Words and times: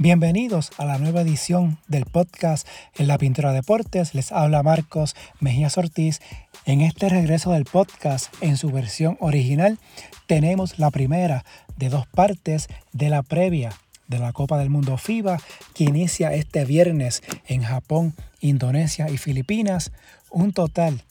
Bienvenidos 0.00 0.70
a 0.78 0.84
la 0.84 0.96
nueva 0.98 1.22
edición 1.22 1.76
del 1.88 2.04
podcast 2.04 2.68
En 2.94 3.08
la 3.08 3.18
Pintura 3.18 3.52
Deportes. 3.52 4.14
Les 4.14 4.30
habla 4.30 4.62
Marcos 4.62 5.16
Mejía 5.40 5.70
Ortiz. 5.74 6.20
En 6.66 6.82
este 6.82 7.08
regreso 7.08 7.50
del 7.50 7.64
podcast 7.64 8.32
en 8.40 8.56
su 8.56 8.70
versión 8.70 9.16
original 9.18 9.76
tenemos 10.28 10.78
la 10.78 10.92
primera 10.92 11.44
de 11.76 11.88
dos 11.88 12.06
partes 12.06 12.68
de 12.92 13.08
la 13.08 13.24
previa 13.24 13.72
de 14.06 14.20
la 14.20 14.32
Copa 14.32 14.56
del 14.56 14.70
Mundo 14.70 14.98
FIBA 14.98 15.38
que 15.74 15.82
inicia 15.82 16.32
este 16.32 16.64
viernes 16.64 17.24
en 17.48 17.64
Japón, 17.64 18.14
Indonesia 18.40 19.10
y 19.10 19.18
Filipinas. 19.18 19.90
Un 20.30 20.52
total 20.52 21.02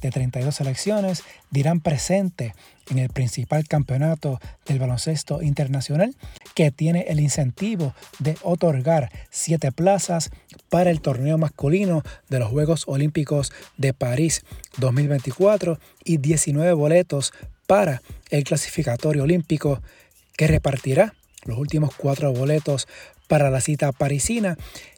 de 0.00 0.10
32 0.10 0.54
selecciones 0.54 1.24
dirán 1.50 1.80
presente 1.80 2.54
en 2.90 3.00
el 3.00 3.10
principal 3.10 3.68
campeonato 3.68 4.40
del 4.64 4.78
baloncesto 4.78 5.42
internacional 5.42 6.14
que 6.54 6.70
tiene 6.70 7.06
el 7.08 7.20
incentivo 7.20 7.94
de 8.18 8.36
otorgar 8.42 9.10
siete 9.30 9.72
plazas 9.72 10.30
para 10.68 10.90
el 10.90 11.00
torneo 11.00 11.38
masculino 11.38 12.02
de 12.28 12.38
los 12.38 12.50
Juegos 12.50 12.84
Olímpicos 12.86 13.52
de 13.76 13.92
París 13.94 14.44
2024 14.78 15.78
y 16.04 16.18
19 16.18 16.72
boletos 16.72 17.32
para 17.66 18.02
el 18.30 18.44
clasificatorio 18.44 19.22
olímpico 19.22 19.80
que 20.36 20.46
repartirá 20.46 21.14
los 21.44 21.58
últimos 21.58 21.94
cuatro 21.94 22.32
boletos 22.32 22.88
para 23.28 23.50
la 23.50 23.60
cita 23.60 23.92
parisina. 23.92 24.56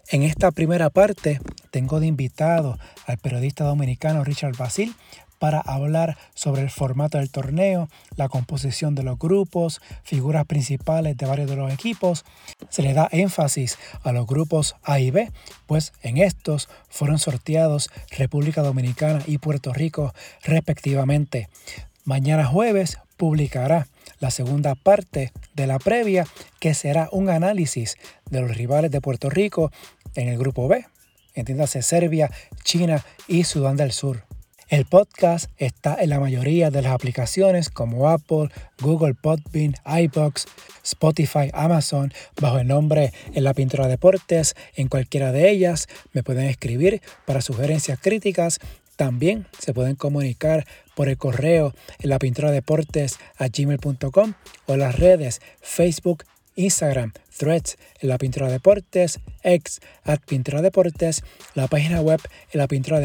En 0.08 0.22
esta 0.22 0.50
primera 0.50 0.90
parte 0.90 1.40
tengo 1.70 2.00
de 2.00 2.06
invitado 2.06 2.78
al 3.06 3.18
periodista 3.18 3.64
dominicano 3.64 4.24
Richard 4.24 4.56
Basil 4.56 4.94
para 5.42 5.58
hablar 5.58 6.16
sobre 6.34 6.62
el 6.62 6.70
formato 6.70 7.18
del 7.18 7.28
torneo, 7.28 7.88
la 8.14 8.28
composición 8.28 8.94
de 8.94 9.02
los 9.02 9.18
grupos, 9.18 9.80
figuras 10.04 10.46
principales 10.46 11.16
de 11.16 11.26
varios 11.26 11.50
de 11.50 11.56
los 11.56 11.72
equipos. 11.72 12.24
Se 12.68 12.80
le 12.80 12.94
da 12.94 13.08
énfasis 13.10 13.76
a 14.04 14.12
los 14.12 14.24
grupos 14.24 14.76
A 14.84 15.00
y 15.00 15.10
B, 15.10 15.32
pues 15.66 15.94
en 16.02 16.18
estos 16.18 16.68
fueron 16.88 17.18
sorteados 17.18 17.90
República 18.16 18.62
Dominicana 18.62 19.20
y 19.26 19.38
Puerto 19.38 19.72
Rico 19.72 20.14
respectivamente. 20.44 21.48
Mañana 22.04 22.46
jueves 22.46 22.98
publicará 23.16 23.88
la 24.20 24.30
segunda 24.30 24.76
parte 24.76 25.32
de 25.54 25.66
la 25.66 25.80
previa, 25.80 26.24
que 26.60 26.72
será 26.72 27.08
un 27.10 27.30
análisis 27.30 27.96
de 28.30 28.42
los 28.42 28.56
rivales 28.56 28.92
de 28.92 29.00
Puerto 29.00 29.28
Rico 29.28 29.72
en 30.14 30.28
el 30.28 30.38
grupo 30.38 30.68
B, 30.68 30.86
entiéndase 31.34 31.82
Serbia, 31.82 32.30
China 32.62 33.04
y 33.26 33.42
Sudán 33.42 33.76
del 33.76 33.90
Sur. 33.90 34.31
El 34.72 34.86
podcast 34.86 35.50
está 35.58 35.98
en 36.00 36.08
la 36.08 36.18
mayoría 36.18 36.70
de 36.70 36.80
las 36.80 36.92
aplicaciones 36.92 37.68
como 37.68 38.08
Apple, 38.08 38.48
Google 38.80 39.12
Podbean, 39.12 39.74
iBox, 39.84 40.46
Spotify, 40.82 41.50
Amazon, 41.52 42.10
bajo 42.40 42.56
el 42.56 42.68
nombre 42.68 43.12
En 43.34 43.44
la 43.44 43.52
Pintura 43.52 43.86
Deportes. 43.86 44.54
En 44.74 44.88
cualquiera 44.88 45.30
de 45.30 45.50
ellas 45.50 45.88
me 46.14 46.22
pueden 46.22 46.46
escribir 46.46 47.02
para 47.26 47.42
sugerencias 47.42 47.98
críticas 48.00 48.60
también 48.96 49.46
se 49.58 49.74
pueden 49.74 49.94
comunicar 49.94 50.66
por 50.94 51.10
el 51.10 51.18
correo 51.18 51.74
en 51.98 52.08
la 52.08 52.18
pintura 52.18 52.50
deportes 52.50 53.18
a 53.36 53.48
gmail.com 53.48 54.32
o 54.64 54.76
las 54.76 54.98
redes 54.98 55.42
Facebook, 55.60 56.24
Instagram, 56.56 57.12
Threads 57.36 57.76
en 58.00 58.08
la 58.08 58.18
pintura 58.18 58.48
deportes, 58.48 59.20
X 59.42 59.80
at 60.04 60.20
pintura 60.20 60.62
deportes, 60.62 61.22
la 61.54 61.66
página 61.66 62.00
web 62.00 62.20
en 62.52 62.58
la 62.58 62.68
pintura 62.68 63.00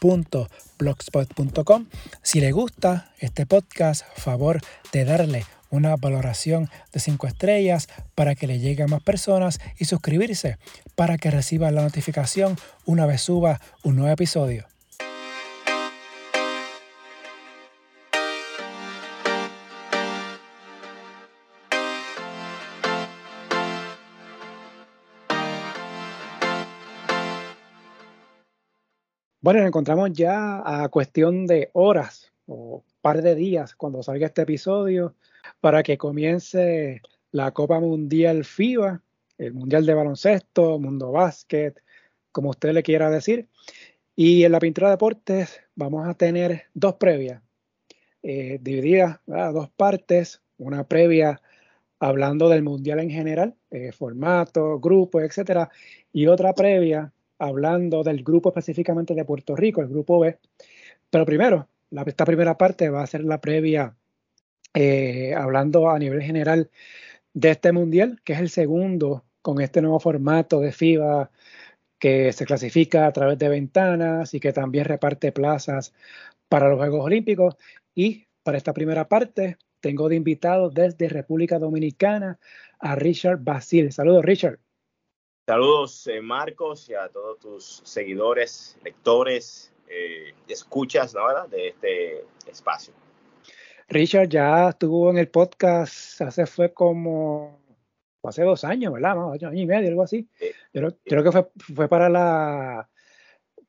deportes.blogspot.com. 0.00 1.86
Si 2.22 2.40
le 2.40 2.52
gusta 2.52 3.10
este 3.18 3.46
podcast, 3.46 4.04
favor 4.16 4.60
de 4.92 5.04
darle 5.04 5.44
una 5.70 5.96
valoración 5.96 6.70
de 6.92 7.00
5 7.00 7.26
estrellas 7.26 7.88
para 8.14 8.34
que 8.34 8.46
le 8.46 8.58
llegue 8.58 8.84
a 8.84 8.86
más 8.86 9.02
personas 9.02 9.60
y 9.78 9.84
suscribirse 9.84 10.56
para 10.94 11.18
que 11.18 11.30
reciba 11.30 11.70
la 11.70 11.82
notificación 11.82 12.56
una 12.86 13.04
vez 13.06 13.20
suba 13.20 13.60
un 13.82 13.96
nuevo 13.96 14.12
episodio. 14.12 14.66
Bueno, 29.48 29.60
nos 29.60 29.68
encontramos 29.68 30.12
ya 30.12 30.60
a 30.62 30.90
cuestión 30.90 31.46
de 31.46 31.70
horas 31.72 32.30
o 32.44 32.84
par 33.00 33.22
de 33.22 33.34
días 33.34 33.74
cuando 33.74 34.02
salga 34.02 34.26
este 34.26 34.42
episodio 34.42 35.14
para 35.62 35.82
que 35.82 35.96
comience 35.96 37.00
la 37.30 37.50
Copa 37.52 37.80
Mundial 37.80 38.44
FIBA, 38.44 39.00
el 39.38 39.54
Mundial 39.54 39.86
de 39.86 39.94
Baloncesto, 39.94 40.78
Mundo 40.78 41.12
Básquet, 41.12 41.82
como 42.30 42.50
usted 42.50 42.74
le 42.74 42.82
quiera 42.82 43.08
decir. 43.08 43.48
Y 44.14 44.44
en 44.44 44.52
la 44.52 44.60
pintura 44.60 44.88
de 44.88 44.96
deportes 44.96 45.62
vamos 45.74 46.06
a 46.06 46.12
tener 46.12 46.64
dos 46.74 46.96
previas, 46.96 47.40
eh, 48.22 48.58
divididas 48.60 49.18
a 49.28 49.50
dos 49.50 49.70
partes, 49.70 50.42
una 50.58 50.84
previa 50.86 51.40
hablando 52.00 52.50
del 52.50 52.62
Mundial 52.62 53.00
en 53.00 53.08
general, 53.08 53.54
eh, 53.70 53.92
formato, 53.92 54.78
grupo, 54.78 55.22
etcétera, 55.22 55.70
y 56.12 56.26
otra 56.26 56.52
previa 56.52 57.14
hablando 57.38 58.02
del 58.02 58.22
grupo 58.22 58.50
específicamente 58.50 59.14
de 59.14 59.24
Puerto 59.24 59.56
Rico, 59.56 59.80
el 59.80 59.88
grupo 59.88 60.20
B. 60.20 60.38
Pero 61.10 61.26
primero, 61.26 61.68
esta 62.06 62.24
primera 62.24 62.58
parte 62.58 62.90
va 62.90 63.02
a 63.02 63.06
ser 63.06 63.24
la 63.24 63.40
previa, 63.40 63.96
eh, 64.74 65.34
hablando 65.34 65.90
a 65.90 65.98
nivel 65.98 66.22
general 66.22 66.70
de 67.34 67.50
este 67.50 67.72
mundial, 67.72 68.20
que 68.24 68.34
es 68.34 68.40
el 68.40 68.50
segundo 68.50 69.24
con 69.42 69.60
este 69.60 69.80
nuevo 69.80 70.00
formato 70.00 70.60
de 70.60 70.72
FIBA 70.72 71.30
que 71.98 72.32
se 72.32 72.46
clasifica 72.46 73.06
a 73.06 73.12
través 73.12 73.38
de 73.38 73.48
ventanas 73.48 74.34
y 74.34 74.40
que 74.40 74.52
también 74.52 74.84
reparte 74.84 75.32
plazas 75.32 75.94
para 76.48 76.68
los 76.68 76.78
Juegos 76.78 77.04
Olímpicos. 77.04 77.56
Y 77.94 78.26
para 78.42 78.58
esta 78.58 78.72
primera 78.72 79.08
parte 79.08 79.58
tengo 79.80 80.08
de 80.08 80.16
invitado 80.16 80.70
desde 80.70 81.08
República 81.08 81.58
Dominicana 81.58 82.38
a 82.78 82.94
Richard 82.96 83.38
Basil. 83.42 83.92
Saludos, 83.92 84.24
Richard. 84.24 84.60
Saludos, 85.48 86.06
eh, 86.08 86.20
Marcos, 86.20 86.90
y 86.90 86.94
a 86.94 87.08
todos 87.08 87.38
tus 87.38 87.80
seguidores, 87.82 88.76
lectores, 88.84 89.72
eh, 89.88 90.34
escuchas 90.46 91.14
¿no, 91.14 91.48
de 91.48 91.68
este 91.68 92.24
espacio. 92.46 92.92
Richard 93.88 94.28
ya 94.28 94.68
estuvo 94.68 95.08
en 95.08 95.16
el 95.16 95.28
podcast 95.28 96.20
hace 96.20 96.44
fue 96.44 96.74
como 96.74 97.62
hace 98.24 98.42
dos 98.42 98.62
años, 98.62 98.92
¿verdad? 98.92 99.14
¿No? 99.14 99.32
Año, 99.32 99.54
y 99.54 99.64
medio, 99.64 99.88
algo 99.88 100.02
así. 100.02 100.28
Yo, 100.74 100.90
creo 101.06 101.24
que 101.24 101.32
fue, 101.32 101.48
fue 101.74 101.88
para 101.88 102.10
la 102.10 102.90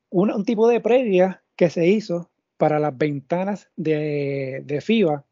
un, 0.10 0.44
tipo 0.44 0.68
de 0.68 0.82
previa 0.82 1.42
que 1.56 1.70
se 1.70 1.88
hizo 1.88 2.30
para 2.58 2.80
las 2.80 2.98
ventanas 2.98 3.72
de, 3.78 4.64
de 4.66 4.82
FIBA. 4.82 5.26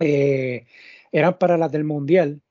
Eh, 0.00 0.66
eran 1.12 1.38
para 1.38 1.56
las 1.56 1.72
del 1.72 1.84
Mundial, 1.84 2.42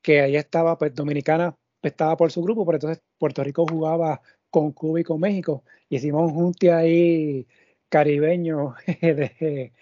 que 0.00 0.20
ahí 0.20 0.36
estaba 0.36 0.78
pues 0.78 0.94
Dominicana 0.94 1.56
estaba 1.88 2.16
por 2.16 2.30
su 2.30 2.42
grupo, 2.42 2.64
pero 2.66 2.76
entonces 2.76 3.02
Puerto 3.18 3.42
Rico 3.44 3.66
jugaba 3.68 4.20
con 4.50 4.72
Cuba 4.72 5.00
y 5.00 5.04
con 5.04 5.20
México. 5.20 5.64
Y 5.88 5.96
hicimos 5.96 6.30
un 6.30 6.34
junte 6.34 6.72
ahí 6.72 7.46
caribeño 7.88 8.74
de, 9.00 9.72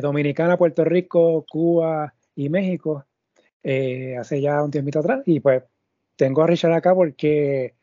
Dominicana, 0.00 0.56
Puerto 0.56 0.84
Rico, 0.84 1.44
Cuba 1.48 2.14
y 2.34 2.48
México 2.48 3.06
eh, 3.62 4.16
hace 4.18 4.40
ya 4.40 4.62
un 4.62 4.70
tiempito 4.70 5.00
atrás. 5.00 5.22
Y 5.26 5.40
pues 5.40 5.62
tengo 6.16 6.42
a 6.42 6.46
Richard 6.46 6.72
acá 6.72 6.94
porque 6.94 7.74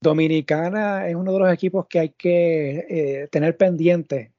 Dominicana 0.00 1.08
es 1.08 1.14
uno 1.14 1.32
de 1.32 1.38
los 1.38 1.52
equipos 1.52 1.86
que 1.86 1.98
hay 1.98 2.08
que 2.10 2.86
eh, 2.88 3.28
tener 3.30 3.56
pendiente 3.56 4.32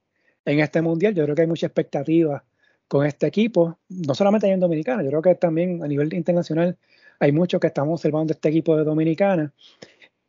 en 0.44 0.60
este 0.60 0.82
mundial. 0.82 1.14
Yo 1.14 1.24
creo 1.24 1.36
que 1.36 1.42
hay 1.42 1.48
mucha 1.48 1.66
expectativa 1.66 2.44
con 2.88 3.06
este 3.06 3.26
equipo, 3.26 3.78
no 3.88 4.14
solamente 4.14 4.46
en 4.50 4.60
Dominicana, 4.60 5.02
yo 5.02 5.08
creo 5.08 5.22
que 5.22 5.34
también 5.36 5.82
a 5.82 5.88
nivel 5.88 6.12
internacional 6.12 6.76
hay 7.18 7.32
muchos 7.32 7.60
que 7.60 7.68
estamos 7.68 8.00
observando 8.00 8.32
este 8.32 8.48
equipo 8.48 8.76
de 8.76 8.84
Dominicana. 8.84 9.52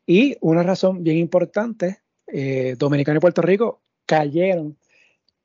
Y 0.05 0.37
una 0.41 0.63
razón 0.63 1.03
bien 1.03 1.17
importante, 1.17 1.99
eh, 2.27 2.75
Dominicana 2.77 3.17
y 3.17 3.21
Puerto 3.21 3.41
Rico 3.41 3.81
cayeron 4.05 4.77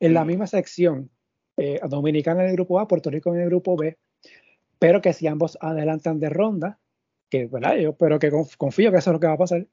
en 0.00 0.14
la 0.14 0.24
misma 0.24 0.46
sección, 0.46 1.10
eh, 1.56 1.80
Dominicana 1.88 2.42
en 2.44 2.50
el 2.50 2.56
grupo 2.56 2.78
A, 2.78 2.88
Puerto 2.88 3.10
Rico 3.10 3.34
en 3.34 3.40
el 3.40 3.48
grupo 3.48 3.76
B, 3.76 3.96
pero 4.78 5.00
que 5.00 5.12
si 5.12 5.26
ambos 5.26 5.58
adelantan 5.60 6.20
de 6.20 6.28
ronda, 6.28 6.78
que 7.30 7.46
¿verdad? 7.46 7.76
yo 7.76 7.96
pero 7.96 8.18
que 8.18 8.30
confío 8.56 8.90
que 8.90 8.98
eso 8.98 9.10
es 9.10 9.12
lo 9.14 9.20
que 9.20 9.26
va 9.26 9.34
a 9.34 9.38
pasar, 9.38 9.66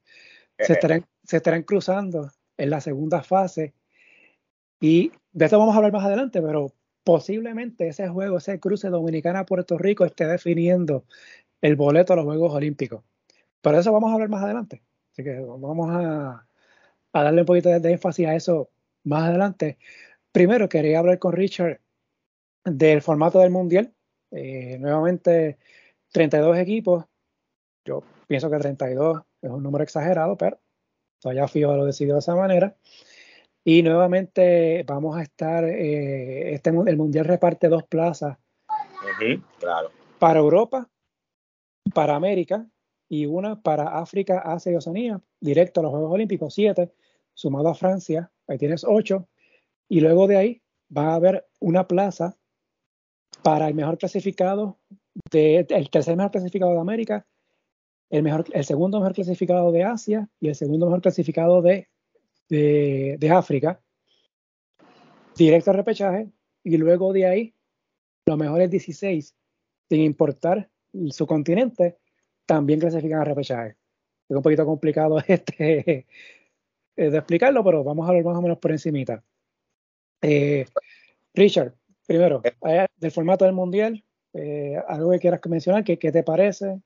se 0.58 0.74
eh, 0.74 0.76
estarán, 0.76 1.06
se 1.24 1.38
estarán 1.38 1.64
cruzando 1.64 2.32
en 2.58 2.70
la 2.70 2.82
segunda 2.82 3.22
fase. 3.22 3.74
Y 4.80 5.12
de 5.32 5.46
eso 5.46 5.58
vamos 5.58 5.74
a 5.74 5.78
hablar 5.78 5.94
más 5.94 6.06
adelante, 6.06 6.42
pero 6.42 6.74
posiblemente 7.04 7.88
ese 7.88 8.08
juego, 8.10 8.38
ese 8.38 8.60
cruce 8.60 8.90
Dominicana-Puerto 8.90 9.78
Rico 9.78 10.06
esté 10.06 10.26
definiendo 10.26 11.06
el 11.62 11.76
boleto 11.76 12.14
a 12.14 12.16
los 12.16 12.26
Juegos 12.26 12.54
Olímpicos. 12.54 13.04
Pero 13.62 13.80
eso 13.80 13.92
vamos 13.92 14.12
a 14.12 14.14
hablar 14.14 14.30
más 14.30 14.44
adelante. 14.44 14.84
Así 15.12 15.24
que 15.24 15.40
vamos 15.40 15.90
a, 15.92 16.46
darle 17.14 17.42
un 17.42 17.46
poquito 17.46 17.70
de, 17.70 17.92
énfasis 17.92 18.28
a 18.28 18.36
eso 18.36 18.70
más 19.04 19.30
adelante. 19.30 19.78
Primero 20.32 20.68
quería 20.70 21.00
hablar 21.00 21.20
con 21.20 21.34
Richard 21.34 21.80
del 22.64 23.02
formato 23.02 23.40
del 23.40 23.52
Mundial. 23.52 23.94
Eh, 24.32 24.78
nuevamente 24.80 25.58
32 26.12 26.58
equipos. 26.58 27.06
Yo 27.86 28.04
pienso 28.28 28.50
que 28.50 28.58
32 28.58 29.22
es 29.42 29.50
un 29.50 29.64
número 29.64 29.84
exagerado, 29.84 30.38
pero 30.38 30.60
todavía 31.20 31.48
FIBA 31.48 31.78
lo 31.78 31.86
decidió 31.86 32.14
de 32.14 32.20
esa 32.20 32.36
manera. 32.36 32.76
Y 33.64 33.82
nuevamente 33.82 34.84
vamos 34.86 35.18
a 35.18 35.24
estar, 35.24 35.64
eh, 35.64 36.54
este, 36.54 36.70
el 36.70 36.98
Mundial 36.98 37.26
reparte 37.26 37.68
dos 37.68 37.84
plazas 37.84 38.38
claro. 39.60 39.92
para 40.20 40.40
Europa, 40.40 40.88
para 41.94 42.16
América 42.16 42.68
y 43.08 43.26
una 43.26 43.62
para 43.62 44.00
África, 44.00 44.40
Asia 44.40 44.72
y 44.72 44.76
Oceanía, 44.76 45.22
directo 45.40 45.80
a 45.80 45.84
los 45.84 45.92
Juegos 45.92 46.12
Olímpicos, 46.12 46.54
siete, 46.54 46.92
sumado 47.34 47.70
a 47.70 47.76
Francia, 47.76 48.32
ahí 48.48 48.58
tienes 48.58 48.84
ocho, 48.84 49.28
y 49.88 50.00
luego 50.00 50.28
de 50.28 50.38
ahí 50.38 50.62
va 50.96 51.12
a 51.12 51.16
haber 51.16 51.46
una 51.60 51.88
plaza 51.88 52.38
para 53.44 53.68
el 53.68 53.76
mejor 53.76 53.98
clasificado, 53.98 54.80
de, 55.32 55.66
el 55.70 55.90
tercer 55.90 56.16
mejor 56.16 56.32
clasificado 56.32 56.72
de 56.72 56.80
América, 56.80 57.28
el, 58.10 58.24
mejor, 58.24 58.46
el 58.52 58.66
segundo 58.66 59.00
mejor 59.00 59.14
clasificado 59.14 59.72
de 59.72 59.84
Asia 59.84 60.30
y 60.40 60.48
el 60.48 60.56
segundo 60.56 60.88
mejor 60.88 61.02
clasificado 61.02 61.62
de, 61.62 61.88
de, 62.50 63.30
África, 63.32 63.82
directo 65.36 65.72
al 65.72 65.78
repechaje, 65.78 66.30
y 66.64 66.78
luego 66.78 67.14
de 67.14 67.28
ahí 67.28 67.56
los 68.26 68.38
mejores 68.38 68.72
16, 68.72 69.36
sin 69.90 70.02
importar 70.02 70.70
su 71.12 71.26
continente, 71.28 71.98
también 72.46 72.80
clasifican 72.80 73.20
al 73.20 73.26
repechaje. 73.26 73.76
Es 74.28 74.36
un 74.36 74.42
poquito 74.42 74.66
complicado 74.66 75.18
este 75.28 76.06
de 76.96 77.18
explicarlo, 77.18 77.64
pero 77.64 77.84
vamos 77.84 78.10
a 78.10 78.14
ver 78.14 78.24
más 78.24 78.38
o 78.38 78.42
menos 78.42 78.58
por 78.58 78.72
encimita. 78.72 79.24
Eh, 80.22 80.66
Richard, 81.34 81.74
primero, 82.08 82.42
eh, 82.44 82.88
del 82.96 83.12
formato 83.12 83.46
del 83.46 83.54
Mundial, 83.54 84.04
eh, 84.34 84.82
algo 84.88 85.12
que 85.12 85.20
quieras 85.20 85.42
mencionar, 85.48 85.84
¿qué, 85.84 85.98
¿qué 86.00 86.12
te 86.12 86.24
parece? 86.24 86.80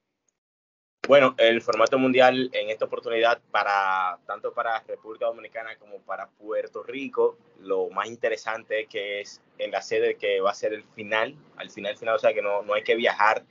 Bueno, 1.07 1.33
el 1.39 1.61
formato 1.61 1.97
mundial 1.97 2.51
en 2.53 2.69
esta 2.69 2.85
oportunidad 2.85 3.41
para 3.49 4.19
tanto 4.27 4.53
para 4.53 4.79
República 4.81 5.25
Dominicana 5.25 5.75
como 5.77 5.97
para 6.01 6.27
Puerto 6.27 6.83
Rico, 6.83 7.37
lo 7.61 7.89
más 7.89 8.07
interesante 8.07 8.81
es 8.81 8.87
que 8.87 9.21
es 9.21 9.41
en 9.57 9.71
la 9.71 9.81
sede 9.81 10.17
que 10.17 10.39
va 10.39 10.51
a 10.51 10.53
ser 10.53 10.73
el 10.73 10.83
final, 10.83 11.35
al 11.55 11.71
final 11.71 11.97
final, 11.97 12.15
o 12.15 12.19
sea 12.19 12.31
que 12.31 12.43
no, 12.43 12.61
no 12.61 12.75
hay 12.75 12.83
que 12.83 12.95
viajar 12.95 13.43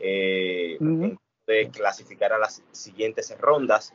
eh, 0.00 0.78
de 1.46 1.70
clasificar 1.70 2.32
a 2.32 2.38
las 2.38 2.62
siguientes 2.72 3.36
rondas. 3.38 3.92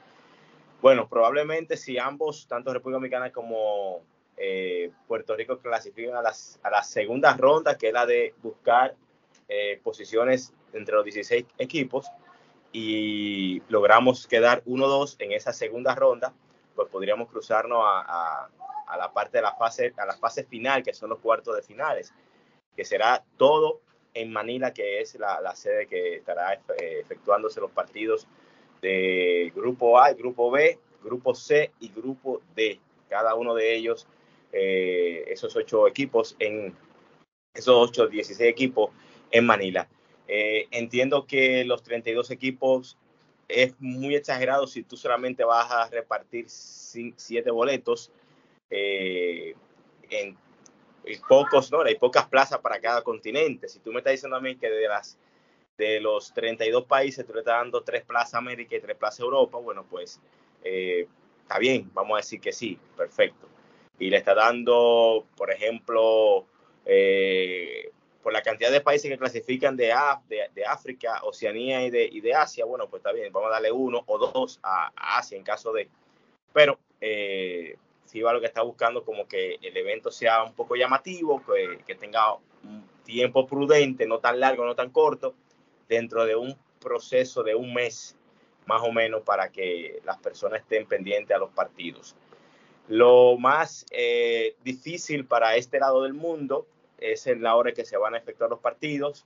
Bueno, 0.82 1.08
probablemente 1.10 1.78
si 1.78 1.98
ambos, 1.98 2.48
tanto 2.48 2.72
República 2.74 2.98
Dominicana 2.98 3.32
como 3.32 4.04
eh, 4.38 4.92
Puerto 5.08 5.36
Rico 5.36 5.60
clasifican 5.60 6.16
a, 6.16 6.22
las, 6.22 6.60
a 6.64 6.70
la 6.70 6.84
segunda 6.84 7.36
ronda, 7.36 7.78
que 7.78 7.88
es 7.88 7.94
la 7.94 8.06
de 8.06 8.34
buscar 8.44 8.96
eh, 9.48 9.80
posiciones 9.84 10.54
entre 10.74 10.96
los 10.96 11.06
16 11.06 11.46
equipos, 11.58 12.08
y 12.72 13.62
logramos 13.70 14.28
quedar 14.28 14.64
1-2 14.66 15.16
en 15.20 15.32
esa 15.32 15.54
segunda 15.54 15.96
ronda, 15.96 16.34
pues 16.76 16.90
podríamos 16.90 17.30
cruzarnos 17.30 17.80
a, 17.84 18.50
a, 18.88 18.98
la 18.98 19.14
parte 19.14 19.38
de 19.38 19.44
la 19.44 19.56
fase, 19.56 19.94
a 19.98 20.06
la 20.06 20.18
fase 20.18 20.44
final, 20.44 20.84
que 20.84 20.94
son 20.94 21.10
los 21.10 21.20
cuartos 21.20 21.56
de 21.56 21.62
finales, 21.62 22.14
que 22.76 22.84
será 22.84 23.24
todo 23.38 23.80
en 24.16 24.32
Manila, 24.32 24.74
que 24.74 25.02
es 25.02 25.16
la, 25.16 25.40
la 25.42 25.56
sede 25.56 25.86
que 25.86 26.16
estará 26.16 26.60
efectuándose 26.80 27.62
los 27.62 27.72
partidos 27.72 28.28
de 28.82 29.52
Grupo 29.56 30.00
A, 30.00 30.14
Grupo 30.14 30.50
B, 30.50 30.80
Grupo 31.04 31.36
C 31.36 31.72
y 31.80 31.90
Grupo 31.90 32.42
D. 32.56 32.80
Cada 33.10 33.36
uno 33.36 33.54
de 33.54 33.76
ellos, 33.76 34.08
eh, 34.52 35.26
esos 35.28 35.56
ocho 35.56 35.88
equipos 35.88 36.36
en 36.40 36.76
esos 37.54 37.90
ocho, 37.90 38.08
16 38.08 38.50
equipos 38.50 38.90
en 39.32 39.46
Manila. 39.46 39.88
Eh, 40.28 40.68
entiendo 40.72 41.26
que 41.28 41.64
los 41.66 41.84
32 41.84 42.32
equipos 42.32 42.98
es 43.48 43.76
muy 43.80 44.16
exagerado 44.16 44.66
si 44.66 44.84
tú 44.84 44.98
solamente 44.98 45.44
vas 45.44 45.72
a 45.72 45.88
repartir 45.90 46.46
siete 46.48 47.52
boletos 47.52 48.12
eh, 48.70 49.56
en, 50.10 50.36
pocos, 51.28 51.72
¿no? 51.72 51.82
Hay 51.82 51.96
pocas 51.96 52.28
plazas 52.28 52.60
para 52.60 52.80
cada 52.80 53.02
continente. 53.02 53.70
Si 53.70 53.80
tú 53.80 53.92
me 53.92 54.00
estás 54.00 54.14
diciendo 54.14 54.38
a 54.38 54.42
mí 54.42 54.56
que 54.56 54.70
de 54.70 54.88
las 54.88 55.18
de 55.78 56.00
los 56.00 56.34
32 56.34 56.86
países 56.86 57.26
tú 57.26 57.34
le 57.34 57.40
estás 57.40 57.58
dando 57.58 57.84
tres 57.84 58.04
plazas 58.04 58.36
América 58.36 58.76
y 58.76 58.80
tres 58.80 58.98
plazas 58.98 59.20
Europa, 59.20 59.58
bueno, 59.58 59.86
pues 59.90 60.22
eh, 60.64 61.08
está 61.42 61.60
bien, 61.60 61.90
vamos 61.94 62.16
a 62.16 62.18
decir 62.18 62.40
que 62.40 62.54
sí, 62.54 62.80
perfecto. 62.96 63.48
Y 64.00 64.10
le 64.10 64.18
está 64.18 64.34
dando, 64.34 65.26
por 65.36 65.52
ejemplo, 65.52 66.46
eh, 66.86 67.92
por 68.24 68.34
la 68.34 68.42
cantidad 68.42 68.72
de 68.72 68.82
países 68.82 69.10
que 69.10 69.18
clasifican 69.18 69.78
de, 69.78 69.94
de, 70.28 70.66
África, 70.66 71.22
Oceanía 71.24 71.86
y 71.86 71.92
de, 71.92 72.06
y 72.12 72.22
de, 72.22 72.34
Asia, 72.34 72.66
bueno, 72.66 72.90
pues 72.90 73.02
está 73.02 73.12
bien, 73.12 73.32
vamos 73.32 73.50
a 73.50 73.54
darle 73.54 73.72
uno 73.72 74.04
o 74.08 74.18
dos 74.18 74.60
a, 74.64 74.92
Asia 74.96 75.38
en 75.38 75.44
caso 75.44 75.72
de... 75.72 75.88
Pero 76.52 76.80
eh, 77.02 77.78
va 78.22 78.34
lo 78.34 78.40
que 78.40 78.48
está 78.48 78.62
buscando 78.62 79.04
como 79.04 79.28
que 79.28 79.58
el 79.62 79.76
evento 79.78 80.12
sea 80.12 80.44
un 80.44 80.54
poco 80.54 80.76
llamativo, 80.76 81.44
que, 81.46 81.80
que 81.86 81.96
tenga 81.96 82.34
un 82.34 82.88
tiempo 83.04 83.46
prudente, 83.46 84.08
no 84.08 84.20
tan 84.20 84.40
largo, 84.40 84.66
no 84.66 84.76
tan 84.76 84.90
corto, 84.90 85.36
dentro 85.88 86.26
de 86.26 86.36
un 86.36 86.58
proceso 86.80 87.44
de 87.44 87.56
un 87.56 87.74
mes 87.74 88.16
más 88.66 88.82
o 88.82 88.92
menos 88.92 89.22
para 89.22 89.50
que 89.50 90.02
las 90.06 90.18
personas 90.18 90.62
estén 90.62 90.86
pendientes 90.88 91.36
a 91.36 91.40
los 91.40 91.52
partidos. 91.52 92.16
Lo 92.88 93.38
más 93.38 93.86
eh, 93.92 94.56
difícil 94.64 95.26
para 95.26 95.56
este 95.56 95.80
lado 95.80 96.04
del 96.04 96.14
mundo 96.14 96.68
es 96.98 97.28
en 97.28 97.42
la 97.42 97.56
hora 97.56 97.74
que 97.74 97.86
se 97.86 97.98
van 97.98 98.14
a 98.14 98.18
efectuar 98.18 98.50
los 98.50 98.60
partidos, 98.60 99.26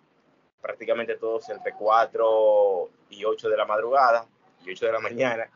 prácticamente 0.61 1.15
todos 1.15 1.49
entre 1.49 1.73
4 1.73 2.89
y 3.09 3.25
8 3.25 3.49
de 3.49 3.57
la 3.57 3.65
madrugada 3.65 4.25
y 4.65 4.71
8 4.71 4.85
de 4.85 4.91
la 4.91 4.99
mañana. 4.99 5.49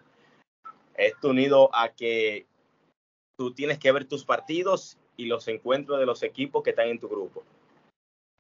Esto 0.96 1.30
unido 1.30 1.70
a 1.74 1.90
que 1.90 2.46
tú 3.38 3.54
tienes 3.54 3.80
que 3.80 3.92
ver 3.92 4.06
tus 4.06 4.26
partidos 4.26 4.98
y 5.18 5.26
los 5.26 5.48
encuentros 5.48 6.00
de 6.00 6.06
los 6.06 6.24
equipos 6.24 6.64
que 6.64 6.72
están 6.72 6.88
en 6.88 7.00
tu 7.00 7.08
grupo. 7.08 7.44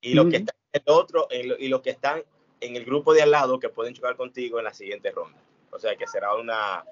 Y 0.01 0.13
los 0.15 0.27
que 0.27 0.37
están 0.37 0.55
en 0.73 0.81
el 0.85 0.93
otro, 0.93 1.27
y 1.31 1.67
los 1.67 1.81
que 1.81 1.91
están 1.91 2.23
en 2.59 2.75
el 2.75 2.85
grupo 2.85 3.13
de 3.13 3.21
al 3.21 3.31
lado 3.31 3.59
que 3.59 3.69
pueden 3.69 3.95
jugar 3.95 4.15
contigo 4.15 4.59
en 4.59 4.65
la 4.65 4.73
siguiente 4.73 5.11
ronda. 5.11 5.37
O 5.71 5.79
sea 5.79 5.95
que 5.95 6.07
será 6.07 6.35
una, 6.35 6.83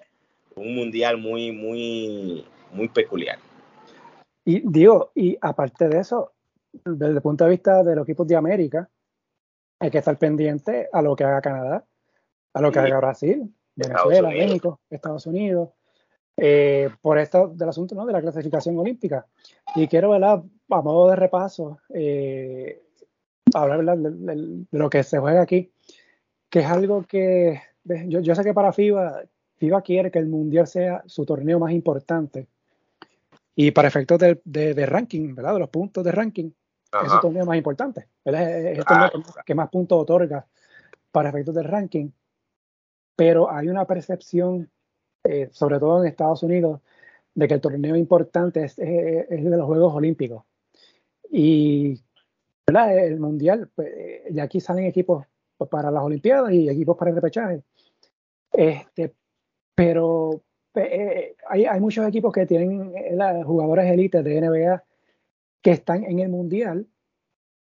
un 0.55 0.75
mundial 0.75 1.17
muy, 1.17 1.51
muy, 1.51 2.45
muy 2.71 2.87
peculiar. 2.89 3.39
Y 4.45 4.61
digo, 4.67 5.11
y 5.13 5.37
aparte 5.41 5.87
de 5.87 5.99
eso, 5.99 6.33
desde 6.71 7.13
el 7.13 7.21
punto 7.21 7.43
de 7.43 7.51
vista 7.51 7.83
de 7.83 7.95
los 7.95 8.03
equipos 8.03 8.27
de 8.27 8.35
América, 8.35 8.89
hay 9.79 9.91
que 9.91 9.97
estar 9.97 10.17
pendiente 10.17 10.89
a 10.91 11.01
lo 11.01 11.15
que 11.15 11.23
haga 11.23 11.41
Canadá, 11.41 11.85
a 12.53 12.61
lo 12.61 12.71
que 12.71 12.79
haga 12.79 12.97
Brasil, 12.97 13.53
Venezuela, 13.75 14.29
México, 14.29 14.79
Estados 14.89 15.25
Unidos, 15.25 15.69
eh, 16.37 16.89
por 17.01 17.17
esto 17.17 17.49
del 17.49 17.69
asunto 17.69 17.95
¿no? 17.95 18.05
de 18.05 18.13
la 18.13 18.21
clasificación 18.21 18.77
olímpica. 18.77 19.25
Y 19.75 19.87
quiero, 19.87 20.09
¿verdad? 20.11 20.43
a 20.69 20.81
modo 20.81 21.09
de 21.09 21.15
repaso, 21.15 21.79
eh, 21.89 22.81
hablar 23.53 23.97
de, 23.97 24.65
lo 24.71 24.89
que 24.89 25.03
se 25.03 25.19
juega 25.19 25.41
aquí, 25.41 25.71
que 26.49 26.59
es 26.59 26.65
algo 26.65 27.03
que 27.03 27.61
yo, 27.83 28.19
yo, 28.19 28.35
sé 28.35 28.43
que 28.43 28.53
para 28.53 28.71
FIBA, 28.73 29.23
FIBA 29.57 29.81
quiere 29.81 30.11
que 30.11 30.19
el 30.19 30.27
Mundial 30.27 30.67
sea 30.67 31.03
su 31.05 31.25
torneo 31.25 31.59
más 31.59 31.71
importante. 31.71 32.47
Y 33.55 33.71
para 33.71 33.87
efectos 33.87 34.19
de, 34.19 34.39
de 34.45 34.85
ranking, 34.85 35.35
¿verdad? 35.35 35.53
De 35.53 35.59
los 35.59 35.69
puntos 35.69 36.03
de 36.03 36.11
ranking, 36.11 36.51
es 37.05 37.11
su 37.11 37.19
torneo 37.19 37.45
más 37.45 37.57
importante. 37.57 38.07
Es 38.23 38.33
el 38.33 38.85
torneo 38.85 39.11
que 39.45 39.55
más 39.55 39.69
puntos 39.69 40.01
otorga 40.01 40.45
para 41.11 41.29
efectos 41.29 41.55
del 41.55 41.65
ranking. 41.65 42.09
Pero 43.15 43.51
hay 43.51 43.67
una 43.67 43.85
percepción, 43.85 44.69
eh, 45.23 45.49
sobre 45.51 45.79
todo 45.79 46.01
en 46.01 46.07
Estados 46.07 46.43
Unidos, 46.43 46.81
de 47.33 47.47
que 47.47 47.53
el 47.55 47.61
torneo 47.61 47.95
importante 47.95 48.63
es, 48.63 48.77
es, 48.77 49.43
de 49.43 49.57
los 49.57 49.65
Juegos 49.65 49.93
Olímpicos. 49.93 50.43
Y 51.29 52.01
el 52.67 53.19
mundial, 53.19 53.69
pues, 53.75 53.87
eh, 53.93 54.23
y 54.29 54.39
aquí 54.39 54.59
salen 54.59 54.85
equipos 54.85 55.25
para 55.69 55.91
las 55.91 56.03
Olimpiadas 56.03 56.51
y 56.51 56.69
equipos 56.69 56.97
para 56.97 57.09
el 57.11 57.15
repechaje. 57.15 57.63
Este, 58.51 59.13
pero 59.75 60.41
eh, 60.75 61.35
hay, 61.47 61.65
hay, 61.65 61.79
muchos 61.79 62.07
equipos 62.07 62.33
que 62.33 62.45
tienen 62.45 62.93
eh, 62.95 63.43
jugadores 63.43 63.91
élites 63.91 64.23
de 64.23 64.41
NBA 64.41 64.83
que 65.61 65.71
están 65.71 66.03
en 66.03 66.19
el 66.19 66.29
mundial 66.29 66.87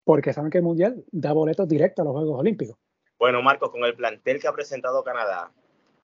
porque 0.03 0.33
saben 0.33 0.49
que 0.49 0.59
el 0.59 0.63
mundial 0.63 1.03
da 1.11 1.33
boletos 1.33 1.67
directos 1.67 2.01
a 2.01 2.05
los 2.05 2.13
Juegos 2.13 2.39
Olímpicos. 2.39 2.77
Bueno, 3.19 3.41
Marcos, 3.41 3.69
con 3.69 3.83
el 3.83 3.95
plantel 3.95 4.39
que 4.39 4.47
ha 4.47 4.53
presentado 4.53 5.03
Canadá, 5.03 5.51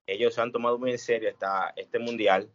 ellos 0.06 0.34
se 0.34 0.40
han 0.40 0.52
tomado 0.52 0.78
muy 0.78 0.92
en 0.92 0.98
serio 0.98 1.28
esta, 1.28 1.72
este 1.76 1.98
mundial, 1.98 2.48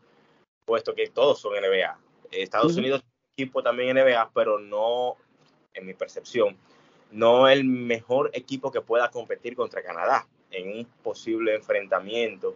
puesto 0.65 0.96
que 0.96 1.08
todos 1.08 1.39
son 1.39 1.53
NBA. 1.53 1.98
Estados 2.31 2.77
Unidos 2.77 3.03
equipo 3.34 3.63
también 3.63 3.96
NBA, 3.96 4.31
pero 4.34 4.60
no 4.60 5.15
en 5.74 5.86
mi 5.86 5.93
percepción, 5.93 6.58
no 7.12 7.48
el 7.48 7.63
mejor 7.63 8.29
equipo 8.34 8.72
que 8.72 8.81
pueda 8.81 9.10
competir 9.10 9.55
contra 9.55 9.84
Canadá 9.84 10.27
en 10.51 10.79
un 10.79 10.86
posible 11.01 11.55
enfrentamiento 11.55 12.55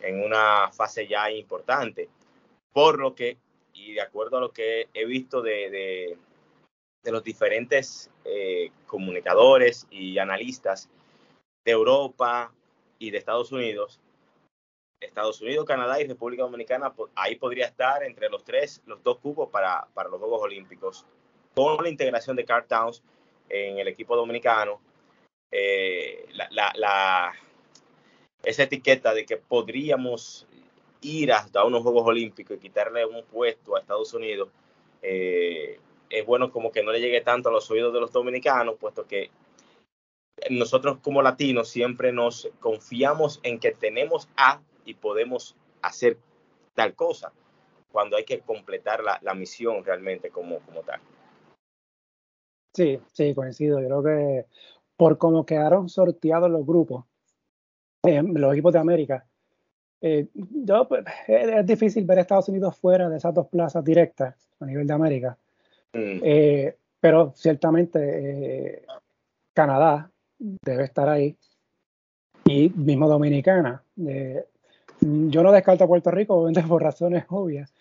en 0.00 0.22
una 0.22 0.70
fase 0.72 1.06
ya 1.06 1.30
importante. 1.30 2.08
Por 2.72 2.98
lo 2.98 3.14
que, 3.14 3.38
y 3.72 3.92
de 3.92 4.00
acuerdo 4.00 4.38
a 4.38 4.40
lo 4.40 4.52
que 4.52 4.88
he 4.94 5.04
visto 5.06 5.42
de, 5.42 6.16
de, 7.02 7.12
los 7.12 7.22
diferentes 7.22 8.10
eh, 8.24 8.70
comunicadores 8.86 9.86
y 9.90 10.18
analistas, 10.18 10.88
de 11.64 11.72
Europa 11.72 12.52
y 12.98 13.10
de 13.10 13.18
Estados 13.18 13.52
Unidos, 13.52 14.00
Estados 15.02 15.40
Unidos, 15.40 15.64
Canadá 15.64 16.00
y 16.00 16.06
República 16.06 16.42
Dominicana, 16.42 16.92
ahí 17.14 17.36
podría 17.36 17.66
estar 17.66 18.02
entre 18.02 18.28
los 18.28 18.44
tres, 18.44 18.82
los 18.86 19.02
dos 19.02 19.18
cupos 19.18 19.48
para, 19.50 19.86
para 19.94 20.08
los 20.08 20.18
Juegos 20.18 20.42
Olímpicos, 20.42 21.04
con 21.54 21.82
la 21.82 21.88
integración 21.88 22.36
de 22.36 22.44
Car 22.44 22.66
Towns 22.66 23.02
en 23.48 23.78
el 23.78 23.88
equipo 23.88 24.16
dominicano. 24.16 24.80
Eh, 25.50 26.26
la, 26.32 27.32
esa 28.42 28.62
etiqueta 28.62 29.12
de 29.12 29.26
que 29.26 29.36
podríamos 29.36 30.46
ir 31.02 31.32
hasta 31.32 31.64
unos 31.64 31.82
Juegos 31.82 32.06
Olímpicos 32.06 32.56
y 32.56 32.60
quitarle 32.60 33.04
un 33.04 33.24
puesto 33.24 33.76
a 33.76 33.80
Estados 33.80 34.14
Unidos, 34.14 34.48
eh, 35.02 35.78
es 36.08 36.26
bueno 36.26 36.50
como 36.50 36.72
que 36.72 36.82
no 36.82 36.92
le 36.92 37.00
llegue 37.00 37.20
tanto 37.20 37.48
a 37.48 37.52
los 37.52 37.70
oídos 37.70 37.92
de 37.92 38.00
los 38.00 38.12
dominicanos, 38.12 38.76
puesto 38.78 39.06
que 39.06 39.30
nosotros 40.50 40.98
como 41.02 41.22
latinos 41.22 41.68
siempre 41.68 42.12
nos 42.12 42.48
confiamos 42.60 43.40
en 43.42 43.58
que 43.58 43.72
tenemos 43.72 44.28
A 44.36 44.60
y 44.84 44.94
podemos 44.94 45.56
hacer 45.82 46.18
tal 46.74 46.94
cosa, 46.94 47.32
cuando 47.90 48.16
hay 48.16 48.24
que 48.24 48.40
completar 48.40 49.02
la, 49.02 49.34
misión 49.34 49.84
realmente 49.84 50.30
como, 50.30 50.60
como 50.60 50.80
tal. 50.80 51.00
Sí, 52.74 52.98
sí, 53.12 53.34
coincido. 53.34 53.80
Yo 53.80 53.86
creo 53.86 54.02
que 54.02 54.46
por 54.96 55.18
cómo 55.18 55.44
quedaron 55.44 55.88
sorteados 55.88 56.50
los 56.50 56.66
grupos, 56.66 57.04
eh, 58.04 58.22
los 58.22 58.52
equipos 58.52 58.72
de 58.72 58.78
América, 58.78 59.26
eh, 60.00 60.26
yo, 60.34 60.88
pues, 60.88 61.04
es, 61.28 61.66
difícil 61.66 62.04
ver 62.04 62.18
a 62.18 62.20
Estados 62.22 62.48
Unidos 62.48 62.76
fuera 62.76 63.08
de 63.08 63.18
esas 63.18 63.34
dos 63.34 63.46
plazas 63.48 63.84
directas 63.84 64.50
a 64.58 64.66
nivel 64.66 64.86
de 64.86 64.94
América. 64.94 65.36
Mm. 65.92 66.20
Eh, 66.22 66.76
pero 66.98 67.32
ciertamente 67.36 68.84
Canadá 69.52 70.10
debe 70.38 70.84
estar 70.84 71.08
ahí 71.08 71.36
y 72.44 72.70
mismo 72.70 73.08
Dominicana. 73.08 73.82
Yo 75.02 75.42
no 75.42 75.52
descarto 75.52 75.84
a 75.84 75.88
Puerto 75.88 76.10
Rico, 76.10 76.48
por 76.68 76.82
razones 76.82 77.24
obvias. 77.28 77.72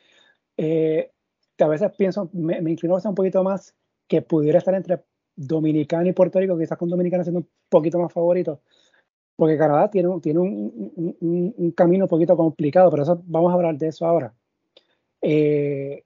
a 0.58 1.68
veces 1.68 1.92
pienso, 1.98 2.30
me, 2.34 2.58
inclino 2.70 2.98
a 2.98 3.10
un 3.10 3.16
poquito 3.16 3.44
más 3.44 3.76
que 4.08 4.22
pudiera 4.22 4.58
estar 4.58 4.74
entre 4.74 5.04
Dominicana 5.36 6.10
y 6.10 6.14
Puerto 6.14 6.40
Rico, 6.40 6.58
quizás 6.58 6.78
con 6.78 6.90
Dominicana 6.90 7.24
siendo 7.24 7.40
un 7.40 7.50
poquito 7.70 8.00
más 8.00 8.12
favorito, 8.12 8.62
porque 9.36 9.58
Canadá 9.58 9.90
tiene, 9.90 10.10
un, 10.10 11.74
camino 11.76 12.06
un 12.06 12.10
poquito 12.10 12.36
complicado, 12.38 12.92
pero 12.92 13.04
eso, 13.04 13.22
vamos 13.26 13.52
a 13.52 13.56
hablar 13.56 13.78
de 13.78 13.88
eso 13.88 14.06
ahora. 14.06 14.34
Eh, 15.22 16.04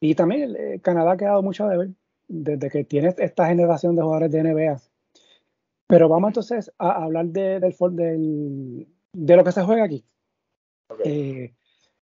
y 0.00 0.14
también 0.14 0.54
eh, 0.56 0.80
Canadá 0.80 1.12
ha 1.12 1.16
quedado 1.16 1.42
mucho 1.42 1.64
a 1.64 1.70
deber 1.70 1.90
desde 2.28 2.70
que 2.70 2.84
tiene 2.84 3.14
esta 3.18 3.46
generación 3.46 3.96
de 3.96 4.02
jugadores 4.02 4.30
de 4.30 4.42
NBA. 4.42 4.80
Pero 5.86 6.08
vamos 6.08 6.28
entonces 6.28 6.72
a 6.78 7.02
hablar 7.02 7.26
de, 7.26 7.60
del, 7.60 7.74
del, 7.92 8.88
de 9.12 9.36
lo 9.36 9.44
que 9.44 9.52
se 9.52 9.62
juega 9.62 9.84
aquí. 9.84 10.04
Eh, 11.04 11.54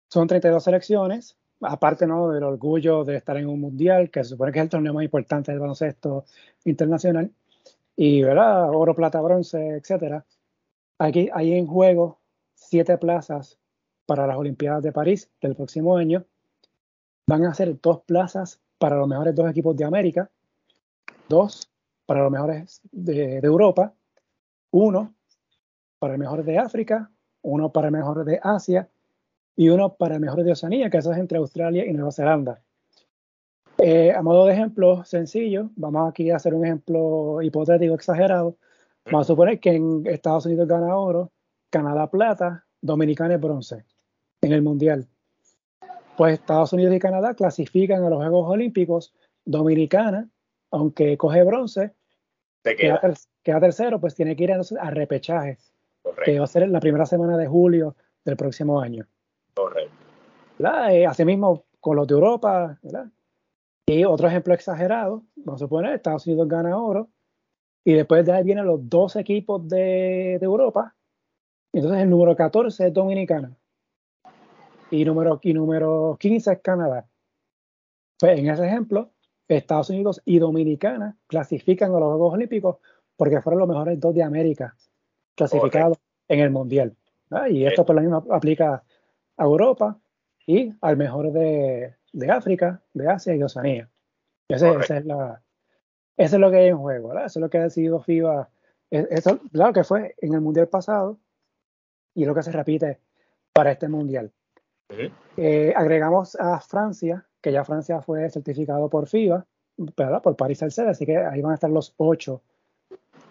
son 0.09 0.27
32 0.27 0.63
selecciones, 0.63 1.37
aparte 1.61 2.07
¿no? 2.07 2.31
del 2.31 2.45
orgullo 2.45 3.05
de 3.05 3.17
estar 3.17 3.37
en 3.37 3.49
un 3.49 3.61
mundial, 3.61 4.11
que 4.11 4.23
se 4.25 4.31
supone 4.31 4.53
que 4.53 4.59
es 4.59 4.65
el 4.65 4.71
torneo 4.71 4.95
más 4.95 5.05
importante 5.05 5.53
del 5.53 5.61
baloncesto 5.61 6.25
internacional, 6.65 7.31
y 7.97 8.23
¿verdad? 8.23 8.71
oro, 8.71 8.95
plata, 8.95 9.21
bronce, 9.21 9.77
etcétera. 9.77 10.25
Aquí 10.99 11.29
hay 11.33 11.55
en 11.55 11.67
juego 11.67 12.21
siete 12.55 12.97
plazas 12.99 13.59
para 14.07 14.27
las 14.27 14.37
Olimpiadas 14.37 14.83
de 14.83 14.93
París 14.93 15.31
del 15.41 15.55
próximo 15.55 15.97
año. 15.97 16.25
Van 17.27 17.45
a 17.45 17.55
ser 17.55 17.79
dos 17.81 18.03
plazas 18.03 18.61
para 18.79 18.97
los 18.97 19.09
mejores 19.09 19.35
dos 19.35 19.51
equipos 19.51 19.77
de 19.77 19.85
América, 19.85 20.31
dos 21.29 21.71
para 22.07 22.23
los 22.23 22.31
mejores 22.31 22.81
de, 22.91 23.41
de 23.41 23.47
Europa, 23.47 23.93
uno 24.71 25.15
para 25.99 26.15
el 26.15 26.21
mejor 26.21 26.45
de 26.45 26.59
África, 26.59 27.11
uno 27.43 27.73
para 27.73 27.89
el 27.89 27.93
mejor 27.93 28.25
de 28.25 28.41
Asia 28.43 28.89
y 29.57 29.69
uno 29.69 29.95
para 29.95 30.15
el 30.15 30.21
mejor 30.21 30.43
de 30.45 30.53
Oceanía, 30.53 30.91
que 30.91 30.99
eso 30.99 31.13
es 31.13 31.19
entre 31.19 31.39
Australia 31.39 31.85
y 31.87 31.93
Nueva 31.93 32.13
Zelanda. 32.13 32.63
Eh, 33.79 34.13
a 34.13 34.23
modo 34.23 34.47
de 34.47 34.55
ejemplo 34.55 35.05
sencillo, 35.05 35.71
vamos 35.77 36.09
aquí 36.09 36.31
a 36.31 36.37
hacer 36.37 36.55
un 36.55 36.65
ejemplo 36.65 37.41
hipotético 37.43 37.95
exagerado. 37.95 38.57
Vamos 39.07 39.27
a 39.27 39.29
suponer 39.29 39.61
que 39.61 39.71
en 39.71 40.07
Estados 40.07 40.47
Unidos 40.47 40.67
gana 40.67 40.97
oro, 40.97 41.31
Canadá 41.71 42.11
plata, 42.11 42.67
Dominicana 42.81 43.35
es 43.35 43.41
bronce 43.41 43.85
en 44.43 44.53
el 44.53 44.63
Mundial. 44.63 45.07
Pues 46.17 46.35
Estados 46.35 46.73
Unidos 46.73 46.95
y 46.95 46.99
Canadá 46.99 47.35
clasifican 47.35 48.05
a 48.05 48.11
los 48.11 48.19
Juegos 48.19 48.51
Olímpicos. 48.51 49.15
Dominicana, 49.45 50.29
aunque 50.71 51.17
coge 51.17 51.43
bronce, 51.43 51.95
queda. 52.63 53.61
tercero, 53.61 54.01
pues 54.01 54.15
tiene 54.15 54.37
que 54.37 54.45
ir 54.45 54.53
a, 54.53 54.91
repechajes, 54.91 55.73
que 56.25 56.39
va 56.39 56.45
a 56.45 56.49
ser 56.49 56.69
la 56.69 56.81
primera 56.81 57.07
semana 57.07 57.37
de 57.37 57.47
julio 57.47 57.97
del 58.25 58.37
próximo 58.37 58.81
año. 58.81 59.07
Correcto. 59.55 59.93
Eh, 60.91 61.07
asimismo, 61.07 61.65
con 61.81 61.97
los 61.97 62.07
de 62.07 62.15
Europa, 62.15 62.79
Y 63.87 64.05
otro 64.05 64.29
ejemplo 64.29 64.55
exagerado, 64.55 65.23
vamos 65.37 65.63
a 65.63 65.65
suponer, 65.65 65.95
Estados 65.95 66.27
Unidos 66.27 66.49
gana 66.49 66.77
oro, 66.77 67.09
y 67.85 67.95
después 67.95 68.27
de 68.27 68.33
ahí 68.33 68.45
vienen 68.45 68.67
los 68.67 68.89
dos 68.89 69.17
equipos 69.17 69.67
de, 69.69 70.35
Europa, 70.35 70.95
entonces 71.73 72.03
el 72.03 72.11
número 72.11 72.37
14 72.37 72.89
es 72.89 72.93
Dominicana, 72.93 73.57
y 74.91 75.05
número, 75.05 75.39
y 75.43 75.55
número 75.55 76.17
15 76.19 76.53
es 76.53 76.61
Canadá. 76.61 77.07
Pues 78.19 78.39
en 78.39 78.51
ese 78.51 78.67
ejemplo, 78.67 79.11
Estados 79.47 79.91
Unidos 79.91 80.21
y 80.25 80.39
Dominicana 80.39 81.17
clasifican 81.29 81.95
a 81.95 82.01
los 82.01 82.09
Juegos 82.09 82.35
Olímpicos 82.35 82.77
porque 83.17 83.41
fueron 83.41 83.61
los 83.61 83.69
mejores 83.69 83.99
dos 84.01 84.15
de 84.15 84.23
América 84.23 84.77
clasificados 85.39 85.99
en 86.29 86.41
el 86.41 86.51
Mundial. 86.51 86.95
Y 87.51 87.65
esto 87.65 87.85
por 87.85 87.97
lo 87.97 88.03
mismo 88.03 88.25
aplica 88.31 88.83
a 89.37 89.45
Europa 89.45 89.99
y 90.47 90.73
al 90.81 90.97
mejor 90.97 91.33
de, 91.33 91.95
África, 92.31 92.83
de 92.93 93.09
Asia 93.09 93.35
y 93.35 93.39
de 93.39 93.45
Oceanía. 93.45 93.89
Ese, 94.49 94.71
es 94.77 95.05
la, 95.05 95.43
eso 96.17 96.37
es 96.37 96.41
lo 96.41 96.51
que 96.51 96.57
hay 96.57 96.69
en 96.69 96.79
juego, 96.79 97.09
¿verdad? 97.09 97.27
Eso 97.27 97.39
es 97.39 97.43
lo 97.43 97.51
que 97.51 97.59
ha 97.59 97.65
decidido 97.65 98.01
FIBA. 98.01 98.49
E, 98.91 99.07
eso, 99.11 99.41
claro 99.53 99.73
que 99.73 99.85
fue 99.85 100.15
en 100.19 100.35
el 100.35 100.41
Mundial 100.41 100.69
pasado 100.69 101.19
y 102.15 102.23
es 102.23 102.29
lo 102.29 102.35
que 102.35 102.43
se 102.43 102.53
repite 102.53 102.99
para 103.53 103.73
este 103.73 103.89
Mundial. 103.89 104.33
Eh, 105.37 105.75
agregamos 105.77 106.35
a 106.37 106.59
Francia, 106.61 107.27
que 107.43 107.53
ya 107.53 107.65
Francia 107.65 108.01
fue 108.01 108.29
certificado 108.31 108.89
por 108.89 109.07
FIBA, 109.07 109.47
¿verdad? 109.77 110.23
por 110.23 110.35
París 110.35 110.59
Salcedo, 110.59 110.89
así 110.89 111.05
que 111.05 111.19
ahí 111.19 111.43
van 111.43 111.53
a 111.53 111.55
estar 111.55 111.69
los 111.69 111.95
ocho, 111.99 112.43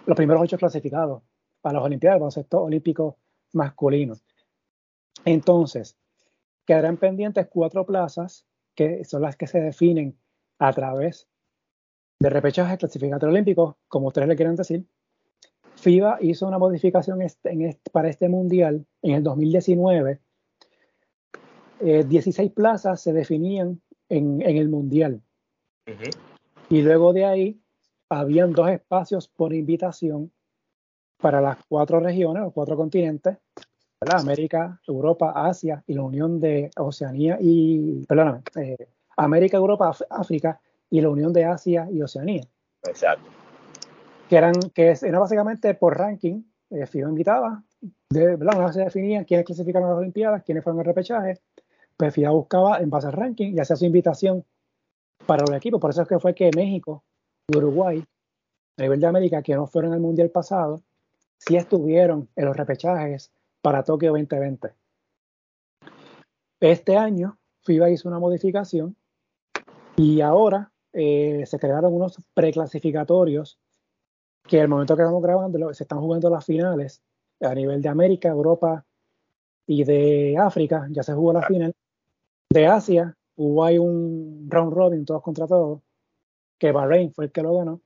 los 0.05 0.15
primeros 0.15 0.43
ocho 0.43 0.57
clasificados 0.57 1.23
para 1.67 1.79
los 1.79 1.85
Olimpiadas, 1.85 2.19
baloncesto 2.19 2.63
olímpico 2.63 3.17
masculino. 3.51 4.15
Entonces, 5.25 5.97
quedarán 6.65 6.95
pendientes 6.95 7.45
cuatro 7.49 7.85
plazas 7.85 8.45
que 8.73 9.03
son 9.03 9.23
las 9.23 9.35
que 9.35 9.47
se 9.47 9.59
definen 9.59 10.17
a 10.59 10.71
través 10.71 11.27
de 12.21 12.29
repechaje 12.29 12.77
clasificatorio 12.77 13.33
olímpico, 13.33 13.79
como 13.89 14.07
ustedes 14.07 14.29
le 14.29 14.37
quieran 14.37 14.55
decir. 14.55 14.85
FIBA 15.75 16.19
hizo 16.21 16.47
una 16.47 16.57
modificación 16.57 17.19
para 17.91 18.07
este 18.07 18.29
mundial 18.29 18.85
en 19.01 19.15
el 19.15 19.23
2019. 19.23 20.21
16 21.81 22.39
eh, 22.39 22.53
plazas 22.55 23.01
se 23.01 23.11
definían 23.11 23.81
en, 24.07 24.41
el 24.41 24.69
mundial. 24.69 25.21
Y 26.69 26.81
luego 26.81 27.11
de 27.11 27.25
ahí, 27.25 27.61
habían 28.07 28.53
dos 28.53 28.69
espacios 28.69 29.27
por 29.27 29.53
invitación 29.53 30.31
para 31.19 31.41
las 31.41 31.57
cuatro 31.67 31.99
regiones 31.99 32.43
o 32.45 32.51
cuatro 32.51 32.75
continentes 32.77 33.37
América, 34.01 34.79
Europa, 34.87 35.33
Asia 35.35 35.83
y 35.87 35.93
la 35.93 36.03
Unión 36.03 36.39
de 36.39 36.69
Oceanía 36.77 37.37
y, 37.41 38.05
perdóname, 38.05 38.41
eh, 38.55 38.89
América, 39.17 39.57
Europa, 39.57 39.95
África 40.09 40.59
y 40.89 41.01
la 41.01 41.09
Unión 41.09 41.33
de 41.33 41.45
Asia 41.45 41.87
y 41.91 42.01
Oceanía. 42.01 42.43
Exacto. 42.83 43.27
Que 44.29 44.35
eran, 44.35 44.53
que 44.73 44.95
era 45.01 45.19
básicamente 45.19 45.73
por 45.73 45.97
ranking, 45.97 46.43
eh, 46.69 46.85
FIBA 46.85 47.09
invitaba, 47.09 47.63
de, 48.09 48.35
¿verdad? 48.35 48.59
Una 48.59 48.73
se 48.73 48.81
definía 48.81 49.23
quiénes 49.23 49.45
clasificaron 49.45 49.87
a 49.87 49.91
las 49.91 49.99
Olimpiadas, 49.99 50.43
quiénes 50.43 50.63
fueron 50.63 50.79
al 50.79 50.85
repechaje, 50.85 51.39
pues 51.95 52.13
FIBA 52.13 52.29
buscaba 52.31 52.79
en 52.79 52.89
base 52.89 53.07
al 53.07 53.13
ranking 53.13 53.55
y 53.55 53.59
hacía 53.59 53.75
su 53.75 53.85
invitación 53.85 54.45
para 55.25 55.43
los 55.45 55.55
equipos. 55.55 55.81
Por 55.81 55.89
eso 55.89 56.03
es 56.03 56.07
que 56.07 56.19
fue 56.19 56.35
que 56.35 56.51
México 56.55 57.03
y 57.47 57.57
Uruguay, 57.57 58.03
a 58.77 58.81
nivel 58.81 58.99
de 58.99 59.07
América, 59.07 59.41
que 59.41 59.55
no 59.55 59.65
fueron 59.65 59.93
al 59.93 59.99
Mundial 59.99 60.29
pasado, 60.29 60.81
sí 61.37 61.55
estuvieron 61.55 62.29
en 62.35 62.45
los 62.45 62.55
repechajes 62.55 63.31
para 63.61 63.83
Tokio 63.83 64.11
2020. 64.11 64.73
Este 66.59 66.97
año 66.97 67.37
FIBA 67.63 67.89
hizo 67.89 68.07
una 68.07 68.19
modificación 68.19 68.95
y 69.95 70.21
ahora 70.21 70.71
eh, 70.93 71.43
se 71.45 71.59
crearon 71.59 71.93
unos 71.93 72.17
preclasificatorios 72.33 73.59
que 74.43 74.61
al 74.61 74.67
momento 74.67 74.95
que 74.95 75.03
estamos 75.03 75.21
grabando 75.21 75.73
se 75.73 75.83
están 75.83 75.99
jugando 75.99 76.29
las 76.29 76.45
finales 76.45 77.01
a 77.41 77.53
nivel 77.53 77.81
de 77.81 77.89
América, 77.89 78.29
Europa 78.29 78.85
y 79.67 79.83
de 79.83 80.37
África, 80.39 80.87
ya 80.89 81.03
se 81.03 81.13
jugó 81.13 81.33
la 81.33 81.41
final. 81.41 81.73
De 82.49 82.65
Asia 82.65 83.15
hubo 83.35 83.63
hay 83.63 83.77
un 83.77 84.47
round 84.49 84.73
robin 84.73 85.05
todos 85.05 85.21
contra 85.21 85.45
todos, 85.45 85.81
que 86.57 86.71
Bahrein 86.71 87.13
fue 87.13 87.25
el 87.25 87.31
que 87.31 87.43
lo 87.43 87.57
ganó. 87.57 87.81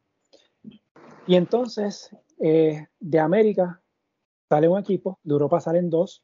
Y 1.28 1.36
entonces 1.36 2.16
eh, 2.42 2.88
de 3.00 3.20
América 3.20 3.82
sale 4.50 4.68
un 4.68 4.80
equipo, 4.80 5.20
de 5.24 5.34
Europa 5.34 5.62
salen 5.62 5.90
dos, 5.90 6.24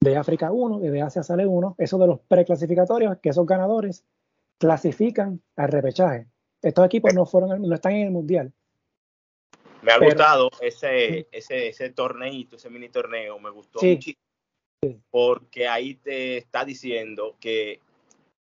de 0.00 0.16
África 0.16 0.52
uno 0.52 0.84
y 0.84 0.88
de 0.88 1.02
Asia 1.02 1.22
sale 1.22 1.46
uno. 1.46 1.74
Eso 1.78 1.98
de 1.98 2.06
los 2.06 2.20
preclasificatorios, 2.20 3.18
que 3.18 3.30
esos 3.30 3.46
ganadores 3.46 4.04
clasifican 4.58 5.42
al 5.56 5.68
repechaje. 5.68 6.26
Estos 6.62 6.86
equipos 6.86 7.14
no 7.14 7.26
fueron, 7.26 7.60
no 7.62 7.74
están 7.74 7.92
en 7.92 8.06
el 8.06 8.10
mundial. 8.10 8.52
Me 9.82 9.92
ha 9.92 9.98
gustado 9.98 10.50
ese, 10.60 11.26
ese, 11.30 11.68
ese 11.68 11.90
torneito, 11.90 12.56
ese 12.56 12.70
mini 12.70 12.88
torneo, 12.88 13.38
me 13.38 13.50
gustó 13.50 13.80
muchísimo. 13.82 14.18
Porque 15.10 15.66
ahí 15.66 15.94
te 15.94 16.36
está 16.36 16.64
diciendo 16.64 17.36
que 17.40 17.80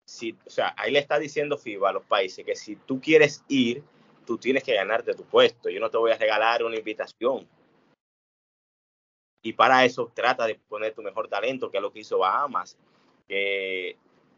si, 0.06 0.36
o 0.46 0.50
sea, 0.50 0.74
ahí 0.76 0.92
le 0.92 0.98
está 0.98 1.18
diciendo 1.18 1.58
FIBA 1.58 1.90
a 1.90 1.92
los 1.94 2.04
países 2.04 2.44
que 2.44 2.54
si 2.54 2.76
tú 2.76 3.00
quieres 3.00 3.44
ir, 3.48 3.82
tú 4.26 4.36
tienes 4.38 4.62
que 4.62 4.74
ganarte 4.74 5.14
tu 5.14 5.24
puesto. 5.24 5.70
Yo 5.70 5.80
no 5.80 5.90
te 5.90 5.96
voy 5.96 6.10
a 6.10 6.18
regalar 6.18 6.62
una 6.64 6.76
invitación. 6.76 7.48
Y 9.42 9.52
para 9.52 9.84
eso 9.84 10.10
trata 10.12 10.46
de 10.46 10.56
poner 10.56 10.92
tu 10.92 11.02
mejor 11.02 11.28
talento, 11.28 11.70
que 11.70 11.78
es 11.78 11.82
lo 11.82 11.92
que 11.92 12.00
hizo 12.00 12.18
Bahamas. 12.18 12.76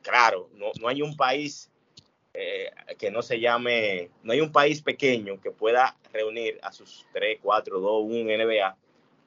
Claro, 0.02 0.48
no, 0.54 0.66
no 0.80 0.88
hay 0.88 1.02
un 1.02 1.16
país 1.16 1.70
eh, 2.34 2.70
que 2.98 3.10
no 3.10 3.22
se 3.22 3.40
llame, 3.40 4.10
no 4.22 4.32
hay 4.32 4.40
un 4.40 4.52
país 4.52 4.82
pequeño 4.82 5.40
que 5.40 5.50
pueda 5.50 5.96
reunir 6.12 6.58
a 6.62 6.72
sus 6.72 7.06
3, 7.12 7.38
4, 7.42 7.80
2, 7.80 8.04
1 8.04 8.44
NBA 8.44 8.76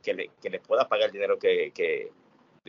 que 0.01 0.13
le, 0.13 0.31
que 0.41 0.49
les 0.49 0.61
pueda 0.61 0.87
pagar 0.87 1.07
el 1.07 1.11
dinero 1.11 1.37
que, 1.37 1.71
que, 1.71 2.11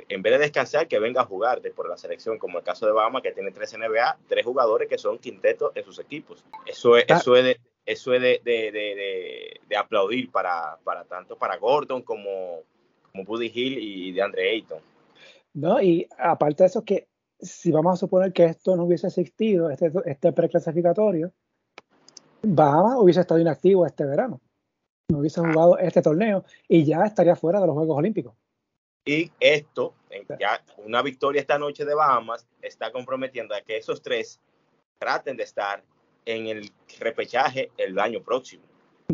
en 0.08 0.22
vez 0.22 0.32
de 0.32 0.38
descansar, 0.38 0.88
que 0.88 0.98
venga 0.98 1.22
a 1.22 1.26
jugar 1.26 1.60
de 1.60 1.70
por 1.70 1.88
la 1.88 1.96
selección, 1.96 2.38
como 2.38 2.58
el 2.58 2.64
caso 2.64 2.86
de 2.86 2.92
Bahamas, 2.92 3.22
que 3.22 3.32
tiene 3.32 3.50
tres 3.50 3.76
NBA, 3.76 4.18
tres 4.26 4.44
jugadores 4.44 4.88
que 4.88 4.98
son 4.98 5.18
quintetos 5.18 5.72
en 5.74 5.84
sus 5.84 5.98
equipos. 5.98 6.44
Eso 6.66 6.96
es, 6.96 7.04
eso 7.08 7.36
es 7.36 7.44
de, 7.44 7.60
eso 7.84 8.14
es 8.14 8.22
de, 8.22 8.40
de, 8.44 9.60
de, 9.68 9.76
aplaudir 9.76 10.30
para, 10.30 10.78
para 10.84 11.04
tanto 11.04 11.36
para 11.36 11.56
Gordon 11.56 12.02
como, 12.02 12.60
como 13.10 13.24
Buddy 13.24 13.50
Hill 13.52 13.78
y 13.78 14.12
de 14.12 14.22
Andre 14.22 14.50
Ayton. 14.50 14.80
No, 15.54 15.80
y 15.82 16.06
aparte 16.18 16.62
de 16.62 16.68
eso, 16.68 16.84
que 16.84 17.08
si 17.38 17.72
vamos 17.72 17.94
a 17.94 17.96
suponer 17.96 18.32
que 18.32 18.44
esto 18.44 18.76
no 18.76 18.84
hubiese 18.84 19.08
existido, 19.08 19.70
este, 19.70 19.90
este 20.06 20.32
preclasificatorio, 20.32 21.32
Bahamas 22.42 22.96
hubiese 22.98 23.20
estado 23.20 23.40
inactivo 23.40 23.86
este 23.86 24.04
verano. 24.04 24.40
No 25.10 25.18
hubiese 25.18 25.40
ah. 25.40 25.44
jugado 25.52 25.78
este 25.78 26.02
torneo 26.02 26.44
y 26.68 26.84
ya 26.84 27.04
estaría 27.04 27.36
fuera 27.36 27.60
de 27.60 27.66
los 27.66 27.74
Juegos 27.74 27.98
Olímpicos. 27.98 28.34
Y 29.04 29.30
esto, 29.40 29.94
ya 30.38 30.62
una 30.78 31.02
victoria 31.02 31.40
esta 31.40 31.58
noche 31.58 31.84
de 31.84 31.94
Bahamas, 31.94 32.46
está 32.60 32.92
comprometiendo 32.92 33.54
a 33.54 33.60
que 33.60 33.76
esos 33.76 34.00
tres 34.00 34.40
traten 34.98 35.36
de 35.36 35.42
estar 35.42 35.82
en 36.24 36.46
el 36.46 36.70
repechaje 37.00 37.70
el 37.76 37.98
año 37.98 38.22
próximo 38.22 38.62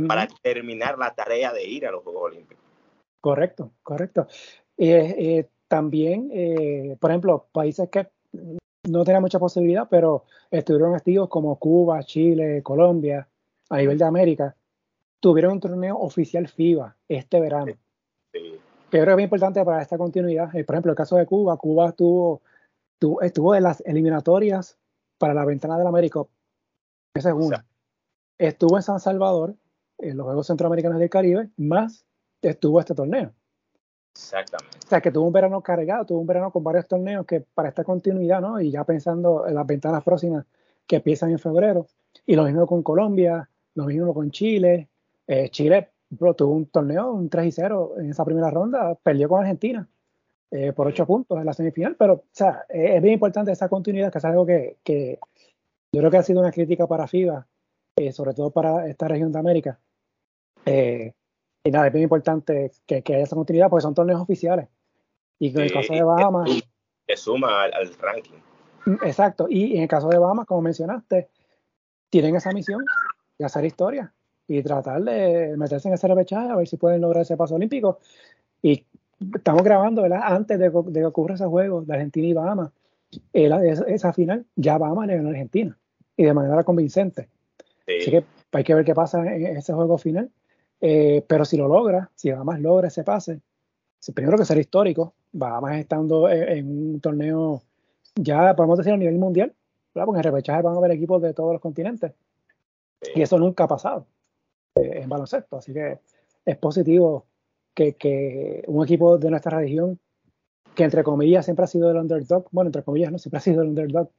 para 0.07 0.29
terminar 0.43 0.99
la 0.99 1.15
tarea 1.15 1.53
de 1.53 1.65
ir 1.65 1.87
a 1.87 1.91
los 1.91 2.03
Juegos 2.05 2.25
Olímpicos. 2.25 2.65
Correcto, 3.21 3.73
correcto. 3.83 4.29
Eh, 4.77 5.15
eh, 5.19 5.49
también, 5.67 6.31
eh, 6.33 6.97
por 7.01 7.11
ejemplo, 7.11 7.47
países 7.51 7.89
que 7.89 8.07
no 8.85 9.05
tenían 9.05 9.23
mucha 9.23 9.39
posibilidad, 9.39 9.89
pero 9.91 10.25
estuvieron 10.51 10.95
activos 10.95 11.29
como 11.29 11.59
Cuba, 11.59 12.03
Chile, 12.05 12.63
Colombia, 12.63 13.27
a 13.71 13.77
nivel 13.79 13.99
de 13.99 14.05
América, 14.05 14.57
tuvieron 15.21 15.55
un 15.55 15.61
torneo 15.61 15.99
oficial 15.99 16.47
FIBA 16.49 16.97
este 17.09 17.41
verano. 17.41 17.73
Sí 18.33 18.61
que 18.91 18.99
creo 18.99 19.05
que 19.05 19.11
es 19.11 19.17
muy 19.17 19.25
importante 19.25 19.65
para 19.65 19.83
esta 19.83 19.99
continuidad. 19.99 20.55
Eh, 20.55 20.65
por 20.65 20.75
ejemplo, 20.75 20.93
el 20.93 20.97
caso 20.97 21.17
de 21.17 21.27
Cuba, 21.27 21.57
Cuba 21.57 21.91
estuvo, 21.91 22.41
estuvo, 23.21 23.55
en 23.55 23.63
las 23.63 23.83
eliminatorias 23.83 24.79
para 25.19 25.35
la 25.35 25.45
ventana 25.45 25.79
del 25.79 25.87
América. 25.87 26.23
Esa 27.15 27.31
es 27.31 27.35
una. 27.35 27.65
Estuvo 28.39 28.77
en 28.77 28.83
San 28.83 29.01
Salvador, 29.01 29.57
en 29.99 30.17
los 30.17 30.25
Juegos 30.25 30.47
Centroamericanos 30.47 30.99
del 30.99 31.11
Caribe, 31.11 31.51
más 31.57 32.05
estuvo 32.43 32.79
este 32.81 32.95
torneo. 32.95 33.33
Exactamente. 34.13 34.79
O 34.85 34.89
sea, 34.89 35.01
que 35.01 35.11
tuvo 35.11 35.27
un 35.27 35.33
verano 35.33 35.61
cargado, 35.61 36.07
tuvo 36.07 36.21
un 36.21 36.27
verano 36.27 36.51
con 36.51 36.63
varios 36.63 36.87
torneos 36.87 37.27
que 37.27 37.41
para 37.41 37.69
esta 37.69 37.85
continuidad, 37.85 38.41
¿no? 38.41 38.61
Y 38.61 38.71
ya 38.71 38.85
pensando 38.85 39.47
en 39.47 39.55
las 39.55 39.67
ventanas 39.67 40.03
próximas 40.03 40.45
que 40.87 40.97
empiezan 40.97 41.31
en 41.31 41.39
febrero. 41.39 41.87
Y 42.27 42.37
lo 42.37 42.45
mismo 42.45 42.67
con 42.67 42.83
Colombia, 42.83 43.49
lo 43.75 43.85
mismo 43.85 44.15
con 44.15 44.31
Chile. 44.31 44.89
Eh, 45.27 45.51
Chile 45.51 45.91
Bro, 46.11 46.35
tuvo 46.35 46.55
un 46.55 46.67
torneo, 46.67 47.13
un 47.13 47.29
3 47.29 47.47
y 47.47 47.53
0 47.53 47.95
en 47.99 48.11
esa 48.11 48.25
primera 48.25 48.51
ronda, 48.51 48.95
perdió 48.95 49.29
con 49.29 49.41
Argentina 49.41 49.87
eh, 50.51 50.73
por 50.73 50.87
8 50.87 51.07
puntos 51.07 51.39
en 51.39 51.45
la 51.45 51.53
semifinal, 51.53 51.97
pero 51.97 52.15
o 52.15 52.25
sea, 52.33 52.65
es 52.69 53.03
bien 53.03 53.15
importante 53.15 53.53
esa 53.53 53.69
continuidad, 53.69 54.11
que 54.11 54.19
es 54.19 54.25
algo 54.25 54.47
que, 54.47 54.79
que 54.83 55.19
yo 55.93 56.01
creo 56.01 56.11
que 56.11 56.17
ha 56.19 56.23
sido 56.23 56.41
una 56.41 56.53
crítica 56.53 56.87
para 56.87 57.07
FIBA, 57.07 57.47
eh, 57.97 58.13
sobre 58.13 58.35
todo 58.35 58.51
para 58.51 58.87
esta 58.89 59.09
región 59.09 59.33
de 59.33 59.39
América. 59.39 59.79
Eh, 60.65 61.13
y 61.65 61.71
nada, 61.71 61.87
es 61.87 61.93
bien 61.93 62.05
importante 62.05 62.71
que, 62.87 63.03
que, 63.03 63.15
haya 63.15 63.25
esa 63.25 63.37
continuidad 63.37 63.69
porque 63.71 63.83
son 63.83 63.95
torneos 63.95 64.21
oficiales. 64.21 64.69
Y 65.39 65.51
en 65.51 65.61
el 65.61 65.73
caso 65.73 65.93
de 65.93 66.03
Bahamas. 66.03 66.51
Que 67.07 67.17
suma 67.17 67.65
al, 67.65 67.75
al, 67.75 67.95
ranking. 67.95 68.39
Mm, 68.87 69.05
exacto. 69.05 69.47
Y 69.49 69.77
en 69.77 69.83
el 69.83 69.89
caso 69.89 70.09
de 70.09 70.19
Bahamas, 70.19 70.47
como 70.47 70.63
mencionaste, 70.63 71.29
tienen 72.11 72.37
esa 72.37 72.53
misión 72.53 72.85
de 73.39 73.45
hacer 73.45 73.65
historia 73.65 74.13
y 74.47 74.63
tratar 74.63 75.03
de 75.03 75.57
meterse 75.57 75.89
en 75.89 75.95
ese 75.95 76.09
repechaje 76.09 76.49
a 76.49 76.57
ver 76.57 76.67
si 76.67 76.77
pueden 76.77 77.01
lograr 77.01 77.23
ese 77.23 77.37
paso 77.37 77.55
olímpico. 77.55 77.99
Y 78.63 78.85
estamos 79.35 79.63
grabando, 79.63 80.03
¿verdad? 80.03 80.21
Antes 80.23 80.59
de, 80.59 80.71
que 80.71 81.05
ocurra 81.05 81.35
ese 81.35 81.47
juego 81.47 81.83
de 81.83 81.95
Argentina 81.95 82.27
y 82.27 82.33
Bahamas, 82.33 82.71
esa 83.33 84.13
final 84.13 84.47
ya 84.57 84.79
Bahamas 84.79 85.07
le 85.07 85.17
ganó 85.17 85.29
a 85.29 85.33
Argentina 85.33 85.79
y 86.17 86.25
de 86.25 86.35
manera 86.35 86.65
convincente. 86.65 87.29
Así 87.83 88.11
que 88.11 88.25
hay 88.53 88.65
que 88.65 88.75
ver 88.75 88.85
qué 88.85 88.95
pasa 88.95 89.21
en 89.21 89.57
ese 89.57 89.73
juego 89.73 89.99
final. 89.99 90.31
Eh, 90.81 91.25
pero 91.27 91.45
si 91.45 91.57
lo 91.57 91.67
logra, 91.69 92.11
si 92.15 92.31
Bahamas 92.31 92.61
logra 92.61 92.89
ese 92.89 93.03
pase, 93.03 93.41
primero 94.15 94.37
que 94.37 94.45
será 94.45 94.61
histórico, 94.61 95.15
Bahamas 95.33 95.79
estando 95.79 96.29
en, 96.29 96.69
un 96.69 97.01
torneo 97.01 97.63
ya, 98.15 98.55
podemos 98.55 98.79
decir, 98.79 98.93
a 98.93 98.97
nivel 98.97 99.19
mundial, 99.19 99.55
porque 99.93 100.19
en 100.19 100.25
repechaje 100.25 100.63
van 100.63 100.75
a 100.75 100.79
haber 100.79 100.93
equipos 100.93 101.23
de 101.23 101.35
todos 101.35 101.53
los 101.53 101.61
continentes. 101.61 102.13
Y 103.15 103.23
eso 103.23 103.39
nunca 103.39 103.65
ha 103.65 103.69
pasado 103.69 104.07
en 104.75 105.09
baloncesto. 105.09 105.57
Así 105.57 105.73
que 105.73 105.99
es 106.45 106.57
positivo 106.57 107.27
que, 107.75 108.65
un 108.67 108.85
equipo 108.85 109.19
de 109.19 109.31
nuestra 109.31 109.59
región, 109.59 109.99
que 110.79 110.85
entre 110.85 111.03
comillas 111.03 111.45
siempre 111.45 111.65
ha 111.65 111.67
sido 111.67 111.91
el 111.91 111.97
underdog, 111.97 112.47
bueno, 112.53 112.69
entre 112.69 112.85
comillas, 112.85 113.11
no, 113.11 113.19
siempre 113.19 113.39
ha 113.39 113.41
sido 113.41 113.63
el 113.63 113.71
underdog, 113.71 114.13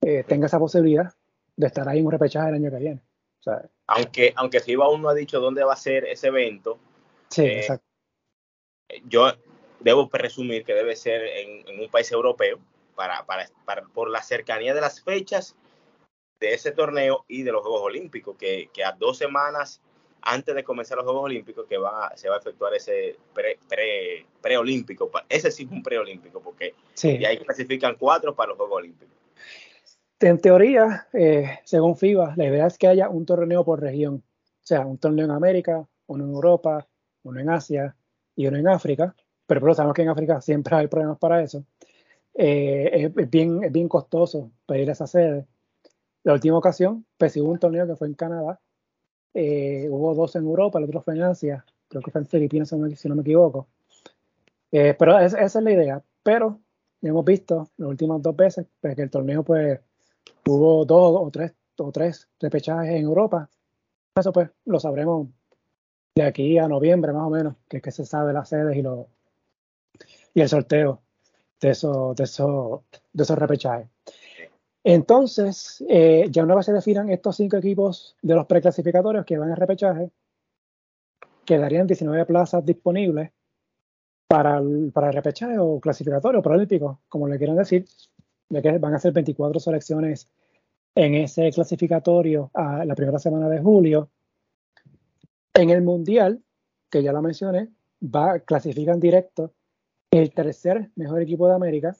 eh, 0.00 0.24
tenga 0.26 0.46
esa 0.46 0.58
posibilidad 0.58 1.14
de 1.54 1.68
estar 1.68 1.88
ahí 1.88 2.00
en 2.00 2.06
un 2.06 2.10
repechaje 2.10 2.48
el 2.48 2.56
año 2.56 2.72
que 2.72 2.78
viene. 2.78 3.02
aunque, 3.86 4.32
aunque 4.34 4.58
FIBA 4.58 4.84
aún 4.84 5.00
no 5.00 5.10
ha 5.10 5.14
dicho 5.14 5.38
dónde 5.38 5.62
va 5.62 5.74
a 5.74 5.76
ser 5.76 6.04
ese 6.06 6.26
evento, 6.26 6.80
sí, 7.30 7.44
eh, 7.44 7.60
exacto. 7.60 7.86
yo 9.04 9.32
debo 9.78 10.08
presumir 10.08 10.64
que 10.64 10.74
debe 10.74 10.96
ser 10.96 11.22
en, 11.22 11.80
un 11.80 11.88
país 11.88 12.10
europeo 12.10 12.58
para, 12.96 13.24
para, 13.24 13.46
por 13.94 14.10
la 14.10 14.24
cercanía 14.24 14.74
de 14.74 14.80
las 14.80 15.00
fechas 15.00 15.54
de 16.40 16.52
ese 16.52 16.72
torneo 16.72 17.24
y 17.28 17.44
de 17.44 17.52
los 17.52 17.62
Juegos 17.62 17.82
Olímpicos, 17.82 18.36
que, 18.36 18.70
que 18.74 18.82
a 18.82 18.90
dos 18.90 19.18
semanas 19.18 19.80
antes 20.26 20.54
de 20.54 20.64
comenzar 20.64 20.96
los 20.96 21.04
Juegos 21.04 21.24
Olímpicos 21.24 21.66
que 21.68 21.78
va, 21.78 22.12
se 22.16 22.28
va 22.28 22.36
a 22.36 22.38
efectuar 22.38 22.74
ese 22.74 23.16
pre, 23.32 23.58
pre, 23.68 24.26
preolímpico. 24.42 25.10
Ese 25.28 25.50
sí 25.52 25.62
es 25.62 25.70
un 25.70 25.82
preolímpico, 25.82 26.40
porque 26.40 26.74
sí. 26.94 27.24
ahí 27.24 27.38
clasifican 27.38 27.96
cuatro 27.98 28.34
para 28.34 28.48
los 28.48 28.58
Juegos 28.58 28.78
Olímpicos. 28.78 29.14
En 30.18 30.40
teoría, 30.40 31.06
eh, 31.12 31.60
según 31.64 31.96
FIBA, 31.96 32.34
la 32.36 32.46
idea 32.46 32.66
es 32.66 32.76
que 32.76 32.88
haya 32.88 33.08
un 33.08 33.24
torneo 33.24 33.64
por 33.64 33.80
región. 33.80 34.16
O 34.16 34.66
sea, 34.66 34.80
un 34.80 34.98
torneo 34.98 35.26
en 35.26 35.30
América, 35.30 35.86
uno 36.06 36.24
en 36.24 36.30
Europa, 36.30 36.88
uno 37.22 37.40
en 37.40 37.50
Asia 37.50 37.94
y 38.34 38.46
uno 38.48 38.56
en 38.56 38.66
África. 38.66 39.14
Pero, 39.46 39.60
pero 39.60 39.74
sabemos 39.74 39.94
que 39.94 40.02
en 40.02 40.08
África 40.08 40.40
siempre 40.40 40.74
hay 40.74 40.88
problemas 40.88 41.18
para 41.18 41.40
eso. 41.40 41.64
Eh, 42.34 43.12
es, 43.16 43.30
bien, 43.30 43.62
es 43.62 43.70
bien 43.70 43.88
costoso 43.88 44.50
pedir 44.66 44.90
esa 44.90 45.06
sede. 45.06 45.46
La 46.24 46.32
última 46.32 46.58
ocasión, 46.58 47.06
pues 47.16 47.36
hubo 47.36 47.52
un 47.52 47.60
torneo 47.60 47.86
que 47.86 47.94
fue 47.94 48.08
en 48.08 48.14
Canadá, 48.14 48.60
eh, 49.38 49.86
hubo 49.90 50.14
dos 50.14 50.34
en 50.34 50.44
Europa, 50.44 50.78
el 50.78 50.86
otro 50.86 51.02
fue 51.02 51.14
en 51.14 51.22
Asia, 51.22 51.62
creo 51.88 52.00
que 52.00 52.10
fue 52.10 52.22
en 52.22 52.26
Filipinas 52.26 52.70
si 52.70 53.08
no 53.08 53.14
me 53.14 53.20
equivoco. 53.20 53.68
Eh, 54.72 54.96
pero 54.98 55.18
esa 55.18 55.44
es 55.44 55.54
la 55.56 55.72
idea. 55.72 56.02
Pero 56.22 56.58
hemos 57.02 57.24
visto 57.24 57.68
las 57.76 57.90
últimas 57.90 58.22
dos 58.22 58.34
veces 58.34 58.66
pues, 58.80 58.96
que 58.96 59.02
el 59.02 59.10
torneo 59.10 59.42
pues 59.42 59.78
hubo 60.46 60.86
dos 60.86 61.20
o 61.20 61.30
tres 61.30 61.52
o 61.76 61.92
tres 61.92 62.28
repechajes 62.40 62.94
en 62.94 63.02
Europa. 63.04 63.50
Eso 64.14 64.32
pues 64.32 64.48
lo 64.64 64.80
sabremos 64.80 65.28
de 66.14 66.22
aquí 66.22 66.56
a 66.56 66.66
noviembre 66.66 67.12
más 67.12 67.24
o 67.24 67.30
menos, 67.30 67.56
que 67.68 67.76
es 67.76 67.82
que 67.82 67.90
se 67.90 68.06
sabe 68.06 68.32
las 68.32 68.48
sedes 68.48 68.74
y 68.74 68.80
lo 68.80 69.08
y 70.32 70.40
el 70.40 70.48
sorteo 70.48 71.02
de 71.60 71.70
esos 71.70 72.16
de 72.16 72.24
esos 72.24 72.80
de 73.12 73.22
esos 73.22 73.38
repechajes. 73.38 73.88
Entonces, 74.88 75.84
eh, 75.88 76.28
ya 76.30 76.44
una 76.44 76.54
vez 76.54 76.66
se 76.66 76.72
definan 76.72 77.10
estos 77.10 77.34
cinco 77.38 77.56
equipos 77.56 78.14
de 78.22 78.36
los 78.36 78.46
preclasificatorios 78.46 79.26
que 79.26 79.36
van 79.36 79.50
a 79.50 79.56
repechaje, 79.56 80.12
quedarían 81.44 81.88
19 81.88 82.24
plazas 82.24 82.64
disponibles 82.64 83.32
para 84.28 84.58
el, 84.58 84.92
repechaje 84.94 85.58
o 85.58 85.80
clasificatorio 85.80 86.40
olímpico, 86.40 87.00
como 87.08 87.26
le 87.26 87.36
quieran 87.36 87.56
decir, 87.56 87.84
ya 88.48 88.62
que 88.62 88.78
van 88.78 88.94
a 88.94 89.00
ser 89.00 89.12
24 89.12 89.58
selecciones 89.58 90.30
en 90.94 91.16
ese 91.16 91.50
clasificatorio 91.50 92.52
a 92.54 92.84
la 92.84 92.94
primera 92.94 93.18
semana 93.18 93.48
de 93.48 93.58
julio. 93.58 94.08
En 95.52 95.70
el 95.70 95.82
Mundial, 95.82 96.44
que 96.88 97.02
ya 97.02 97.10
lo 97.10 97.22
mencioné, 97.22 97.70
va, 98.00 98.38
clasifican 98.38 99.00
directo 99.00 99.52
el 100.12 100.32
tercer 100.32 100.92
mejor 100.94 101.22
equipo 101.22 101.48
de 101.48 101.54
América, 101.54 101.96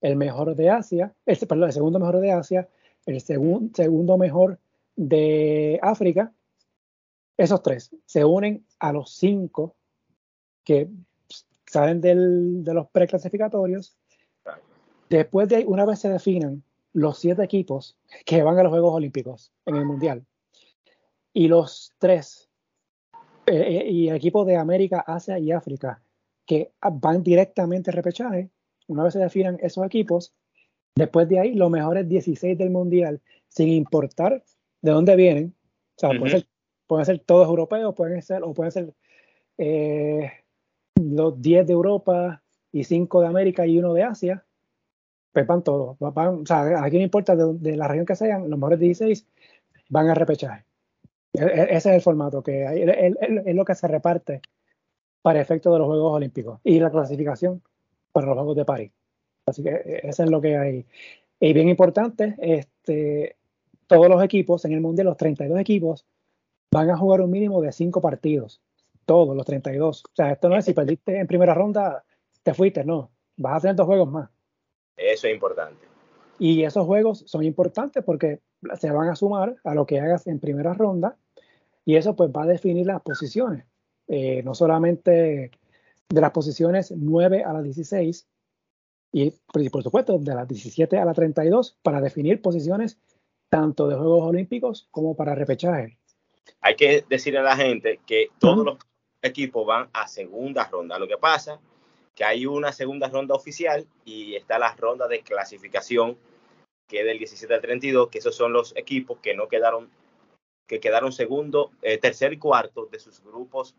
el 0.00 0.16
mejor 0.16 0.54
de 0.54 0.70
Asia, 0.70 1.14
el, 1.26 1.36
perdón, 1.38 1.64
el 1.64 1.72
segundo 1.72 1.98
mejor 1.98 2.20
de 2.20 2.32
Asia, 2.32 2.68
el 3.06 3.20
segundo 3.20 4.18
mejor 4.18 4.58
de 4.96 5.78
África. 5.82 6.32
Esos 7.36 7.62
tres 7.62 7.90
se 8.04 8.24
unen 8.24 8.64
a 8.78 8.92
los 8.92 9.12
cinco 9.12 9.76
que 10.64 10.88
salen 11.66 12.00
del, 12.00 12.64
de 12.64 12.74
los 12.74 12.88
preclasificatorios. 12.88 13.96
Después 15.08 15.48
de 15.48 15.64
una 15.66 15.84
vez 15.84 16.00
se 16.00 16.08
definan 16.08 16.62
los 16.92 17.18
siete 17.18 17.42
equipos 17.42 17.96
que 18.24 18.42
van 18.42 18.58
a 18.58 18.62
los 18.62 18.70
Juegos 18.70 18.94
Olímpicos 18.94 19.52
en 19.64 19.76
el 19.76 19.84
Mundial 19.84 20.24
y 21.32 21.48
los 21.48 21.92
tres 21.98 22.48
eh, 23.46 23.80
eh, 23.80 23.90
y 23.90 24.10
equipos 24.10 24.46
de 24.46 24.56
América, 24.56 25.00
Asia 25.06 25.38
y 25.38 25.52
África 25.52 26.02
que 26.46 26.72
van 26.80 27.22
directamente 27.22 27.90
a 27.90 27.94
repechaje, 27.94 28.50
una 28.90 29.04
vez 29.04 29.12
se 29.12 29.20
definan 29.20 29.56
esos 29.62 29.86
equipos, 29.86 30.34
después 30.96 31.28
de 31.28 31.38
ahí 31.38 31.54
los 31.54 31.70
mejores 31.70 32.08
16 32.08 32.58
del 32.58 32.70
Mundial, 32.70 33.20
sin 33.48 33.68
importar 33.68 34.42
de 34.82 34.90
dónde 34.90 35.14
vienen, 35.14 35.54
o 35.96 36.00
sea, 36.00 36.10
pueden, 36.88 37.04
ser, 37.04 37.20
todos 37.20 37.46
europeos, 37.46 37.94
pueden 37.94 38.20
ser, 38.20 38.42
o 38.42 38.52
pueden 38.52 38.72
ser 38.72 38.92
eh, 39.58 40.32
los 40.96 41.40
10 41.40 41.66
de 41.68 41.72
Europa 41.72 42.42
y 42.72 42.82
5 42.82 43.20
de 43.20 43.26
América 43.28 43.64
y 43.64 43.78
uno 43.78 43.94
de 43.94 44.02
Asia, 44.02 44.44
pues 45.32 45.46
van 45.46 45.62
todos. 45.62 45.96
Van, 46.00 46.40
o 46.42 46.46
sea, 46.46 46.82
aquí 46.82 46.96
no 46.96 47.04
importa 47.04 47.36
de, 47.36 47.76
la 47.76 47.86
región 47.86 48.06
que 48.06 48.16
sean, 48.16 48.50
los 48.50 48.58
mejores 48.58 48.80
16 48.80 49.24
van 49.88 50.08
a 50.08 50.14
repechaje. 50.14 50.64
E, 51.34 51.44
e, 51.44 51.62
ese 51.76 51.90
es 51.90 51.94
el 51.94 52.00
formato 52.00 52.42
que 52.42 52.66
hay, 52.66 52.82
es 52.82 53.54
lo 53.54 53.64
que 53.64 53.74
se 53.76 53.86
reparte 53.86 54.40
para 55.22 55.40
efecto 55.40 55.72
de 55.72 55.78
los 55.78 55.86
Juegos 55.86 56.16
Olímpicos 56.16 56.60
y 56.64 56.80
la 56.80 56.90
clasificación 56.90 57.62
para 58.12 58.26
los 58.26 58.36
Juegos 58.36 58.56
de 58.56 58.64
París. 58.64 58.92
Así 59.46 59.62
que 59.62 59.70
eh, 59.70 60.00
eso 60.04 60.24
es 60.24 60.30
lo 60.30 60.40
que 60.40 60.56
hay. 60.56 60.86
Y 61.38 61.52
bien 61.52 61.68
importante, 61.68 62.34
este, 62.38 63.36
todos 63.86 64.08
los 64.08 64.22
equipos 64.22 64.64
en 64.64 64.72
el 64.72 64.80
Mundial, 64.80 65.06
los 65.06 65.16
32 65.16 65.58
equipos, 65.58 66.06
van 66.72 66.90
a 66.90 66.96
jugar 66.96 67.20
un 67.20 67.30
mínimo 67.30 67.60
de 67.60 67.72
5 67.72 68.00
partidos. 68.00 68.60
Todos 69.06 69.36
los 69.36 69.44
32. 69.44 70.04
O 70.04 70.14
sea, 70.14 70.32
esto 70.32 70.48
no 70.48 70.56
es 70.56 70.64
si 70.64 70.74
perdiste 70.74 71.18
en 71.18 71.26
primera 71.26 71.54
ronda, 71.54 72.04
te 72.42 72.54
fuiste, 72.54 72.84
no. 72.84 73.10
Vas 73.36 73.56
a 73.56 73.60
tener 73.60 73.76
dos 73.76 73.86
juegos 73.86 74.10
más. 74.10 74.30
Eso 74.96 75.26
es 75.26 75.34
importante. 75.34 75.86
Y 76.38 76.62
esos 76.64 76.86
juegos 76.86 77.24
son 77.26 77.44
importantes 77.44 78.04
porque 78.04 78.40
se 78.78 78.90
van 78.90 79.08
a 79.08 79.16
sumar 79.16 79.56
a 79.64 79.74
lo 79.74 79.86
que 79.86 80.00
hagas 80.00 80.26
en 80.26 80.38
primera 80.38 80.74
ronda 80.74 81.16
y 81.84 81.96
eso 81.96 82.14
pues 82.14 82.30
va 82.30 82.44
a 82.44 82.46
definir 82.46 82.86
las 82.86 83.02
posiciones. 83.02 83.64
Eh, 84.08 84.42
no 84.42 84.54
solamente 84.54 85.50
de 86.10 86.20
las 86.20 86.32
posiciones 86.32 86.92
9 86.94 87.44
a 87.44 87.52
las 87.52 87.64
16 87.64 88.26
y 89.12 89.30
por 89.72 89.82
supuesto 89.82 90.18
de 90.18 90.34
las 90.34 90.46
17 90.46 90.98
a 90.98 91.04
las 91.04 91.16
32 91.16 91.78
para 91.82 92.00
definir 92.00 92.42
posiciones 92.42 92.98
tanto 93.48 93.88
de 93.88 93.96
Juegos 93.96 94.28
Olímpicos 94.28 94.88
como 94.90 95.16
para 95.16 95.34
repechaje. 95.34 95.98
Hay 96.60 96.76
que 96.76 97.04
decirle 97.08 97.40
a 97.40 97.42
la 97.42 97.56
gente 97.56 98.00
que 98.06 98.28
todos 98.38 98.64
los 98.64 98.78
equipos 99.22 99.66
van 99.66 99.88
a 99.92 100.06
segunda 100.06 100.68
ronda. 100.68 100.98
Lo 100.98 101.08
que 101.08 101.16
pasa 101.16 101.58
que 102.14 102.24
hay 102.24 102.46
una 102.46 102.72
segunda 102.72 103.08
ronda 103.08 103.34
oficial 103.34 103.86
y 104.04 104.34
está 104.34 104.58
la 104.58 104.74
ronda 104.74 105.08
de 105.08 105.22
clasificación 105.22 106.16
que 106.90 107.00
es 107.00 107.06
del 107.06 107.18
17 107.18 107.54
al 107.54 107.60
32, 107.60 108.08
que 108.08 108.18
esos 108.18 108.34
son 108.34 108.52
los 108.52 108.76
equipos 108.76 109.20
que 109.20 109.34
no 109.34 109.46
quedaron, 109.46 109.88
que 110.66 110.80
quedaron 110.80 111.12
segundo, 111.12 111.70
eh, 111.82 111.98
tercer 111.98 112.32
y 112.32 112.38
cuarto 112.38 112.86
de 112.86 112.98
sus 112.98 113.22
grupos 113.22 113.76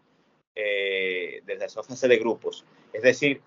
eh, 0.56 1.42
desde 1.46 1.66
esa 1.66 1.84
fase 1.84 2.08
de 2.08 2.18
grupos. 2.18 2.66
Es 2.94 3.02
decir, 3.02 3.42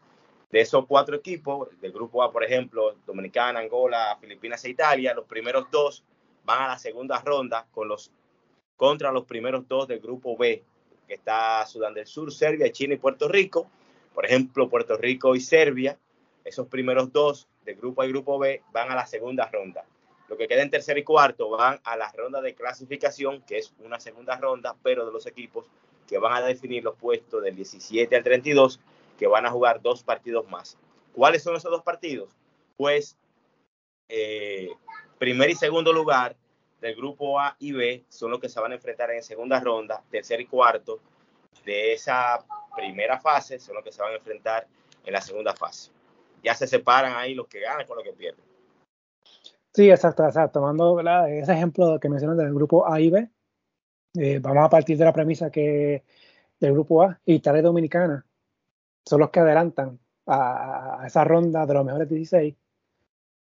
de 0.50 0.60
esos 0.60 0.86
cuatro 0.86 1.16
equipos, 1.16 1.68
del 1.80 1.92
grupo 1.92 2.22
A, 2.22 2.30
por 2.30 2.44
ejemplo, 2.44 2.94
Dominicana, 3.06 3.60
Angola, 3.60 4.16
Filipinas 4.20 4.64
e 4.64 4.70
Italia, 4.70 5.12
los 5.12 5.26
primeros 5.26 5.70
dos 5.70 6.04
van 6.44 6.62
a 6.62 6.68
la 6.68 6.78
segunda 6.78 7.20
ronda 7.20 7.66
con 7.72 7.88
los, 7.88 8.10
contra 8.76 9.10
los 9.10 9.24
primeros 9.24 9.66
dos 9.66 9.88
del 9.88 10.00
grupo 10.00 10.36
B, 10.36 10.62
que 11.08 11.14
está 11.14 11.66
Sudán 11.66 11.94
del 11.94 12.06
Sur, 12.06 12.32
Serbia, 12.32 12.70
China 12.70 12.94
y 12.94 12.98
Puerto 12.98 13.28
Rico. 13.28 13.68
Por 14.14 14.24
ejemplo, 14.24 14.68
Puerto 14.68 14.96
Rico 14.96 15.34
y 15.34 15.40
Serbia, 15.40 15.98
esos 16.44 16.68
primeros 16.68 17.12
dos 17.12 17.48
del 17.64 17.76
grupo 17.76 18.02
A 18.02 18.06
y 18.06 18.10
grupo 18.10 18.38
B 18.38 18.62
van 18.72 18.90
a 18.90 18.94
la 18.94 19.06
segunda 19.06 19.48
ronda. 19.50 19.84
Lo 20.28 20.36
que 20.36 20.46
queda 20.46 20.62
en 20.62 20.70
tercer 20.70 20.96
y 20.98 21.04
cuarto 21.04 21.50
van 21.50 21.80
a 21.84 21.96
la 21.96 22.10
ronda 22.12 22.40
de 22.40 22.54
clasificación, 22.54 23.42
que 23.42 23.58
es 23.58 23.74
una 23.80 24.00
segunda 24.00 24.36
ronda, 24.36 24.76
pero 24.82 25.04
de 25.04 25.12
los 25.12 25.26
equipos 25.26 25.66
que 26.06 26.18
van 26.18 26.32
a 26.32 26.46
definir 26.46 26.84
los 26.84 26.96
puestos 26.96 27.42
del 27.42 27.56
17 27.56 28.14
al 28.14 28.22
32, 28.22 28.80
que 29.18 29.26
van 29.26 29.46
a 29.46 29.50
jugar 29.50 29.80
dos 29.82 30.02
partidos 30.02 30.48
más. 30.48 30.76
¿Cuáles 31.12 31.42
son 31.42 31.56
esos 31.56 31.70
dos 31.70 31.82
partidos? 31.82 32.30
Pues 32.76 33.16
eh, 34.08 34.70
primer 35.18 35.50
y 35.50 35.54
segundo 35.54 35.92
lugar 35.92 36.36
del 36.80 36.94
grupo 36.96 37.40
A 37.40 37.56
y 37.58 37.72
B 37.72 38.04
son 38.08 38.30
los 38.30 38.40
que 38.40 38.48
se 38.48 38.60
van 38.60 38.72
a 38.72 38.74
enfrentar 38.74 39.10
en 39.10 39.22
segunda 39.22 39.60
ronda, 39.60 40.02
tercer 40.10 40.40
y 40.40 40.46
cuarto 40.46 41.00
de 41.64 41.94
esa 41.94 42.44
primera 42.76 43.18
fase 43.18 43.58
son 43.58 43.76
los 43.76 43.84
que 43.84 43.92
se 43.92 44.02
van 44.02 44.12
a 44.12 44.16
enfrentar 44.16 44.66
en 45.04 45.12
la 45.12 45.20
segunda 45.20 45.54
fase. 45.54 45.90
Ya 46.42 46.54
se 46.54 46.66
separan 46.66 47.14
ahí 47.16 47.34
los 47.34 47.46
que 47.46 47.60
ganan 47.60 47.86
con 47.86 47.96
los 47.96 48.04
que 48.04 48.12
pierden. 48.12 48.44
Sí, 49.72 49.90
exacto, 49.90 50.24
exacto. 50.24 50.60
Tomando 50.60 51.00
ese 51.26 51.52
ejemplo 51.52 51.98
que 51.98 52.08
mencionan 52.08 52.36
del 52.36 52.52
grupo 52.52 52.86
A 52.90 53.00
y 53.00 53.10
B, 53.10 53.28
eh, 54.14 54.38
vamos 54.38 54.64
a 54.64 54.68
partir 54.70 54.96
de 54.96 55.04
la 55.04 55.12
premisa 55.12 55.50
que 55.50 56.04
del 56.60 56.72
grupo 56.72 57.02
A, 57.02 57.20
Italia 57.24 57.60
y 57.60 57.62
Dominicana 57.62 58.24
son 59.04 59.20
los 59.20 59.30
que 59.30 59.40
adelantan 59.40 59.98
a, 60.26 61.02
esa 61.06 61.24
ronda 61.24 61.66
de 61.66 61.74
los 61.74 61.84
mejores 61.84 62.08
16. 62.08 62.54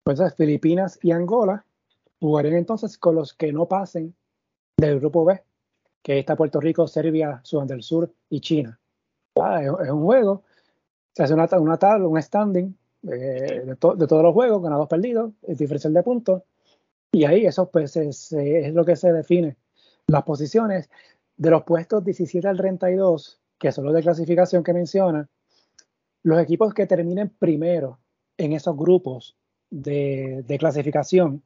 Entonces, 0.05 0.35
Filipinas 0.35 0.97
y 1.01 1.11
Angola 1.11 1.65
jugarían 2.19 2.55
entonces 2.55 2.97
con 2.97 3.15
los 3.15 3.33
que 3.33 3.51
no 3.51 3.67
pasen 3.67 4.15
del 4.77 4.99
grupo 4.99 5.25
B, 5.25 5.43
que 6.01 6.19
está 6.19 6.35
Puerto 6.35 6.59
Rico, 6.59 6.87
Serbia, 6.87 7.41
Sudán 7.43 7.67
del 7.67 7.83
Sur 7.83 8.11
y 8.29 8.39
China. 8.39 8.79
Ah, 9.35 9.61
es, 9.63 9.89
un 9.89 10.03
juego, 10.03 10.43
se 11.13 11.23
hace 11.23 11.33
una, 11.33 11.47
una 11.59 11.77
tabla, 11.77 12.07
un 12.07 12.21
standing 12.21 12.75
eh, 13.03 13.63
de, 13.65 13.75
todos 13.75 14.23
los 14.23 14.33
juegos, 14.33 14.63
ganados, 14.63 14.87
perdidos, 14.87 15.33
el 15.43 15.57
diferencial 15.57 15.93
de 15.93 16.03
puntos, 16.03 16.43
y 17.11 17.25
ahí 17.25 17.45
eso 17.45 17.69
pues 17.69 17.95
es, 17.97 18.31
es 18.31 18.73
lo 18.73 18.85
que 18.85 18.95
se 18.95 19.11
define 19.11 19.57
las 20.11 20.23
posiciones 20.23 20.89
de 21.37 21.49
los 21.49 21.63
puestos 21.63 22.03
17 22.03 22.47
al 22.47 22.57
32, 22.57 23.39
que 23.57 23.71
son 23.71 23.85
los 23.85 23.93
de 23.93 24.01
clasificación 24.01 24.63
que 24.63 24.73
menciona, 24.73 25.29
los 26.23 26.39
equipos 26.39 26.73
que 26.73 26.85
terminen 26.85 27.29
primero 27.29 27.99
en 28.37 28.53
esos 28.53 28.75
grupos 28.77 29.37
de, 29.69 30.45
clasificación 30.59 31.41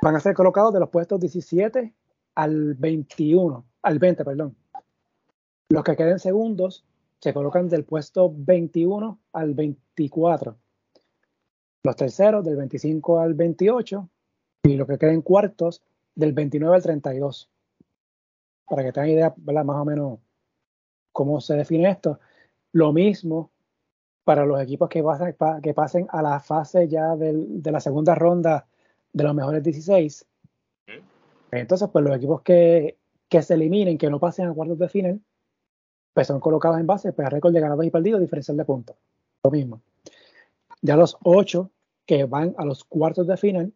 van 0.00 0.16
a 0.16 0.20
ser 0.20 0.34
colocados 0.34 0.72
de 0.72 0.80
los 0.80 0.90
puestos 0.90 1.20
17 1.20 1.92
al 2.36 2.74
21, 2.74 3.64
al 3.82 3.98
20, 3.98 4.24
perdón. 4.24 4.56
Los 5.68 5.84
que 5.84 5.96
queden 5.96 6.18
segundos 6.18 6.84
se 7.20 7.34
colocan 7.34 7.68
del 7.68 7.84
puesto 7.84 8.32
21 8.34 9.18
al 9.32 9.54
24. 9.54 10.56
Los 11.84 11.96
terceros 11.96 12.44
del 12.44 12.56
25 12.56 13.20
al 13.20 13.34
28 13.34 14.08
y 14.64 14.76
los 14.76 14.86
que 14.86 14.98
queden 14.98 15.22
cuartos 15.22 15.82
del 16.14 16.32
29 16.32 16.74
al 16.74 16.82
32. 16.82 17.50
Para 18.66 18.84
que 18.84 18.92
tengan 18.92 19.10
idea, 19.10 19.34
¿verdad? 19.36 19.64
Más 19.64 19.76
o 19.76 19.84
menos 19.84 20.18
cómo 21.12 21.40
se 21.40 21.54
define 21.54 21.90
esto. 21.90 22.18
Lo 22.72 22.92
mismo 22.92 23.50
para 24.24 24.46
los 24.46 24.60
equipos 24.60 24.88
que 24.88 25.02
pasen, 25.02 25.36
que 25.62 25.74
pasen 25.74 26.06
a 26.10 26.22
la 26.22 26.40
fase 26.40 26.88
ya 26.88 27.16
del, 27.16 27.62
de 27.62 27.72
la 27.72 27.80
segunda 27.80 28.14
ronda 28.14 28.66
de 29.12 29.24
los 29.24 29.34
mejores 29.34 29.62
16. 29.62 30.26
Entonces, 31.50 31.88
pues 31.92 32.04
los 32.04 32.16
equipos 32.16 32.40
que, 32.42 32.96
que 33.28 33.42
se 33.42 33.54
eliminen, 33.54 33.98
que 33.98 34.08
no 34.08 34.18
pasen 34.18 34.48
a 34.48 34.54
cuartos 34.54 34.78
de 34.78 34.88
final, 34.88 35.20
pues 36.14 36.26
son 36.26 36.40
colocados 36.40 36.78
en 36.78 36.86
base 36.86 37.12
pues, 37.12 37.26
a 37.26 37.30
récord 37.30 37.52
de 37.52 37.60
ganados 37.60 37.84
y 37.84 37.90
perdidos, 37.90 38.20
diferencial 38.20 38.56
de 38.56 38.64
puntos. 38.64 38.96
Lo 39.42 39.50
mismo. 39.50 39.82
Ya 40.80 40.96
los 40.96 41.16
ocho 41.22 41.70
que 42.06 42.24
van 42.24 42.54
a 42.58 42.64
los 42.64 42.84
cuartos 42.84 43.26
de 43.26 43.36
final, 43.36 43.72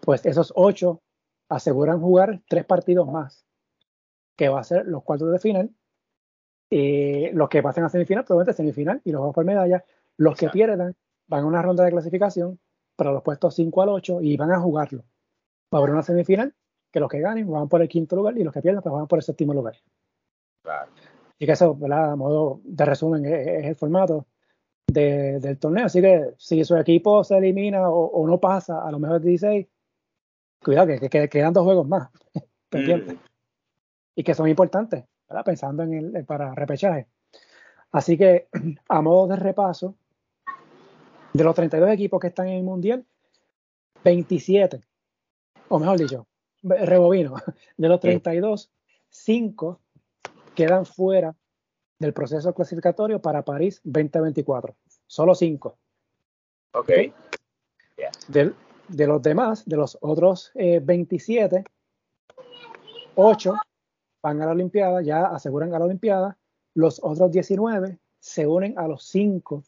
pues 0.00 0.26
esos 0.26 0.52
ocho 0.56 1.00
aseguran 1.48 2.00
jugar 2.00 2.40
tres 2.48 2.64
partidos 2.64 3.10
más, 3.10 3.46
que 4.36 4.48
va 4.48 4.60
a 4.60 4.64
ser 4.64 4.86
los 4.86 5.02
cuartos 5.02 5.32
de 5.32 5.38
final. 5.38 5.70
y 6.70 7.30
los 7.32 7.48
que 7.48 7.62
pasen 7.62 7.84
a 7.84 7.88
semifinal, 7.88 8.24
probablemente 8.24 8.56
semifinal 8.56 9.00
y 9.04 9.12
los 9.12 9.20
vamos 9.20 9.34
por 9.34 9.44
medalla. 9.44 9.84
Los 10.16 10.36
que 10.36 10.48
pierdan 10.50 10.94
van 11.26 11.44
a 11.44 11.46
una 11.46 11.62
ronda 11.62 11.84
de 11.84 11.90
clasificación 11.90 12.58
para 12.96 13.12
los 13.12 13.22
puestos 13.22 13.54
5 13.54 13.82
al 13.82 13.88
8 13.90 14.20
y 14.22 14.36
van 14.36 14.52
a 14.52 14.60
jugarlo. 14.60 15.04
Va 15.72 15.78
a 15.78 15.82
haber 15.82 15.90
una 15.92 16.02
semifinal 16.02 16.54
que 16.90 17.00
los 17.00 17.08
que 17.08 17.20
ganen 17.20 17.50
van 17.50 17.68
por 17.68 17.80
el 17.82 17.88
quinto 17.88 18.16
lugar 18.16 18.36
y 18.36 18.44
los 18.44 18.52
que 18.52 18.62
pierdan 18.62 18.82
pues 18.82 18.92
van 18.92 19.06
por 19.06 19.18
el 19.18 19.22
séptimo 19.22 19.54
lugar. 19.54 19.76
Y 21.38 21.46
que 21.46 21.52
eso, 21.52 21.74
¿verdad? 21.74 22.12
A 22.12 22.16
modo 22.16 22.60
de 22.64 22.84
resumen, 22.84 23.24
es, 23.24 23.64
el 23.64 23.76
formato 23.76 24.26
del 24.86 25.58
torneo. 25.58 25.86
Así 25.86 26.00
que 26.00 26.34
si 26.38 26.64
su 26.64 26.76
equipo 26.76 27.22
se 27.22 27.36
elimina 27.38 27.88
o, 27.88 28.26
no 28.26 28.40
pasa 28.40 28.82
a 28.82 28.90
lo 28.90 28.98
mejor 28.98 29.20
16, 29.20 29.66
cuidado, 30.62 30.88
que, 30.88 31.28
quedan 31.28 31.52
dos 31.52 31.64
juegos 31.64 31.86
más 31.86 32.08
mm. 32.72 33.16
Y 34.14 34.24
que 34.24 34.34
son 34.34 34.48
importantes. 34.48 35.04
pensando 35.44 35.82
en 35.82 36.16
el 36.16 36.24
para 36.24 36.54
repechaje. 36.54 37.06
Así 37.92 38.18
que, 38.18 38.48
a 38.88 39.00
modo 39.00 39.28
de 39.28 39.36
repaso, 39.36 39.94
de 41.32 41.44
los 41.44 41.54
32 41.54 41.90
equipos 41.90 42.20
que 42.20 42.28
están 42.28 42.48
en 42.48 42.56
el 42.58 42.64
Mundial, 42.64 43.04
27, 44.04 44.80
o 45.68 45.78
mejor 45.78 45.98
dicho, 45.98 46.26
rebobino, 46.62 47.34
de 47.76 47.88
los 47.88 48.00
32, 48.00 48.70
5 49.10 49.80
quedan 50.54 50.84
fuera 50.84 51.34
del 51.98 52.12
proceso 52.12 52.52
clasificatorio 52.54 53.20
para 53.20 53.42
París 53.42 53.80
2024. 53.84 54.74
Solo 55.06 55.34
5. 55.34 55.78
Ok. 56.72 56.90
De, 58.88 59.06
los 59.06 59.22
demás, 59.22 59.64
de 59.66 59.76
los 59.76 59.98
otros 60.00 60.50
27, 60.54 61.64
8 63.14 63.54
van 64.22 64.42
a 64.42 64.46
la 64.46 64.52
Olimpiada, 64.52 65.02
ya 65.02 65.26
aseguran 65.26 65.74
a 65.74 65.78
la 65.78 65.84
Olimpiada. 65.84 66.38
Los 66.74 67.00
otros 67.02 67.30
19 67.30 67.98
se 68.18 68.46
unen 68.46 68.78
a 68.78 68.88
los 68.88 69.04
5 69.08 69.62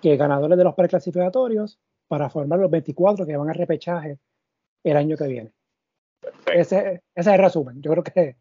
que 0.00 0.16
ganadores 0.16 0.56
de 0.56 0.64
los 0.64 0.74
preclasificatorios 0.74 1.78
para 2.06 2.30
formar 2.30 2.58
los 2.58 2.70
24 2.70 3.26
que 3.26 3.36
van 3.36 3.50
a 3.50 3.52
repechaje 3.52 4.18
el 4.84 4.96
año 4.96 5.16
que 5.16 5.26
viene. 5.26 5.52
Ese, 6.46 6.78
ese, 6.78 7.02
es 7.14 7.26
el 7.26 7.38
resumen. 7.38 7.82
Yo 7.82 7.90
creo 7.90 8.04
que 8.04 8.36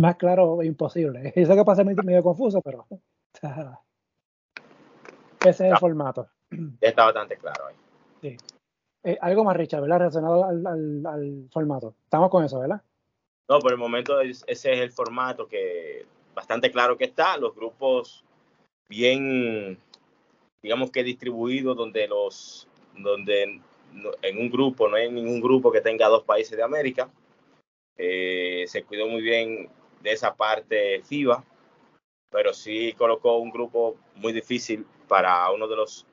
más 0.00 0.16
claro 0.16 0.62
imposible. 0.62 1.32
Yo 1.36 1.46
sé 1.46 1.54
que 1.54 1.64
pasa 1.64 1.84
medio 1.84 2.22
confuso, 2.22 2.60
pero 2.62 2.86
ese 5.44 5.66
es 5.66 5.72
el 5.72 5.78
formato. 5.78 6.28
Está 6.80 7.04
bastante 7.04 7.36
claro 7.36 7.66
ahí. 7.66 7.76
Sí. 8.20 8.36
Eh, 9.06 9.16
algo 9.20 9.44
más, 9.44 9.56
Richard, 9.56 9.82
¿verdad? 9.82 9.98
Relacionado 9.98 10.44
al, 10.44 11.48
formato. 11.52 11.94
Estamos 12.02 12.28
con 12.28 12.44
eso, 12.44 12.58
¿verdad? 12.58 12.82
No, 13.48 13.60
por 13.60 13.70
el 13.70 13.78
momento 13.78 14.20
ese 14.20 14.44
es 14.48 14.64
el 14.64 14.90
formato 14.90 15.46
que 15.46 16.04
bastante 16.34 16.72
claro 16.72 16.98
que 16.98 17.04
está. 17.04 17.36
Los 17.36 17.54
grupos 17.54 18.24
bien, 18.88 19.78
digamos 20.60 20.90
que 20.90 21.04
distribuidos, 21.04 21.76
donde 21.76 22.08
los, 22.08 22.66
donde 22.96 23.60
en 24.22 24.38
un 24.38 24.50
grupo 24.50 24.88
no 24.88 24.96
hay 24.96 25.08
ningún 25.08 25.40
grupo 25.40 25.70
que 25.70 25.80
tenga 25.80 26.08
dos 26.08 26.24
países 26.24 26.56
de 26.56 26.64
América. 26.64 27.08
Eh, 27.96 28.64
se 28.66 28.82
cuidó 28.82 29.06
muy 29.06 29.22
bien 29.22 29.68
de 30.02 30.10
esa 30.10 30.34
parte 30.34 31.00
FIBA, 31.04 31.44
pero 32.28 32.52
sí 32.52 32.92
colocó 32.98 33.36
un 33.36 33.52
grupo 33.52 33.94
muy 34.16 34.32
difícil 34.32 34.84
para 35.06 35.48
uno 35.52 35.68
de 35.68 35.76
los 35.76 36.04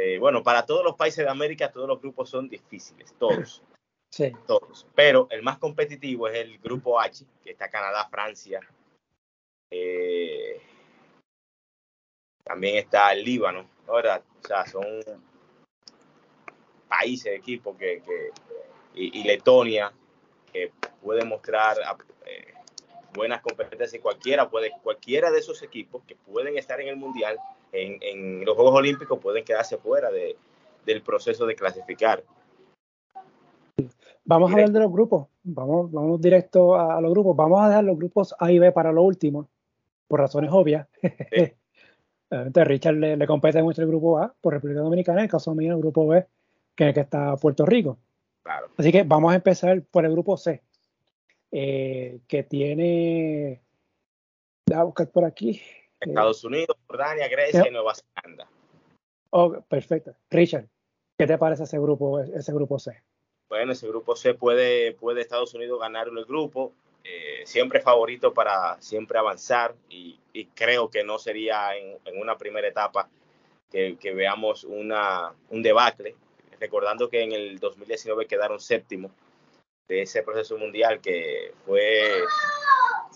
eh, 0.00 0.16
bueno, 0.18 0.44
para 0.44 0.64
todos 0.64 0.84
los 0.84 0.94
países 0.94 1.24
de 1.24 1.30
América, 1.30 1.72
todos 1.72 1.88
los 1.88 2.00
grupos 2.00 2.30
son 2.30 2.48
difíciles, 2.48 3.14
todos. 3.18 3.62
Sí. 4.10 4.32
Todos. 4.46 4.86
Pero 4.94 5.28
el 5.30 5.42
más 5.42 5.58
competitivo 5.58 6.28
es 6.28 6.38
el 6.38 6.58
grupo 6.60 6.98
H, 6.98 7.26
que 7.44 7.50
está 7.50 7.68
Canadá, 7.68 8.08
Francia. 8.08 8.58
Eh, 9.70 10.62
también 12.42 12.76
está 12.76 13.12
el 13.12 13.22
Líbano, 13.22 13.68
¿verdad? 13.86 14.22
O 14.42 14.46
sea, 14.46 14.64
son 14.64 14.86
países, 16.88 17.34
equipos 17.34 17.76
que, 17.76 18.00
que 18.00 18.30
y, 18.94 19.22
Letonia, 19.24 19.92
que 20.50 20.72
pueden 21.02 21.28
mostrar 21.28 21.76
eh, 22.24 22.54
buenas 23.12 23.42
competencias 23.42 23.92
y 23.92 23.98
cualquiera 23.98 24.48
puede, 24.48 24.72
cualquiera 24.82 25.30
de 25.30 25.40
esos 25.40 25.62
equipos 25.62 26.02
que 26.04 26.16
pueden 26.16 26.56
estar 26.56 26.80
en 26.80 26.88
el 26.88 26.96
mundial 26.96 27.38
en, 27.72 28.44
los 28.44 28.54
Juegos 28.54 28.74
Olímpicos 28.74 29.18
pueden 29.18 29.44
quedarse 29.44 29.76
fuera 29.78 30.10
de, 30.10 30.36
del 30.84 31.02
proceso 31.02 31.46
de 31.46 31.54
clasificar. 31.54 32.22
Vamos 34.24 34.50
a 34.50 34.52
hablar 34.52 34.70
de 34.70 34.80
los 34.80 34.92
grupos, 34.92 35.28
vamos, 35.42 35.90
vamos 35.90 36.20
directo 36.20 36.76
a, 36.78 37.00
los 37.00 37.12
grupos, 37.12 37.36
vamos 37.36 37.62
a 37.62 37.68
dejar 37.68 37.84
los 37.84 37.96
grupos 37.96 38.34
A 38.38 38.52
y 38.52 38.58
B 38.58 38.72
para 38.72 38.92
lo 38.92 39.02
último, 39.02 39.48
por 40.06 40.20
razones 40.20 40.50
obvias. 40.52 40.86
Richard 42.30 42.96
le, 42.96 43.26
compete 43.26 43.62
mucho 43.62 43.80
el 43.80 43.88
grupo 43.88 44.18
A 44.18 44.34
por 44.40 44.52
República 44.52 44.80
Dominicana, 44.80 45.20
en 45.20 45.24
el 45.24 45.30
caso 45.30 45.54
mío 45.54 45.74
el 45.74 45.80
grupo 45.80 46.06
B, 46.06 46.26
que 46.74 46.84
es 46.84 46.88
el 46.88 46.94
que 46.94 47.00
está 47.00 47.36
Puerto 47.36 47.64
Rico. 47.64 47.98
Claro. 48.42 48.68
Así 48.76 48.92
que 48.92 49.02
vamos 49.02 49.32
a 49.32 49.36
empezar 49.36 49.82
por 49.90 50.04
el 50.04 50.12
grupo 50.12 50.36
C, 50.36 50.62
eh, 51.50 52.20
que 52.26 52.42
tiene, 52.42 53.62
voy 54.66 54.78
a 54.78 54.82
buscar 54.82 55.08
por 55.08 55.24
aquí, 55.24 55.62
Estados 56.00 56.44
Unidos, 56.44 56.76
Jordania, 56.86 57.28
Grecia 57.28 57.64
y 57.66 57.70
Nueva 57.70 57.92
Zelanda. 57.94 58.48
Oh, 59.30 59.60
perfecto. 59.68 60.14
Richard, 60.30 60.66
¿qué 61.18 61.26
te 61.26 61.38
parece 61.38 61.64
ese 61.64 61.78
grupo, 61.78 62.20
ese 62.20 62.52
grupo 62.52 62.78
C? 62.78 63.02
Bueno, 63.48 63.72
ese 63.72 63.88
grupo 63.88 64.14
C 64.14 64.34
puede, 64.34 64.92
puede 64.92 65.22
Estados 65.22 65.54
Unidos 65.54 65.80
ganar 65.80 66.08
el 66.08 66.24
grupo. 66.24 66.72
Eh, 67.04 67.46
siempre 67.46 67.80
favorito 67.80 68.34
para 68.34 68.80
siempre 68.82 69.18
avanzar 69.18 69.74
y, 69.88 70.18
creo 70.54 70.90
que 70.90 71.02
no 71.02 71.18
sería 71.18 71.74
en, 71.76 71.96
una 72.20 72.36
primera 72.36 72.68
etapa 72.68 73.08
que, 73.70 73.96
veamos 74.14 74.64
una, 74.64 75.32
un 75.50 75.62
debacle. 75.62 76.14
Recordando 76.60 77.08
que 77.08 77.22
en 77.22 77.32
el 77.32 77.58
2019 77.58 78.26
quedaron 78.26 78.60
séptimo 78.60 79.10
de 79.88 80.02
ese 80.02 80.22
proceso 80.22 80.58
mundial 80.58 81.00
que 81.00 81.52
fue 81.64 82.24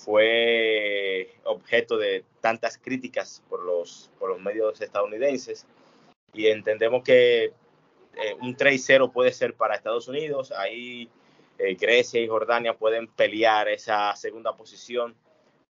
fue 0.04 1.34
objeto 1.44 1.96
de 1.96 2.24
tantas 2.40 2.76
críticas 2.76 3.42
por 3.48 3.64
los, 3.64 4.10
por 4.18 4.30
los 4.30 4.40
medios 4.40 4.80
estadounidenses 4.80 5.66
y 6.32 6.48
entendemos 6.48 7.04
que 7.04 7.44
eh, 7.44 8.34
un 8.40 8.56
3-0 8.56 9.12
puede 9.12 9.32
ser 9.32 9.54
para 9.54 9.76
Estados 9.76 10.08
Unidos, 10.08 10.52
ahí 10.52 11.08
eh, 11.58 11.76
Grecia 11.76 12.20
y 12.20 12.26
Jordania 12.26 12.76
pueden 12.76 13.06
pelear 13.06 13.68
esa 13.68 14.14
segunda 14.16 14.56
posición 14.56 15.14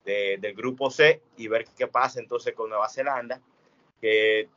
del 0.04 0.54
grupo 0.54 0.90
C 0.90 1.22
y 1.36 1.46
ver 1.46 1.64
qué 1.76 1.86
pasa 1.86 2.18
entonces 2.18 2.54
con 2.54 2.68
Nueva 2.68 2.88
Zelanda, 2.88 3.40
que 4.00 4.48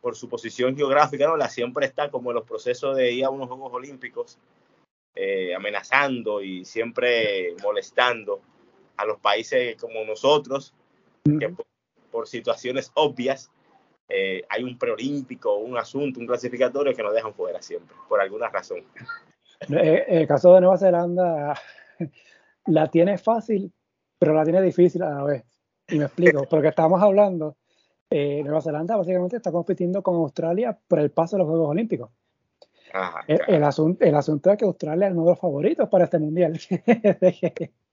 por 0.00 0.16
su 0.16 0.26
posición 0.26 0.74
geográfica, 0.74 1.26
¿no? 1.26 1.36
La 1.36 1.50
siempre 1.50 1.84
está 1.84 2.10
como 2.10 2.30
en 2.30 2.36
los 2.36 2.46
procesos 2.46 2.96
de 2.96 3.12
ir 3.12 3.26
a 3.26 3.28
unos 3.28 3.48
Juegos 3.48 3.74
Olímpicos, 3.74 4.38
eh, 5.14 5.54
amenazando 5.54 6.40
y 6.40 6.64
siempre 6.64 7.54
molestando 7.62 8.40
a 8.96 9.04
los 9.04 9.18
países 9.18 9.76
como 9.76 10.04
nosotros, 10.04 10.74
que 11.24 11.54
por, 12.10 12.26
situaciones 12.26 12.90
obvias 12.94 13.50
eh, 14.08 14.42
hay 14.48 14.62
un 14.62 14.78
preolímpico, 14.78 15.56
un 15.56 15.76
asunto, 15.76 16.20
un 16.20 16.26
clasificatorio 16.26 16.94
que 16.94 17.02
nos 17.02 17.12
dejan 17.12 17.34
fuera 17.34 17.60
siempre, 17.60 17.94
por 18.08 18.20
alguna 18.20 18.48
razón. 18.48 18.84
Eh, 19.68 20.04
el 20.08 20.26
caso 20.26 20.54
de 20.54 20.60
Nueva 20.60 20.78
Zelanda 20.78 21.60
la 22.66 22.88
tiene 22.88 23.18
fácil, 23.18 23.72
pero 24.18 24.34
la 24.34 24.44
tiene 24.44 24.62
difícil 24.62 25.02
a 25.02 25.10
la 25.10 25.24
vez. 25.24 25.44
Y 25.88 25.98
me 25.98 26.04
explico, 26.06 26.44
porque 26.50 26.68
estamos 26.68 27.02
hablando, 27.02 27.56
eh, 28.08 28.42
Nueva 28.44 28.62
Zelanda 28.62 28.96
básicamente 28.96 29.36
está 29.36 29.50
compitiendo 29.50 30.02
con 30.02 30.14
Australia 30.16 30.78
por 30.86 31.00
el 31.00 31.10
paso 31.10 31.36
de 31.36 31.40
los 31.40 31.48
Juegos 31.48 31.70
Olímpicos. 31.70 32.10
el, 33.26 33.64
asunto, 33.64 34.04
el 34.04 34.14
asunto 34.14 34.50
es 34.50 34.56
que 34.56 34.64
Australia 34.64 35.08
es 35.08 35.12
uno 35.12 35.24
de 35.24 35.30
los 35.30 35.40
favoritos 35.40 35.88
para 35.88 36.04
este 36.04 36.18
mundial. 36.18 36.58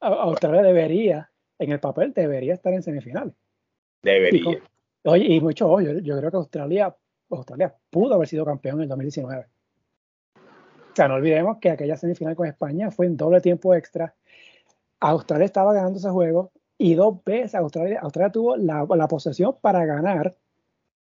Australia 0.00 0.62
debería, 0.62 1.30
en 1.58 1.72
el 1.72 1.80
papel, 1.80 2.12
debería 2.12 2.54
estar 2.54 2.72
en 2.72 2.82
semifinales. 2.82 3.34
Debería. 4.02 4.62
oye, 5.04 5.24
y 5.24 5.40
mucho 5.40 5.80
yo, 5.80 5.98
yo 5.98 6.18
creo 6.18 6.30
que 6.30 6.36
Australia, 6.36 6.96
Australia 7.30 7.74
pudo 7.90 8.14
haber 8.14 8.28
sido 8.28 8.44
campeón 8.44 8.76
en 8.76 8.82
el 8.82 8.88
2019. 8.88 9.46
O 10.34 10.96
sea, 10.96 11.08
no 11.08 11.14
olvidemos 11.14 11.58
que 11.58 11.70
aquella 11.70 11.96
semifinal 11.96 12.34
con 12.34 12.46
España 12.46 12.90
fue 12.90 13.06
en 13.06 13.16
doble 13.16 13.40
tiempo 13.40 13.74
extra. 13.74 14.14
Australia 15.00 15.46
estaba 15.46 15.72
ganando 15.72 15.98
ese 15.98 16.10
juego 16.10 16.52
y 16.76 16.94
dos 16.94 17.22
veces 17.24 17.54
Australia, 17.54 18.00
Australia 18.02 18.32
tuvo 18.32 18.56
la, 18.56 18.86
la 18.88 19.08
posesión 19.08 19.56
para 19.60 19.84
ganar 19.84 20.36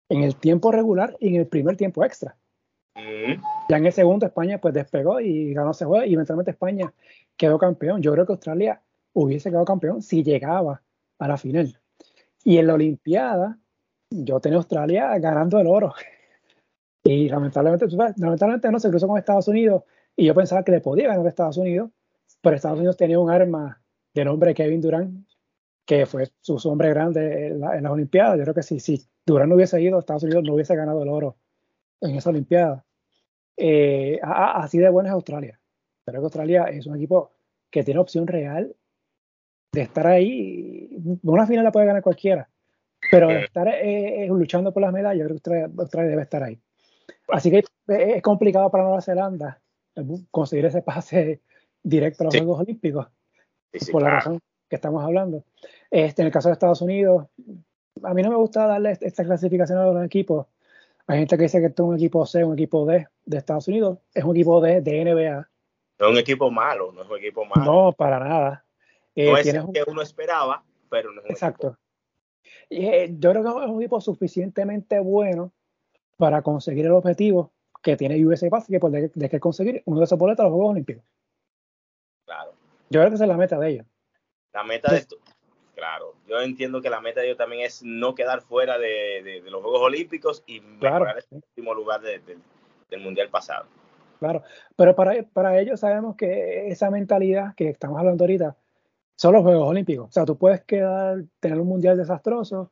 en 0.09 0.23
el 0.23 0.35
tiempo 0.35 0.71
regular 0.71 1.17
y 1.19 1.29
en 1.29 1.35
el 1.41 1.47
primer 1.47 1.75
tiempo 1.77 2.03
extra. 2.05 2.37
Ya 2.95 3.77
en 3.77 3.85
el 3.85 3.93
segundo 3.93 4.25
España 4.25 4.59
pues 4.59 4.73
despegó 4.73 5.19
y 5.19 5.53
ganó 5.53 5.71
ese 5.71 5.85
juego 5.85 6.05
y 6.05 6.13
eventualmente 6.13 6.51
España 6.51 6.93
quedó 7.35 7.57
campeón. 7.57 8.01
Yo 8.01 8.11
creo 8.13 8.25
que 8.25 8.33
Australia 8.33 8.81
hubiese 9.13 9.49
quedado 9.49 9.65
campeón 9.65 10.01
si 10.01 10.23
llegaba 10.23 10.81
a 11.19 11.27
la 11.27 11.37
final. 11.37 11.79
Y 12.43 12.57
en 12.57 12.67
la 12.67 12.75
Olimpiada 12.75 13.57
yo 14.09 14.39
tenía 14.39 14.57
Australia 14.57 15.17
ganando 15.19 15.59
el 15.59 15.67
oro. 15.67 15.93
Y 17.05 17.27
lamentablemente, 17.27 17.85
lamentablemente 18.15 18.71
no 18.71 18.79
se 18.79 18.89
cruzó 18.89 19.09
con 19.09 19.17
Estados 19.17 19.49
Unidos 19.49 19.83
y 20.15 20.25
yo 20.25 20.33
pensaba 20.33 20.63
que 20.63 20.71
le 20.71 20.79
podía 20.79 21.09
ganar 21.09 21.27
Estados 21.27 21.57
Unidos, 21.57 21.89
pero 22.41 22.55
Estados 22.55 22.77
Unidos 22.77 22.95
tenía 22.95 23.19
un 23.19 23.29
arma 23.29 23.81
de 24.13 24.23
nombre 24.23 24.53
Kevin 24.53 24.79
Durant, 24.79 25.27
que 25.85 26.05
fue 26.05 26.31
su 26.39 26.55
hombre 26.69 26.91
grande 26.91 27.47
en, 27.47 27.59
las 27.59 27.91
Olimpiadas. 27.91 28.37
Yo 28.37 28.43
creo 28.43 28.53
que 28.53 28.63
si, 28.63 28.79
si 28.79 29.05
Durant 29.25 29.49
no 29.49 29.55
hubiese 29.55 29.81
ido, 29.81 29.99
Estados 29.99 30.23
Unidos 30.23 30.45
no 30.45 30.53
hubiese 30.53 30.77
ganado 30.77 31.03
el 31.03 31.09
oro 31.09 31.35
en 32.07 32.15
esa 32.15 32.29
Olimpiada. 32.29 32.83
Eh, 33.57 34.19
así 34.21 34.77
de 34.77 34.89
buena 34.89 35.09
es 35.09 35.13
Australia. 35.13 35.59
Pero 36.05 36.19
que 36.19 36.25
Australia 36.25 36.63
es 36.65 36.85
un 36.85 36.95
equipo 36.95 37.31
que 37.69 37.83
tiene 37.83 37.99
opción 37.99 38.27
real 38.27 38.75
de 39.71 39.81
estar 39.81 40.05
ahí. 40.07 40.89
Una 41.23 41.47
final 41.47 41.63
la 41.63 41.71
puede 41.71 41.87
ganar 41.87 42.03
cualquiera, 42.03 42.47
pero 43.09 43.29
de 43.29 43.45
estar 43.45 43.67
eh, 43.67 44.23
eh, 44.23 44.27
luchando 44.27 44.73
por 44.73 44.81
las 44.81 44.93
medallas, 44.93 45.27
creo 45.27 45.39
que 45.39 45.81
Australia, 45.81 46.09
debe 46.11 46.21
estar 46.23 46.43
ahí. 46.43 46.59
Así 47.29 47.49
que 47.49 47.63
es 47.87 48.21
complicado 48.21 48.69
para 48.69 48.83
Nueva 48.83 49.01
Zelanda 49.01 49.59
conseguir 50.29 50.65
ese 50.65 50.81
pase 50.81 51.41
directo 51.83 52.23
a 52.23 52.25
los 52.25 52.35
Juegos 52.35 52.59
Olímpicos. 52.59 53.07
por 53.91 54.03
la 54.03 54.09
razón 54.11 54.39
que 54.69 54.75
estamos 54.75 55.03
hablando. 55.03 55.43
Este, 55.89 56.21
en 56.21 56.27
el 56.27 56.31
caso 56.33 56.49
de 56.49 56.53
Estados 56.53 56.81
Unidos, 56.81 57.27
a 58.03 58.13
mí 58.13 58.21
no 58.21 58.29
me 58.29 58.35
gusta 58.35 58.67
darle 58.67 58.97
esta 58.99 59.23
clasificación 59.23 59.79
a 59.79 59.85
los 59.85 60.05
equipos. 60.05 60.47
Hay 61.07 61.19
gente 61.19 61.37
que 61.37 61.43
dice 61.43 61.59
que 61.59 61.67
esto 61.67 61.83
es 61.83 61.89
un 61.89 61.95
equipo 61.95 62.25
C, 62.25 62.43
un 62.43 62.53
equipo 62.53 62.85
D 62.85 63.07
de 63.25 63.37
Estados 63.37 63.67
Unidos. 63.67 63.99
Es 64.13 64.23
un 64.23 64.35
equipo 64.35 64.61
D 64.61 64.81
de 64.81 65.05
NBA. 65.05 65.49
No 65.99 66.07
es 66.07 66.11
un 66.11 66.17
equipo 66.17 66.49
malo, 66.49 66.91
no 66.91 67.03
es 67.03 67.09
un 67.09 67.17
equipo 67.17 67.45
malo. 67.45 67.65
No, 67.65 67.91
para 67.91 68.19
nada. 68.19 68.65
Eh, 69.15 69.29
no 69.29 69.37
es 69.37 69.47
el 69.47 69.71
que 69.71 69.83
uno 69.85 70.01
esperaba, 70.01 70.63
pero 70.89 71.11
no 71.11 71.21
es 71.21 71.25
un 71.25 71.31
Exacto. 71.31 71.77
Y, 72.69 72.85
eh, 72.85 73.15
yo 73.19 73.31
creo 73.31 73.43
que 73.43 73.49
es 73.49 73.69
un 73.69 73.81
equipo 73.81 74.01
suficientemente 74.01 74.99
bueno 74.99 75.51
para 76.17 76.41
conseguir 76.41 76.85
el 76.85 76.93
objetivo 76.93 77.51
que 77.81 77.97
tiene 77.97 78.25
USA 78.25 78.49
Basket 78.49 78.79
de, 78.79 79.11
de 79.13 79.29
que 79.29 79.39
conseguir 79.39 79.83
uno 79.85 79.99
de 79.99 80.05
esos 80.05 80.17
boletos 80.17 80.39
a 80.39 80.43
los 80.47 80.53
Juegos 80.53 80.71
Olímpicos. 80.71 81.03
Claro. 82.25 82.53
Yo 82.89 82.99
creo 83.01 83.09
que 83.09 83.15
esa 83.15 83.25
es 83.25 83.29
la 83.29 83.37
meta 83.37 83.59
de 83.59 83.69
ellos. 83.69 83.85
La 84.53 84.63
meta 84.63 84.91
de 84.91 84.99
esto, 84.99 85.17
claro. 85.75 86.15
Yo 86.27 86.39
entiendo 86.41 86.81
que 86.81 86.89
la 86.89 87.01
meta 87.01 87.21
de 87.21 87.27
ellos 87.27 87.37
también 87.37 87.65
es 87.65 87.83
no 87.83 88.15
quedar 88.15 88.41
fuera 88.41 88.77
de, 88.77 89.41
los 89.45 89.61
Juegos 89.61 89.81
Olímpicos 89.81 90.43
y 90.45 90.61
mejorar 90.61 91.17
el 91.17 91.37
último 91.37 91.73
lugar 91.73 92.01
del 92.01 92.99
Mundial 93.01 93.29
pasado. 93.29 93.65
Claro, 94.19 94.43
pero 94.75 94.95
para, 94.95 95.23
para 95.33 95.59
ellos 95.59 95.79
sabemos 95.79 96.15
que 96.15 96.67
esa 96.69 96.89
mentalidad 96.89 97.55
que 97.55 97.69
estamos 97.69 97.99
hablando 97.99 98.23
ahorita 98.23 98.55
son 99.15 99.33
los 99.33 99.43
Juegos 99.43 99.67
Olímpicos. 99.67 100.09
O 100.09 100.11
sea, 100.11 100.25
tú 100.25 100.37
puedes 100.37 100.61
quedar, 100.61 101.23
tener 101.39 101.59
un 101.59 101.67
Mundial 101.67 101.97
desastroso, 101.97 102.71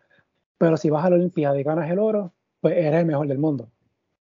pero 0.57 0.77
si 0.77 0.89
vas 0.89 1.03
a 1.05 1.09
la 1.09 1.15
Olimpiada 1.15 1.59
y 1.59 1.63
ganas 1.63 1.89
el 1.89 1.99
oro, 1.99 2.33
pues 2.61 2.77
eres 2.77 2.99
el 2.99 3.05
mejor 3.05 3.27
del 3.27 3.39
mundo. 3.39 3.67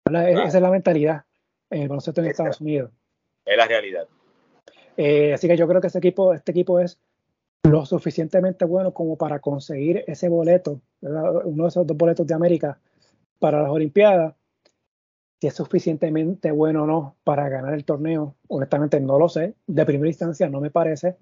Esa 0.06 0.46
es 0.46 0.62
la 0.62 0.70
mentalidad 0.70 1.24
en 1.70 1.82
el 1.82 1.88
concepto 1.88 2.20
en 2.20 2.28
Estados 2.28 2.60
Unidos. 2.60 2.90
Es 3.44 3.56
la 3.56 3.66
realidad. 3.66 4.06
Eh, 4.96 5.32
así 5.34 5.48
que 5.48 5.56
yo 5.56 5.68
creo 5.68 5.80
que 5.80 5.86
este 5.88 5.98
equipo, 5.98 6.34
este 6.34 6.52
equipo 6.52 6.80
es 6.80 6.98
lo 7.64 7.84
suficientemente 7.86 8.64
bueno 8.64 8.92
como 8.92 9.16
para 9.16 9.40
conseguir 9.40 10.04
ese 10.06 10.28
boleto, 10.28 10.80
uno 11.00 11.64
de 11.64 11.68
esos 11.68 11.86
dos 11.86 11.96
boletos 11.96 12.26
de 12.26 12.34
América 12.34 12.78
para 13.38 13.62
las 13.62 13.70
Olimpiadas. 13.70 14.34
Si 15.40 15.46
es 15.46 15.54
suficientemente 15.54 16.50
bueno 16.50 16.82
o 16.82 16.86
no 16.86 17.16
para 17.22 17.48
ganar 17.48 17.74
el 17.74 17.84
torneo, 17.84 18.34
honestamente 18.48 19.00
no 19.00 19.18
lo 19.18 19.28
sé. 19.28 19.54
De 19.66 19.86
primera 19.86 20.08
instancia 20.08 20.48
no 20.48 20.60
me 20.60 20.70
parece. 20.70 21.16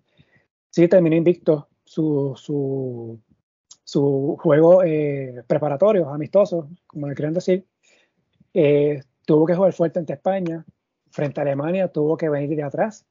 Sí 0.71 0.89
terminó 0.89 1.17
invicto 1.17 1.69
su, 1.85 2.33
su, 2.37 3.21
su 3.85 4.39
juego 4.41 4.83
eh, 4.83 5.43
preparatorio, 5.47 6.09
amistoso, 6.09 6.71
como 6.87 7.09
le 7.09 7.15
quieren 7.15 7.35
decir. 7.35 7.67
Eh, 8.55 9.03
tuvo 9.27 9.45
que 9.45 9.55
jugar 9.55 9.75
fuerte 9.75 9.99
ante 9.99 10.15
España. 10.15 10.65
Frente 11.11 11.41
a 11.41 11.43
Alemania 11.43 11.89
tuvo 11.89 12.17
que 12.17 12.31
venir 12.31 12.57
de 12.57 12.63
atrás. 12.63 13.05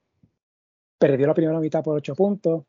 Perdió 0.98 1.28
la 1.28 1.36
primera 1.36 1.60
mitad 1.60 1.84
por 1.84 1.98
ocho 1.98 2.16
puntos 2.16 2.64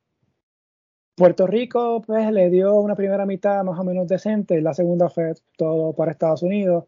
Puerto 1.17 1.47
Rico, 1.47 2.03
pues, 2.03 2.31
le 2.31 2.51
dio 2.51 2.75
una 2.75 2.95
primera 2.95 3.25
mitad 3.25 3.65
más 3.65 3.79
o 3.79 3.85
menos 3.85 4.07
decente, 4.07 4.61
la 4.61 4.75
segunda 4.75 5.09
fue 5.09 5.33
todo 5.57 5.95
para 5.95 6.13
Estados 6.13 6.43
Unidos. 6.43 6.85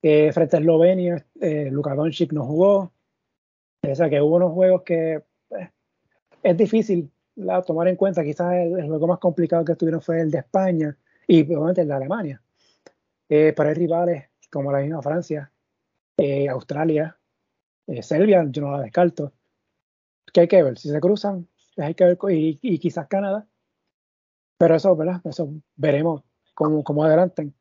Eh, 0.00 0.30
frente 0.32 0.56
a 0.56 0.60
Eslovenia, 0.60 1.26
eh, 1.40 1.68
Luka 1.68 1.92
Doncic 1.96 2.32
no 2.32 2.44
jugó. 2.44 2.92
O 3.82 3.94
sea 3.96 4.08
que 4.08 4.20
hubo 4.20 4.36
unos 4.36 4.52
juegos 4.52 4.82
que 4.82 5.24
pues, 5.48 5.68
es 6.44 6.56
difícil 6.56 7.10
tomar 7.66 7.88
en 7.88 7.96
cuenta. 7.96 8.22
Quizás 8.22 8.54
el, 8.54 8.86
juego 8.86 9.08
más 9.08 9.18
complicado 9.18 9.64
que 9.64 9.74
tuvieron 9.74 10.02
fue 10.02 10.20
el 10.20 10.30
de 10.30 10.38
España 10.38 10.96
y 11.26 11.42
obviamente 11.42 11.80
el 11.80 11.88
de 11.88 11.94
Alemania. 11.94 12.40
Eh, 13.28 13.52
pero 13.56 13.70
hay 13.70 13.74
rivales 13.74 14.24
como 14.52 14.70
la 14.70 14.78
misma 14.78 15.02
Francia, 15.02 15.50
eh, 16.16 16.48
Australia, 16.48 17.16
Serbia, 18.02 18.46
yo 18.48 18.62
no 18.62 18.70
la 18.70 18.82
descarto. 18.82 19.32
Que 20.32 20.42
hay 20.42 20.48
que 20.48 20.62
ver, 20.62 20.78
si 20.78 20.90
se 20.90 21.00
cruzan, 21.00 21.48
hay 21.78 21.94
que 21.94 22.04
ver, 22.04 22.18
y, 22.30 22.78
quizás 22.78 23.06
Canadá. 23.08 23.46
Pero 24.58 24.74
eso, 24.74 24.96
¿verdad? 24.96 25.20
Eso 25.24 25.52
veremos 25.76 26.22
cómo, 26.54 26.82
cómo 26.82 27.04
adelanten. 27.04 27.54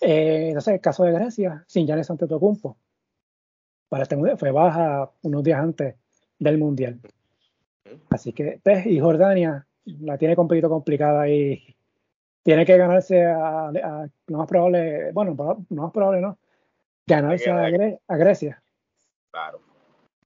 Eh, 0.00 0.48
entonces, 0.48 0.74
el 0.74 0.80
caso 0.80 1.04
de 1.04 1.12
Grecia, 1.12 1.64
sin 1.66 1.86
Giannis 1.86 2.10
Antetokounmpo, 2.10 2.76
para 3.88 4.02
este 4.02 4.16
mundial 4.16 4.38
fue 4.38 4.50
baja 4.50 5.10
unos 5.22 5.42
días 5.42 5.60
antes 5.60 5.94
del 6.38 6.58
mundial. 6.58 7.00
Así 8.10 8.32
que, 8.32 8.60
pues, 8.62 8.86
y 8.86 9.00
Jordania 9.00 9.66
la 9.84 10.18
tiene 10.18 10.34
un 10.36 10.48
poquito 10.48 10.68
complicada 10.68 11.28
y 11.28 11.76
tiene 12.42 12.66
que 12.66 12.76
ganarse 12.76 13.24
a, 13.24 13.70
lo 14.26 14.38
más 14.38 14.48
probable, 14.48 15.12
bueno, 15.12 15.34
lo 15.70 15.82
más 15.82 15.92
probable 15.92 16.20
no, 16.20 16.38
ganarse 17.06 17.50
a, 17.50 18.16
Grecia. 18.16 18.62
Claro 19.30 19.73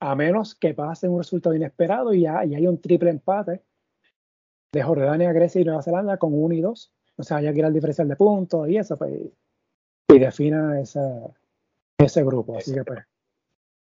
a 0.00 0.14
menos 0.14 0.54
que 0.54 0.74
pase 0.74 1.08
un 1.08 1.18
resultado 1.18 1.54
inesperado 1.54 2.14
y, 2.14 2.26
hay 2.26 2.66
un 2.66 2.80
triple 2.80 3.10
empate 3.10 3.62
de 4.72 4.82
Jordania, 4.82 5.32
Grecia 5.32 5.60
y 5.60 5.64
Nueva 5.64 5.82
Zelanda 5.82 6.18
con 6.18 6.34
1 6.34 6.54
y 6.54 6.60
2. 6.60 6.92
O 7.16 7.22
sea, 7.22 7.38
haya 7.38 7.52
que 7.52 7.58
ir 7.58 7.64
al 7.64 7.72
diferencial 7.72 8.08
de 8.08 8.16
puntos 8.16 8.68
y 8.68 8.76
eso, 8.76 8.96
pues, 8.96 9.12
y 10.08 10.18
defina 10.18 10.80
ese, 10.80 11.00
ese 11.98 12.22
grupo. 12.22 12.56
Así 12.56 12.72
que, 12.72 12.84
pues. 12.84 13.00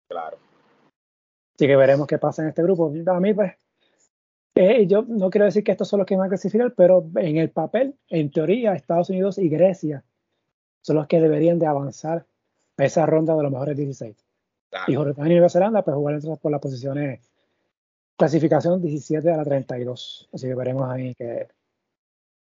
Claro. 0.10 0.38
Así 1.56 1.68
que 1.68 1.76
veremos 1.76 2.08
qué 2.08 2.18
pasa 2.18 2.44
en 2.44 2.50
este 2.50 2.64
grupo. 2.64 2.94
A 3.08 3.20
mí, 3.20 3.34
pues, 3.34 3.54
eh, 4.56 4.88
yo 4.88 5.04
no 5.04 5.30
quiero 5.30 5.46
decir 5.46 5.64
que 5.64 5.74
estos 5.74 5.90
son 5.90 6.00
los 6.00 6.08
que 6.08 6.16
van 6.16 6.28
a 6.28 6.30
clasificar, 6.30 6.74
pero 6.76 7.06
en 7.16 7.38
el 7.38 7.50
papel, 7.50 7.96
en 8.08 8.32
teoría, 8.32 8.74
Estados 8.74 9.10
Unidos 9.10 9.38
y 9.38 9.50
Grecia 9.50 10.06
son 10.82 10.96
los 10.96 11.08
que 11.08 11.20
deberían 11.20 11.60
de 11.60 11.66
avanzar 11.66 12.26
a 12.78 12.86
esa 12.86 13.06
ronda 13.06 13.36
de 13.36 13.44
los 13.44 13.52
mejores 13.52 13.76
16. 13.76 14.25
Y 14.88 14.96
Jordania 14.96 15.32
y 15.32 15.36
Nueva 15.36 15.50
Zelanda, 15.50 15.82
pues 15.84 15.96
jugar 15.96 16.20
por 16.42 16.52
las 16.52 16.62
posiciones 16.62 17.20
clasificación 18.18 18.82
17 18.82 19.32
a 19.32 19.38
la 19.38 19.44
32. 19.44 20.30
Así 20.34 20.48
que 20.48 20.56
veremos 20.56 20.90
ahí 20.90 21.16
que 21.16 21.48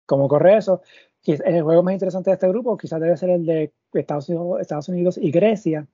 cómo 0.05 0.27
corre 0.27 0.57
eso. 0.57 0.81
El 1.25 1.61
juego 1.63 1.83
más 1.83 1.93
interesante 1.93 2.29
de 2.29 2.35
este 2.35 2.47
grupo 2.47 2.77
quizás 2.77 3.01
debe 3.01 3.17
ser 3.17 3.29
el 3.31 3.45
de 3.45 3.73
Estados 3.93 4.29
Unidos, 4.29 4.61
Estados 4.61 4.89
Unidos 4.89 5.17
y 5.17 5.31
Grecia. 5.31 5.85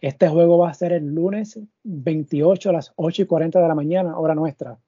Este 0.00 0.28
juego 0.28 0.56
va 0.58 0.70
a 0.70 0.74
ser 0.74 0.92
el 0.92 1.14
lunes 1.14 1.58
28 1.84 2.70
a 2.70 2.72
las 2.72 2.92
8 2.96 3.22
y 3.22 3.26
40 3.26 3.60
de 3.60 3.68
la 3.68 3.74
mañana, 3.74 4.18
hora 4.18 4.34
nuestra, 4.34 4.78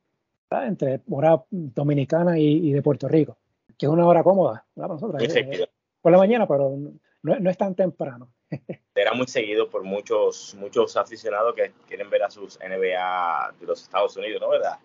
entre 0.50 1.02
hora 1.10 1.42
dominicana 1.50 2.38
y, 2.38 2.72
de 2.72 2.80
Puerto 2.80 3.08
Rico, 3.08 3.36
que 3.76 3.84
es 3.84 3.92
una 3.92 4.06
hora 4.06 4.22
cómoda 4.22 4.64
para 4.74 4.88
nosotros. 4.88 5.22
Eh, 5.22 5.68
por 6.00 6.10
la 6.10 6.18
mañana, 6.18 6.48
pero 6.48 6.78
no 7.22 7.50
es 7.50 7.56
tan 7.58 7.74
temprano. 7.74 8.30
Será 8.94 9.14
muy 9.14 9.26
seguido 9.26 9.68
por 9.70 9.84
muchos, 9.84 10.54
muchos 10.58 10.96
aficionados 10.96 11.54
que 11.54 11.72
quieren 11.86 12.10
ver 12.10 12.22
a 12.22 12.30
sus 12.30 12.58
NBA 12.60 13.54
de 13.58 13.66
los 13.66 13.82
Estados 13.82 14.16
Unidos, 14.16 14.40
¿no? 14.40 14.50
¿Verdad? 14.50 14.78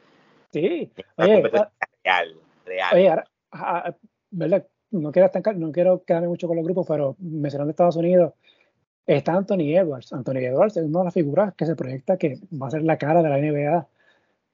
Sí. 0.51 0.91
Oye, 1.17 1.43
ah, 1.53 1.69
real, 2.03 2.39
real. 2.65 2.95
Oye, 2.95 3.23
ah, 3.51 3.95
¿verdad? 4.31 4.67
No 4.91 5.11
quiero, 5.11 5.29
no 5.55 5.71
quiero 5.71 6.03
quedarme 6.05 6.29
mucho 6.29 6.47
con 6.47 6.55
los 6.55 6.65
grupos, 6.65 6.85
pero 6.87 7.15
mencionando 7.19 7.71
Estados 7.71 7.97
Unidos, 7.97 8.33
está 9.05 9.33
Anthony 9.33 9.75
Edwards. 9.75 10.13
Anthony 10.13 10.37
Edwards 10.37 10.77
es 10.77 10.85
una 10.85 10.99
de 10.99 11.05
las 11.05 11.13
figuras 11.13 11.53
que 11.55 11.65
se 11.65 11.75
proyecta 11.75 12.17
que 12.17 12.39
va 12.53 12.67
a 12.67 12.71
ser 12.71 12.83
la 12.83 12.97
cara 12.97 13.21
de 13.21 13.29
la 13.29 13.37
NBA 13.37 13.87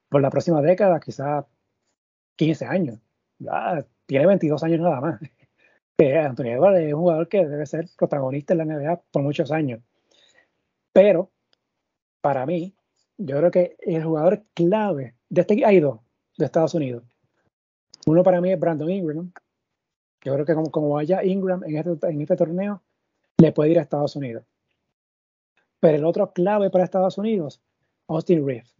por 0.09 0.21
la 0.21 0.31
próxima 0.31 0.61
década, 0.61 0.99
quizás 0.99 1.45
15 2.35 2.65
años. 2.65 2.99
Ya, 3.37 3.85
tiene 4.05 4.25
22 4.25 4.63
años 4.63 4.79
nada 4.79 5.01
más 5.01 5.19
que 5.97 6.17
Anthony 6.17 6.47
es 6.47 6.93
un 6.93 7.01
jugador 7.01 7.27
que 7.27 7.45
debe 7.45 7.65
ser 7.65 7.87
protagonista 7.97 8.53
en 8.53 8.59
la 8.59 8.65
NBA 8.65 9.01
por 9.11 9.21
muchos 9.21 9.51
años. 9.51 9.81
Pero, 10.91 11.31
para 12.21 12.45
mí, 12.45 12.75
yo 13.17 13.37
creo 13.37 13.51
que 13.51 13.75
el 13.79 14.03
jugador 14.03 14.43
clave 14.53 15.15
de 15.29 15.41
este 15.41 15.65
hay 15.65 15.79
dos 15.79 15.99
de 16.37 16.45
Estados 16.45 16.73
Unidos. 16.73 17.03
Uno 18.05 18.23
para 18.23 18.41
mí 18.41 18.51
es 18.51 18.59
Brandon 18.59 18.89
Ingram. 18.89 19.31
Yo 20.23 20.33
creo 20.33 20.45
que 20.45 20.71
como, 20.71 20.89
vaya 20.89 21.23
Ingram 21.23 21.63
en 21.63 21.77
este, 21.77 22.07
en 22.07 22.21
este 22.21 22.35
torneo, 22.35 22.81
le 23.37 23.51
puede 23.51 23.71
ir 23.71 23.79
a 23.79 23.81
Estados 23.81 24.15
Unidos. 24.15 24.45
Pero 25.79 25.97
el 25.97 26.05
otro 26.05 26.31
clave 26.31 26.69
para 26.69 26.85
Estados 26.85 27.17
Unidos, 27.17 27.61
Austin 28.07 28.45
Reeves. 28.45 28.75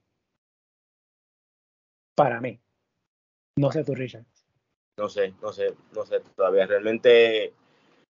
Para 2.15 2.39
mí. 2.39 2.61
No 3.57 3.71
sé 3.71 3.83
tú, 3.83 3.93
Richard. 3.93 4.25
No 4.97 5.09
sé, 5.09 5.33
no 5.41 5.51
sé, 5.51 5.73
no 5.93 6.05
sé 6.05 6.21
todavía. 6.35 6.67
Realmente 6.67 7.45
eh, 7.45 7.51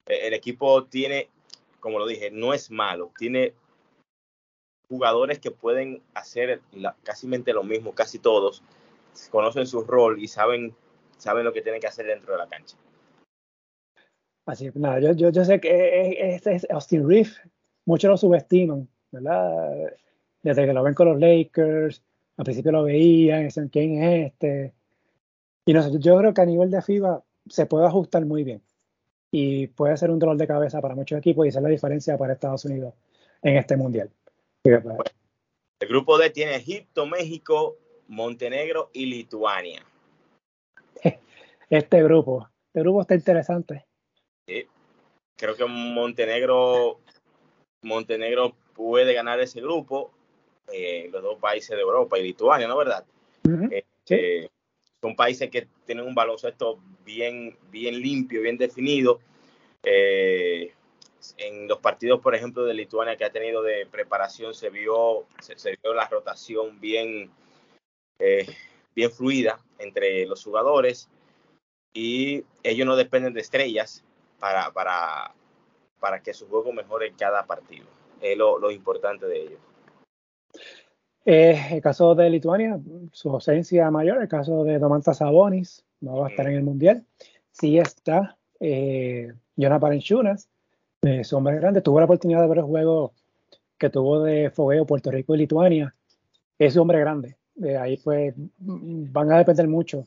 el 0.07 0.33
equipo 0.33 0.85
tiene, 0.85 1.29
como 1.79 1.99
lo 1.99 2.07
dije, 2.07 2.31
no 2.31 2.53
es 2.53 2.71
malo. 2.71 3.11
Tiene 3.17 3.53
jugadores 4.89 5.39
que 5.39 5.51
pueden 5.51 6.01
hacer 6.13 6.61
casi 7.03 7.27
lo 7.27 7.63
mismo, 7.63 7.93
casi 7.93 8.19
todos. 8.19 8.63
Conocen 9.29 9.67
su 9.67 9.83
rol 9.83 10.21
y 10.21 10.27
saben, 10.27 10.75
saben 11.17 11.45
lo 11.45 11.53
que 11.53 11.61
tienen 11.61 11.81
que 11.81 11.87
hacer 11.87 12.07
dentro 12.07 12.33
de 12.33 12.39
la 12.39 12.47
cancha. 12.47 12.75
Así, 14.45 14.71
nada, 14.73 14.99
yo, 14.99 15.29
yo, 15.29 15.45
sé 15.45 15.61
que 15.61 16.33
este 16.33 16.55
es 16.55 16.67
Austin 16.71 17.07
Reef, 17.07 17.37
muchos 17.85 18.09
lo 18.09 18.17
subestiman, 18.17 18.89
¿verdad? 19.11 19.93
Desde 20.41 20.65
que 20.65 20.73
lo 20.73 20.83
ven 20.83 20.95
con 20.95 21.09
los 21.09 21.19
Lakers, 21.19 22.03
al 22.37 22.45
principio 22.45 22.71
lo 22.71 22.83
veían, 22.83 23.43
dicen 23.43 23.69
quién 23.69 24.03
es 24.03 24.31
este, 24.31 24.73
y 25.65 25.73
no 25.73 25.97
yo 25.97 26.17
creo 26.17 26.33
que 26.33 26.41
a 26.41 26.45
nivel 26.45 26.71
de 26.71 26.81
FIBA 26.81 27.23
se 27.47 27.65
puede 27.65 27.85
ajustar 27.85 28.25
muy 28.25 28.43
bien 28.43 28.61
y 29.31 29.67
puede 29.67 29.95
ser 29.97 30.11
un 30.11 30.19
dolor 30.19 30.37
de 30.37 30.47
cabeza 30.47 30.81
para 30.81 30.95
muchos 30.95 31.17
equipos 31.17 31.47
y 31.47 31.51
ser 31.51 31.63
la 31.63 31.69
diferencia 31.69 32.17
para 32.17 32.33
Estados 32.33 32.65
Unidos 32.65 32.93
en 33.41 33.57
este 33.57 33.77
mundial. 33.77 34.09
El 34.63 35.87
grupo 35.87 36.17
D 36.17 36.29
tiene 36.29 36.55
Egipto, 36.55 37.05
México, 37.05 37.77
Montenegro 38.07 38.89
y 38.93 39.05
Lituania. 39.05 39.83
Este 41.69 42.03
grupo, 42.03 42.49
este 42.67 42.81
grupo 42.81 42.99
está 42.99 43.15
interesante. 43.15 43.85
Sí. 44.45 44.67
Creo 45.37 45.55
que 45.55 45.63
Montenegro, 45.65 46.99
Montenegro 47.81 48.53
puede 48.75 49.13
ganar 49.13 49.39
ese 49.39 49.61
grupo, 49.61 50.11
eh, 50.73 51.07
los 51.13 51.23
dos 51.23 51.39
países 51.39 51.69
de 51.69 51.81
Europa 51.81 52.19
y 52.19 52.23
Lituania, 52.23 52.67
¿no 52.67 52.75
verdad? 52.75 53.05
Eh, 54.09 54.49
son 55.01 55.15
países 55.15 55.49
que 55.49 55.67
tienen 55.85 56.05
un 56.05 56.15
baloncesto 56.15 56.79
bien, 57.03 57.57
bien 57.69 57.99
limpio, 57.99 58.41
bien 58.41 58.57
definido. 58.57 59.19
Eh, 59.83 60.73
en 61.37 61.67
los 61.67 61.79
partidos, 61.79 62.19
por 62.21 62.35
ejemplo, 62.35 62.63
de 62.63 62.73
Lituania 62.73 63.17
que 63.17 63.25
ha 63.25 63.31
tenido 63.31 63.61
de 63.63 63.85
preparación, 63.85 64.53
se 64.53 64.69
vio, 64.69 65.25
se, 65.39 65.77
vio 65.81 65.93
la 65.93 66.07
rotación 66.07 66.79
bien, 66.79 67.31
bien 68.95 69.11
fluida 69.11 69.59
entre 69.79 70.25
los 70.25 70.43
jugadores 70.43 71.09
y 71.93 72.43
ellos 72.63 72.87
no 72.87 72.95
dependen 72.95 73.33
de 73.33 73.41
estrellas 73.41 74.03
para, 74.39 74.71
para, 74.71 75.33
para 75.99 76.21
que 76.21 76.33
su 76.33 76.47
juego 76.47 76.71
mejore 76.73 77.07
en 77.07 77.15
cada 77.15 77.45
partido. 77.45 77.85
Es 78.21 78.37
lo, 78.37 78.59
lo 78.59 78.71
importante 78.71 79.25
de 79.25 79.41
ellos. 79.41 79.59
Eh, 81.25 81.59
el 81.71 81.81
caso 81.81 82.15
de 82.15 82.29
Lituania, 82.29 82.79
su 83.11 83.29
ausencia 83.29 83.89
mayor, 83.91 84.21
el 84.21 84.27
caso 84.27 84.63
de 84.63 84.79
Domantas 84.79 85.17
Sabonis, 85.17 85.83
no 85.99 86.17
va 86.17 86.27
a 86.27 86.29
estar 86.29 86.47
en 86.47 86.55
el 86.55 86.63
Mundial. 86.63 87.05
Sí 87.51 87.77
está 87.77 88.37
eh, 88.59 89.31
Jonathan 89.55 89.81
Parenchunas, 89.81 90.49
eh, 91.03 91.23
su 91.23 91.37
hombre 91.37 91.55
grande, 91.57 91.81
tuvo 91.81 91.99
la 91.99 92.05
oportunidad 92.05 92.41
de 92.41 92.47
ver 92.47 92.59
el 92.59 92.63
juego 92.63 93.13
que 93.77 93.89
tuvo 93.89 94.23
de 94.23 94.49
fogueo 94.49 94.85
Puerto 94.85 95.11
Rico 95.11 95.35
y 95.35 95.39
Lituania. 95.39 95.93
Es 96.57 96.75
un 96.75 96.83
hombre 96.83 96.99
grande. 96.99 97.37
De 97.55 97.77
ahí 97.77 97.97
pues 97.97 98.33
van 98.37 99.31
a 99.31 99.37
depender 99.37 99.67
mucho 99.67 100.05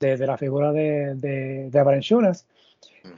de, 0.00 0.16
la 0.26 0.38
figura 0.38 0.72
de, 0.72 1.14
de, 1.16 1.70
de 1.70 1.80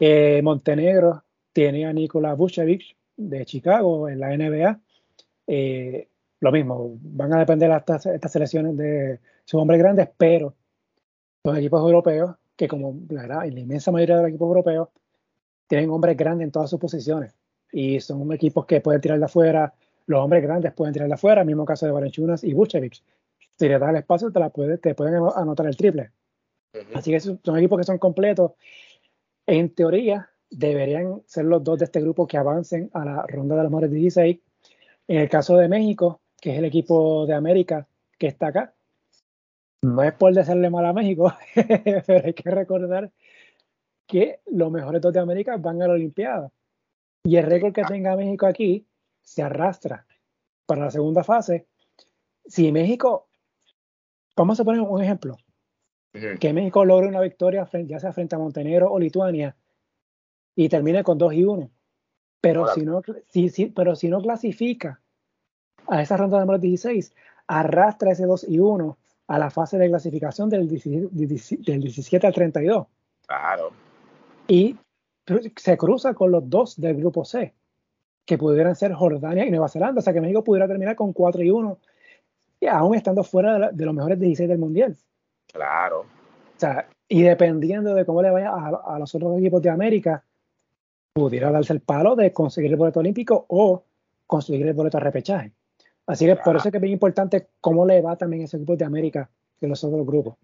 eh, 0.01 0.41
Montenegro 0.43 1.23
tiene 1.53 1.87
a 1.87 1.93
Nikola 1.93 2.35
Vucevic 2.35 2.97
de 3.17 3.45
Chicago 3.45 4.09
en 4.09 4.21
la 4.21 4.37
NBA. 4.37 4.81
Eh, 5.47 6.09
lo 6.43 6.51
mismo, 6.51 6.99
van 7.03 7.33
a 7.33 7.39
depender 7.39 7.71
de 7.71 7.77
estas, 7.77 8.05
estas 8.05 8.33
selecciones 8.33 8.77
de 8.77 9.21
sus 9.45 9.61
hombres 9.61 9.79
grandes, 9.79 10.09
pero 10.17 10.57
los 11.45 11.57
equipos 11.57 11.81
europeos, 11.81 12.35
que 12.57 12.67
como 12.67 12.99
la, 13.11 13.23
verdad, 13.23 13.47
la 13.47 13.61
inmensa 13.61 13.93
mayoría 13.93 14.17
de 14.17 14.23
los 14.23 14.29
equipos 14.31 14.49
europeos, 14.49 14.89
tienen 15.69 15.91
hombres 15.91 16.17
grandes 16.17 16.47
en 16.47 16.51
todas 16.51 16.69
sus 16.69 16.81
posiciones 16.81 17.33
y 17.71 18.01
son 18.01 18.33
equipos 18.33 18.67
que 18.67 18.81
pueden 18.81 19.01
tirar 19.01 19.21
de 19.21 19.25
afuera, 19.25 19.73
los 20.07 20.21
hombres 20.21 20.43
grandes 20.43 20.73
pueden 20.73 20.93
tirar 20.93 21.07
de 21.07 21.15
afuera, 21.15 21.43
el 21.43 21.47
mismo 21.47 21.65
caso 21.65 21.87
de 21.87 21.93
Valenchunas 21.93 22.43
y 22.43 22.53
Vucevic. 22.55 23.01
Si 23.57 23.69
le 23.69 23.79
das 23.79 23.91
el 23.91 23.97
espacio, 23.97 24.33
te, 24.33 24.41
la 24.41 24.51
puede, 24.51 24.79
te 24.79 24.97
pueden 24.97 25.15
anotar 25.15 25.67
el 25.67 25.77
triple. 25.77 26.11
Así 26.93 27.13
que 27.13 27.21
son 27.21 27.57
equipos 27.57 27.79
que 27.79 27.85
son 27.85 27.99
completos. 27.99 28.53
En 29.47 29.73
teoría, 29.73 30.29
deberían 30.51 31.23
ser 31.25 31.45
los 31.45 31.63
dos 31.63 31.79
de 31.79 31.85
este 31.85 32.01
grupo 32.01 32.27
que 32.27 32.37
avancen 32.37 32.91
a 32.95 33.05
la 33.05 33.27
ronda 33.29 33.55
de 33.55 33.63
los 33.63 33.71
mejores 33.71 33.93
16. 33.93 34.41
En 35.07 35.19
el 35.19 35.29
caso 35.29 35.57
de 35.57 35.69
México, 35.69 36.22
que 36.43 36.51
es 36.51 36.59
el 36.59 36.65
equipo 36.65 37.25
de 37.25 37.35
América 37.35 37.87
que 38.19 38.27
está 38.27 38.49
acá, 38.49 38.75
no 39.81 40.03
es 40.03 40.13
por 40.13 40.35
decirle 40.35 40.71
mal 40.71 40.85
a 40.85 40.93
México, 40.93 41.33
pero 42.07 42.27
hay 42.27 42.35
que 42.35 42.51
recordar 42.51 43.13
que 44.09 44.41
los 44.47 44.71
mejores 44.73 45.01
dos 45.01 45.13
de 45.13 45.21
América 45.21 45.57
van 45.57 45.81
a 45.81 45.87
la 45.87 45.95
Olimpiada. 45.95 46.51
Y 47.25 47.37
el 47.37 47.47
récord 47.47 47.73
que 47.73 47.85
tenga 47.85 48.17
México 48.17 48.47
aquí 48.47 48.85
se 49.23 49.43
arrastra 49.43 50.05
para 50.67 50.87
la 50.87 50.91
segunda 50.91 51.23
fase. 51.23 51.69
Si 52.45 52.73
México, 52.73 53.29
vamos 54.37 54.59
a 54.59 54.65
poner 54.65 54.81
un 54.81 55.01
ejemplo, 55.01 55.37
que 56.13 56.53
México 56.53 56.85
logre 56.85 57.07
una 57.07 57.21
victoria, 57.21 57.69
ya 57.85 58.01
sea 58.01 58.13
frente 58.13 58.35
a 58.35 58.41
Montenegro 58.41 58.91
o 58.91 58.99
Lituania, 58.99 59.55
y 60.57 60.69
termine 60.69 61.05
con 61.05 61.19
2 61.19 61.35
y 61.35 61.45
1. 61.45 61.71
Pero, 62.41 62.67
si 62.75 62.81
no, 62.81 63.01
si, 63.29 63.67
pero 63.67 63.95
si 63.95 64.09
no 64.09 64.21
clasifica 64.21 65.02
a 65.89 66.03
esa 66.03 66.17
ronda 66.17 66.39
de 66.39 66.43
número 66.43 66.59
16, 66.59 67.15
arrastra 67.47 68.13
ese 68.13 68.27
2 68.27 68.47
y 68.49 68.59
1 68.59 68.97
a 69.29 69.39
la 69.39 69.51
fase 69.51 69.79
de 69.79 69.89
clasificación 69.89 70.49
del 70.49 70.69
17, 70.69 72.27
al 72.27 72.33
32. 72.35 72.87
Claro. 73.27 73.71
Y 74.49 74.77
se 75.57 75.77
cruza 75.77 76.15
con 76.15 76.33
los 76.33 76.49
dos 76.49 76.81
del 76.81 76.97
grupo 76.97 77.25
C, 77.25 77.55
que 78.25 78.39
pudieran 78.39 78.75
ser 78.75 78.93
Jordania 78.93 79.47
y 79.47 79.51
Nueva 79.51 79.69
Zelanda. 79.69 80.01
O 80.01 80.03
sea 80.03 80.13
que 80.13 80.21
México 80.21 80.45
pudiera 80.45 80.67
terminar 80.67 80.97
con 80.97 81.13
4 81.13 81.43
y 81.43 81.51
1, 81.51 81.79
y 82.61 82.67
aún 82.67 82.95
estando 82.95 83.25
fuera 83.25 83.59
de, 83.59 83.69
de 83.73 83.87
los 83.87 83.95
mejores 83.95 84.19
16 84.19 84.49
del 84.49 84.59
Mundial. 84.59 84.97
Claro. 85.53 86.01
O 86.01 86.61
sea, 86.61 86.87
y 87.13 87.23
dependiendo 87.23 87.95
de 87.95 88.07
cómo 88.07 88.23
le 88.23 88.31
vaya 88.31 88.51
a, 88.55 88.99
los 88.99 89.15
otros 89.15 89.39
equipos 89.39 89.61
de 89.61 89.69
América, 89.69 90.25
pudiera 91.13 91.51
darse 91.51 91.75
el 91.75 91.81
palo 91.81 92.17
de 92.17 92.33
conseguir 92.33 92.71
el 92.71 92.79
boleto 92.79 93.01
olímpico 93.01 93.45
o 93.49 93.85
conseguir 94.27 94.67
el 94.67 94.73
boleto 94.73 94.97
de 94.97 95.05
repechaje. 95.05 95.53
Así 96.07 96.27
que 96.27 96.37
por 96.37 96.57
eso 96.57 96.69
es 96.69 96.73
que 96.73 96.79
es 96.79 96.83
bien 96.83 96.93
importante 96.93 97.49
cómo 97.61 97.87
le 97.87 98.03
va 98.03 98.17
también 98.17 98.43
a 98.43 98.45
ese 98.47 98.57
equipo 98.57 98.77
de 98.77 98.85
América 98.85 99.31
que 99.59 99.69
los 99.69 99.83
otros 99.85 100.05
grupos. 100.05 100.37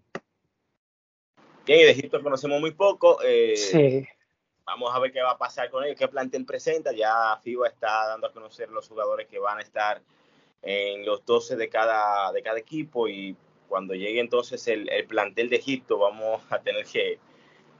Bien, 1.65 1.81
y 1.81 1.83
de 1.83 1.91
Egipto 1.91 2.21
conocemos 2.23 2.59
muy 2.59 2.71
poco. 2.71 3.19
Eh, 3.23 3.55
sí. 3.55 4.07
Vamos 4.65 4.93
a 4.93 4.99
ver 4.99 5.11
qué 5.11 5.21
va 5.21 5.31
a 5.31 5.37
pasar 5.37 5.69
con 5.69 5.83
ellos, 5.83 5.97
qué 5.97 6.07
plantel 6.07 6.45
presenta. 6.45 6.91
Ya 6.93 7.37
FIBA 7.41 7.67
está 7.67 8.07
dando 8.07 8.27
a 8.27 8.31
conocer 8.31 8.69
los 8.69 8.87
jugadores 8.87 9.27
que 9.27 9.39
van 9.39 9.57
a 9.57 9.61
estar 9.61 10.01
en 10.61 11.05
los 11.05 11.25
12 11.25 11.55
de 11.55 11.69
cada, 11.69 12.31
de 12.31 12.41
cada 12.41 12.59
equipo 12.59 13.07
y 13.07 13.35
cuando 13.67 13.93
llegue 13.93 14.19
entonces 14.19 14.67
el, 14.67 14.89
plantel 15.07 15.49
de 15.49 15.57
Egipto, 15.57 15.97
vamos 15.97 16.41
a 16.49 16.59
tener 16.59 16.85
que, 16.85 17.19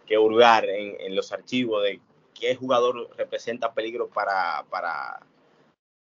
que 0.05 0.17
hurgar 0.17 0.65
en, 0.69 1.15
los 1.15 1.31
archivos 1.31 1.83
de 1.83 1.99
qué 2.33 2.55
jugador 2.55 3.09
representa 3.17 3.73
peligro 3.73 4.07
para, 4.07 4.65
para 4.69 5.19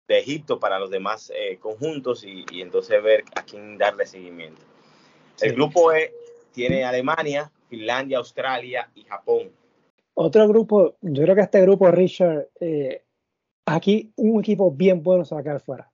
de 0.09 0.19
Egipto, 0.19 0.59
para 0.59 0.79
los 0.79 0.89
demás 0.89 1.31
eh, 1.35 1.57
conjuntos 1.59 2.23
y, 2.25 2.43
entonces 2.61 3.01
ver 3.01 3.23
a 3.35 3.43
quién 3.43 3.77
darle 3.77 4.07
seguimiento. 4.07 4.59
El 5.39 5.53
grupo 5.53 5.93
E 5.93 6.11
tiene 6.51 6.83
Alemania, 6.83 7.51
Finlandia, 7.69 8.17
Australia 8.17 8.89
y 8.95 9.03
Japón. 9.03 9.51
Otro 10.15 10.47
grupo, 10.47 10.95
yo 11.01 11.23
creo 11.23 11.35
que 11.35 11.41
este 11.41 11.61
grupo, 11.61 11.89
Richard, 11.91 12.49
eh, 12.59 13.03
aquí 13.65 14.11
un 14.15 14.39
equipo 14.39 14.71
bien 14.71 15.03
bueno 15.03 15.23
se 15.23 15.35
va 15.35 15.41
a 15.41 15.43
quedar 15.43 15.61
fuera. 15.61 15.91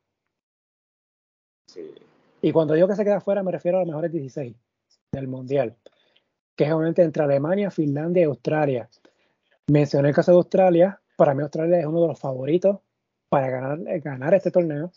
Sí. 1.68 1.94
Y 2.42 2.52
cuando 2.54 2.74
digo 2.74 2.88
que 2.88 2.96
se 2.96 3.04
queda 3.04 3.20
fuera, 3.20 3.44
me 3.44 3.52
refiero 3.52 3.78
a 3.78 3.82
los 3.82 3.88
mejores 3.88 4.14
16 4.14 4.56
del 5.12 5.28
Mundial, 5.28 5.76
que 6.56 6.64
es 6.64 6.72
obviamente 6.72 7.04
entre 7.04 7.24
Alemania, 7.24 7.70
Finlandia 7.70 8.22
y 8.22 8.26
Australia. 8.26 8.90
Mencioné 9.68 10.10
el 10.10 10.16
caso 10.16 10.32
de 10.32 10.38
Australia. 10.38 11.02
Para 11.18 11.34
mí, 11.34 11.42
Australia 11.44 11.80
es 11.80 11.86
uno 11.86 12.02
de 12.02 12.08
los 12.08 12.20
favoritos 12.20 12.80
para 13.36 13.50
ganar, 13.50 14.00
ganar 14.00 14.34
este 14.34 14.50
torneo. 14.50 14.94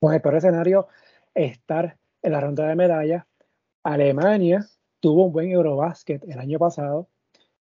Con 0.00 0.12
el 0.12 0.20
peor 0.20 0.34
escenario, 0.34 0.88
estar 1.34 1.96
en 2.20 2.32
la 2.32 2.40
ronda 2.40 2.66
de 2.66 2.74
medallas. 2.74 3.24
Alemania 3.84 4.66
tuvo 4.98 5.26
un 5.26 5.32
buen 5.32 5.52
Eurobasket 5.52 6.24
el 6.24 6.40
año 6.40 6.58
pasado. 6.58 7.06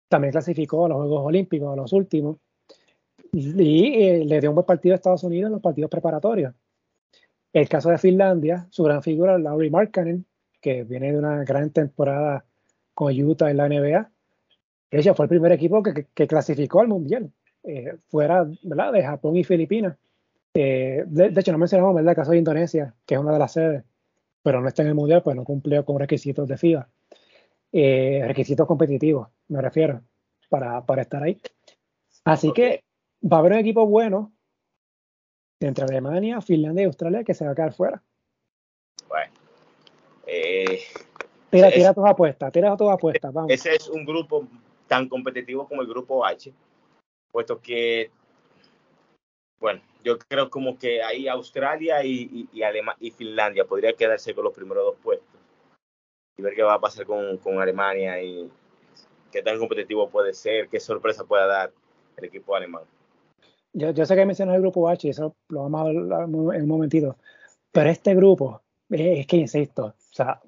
También 0.06 0.30
clasificó 0.30 0.86
a 0.86 0.88
los 0.88 0.98
Juegos 0.98 1.26
Olímpicos, 1.26 1.72
a 1.72 1.74
los 1.74 1.92
últimos. 1.92 2.36
Y, 3.32 4.04
eh, 4.04 4.24
le 4.24 4.40
dio 4.40 4.50
un 4.50 4.54
buen 4.54 4.66
partido 4.66 4.94
a 4.94 4.96
Estados 4.96 5.24
Unidos 5.24 5.48
en 5.48 5.52
los 5.54 5.60
partidos 5.60 5.90
preparatorios. 5.90 6.54
El 7.52 7.68
caso 7.68 7.90
de 7.90 7.98
Finlandia, 7.98 8.68
su 8.70 8.84
gran 8.84 9.02
figura, 9.02 9.36
Lauri 9.36 9.68
Markkanen, 9.68 10.24
que 10.60 10.84
viene 10.84 11.10
de 11.10 11.18
una 11.18 11.42
gran 11.42 11.70
temporada 11.70 12.44
con 12.94 13.12
Utah 13.20 13.50
en 13.50 13.56
la 13.56 13.68
NBA. 13.68 14.12
Ella 14.92 15.14
fue 15.14 15.24
el 15.24 15.28
primer 15.28 15.50
equipo 15.50 15.82
que, 15.82 16.28
clasificó 16.28 16.82
al 16.82 16.86
Mundial, 16.86 17.32
eh, 17.64 17.96
fuera 18.08 18.46
¿verdad? 18.62 18.92
de 18.92 19.02
Japón 19.02 19.36
y 19.36 19.44
Filipinas. 19.44 19.96
Eh, 20.54 21.04
de, 21.06 21.40
hecho, 21.40 21.52
no 21.52 21.58
mencionamos 21.58 21.94
¿verdad? 21.94 22.10
el 22.10 22.16
caso 22.16 22.32
de 22.32 22.38
Indonesia, 22.38 22.94
que 23.06 23.14
es 23.14 23.20
una 23.20 23.32
de 23.32 23.38
las 23.38 23.52
sedes, 23.52 23.84
pero 24.42 24.60
no 24.60 24.68
está 24.68 24.82
en 24.82 24.88
el 24.88 24.94
Mundial, 24.94 25.22
pues 25.22 25.36
no 25.36 25.44
cumplió 25.44 25.84
con 25.84 25.98
requisitos 25.98 26.48
de 26.48 26.58
FIBA. 26.58 26.88
Eh, 27.72 28.22
requisitos 28.26 28.66
competitivos, 28.66 29.28
me 29.48 29.62
refiero, 29.62 30.02
para, 30.50 30.84
para 30.84 31.02
estar 31.02 31.22
ahí. 31.22 31.40
Así 32.24 32.52
que 32.52 32.84
va 33.24 33.38
a 33.38 33.40
haber 33.40 33.52
un 33.52 33.58
equipo 33.58 33.86
bueno 33.86 34.32
entre 35.60 35.84
Alemania, 35.84 36.40
Finlandia 36.40 36.82
y 36.82 36.86
Australia 36.86 37.24
que 37.24 37.34
se 37.34 37.46
va 37.46 37.52
a 37.52 37.54
quedar 37.54 37.72
fuera. 37.72 38.02
Bueno. 39.08 39.32
Eh, 40.26 40.80
tira, 41.50 41.70
tira 41.70 41.94
tus 41.94 42.06
apuestas, 42.06 42.52
tira 42.52 42.76
tus 42.76 42.90
apuestas, 42.90 43.32
vamos. 43.32 43.50
Ese 43.50 43.74
es 43.74 43.88
un 43.88 44.04
grupo 44.04 44.46
tan 44.86 45.08
competitivo 45.08 45.66
como 45.66 45.82
el 45.82 45.88
grupo 45.88 46.24
H, 46.26 46.52
puesto 47.32 47.60
que, 47.60 48.10
bueno, 49.58 49.80
yo 50.04 50.18
creo 50.18 50.50
como 50.50 50.78
que 50.78 51.02
ahí 51.02 51.26
Australia 51.26 52.04
y, 52.04 52.48
y, 52.52 52.62
y 53.00 53.10
Finlandia 53.10 53.64
podría 53.64 53.94
quedarse 53.94 54.34
con 54.34 54.44
los 54.44 54.54
primeros 54.54 54.84
dos 54.84 54.96
puestos 55.02 55.40
y 56.36 56.42
ver 56.42 56.54
qué 56.54 56.62
va 56.62 56.74
a 56.74 56.80
pasar 56.80 57.06
con, 57.06 57.38
con 57.38 57.60
Alemania 57.60 58.22
y 58.22 58.50
qué 59.32 59.42
tan 59.42 59.58
competitivo 59.58 60.08
puede 60.08 60.34
ser, 60.34 60.68
qué 60.68 60.78
sorpresa 60.78 61.24
pueda 61.24 61.46
dar 61.46 61.72
el 62.16 62.24
equipo 62.24 62.54
alemán 62.54 62.84
yo, 63.72 64.06
sé 64.06 64.14
que 64.14 64.26
mencionas 64.26 64.56
el 64.56 64.60
grupo 64.60 64.88
H, 64.88 65.06
y 65.06 65.10
eso 65.10 65.34
lo 65.48 65.62
vamos 65.62 65.80
a 65.80 65.84
hablar 65.84 66.22
en 66.24 66.62
un 66.62 66.68
momentito, 66.68 67.16
pero 67.70 67.90
este 67.90 68.14
grupo, 68.14 68.62
es 68.90 69.26
que 69.26 69.36
insisto, 69.36 69.86
O 69.86 69.94
sea, 70.14 70.40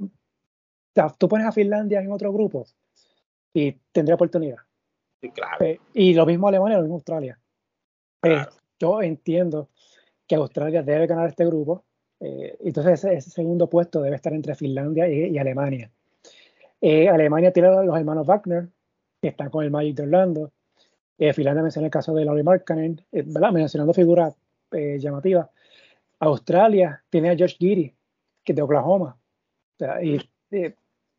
tú 1.19 1.29
pones 1.29 1.47
a 1.47 1.53
Finlandia 1.53 2.01
en 2.01 2.13
otro 2.13 2.33
grupo 2.33 2.67
y 3.53 3.73
tendría 3.93 4.15
oportunidad. 4.17 4.59
Sí, 5.25 5.31
claro. 5.31 5.65
Eh, 5.65 5.81
y 5.95 6.13
lo 6.13 6.27
mismo 6.27 6.49
Alemania, 6.49 6.77
lo 6.77 6.83
mismo 6.83 6.97
Australia. 6.97 7.39
Eh, 8.23 8.45
yo 8.79 9.01
entiendo 9.01 9.71
que 10.27 10.35
Australia 10.35 10.83
debe 10.83 11.07
ganar 11.07 11.29
este 11.29 11.47
grupo. 11.47 11.83
Eh, 12.21 12.59
entonces 12.61 13.03
ese, 13.05 13.31
segundo 13.31 13.71
puesto 13.71 14.03
debe 14.03 14.17
estar 14.17 14.35
entre 14.35 14.55
Finlandia 14.55 15.09
y, 15.09 15.39
Alemania. 15.39 15.91
Alemania 16.83 17.51
tiene 17.51 17.71
a 17.71 17.83
los 17.83 17.97
hermanos 17.97 18.27
Wagner, 18.27 18.69
que 19.23 19.29
están 19.29 19.49
con 19.49 19.65
el 19.65 19.71
Magic 19.71 19.97
de 19.97 20.03
Orlando. 20.03 20.53
Finlandia 21.33 21.63
menciona 21.63 21.87
el 21.87 21.91
caso 21.91 22.13
de 22.13 22.27
Lauri 22.27 22.43
Markkanen, 22.43 23.01
¿verdad? 23.11 23.51
mencionando 23.51 23.95
figuras 23.95 24.35
llamativas. 24.71 25.49
Australia 26.19 27.03
tiene 27.09 27.31
a 27.31 27.37
Josh 27.39 27.57
Giri, 27.57 27.95
que 28.45 28.53
es 28.53 28.57
de 28.57 28.61
Oklahoma. 28.61 29.17
O 29.17 29.79
sea, 29.79 30.05
y, 30.05 30.19
o 30.19 30.75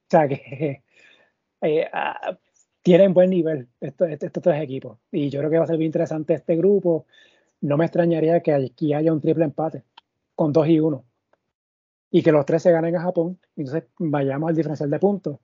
sea 0.08 0.28
que 0.28 0.84
ah, 1.92 2.38
tienen 2.86 3.16
buen 3.16 3.32
nivel 3.32 3.68
estos, 3.82 4.08
estos, 4.10 4.44
tres 4.44 4.62
equipos. 4.62 5.00
Y 5.12 5.32
yo 5.32 5.40
creo 5.40 5.50
que 5.50 5.58
va 5.58 5.64
a 5.64 5.68
ser 5.68 5.78
bien 5.78 5.88
interesante 5.88 6.36
este 6.36 6.56
grupo. 6.56 7.08
No 7.62 7.78
me 7.78 7.86
extrañaría 7.86 8.42
que 8.42 8.54
aquí 8.54 8.94
haya 8.94 9.12
un 9.12 9.20
triple 9.20 9.44
empate 9.44 9.82
con 10.36 10.54
2 10.54 10.68
y 10.68 10.80
1. 10.80 11.04
Y 12.12 12.22
que 12.22 12.32
los 12.32 12.46
tres 12.46 12.62
se 12.62 12.72
ganen 12.72 12.96
a 12.96 13.02
Japón. 13.02 13.40
Entonces 13.56 13.86
vayamos 13.98 14.50
al 14.50 14.56
diferencial 14.56 14.92
de 14.92 15.00
puntos. 15.00 15.40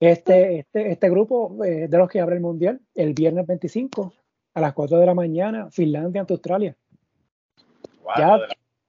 Este, 0.00 0.60
este, 0.60 0.92
este 0.92 1.10
grupo 1.10 1.62
eh, 1.62 1.88
de 1.88 1.98
los 1.98 2.08
que 2.08 2.22
abre 2.22 2.36
el 2.36 2.40
Mundial, 2.40 2.80
el 2.94 3.12
viernes 3.12 3.46
25 3.46 4.14
a 4.54 4.60
las 4.62 4.72
4 4.72 4.98
de 4.98 5.04
la 5.04 5.14
mañana, 5.14 5.70
Finlandia 5.70 6.22
ante 6.22 6.32
Australia. 6.32 6.74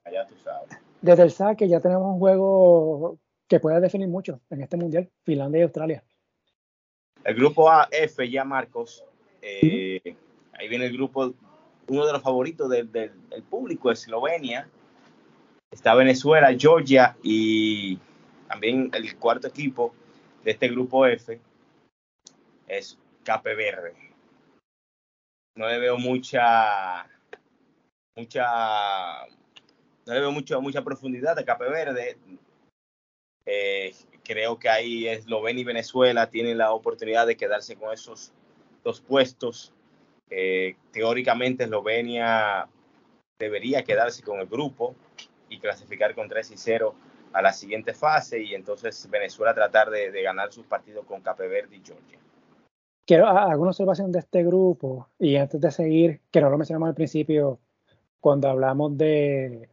ya, 0.09 0.25
tú 0.25 0.35
sabes. 0.41 0.69
Desde 1.01 1.23
el 1.23 1.31
saque 1.31 1.67
ya 1.67 1.81
tenemos 1.81 2.13
un 2.13 2.19
juego 2.19 3.17
que 3.49 3.59
puede 3.59 3.81
definir 3.81 4.07
mucho 4.07 4.39
en 4.49 4.61
este 4.61 4.77
Mundial, 4.77 5.09
Finlandia 5.25 5.59
y 5.59 5.63
Australia. 5.63 6.03
El 7.25 7.33
grupo 7.33 7.71
A, 7.71 7.87
F, 7.91 8.29
ya 8.29 8.45
Marcos. 8.45 9.03
Eh, 9.41 9.99
ahí 10.53 10.67
viene 10.67 10.85
el 10.85 10.93
grupo, 10.93 11.33
uno 11.87 12.05
de 12.05 12.13
los 12.13 12.21
favoritos 12.21 12.69
del, 12.69 13.11
público, 13.49 13.91
Eslovenia. 13.91 14.69
Está 15.71 15.95
Venezuela, 15.95 16.55
Georgia 16.57 17.17
y 17.23 17.97
también 18.47 18.91
el 18.93 19.17
cuarto 19.17 19.47
equipo 19.47 19.93
de 20.43 20.51
este 20.51 20.69
grupo 20.69 21.07
F 21.07 21.41
es 22.67 22.97
Cape 23.23 23.55
Verde. 23.55 23.95
No 25.57 25.67
le 25.67 25.79
veo 25.79 25.97
mucha, 25.97 27.07
mucha, 28.15 29.25
no 30.05 30.13
le 30.13 30.19
veo 30.19 30.31
mucho, 30.31 30.61
mucha 30.61 30.83
profundidad 30.83 31.39
a 31.39 31.43
Cape 31.43 31.69
Verde. 31.69 32.17
Eh, 33.47 33.95
creo 34.25 34.59
que 34.59 34.67
ahí 34.67 35.07
Eslovenia 35.07 35.61
y 35.61 35.65
Venezuela 35.65 36.29
tienen 36.29 36.57
la 36.57 36.73
oportunidad 36.73 37.27
de 37.27 37.37
quedarse 37.37 37.75
con 37.77 37.93
esos 37.93 38.33
dos 38.83 38.99
puestos. 38.99 39.73
Eh, 40.29 40.75
teóricamente 40.91 41.63
Eslovenia 41.63 42.67
debería 43.39 43.83
quedarse 43.83 44.23
con 44.23 44.39
el 44.39 44.47
grupo 44.47 44.95
y 45.49 45.59
clasificar 45.59 46.15
con 46.15 46.27
3 46.27 46.51
y 46.51 46.57
0 46.57 46.95
a 47.33 47.41
la 47.41 47.53
siguiente 47.53 47.93
fase 47.93 48.41
y 48.41 48.55
entonces 48.55 49.09
Venezuela 49.09 49.53
tratar 49.53 49.89
de, 49.89 50.21
ganar 50.21 50.51
sus 50.51 50.65
partidos 50.65 51.05
con 51.05 51.21
Cape 51.21 51.47
Verde 51.47 51.75
y 51.75 51.81
Georgia. 51.85 52.19
Quiero 53.05 53.27
alguna 53.27 53.69
observación 53.69 54.11
de 54.11 54.19
este 54.19 54.43
grupo 54.43 55.09
y 55.19 55.35
antes 55.35 55.61
de 55.61 55.69
seguir, 55.69 56.21
que 56.31 56.41
no 56.41 56.49
lo 56.49 56.57
mencionamos 56.57 56.89
al 56.89 56.95
principio 56.95 57.59
cuando 58.19 58.49
hablamos 58.49 58.97
de, 58.97 59.69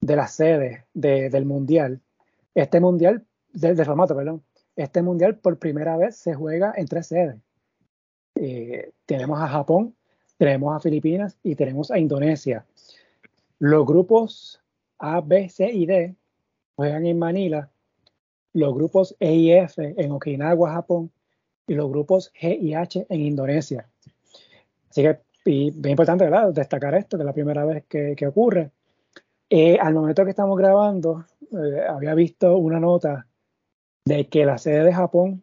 de 0.00 0.16
la 0.16 0.28
sede 0.28 0.86
del 0.94 1.44
Mundial. 1.44 2.00
Este 2.54 2.80
Mundial 2.80 3.26
del, 3.54 3.84
formato, 3.84 4.14
perdón. 4.14 4.42
Este 4.76 5.02
mundial 5.02 5.36
por 5.36 5.58
primera 5.58 5.96
vez 5.96 6.16
se 6.16 6.34
juega 6.34 6.74
en 6.76 6.86
tres 6.86 7.06
sedes. 7.06 7.36
Eh, 8.34 8.90
tenemos 9.06 9.40
a 9.40 9.46
Japón, 9.46 9.94
tenemos 10.36 10.76
a 10.76 10.80
Filipinas 10.80 11.38
y 11.42 11.54
tenemos 11.54 11.90
a 11.90 11.98
Indonesia. 11.98 12.66
Los 13.60 13.86
grupos 13.86 14.60
A, 14.98 15.20
B, 15.20 15.48
C 15.48 15.70
y 15.70 15.86
D 15.86 16.14
juegan 16.74 17.06
en 17.06 17.18
Manila. 17.18 17.70
Los 18.52 18.74
grupos 18.74 19.16
E 19.20 19.32
y 19.32 19.52
F 19.52 19.94
en 19.96 20.12
Okinawa, 20.12 20.72
Japón. 20.72 21.10
Y 21.66 21.74
los 21.74 21.88
grupos 21.88 22.32
G 22.34 22.58
y 22.60 22.74
H 22.74 23.06
en 23.08 23.20
Indonesia. 23.20 23.88
Así 24.90 25.02
que, 25.02 25.20
y 25.44 25.70
bien 25.70 25.92
importante, 25.92 26.24
¿verdad? 26.24 26.52
Destacar 26.52 26.94
esto, 26.94 27.16
que 27.16 27.22
es 27.22 27.26
la 27.26 27.32
primera 27.32 27.64
vez 27.64 27.84
que, 27.88 28.26
ocurre. 28.26 28.70
Eh, 29.48 29.78
al 29.80 29.94
momento 29.94 30.24
que 30.24 30.30
estamos 30.30 30.58
grabando, 30.58 31.24
eh, 31.52 31.84
había 31.88 32.14
visto 32.14 32.56
una 32.56 32.80
nota 32.80 33.26
de 34.04 34.28
que 34.28 34.44
la 34.44 34.58
sede 34.58 34.84
de 34.84 34.92
Japón 34.92 35.42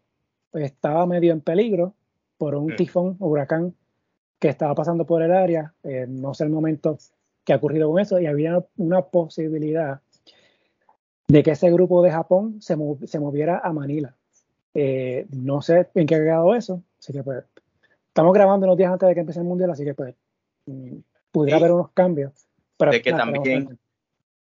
estaba 0.53 1.05
medio 1.05 1.31
en 1.31 1.41
peligro 1.41 1.95
por 2.37 2.55
un 2.55 2.73
mm. 2.73 2.75
tifón, 2.75 3.15
huracán 3.19 3.75
que 4.39 4.49
estaba 4.49 4.75
pasando 4.75 5.05
por 5.05 5.21
el 5.21 5.31
área. 5.31 5.73
Eh, 5.83 6.05
no 6.07 6.33
sé 6.33 6.43
el 6.43 6.49
momento 6.49 6.97
que 7.43 7.53
ha 7.53 7.57
ocurrido 7.57 7.89
con 7.89 7.99
eso 7.99 8.19
y 8.19 8.25
había 8.25 8.63
una 8.77 9.01
posibilidad 9.03 10.01
de 11.27 11.43
que 11.43 11.51
ese 11.51 11.71
grupo 11.71 12.01
de 12.01 12.11
Japón 12.11 12.61
se, 12.61 12.75
moviera 12.75 13.61
a 13.63 13.71
Manila. 13.71 14.15
Eh, 14.73 15.27
no 15.31 15.61
sé 15.61 15.89
en 15.95 16.05
qué 16.05 16.15
ha 16.15 16.19
quedado 16.19 16.55
eso, 16.55 16.81
así 16.99 17.13
que 17.13 17.23
pues 17.23 17.43
estamos 18.07 18.33
grabando 18.33 18.65
unos 18.65 18.77
días 18.77 18.91
antes 18.91 19.07
de 19.07 19.13
que 19.13 19.19
empiece 19.21 19.39
el 19.39 19.45
mundial, 19.45 19.71
así 19.71 19.83
que 19.83 19.93
pues 19.93 20.15
mm, 20.65 20.97
pudiera 21.31 21.57
haber 21.57 21.71
unos 21.71 21.91
cambios. 21.91 22.33
Pero, 22.77 22.91
de 22.91 23.01
que 23.01 23.11
también, 23.11 23.79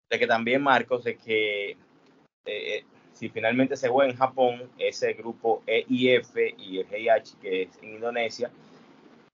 de 0.08 0.18
que 0.18 0.26
también 0.26 0.62
Marcos, 0.62 1.04
de 1.04 1.16
que 1.16 1.76
eh, 2.46 2.84
si 3.20 3.28
finalmente 3.28 3.76
se 3.76 3.90
juega 3.90 4.10
en 4.10 4.16
Japón, 4.16 4.70
ese 4.78 5.12
grupo 5.12 5.62
E 5.66 5.84
y 5.90 6.08
F 6.08 6.54
y 6.56 6.78
el 6.78 6.86
GIH, 6.86 7.36
que 7.38 7.62
es 7.64 7.78
en 7.82 7.96
Indonesia, 7.96 8.50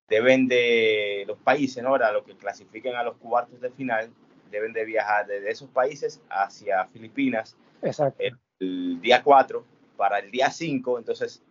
deben 0.08 0.48
de 0.48 1.22
los 1.28 1.38
países, 1.38 1.84
¿no? 1.84 1.90
Ahora, 1.90 2.10
los 2.10 2.24
que 2.24 2.34
clasifiquen 2.36 2.96
a 2.96 3.04
los 3.04 3.16
cuartos 3.18 3.60
de 3.60 3.70
final, 3.70 4.10
deben 4.50 4.72
de 4.72 4.84
viajar 4.84 5.28
desde 5.28 5.52
esos 5.52 5.70
países 5.70 6.20
hacia 6.28 6.84
Filipinas 6.86 7.56
Exacto. 7.80 8.24
El, 8.58 9.00
día 9.00 9.22
4 9.22 9.64
para 9.96 10.18
el 10.18 10.32
día 10.32 10.50
5, 10.50 10.98
entonces 10.98 11.44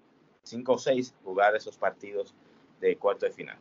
5 0.43 0.73
o 0.73 0.77
6, 0.77 1.15
jugar 1.23 1.55
esos 1.55 1.77
partidos 1.77 2.35
de 2.81 2.97
cuarto 2.97 3.27
de 3.27 3.31
final. 3.31 3.57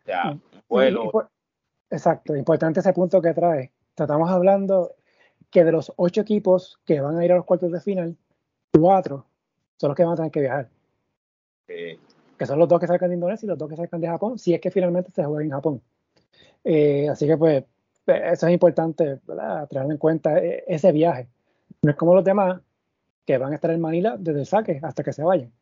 O 0.00 0.04
sea, 0.06 0.30
un 0.30 0.42
vuelo. 0.66 1.28
Exacto, 1.90 2.34
importante 2.34 2.80
ese 2.80 2.94
punto 2.94 3.20
que 3.20 3.34
trae. 3.34 3.70
Estamos 3.94 4.30
hablando 4.30 4.94
que 5.50 5.64
de 5.64 5.72
los 5.72 5.92
ocho 5.96 6.20
equipos 6.20 6.78
que 6.84 7.00
van 7.00 7.18
a 7.18 7.24
ir 7.24 7.32
a 7.32 7.36
los 7.36 7.44
cuartos 7.44 7.72
de 7.72 7.80
final, 7.80 8.16
cuatro 8.72 9.26
son 9.76 9.88
los 9.88 9.96
que 9.96 10.04
van 10.04 10.12
a 10.12 10.16
tener 10.16 10.30
que 10.30 10.40
viajar. 10.40 10.68
Que 11.66 12.46
son 12.46 12.58
los 12.58 12.68
dos 12.68 12.80
que 12.80 12.86
salgan 12.86 13.10
de 13.10 13.16
Indonesia 13.16 13.46
y 13.46 13.48
los 13.48 13.58
dos 13.58 13.68
que 13.68 13.76
salgan 13.76 14.00
de 14.00 14.08
Japón, 14.08 14.38
si 14.38 14.54
es 14.54 14.60
que 14.60 14.70
finalmente 14.70 15.10
se 15.10 15.24
juega 15.24 15.44
en 15.44 15.50
Japón. 15.50 15.82
Eh, 16.64 17.08
así 17.08 17.26
que 17.26 17.36
pues 17.36 17.64
eso 18.06 18.46
es 18.46 18.52
importante, 18.52 19.20
tener 19.68 19.90
en 19.90 19.98
cuenta 19.98 20.38
eh, 20.38 20.64
ese 20.66 20.92
viaje. 20.92 21.28
No 21.82 21.90
es 21.90 21.96
como 21.96 22.14
los 22.14 22.24
demás 22.24 22.60
que 23.24 23.38
van 23.38 23.52
a 23.52 23.56
estar 23.56 23.70
en 23.70 23.80
Manila 23.80 24.16
desde 24.18 24.40
el 24.40 24.46
saque 24.46 24.80
hasta 24.82 25.02
que 25.02 25.12
se 25.12 25.22
vayan. 25.22 25.52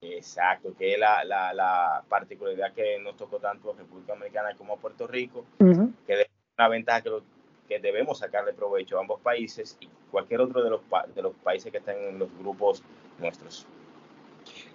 Exacto, 0.00 0.74
que 0.76 0.92
es 0.92 0.98
la, 0.98 1.24
la, 1.24 2.04
particularidad 2.08 2.72
que 2.74 2.98
nos 3.00 3.16
tocó 3.16 3.38
tanto 3.38 3.72
a 3.72 3.76
República 3.76 4.12
Dominicana 4.12 4.54
como 4.56 4.74
a 4.74 4.76
Puerto 4.76 5.06
Rico, 5.06 5.46
que 5.58 6.12
es 6.12 6.26
una 6.58 6.68
ventaja 6.68 7.00
que 7.00 7.10
los 7.10 7.22
que 7.68 7.80
debemos 7.80 8.18
sacarle 8.18 8.52
provecho 8.52 8.98
a 8.98 9.00
ambos 9.00 9.20
países 9.20 9.76
y 9.80 9.88
cualquier 10.10 10.40
otro 10.40 10.62
de 10.62 10.70
los, 10.70 10.80
de 11.14 11.22
los 11.22 11.34
países 11.36 11.72
que 11.72 11.78
están 11.78 11.96
en 11.96 12.18
los 12.18 12.28
grupos 12.38 12.82
nuestros. 13.18 13.66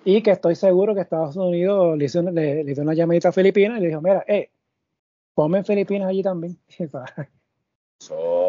Y 0.04 0.24
que 0.24 0.32
estoy 0.32 0.56
seguro 0.56 0.96
que 0.96 1.02
Estados 1.02 1.36
Unidos 1.36 1.98
le 1.98 2.06
hizo, 2.06 2.22
una 2.22 2.94
llamadita 2.94 3.30
a 3.30 3.32
Filipinas 3.34 3.78
y 3.78 3.82
le 3.82 3.88
dijo, 3.90 4.02
mira, 4.02 4.24
eh, 4.28 4.50
ponme 5.34 5.60
en 5.60 5.66
Filipinas 5.66 6.10
allí 6.10 6.24
también. 6.24 6.58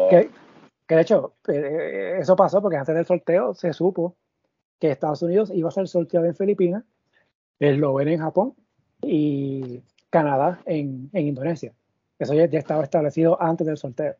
que, 0.09 0.29
de 0.87 1.01
hecho, 1.01 1.35
eh, 1.47 2.17
eso 2.19 2.35
pasó 2.35 2.61
porque 2.61 2.77
antes 2.77 2.95
del 2.95 3.05
sorteo 3.05 3.53
se 3.53 3.73
supo 3.73 4.15
que 4.79 4.89
Estados 4.89 5.21
Unidos 5.21 5.51
iba 5.53 5.69
a 5.69 5.71
ser 5.71 5.87
sorteado 5.87 6.25
en 6.25 6.35
Filipinas, 6.35 6.83
Eslovenia 7.59 8.15
en 8.15 8.21
Japón 8.21 8.55
y 9.03 9.83
Canadá 10.09 10.59
en, 10.65 11.09
en 11.13 11.27
Indonesia. 11.27 11.73
Eso 12.21 12.35
ya, 12.35 12.43
estaba 12.43 12.83
establecido 12.83 13.41
antes 13.41 13.65
del 13.65 13.77
sorteo. 13.77 14.15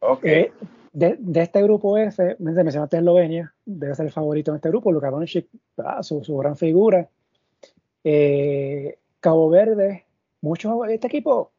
Okay. 0.00 0.50
de, 0.92 1.18
este 1.34 1.62
grupo 1.62 1.96
F, 1.98 2.36
mencionaste 2.38 2.96
Eslovenia, 2.96 3.54
debe 3.64 3.94
ser 3.94 4.06
el 4.06 4.12
favorito 4.12 4.50
en 4.50 4.56
este 4.56 4.70
grupo, 4.70 4.90
Luka 4.90 5.10
Doncic, 5.10 5.46
su, 6.00 6.36
gran 6.38 6.56
figura. 6.56 7.08
Eh, 8.02 8.98
Cabo 9.20 9.50
Verde, 9.50 10.06
mucho, 10.40 10.84
este 10.86 11.06
equipo, 11.06 11.52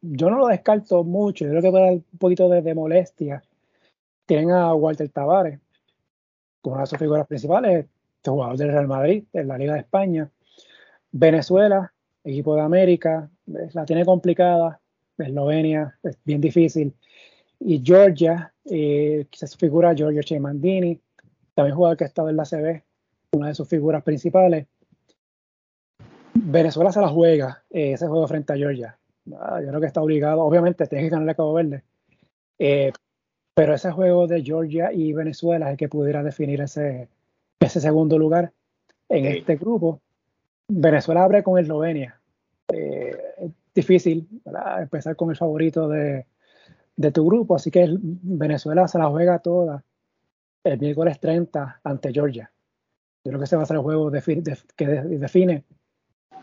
yo 0.00 0.30
no 0.30 0.38
lo 0.38 0.46
descarto 0.46 1.04
mucho, 1.04 1.44
yo 1.44 1.50
creo 1.50 1.62
que 1.62 1.70
puede 1.70 1.84
dar 1.84 1.92
un 1.94 2.18
poquito 2.18 2.48
de, 2.48 2.74
molestia. 2.74 3.42
Tienen 4.26 4.50
a 4.50 4.74
Walter 4.74 5.08
Tavares, 5.10 5.58
como 6.60 6.74
una 6.74 6.84
de 6.84 6.88
sus 6.88 6.98
figuras 6.98 7.26
principales, 7.26 7.86
este 8.16 8.30
jugador 8.30 8.56
del 8.56 8.72
Real 8.72 8.88
Madrid, 8.88 9.24
en 9.32 9.48
la 9.48 9.58
Liga 9.58 9.74
de 9.74 9.80
España. 9.80 10.30
Venezuela, 11.12 11.92
equipo 12.24 12.54
de 12.54 12.62
América, 12.62 13.30
la 13.46 13.84
tiene 13.84 14.04
complicada. 14.04 14.80
Eslovenia 15.16 15.98
es 16.02 16.16
bien 16.24 16.40
difícil. 16.40 16.94
Y 17.60 17.82
Georgia, 17.84 18.52
eh, 18.64 19.26
quizás 19.30 19.50
su 19.50 19.58
figura 19.58 19.94
Giorgio 19.94 20.22
Chemandini, 20.22 21.00
también 21.54 21.76
jugador 21.76 21.96
que 21.96 22.04
ha 22.04 22.06
estado 22.06 22.28
en 22.28 22.36
la 22.36 22.44
CB, 22.44 22.82
una 23.32 23.48
de 23.48 23.54
sus 23.54 23.68
figuras 23.68 24.02
principales. 24.02 24.66
Venezuela 26.34 26.92
se 26.92 27.00
la 27.00 27.08
juega 27.08 27.64
eh, 27.70 27.92
ese 27.92 28.06
juego 28.06 28.28
frente 28.28 28.52
a 28.52 28.56
Georgia. 28.56 28.96
Ah, 29.38 29.60
yo 29.60 29.68
creo 29.68 29.80
que 29.80 29.86
está 29.86 30.00
obligado, 30.00 30.42
obviamente 30.42 30.86
tiene 30.86 31.04
que 31.04 31.10
ganarle 31.10 31.32
a 31.32 31.34
Cabo 31.34 31.54
Verde, 31.54 31.82
eh, 32.58 32.92
pero 33.54 33.74
ese 33.74 33.90
juego 33.90 34.26
de 34.26 34.42
Georgia 34.42 34.92
y 34.92 35.12
Venezuela 35.12 35.66
es 35.66 35.72
el 35.72 35.76
que 35.76 35.88
pudiera 35.88 36.22
definir 36.22 36.60
ese, 36.60 37.08
ese 37.60 37.80
segundo 37.80 38.16
lugar 38.18 38.52
en 39.08 39.26
este 39.26 39.56
grupo. 39.56 40.00
Venezuela 40.68 41.24
abre 41.24 41.42
con 41.42 41.58
Eslovenia. 41.58 42.20
Eh, 42.72 43.16
es 43.38 43.50
difícil 43.74 44.28
empezar 44.80 45.16
con 45.16 45.30
el 45.30 45.36
favorito 45.36 45.88
de, 45.88 46.26
de, 46.98 47.12
tu 47.12 47.26
grupo, 47.26 47.56
así 47.56 47.70
que 47.70 47.88
Venezuela 48.00 48.88
se 48.88 48.98
la 48.98 49.08
juega 49.08 49.38
toda 49.38 49.84
el 50.64 50.78
miércoles 50.78 51.18
30 51.20 51.80
ante 51.82 52.12
Georgia. 52.12 52.50
Yo 53.24 53.30
creo 53.30 53.38
que 53.38 53.44
ese 53.44 53.56
va 53.56 53.62
a 53.62 53.66
ser 53.66 53.76
el 53.76 53.82
juego 53.82 54.10
que 54.10 54.86
define 54.86 55.64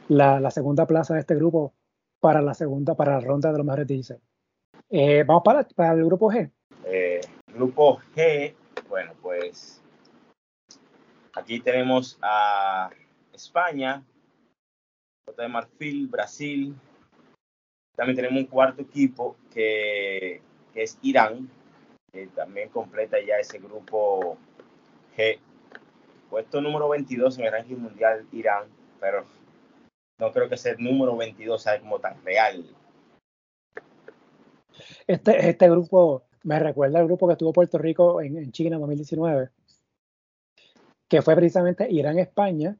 la, 0.07 0.39
la, 0.39 0.51
segunda 0.51 0.85
plaza 0.85 1.13
de 1.13 1.19
este 1.19 1.35
grupo 1.35 1.73
para 2.19 2.41
la 2.41 2.53
segunda, 2.53 2.95
para 2.95 3.13
la 3.13 3.19
ronda 3.19 3.51
de 3.51 3.57
los 3.57 3.65
mejores 3.65 3.87
16. 3.87 4.19
Eh, 4.89 5.23
vamos 5.23 5.43
para, 5.43 5.63
para, 5.63 5.93
el 5.93 6.05
grupo 6.05 6.31
G. 6.31 6.51
Eh, 6.85 7.21
grupo 7.53 7.99
G, 8.15 8.53
bueno, 8.87 9.13
pues 9.21 9.81
aquí 11.33 11.59
tenemos 11.59 12.17
a 12.21 12.89
España, 13.33 14.03
Costa 15.25 15.43
de 15.43 15.49
Marfil, 15.49 16.07
Brasil. 16.07 16.75
También 17.95 18.15
tenemos 18.15 18.39
un 18.39 18.47
cuarto 18.47 18.81
equipo 18.81 19.37
que, 19.53 20.41
es 20.73 20.97
Irán, 21.01 21.49
que 22.11 22.27
también 22.27 22.69
completa 22.69 23.17
ya 23.25 23.37
ese 23.37 23.59
grupo 23.59 24.37
G. 25.17 25.39
Puesto 26.29 26.59
número 26.59 26.89
22 26.89 27.37
en 27.37 27.45
el 27.45 27.51
ranking 27.51 27.77
mundial 27.77 28.25
Irán, 28.31 28.65
pero 28.99 29.23
no 30.19 30.31
creo 30.31 30.49
que 30.49 30.55
ese 30.55 30.75
número 30.77 31.15
22 31.15 31.61
sea 31.61 31.79
como 31.79 31.99
tan 31.99 32.21
real. 32.25 32.65
Este, 35.07 35.49
este 35.49 35.69
grupo 35.69 36.23
me 36.43 36.59
recuerda 36.59 36.99
al 36.99 37.05
grupo 37.05 37.27
que 37.27 37.37
tuvo 37.37 37.53
Puerto 37.53 37.77
Rico 37.77 38.21
en 38.21 38.51
China 38.51 38.75
en 38.75 38.81
2019, 38.81 39.49
que 41.07 41.21
fue 41.21 41.35
precisamente 41.35 41.89
Irán-España 41.89 42.77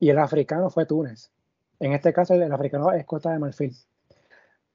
y 0.00 0.10
el 0.10 0.18
africano 0.18 0.70
fue 0.70 0.86
Túnez. 0.86 1.30
En 1.78 1.92
este 1.92 2.12
caso, 2.12 2.34
el 2.34 2.52
africano 2.52 2.92
es 2.92 3.04
Costa 3.04 3.30
de 3.30 3.38
Marfil. 3.38 3.74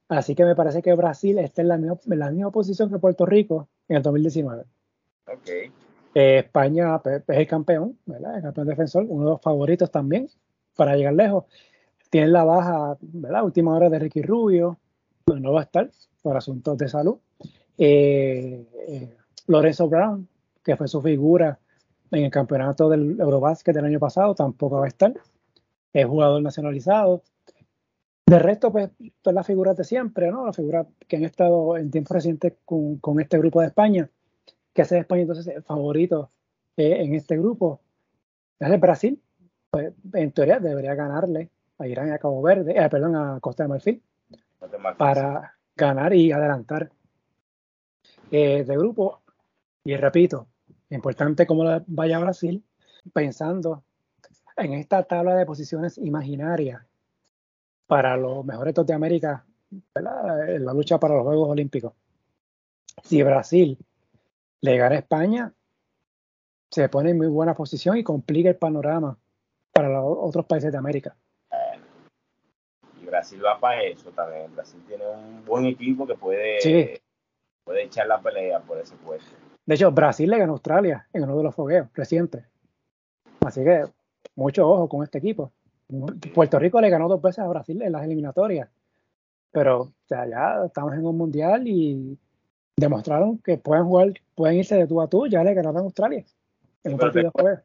Así 0.10 0.34
que 0.36 0.44
me 0.44 0.56
parece 0.56 0.82
que 0.82 0.94
Brasil 0.96 1.38
está 1.38 1.62
en 1.62 1.68
la 1.68 1.78
misma, 1.78 1.98
en 2.10 2.20
la 2.20 2.32
misma 2.32 2.52
posición 2.52 2.90
que 2.90 2.98
Puerto 2.98 3.26
Rico 3.26 3.70
en 3.88 3.98
el 3.98 4.04
2019. 4.04 4.64
Okay. 5.38 5.72
Eh, 6.16 6.40
España 6.40 6.98
pues, 7.00 7.22
es 7.28 7.38
el 7.38 7.48
campeón, 7.48 7.98
¿verdad? 8.06 8.38
El 8.38 8.42
campeón 8.42 8.68
defensor, 8.68 9.06
uno 9.08 9.26
de 9.26 9.30
los 9.32 9.42
favoritos 9.42 9.92
también 9.92 10.28
para 10.76 10.96
llegar 10.96 11.14
lejos. 11.14 11.46
Tienen 12.10 12.34
la 12.34 12.44
baja, 12.44 12.98
¿verdad? 13.02 13.44
Última 13.44 13.76
hora 13.76 13.90
de 13.90 14.00
Ricky 14.00 14.24
Rubio, 14.24 14.80
no 15.28 15.54
va 15.54 15.60
a 15.60 15.64
estar 15.64 15.92
por 16.24 16.36
asuntos 16.36 16.76
de 16.78 16.88
salud. 16.88 17.18
Eh, 17.78 18.66
eh, 18.88 19.18
Lorenzo 19.46 19.88
Brown, 19.88 20.28
que 20.64 20.76
fue 20.76 20.88
su 20.88 21.02
figura 21.02 21.60
en 22.12 22.24
el 22.24 22.32
campeonato 22.32 22.90
del 22.90 23.20
Eurobasket 23.20 23.76
del 23.76 23.86
año 23.86 24.00
pasado, 24.00 24.34
tampoco 24.34 24.80
va 24.80 24.86
a 24.86 24.88
estar. 24.88 25.14
Es 25.94 26.06
jugador 26.06 26.42
nacionalizado. 26.42 27.22
De 28.30 28.38
resto, 28.38 28.72
pues, 28.72 28.92
todas 29.24 29.34
las 29.34 29.48
figuras 29.48 29.76
de 29.76 29.84
siempre, 29.84 30.30
¿no? 30.30 30.46
Las 30.46 30.56
figuras 30.56 30.86
que 31.08 31.16
han 31.18 31.24
estado 31.24 31.76
en 31.78 31.90
tiempo 31.90 32.14
reciente 32.14 32.58
con, 32.64 32.98
con 33.00 33.20
este 33.20 33.40
grupo 33.40 33.60
de 33.60 33.68
España, 33.68 34.08
que 34.72 34.84
hace 34.84 35.00
España 35.00 35.24
entonces 35.24 35.48
el 35.48 35.64
favorito 35.64 36.30
eh, 36.78 36.98
en 37.00 37.16
este 37.16 37.38
grupo. 37.38 37.82
Es 38.60 38.70
el 38.70 38.78
Brasil, 38.78 39.20
pues, 39.72 39.94
en 40.14 40.32
teoría 40.32 40.60
debería 40.60 40.94
ganarle 40.94 41.50
a 41.80 41.88
Irán 41.88 42.10
y 42.10 42.12
a 42.12 42.20
Cabo 42.20 42.40
Verde, 42.44 42.76
eh, 42.78 42.88
perdón, 42.88 43.16
a 43.16 43.40
Costa 43.40 43.64
de 43.64 43.70
Marfil, 43.70 44.04
para 45.00 45.56
ganar 45.76 46.14
y 46.14 46.32
adelantar 46.32 46.92
eh, 48.30 48.64
de 48.64 48.78
grupo. 48.78 49.22
Y 49.84 49.96
repito, 49.96 50.46
importante 50.92 51.48
cómo 51.48 51.64
vaya 51.88 52.20
Brasil, 52.20 52.64
pensando 53.12 53.84
en 54.56 54.74
esta 54.74 55.02
tabla 55.02 55.34
de 55.34 55.48
posiciones 55.48 55.98
imaginarias 55.98 56.89
para 57.90 58.16
los 58.16 58.46
mejores 58.46 58.76
de 58.76 58.94
América 58.94 59.44
en 59.96 60.64
la 60.64 60.74
lucha 60.74 61.00
para 61.00 61.16
los 61.16 61.24
Juegos 61.24 61.50
Olímpicos. 61.50 61.94
Si 63.04 63.24
Brasil 63.24 63.80
le 64.62 64.78
gana 64.78 64.94
a 64.94 65.00
España, 65.00 65.52
se 66.70 66.88
pone 66.88 67.10
en 67.10 67.18
muy 67.18 67.26
buena 67.26 67.56
posición 67.56 67.98
y 67.98 68.04
complica 68.04 68.50
el 68.50 68.58
panorama 68.58 69.18
para 69.74 69.90
los 69.90 70.04
otros 70.06 70.46
países 70.46 70.72
de 70.72 70.78
América. 70.78 71.16
y 73.02 73.06
Brasil 73.08 73.44
va 73.44 73.60
para 73.60 73.82
eso 73.82 74.12
también. 74.12 74.54
Brasil 74.54 74.84
tiene 74.88 75.08
un 75.08 75.44
buen 75.44 75.66
equipo 75.66 76.06
que 76.06 76.14
puede, 76.14 77.02
puede 77.64 77.84
echar 77.86 78.06
la 78.06 78.22
pelea 78.22 78.60
por 78.60 78.78
ese 78.78 78.96
puesto. 78.98 79.32
De 79.66 79.74
hecho, 79.74 79.92
Brasil 79.92 80.30
le 80.30 80.38
ganó 80.38 80.52
a 80.52 80.58
Australia 80.58 81.08
en 81.12 81.24
uno 81.24 81.38
de 81.38 81.44
los 81.44 81.56
fogueos 81.56 81.88
recientes. 81.96 82.46
Así 83.44 83.64
que 83.64 83.86
mucho 84.36 84.70
ojo 84.70 84.88
con 84.88 85.02
este 85.04 85.18
equipo. 85.18 85.52
Puerto 86.34 86.60
Rico 86.60 86.80
le 86.80 86.90
ganó 86.90 87.08
dos 87.08 87.22
veces 87.22 87.40
a 87.40 87.48
Brasil 87.48 87.82
en 87.82 87.92
las 87.92 88.04
eliminatorias. 88.04 88.70
Pero 89.52 89.82
o 89.82 89.94
sea, 90.06 90.28
ya 90.28 90.66
estamos 90.66 90.94
en 90.94 91.06
un 91.06 91.18
mundial 91.18 91.68
y 91.68 92.18
demostraron 92.78 93.40
que 93.40 93.58
pueden 93.58 93.86
jugar, 93.86 94.14
pueden 94.36 94.58
irse 94.58 94.76
de 94.76 94.88
tú 94.88 95.02
a 95.02 95.08
tú. 95.08 95.28
Ya 95.28 95.44
le 95.44 95.54
ganaron 95.54 95.78
a 95.78 95.82
Australia 95.82 96.24
en 96.84 96.94
un 96.94 97.00
partido 97.00 97.26
de 97.26 97.32
juego. 97.32 97.62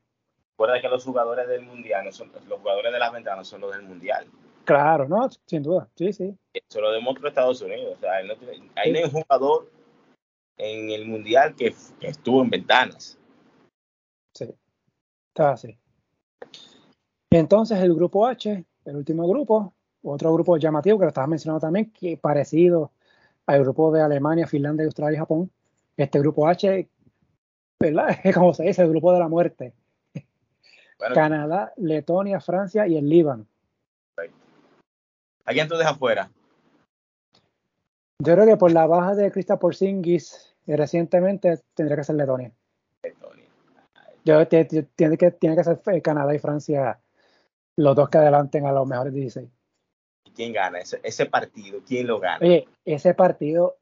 Recuerda 0.53 0.81
que 0.81 0.89
los 0.89 1.05
jugadores 1.05 1.49
del 1.49 1.63
mundial, 1.63 2.05
no 2.05 2.13
son, 2.13 2.31
los 2.49 2.61
jugadores 2.61 2.93
de 2.93 2.99
las 2.99 3.13
ventanas 3.13 3.47
son 3.47 3.61
los 3.61 3.73
del 3.73 3.83
mundial. 3.83 4.27
Claro, 4.65 5.07
no, 5.07 5.29
sin 5.47 5.63
duda, 5.63 5.89
sí, 5.95 6.13
sí. 6.13 6.35
Eso 6.55 6.81
lo 6.81 6.93
demostró 6.93 7.29
Estados 7.29 7.61
Unidos. 7.61 7.95
O 7.97 8.01
sea, 8.01 8.23
no, 8.23 8.35
hay 8.77 8.95
sí. 8.95 9.03
un 9.03 9.11
jugador 9.11 9.69
en 10.57 10.91
el 10.91 11.07
Mundial 11.07 11.55
que, 11.55 11.75
que 12.01 12.07
estuvo 12.07 12.43
en 12.43 12.51
ventanas. 12.51 13.19
Sí, 14.33 14.55
está 15.29 15.53
así. 15.53 15.77
Entonces 17.35 17.81
el 17.81 17.93
grupo 17.95 18.29
H, 18.29 18.65
el 18.85 18.97
último 18.97 19.27
grupo, 19.27 19.75
otro 20.05 20.33
grupo 20.33 20.57
llamativo 20.57 21.01
que 21.01 21.07
lo 21.07 21.09
estabas 21.09 21.29
mencionando 21.29 21.63
también, 21.67 21.91
que 21.91 22.17
parecido 22.17 22.93
al 23.47 23.61
grupo 23.65 23.91
de 23.91 24.03
Alemania, 24.03 24.47
Finlandia, 24.47 24.85
Australia 24.87 25.17
y 25.17 25.19
Japón. 25.19 25.51
Este 25.97 26.21
grupo 26.21 26.47
H, 26.47 26.89
¿verdad? 27.81 28.17
Como 28.35 28.55
se 28.55 28.63
dice, 28.63 28.83
el 28.83 28.91
grupo 28.91 29.13
de 29.13 29.19
la 29.19 29.27
muerte. 29.27 29.75
Bueno, 30.97 31.13
Canadá, 31.13 31.73
Letonia, 31.77 32.39
Francia 32.39 32.87
y 32.87 32.97
el 32.97 33.09
Líbano. 33.09 33.47
¿A 35.45 35.53
quién 35.53 35.67
tú 35.67 35.75
dejas 35.75 35.99
fuera? 35.99 36.31
Yo 38.21 38.33
creo 38.33 38.47
que 38.47 38.57
por 38.57 38.71
la 38.71 38.87
baja 38.87 39.17
de 39.17 39.33
Krista 39.33 39.59
Porzingis 39.59 40.55
eh, 40.69 40.77
recientemente 40.77 41.59
tendría 41.75 41.97
que 41.97 42.05
ser 42.05 42.15
Letonia. 42.15 42.53
Letonia. 43.03 43.49
Yo, 44.25 44.47
tiene, 44.47 45.19
que, 45.19 45.33
tiene 45.33 45.57
que 45.57 45.65
ser 45.65 45.81
eh, 45.87 46.01
Canadá 46.01 46.33
y 46.33 46.39
Francia 46.39 47.01
los 47.77 47.97
dos 47.97 48.09
que 48.09 48.19
adelanten 48.19 48.67
a 48.67 48.73
los 48.73 48.87
mejores 48.87 49.13
16. 49.13 49.49
¿Y 50.25 50.31
quién 50.31 50.53
gana 50.53 50.79
ese, 50.79 51.01
ese 51.03 51.27
partido? 51.27 51.81
¿Quién 51.87 52.07
lo 52.07 52.21
gana? 52.21 52.39
Oye, 52.41 52.69
ese 52.85 53.15
partido 53.15 53.77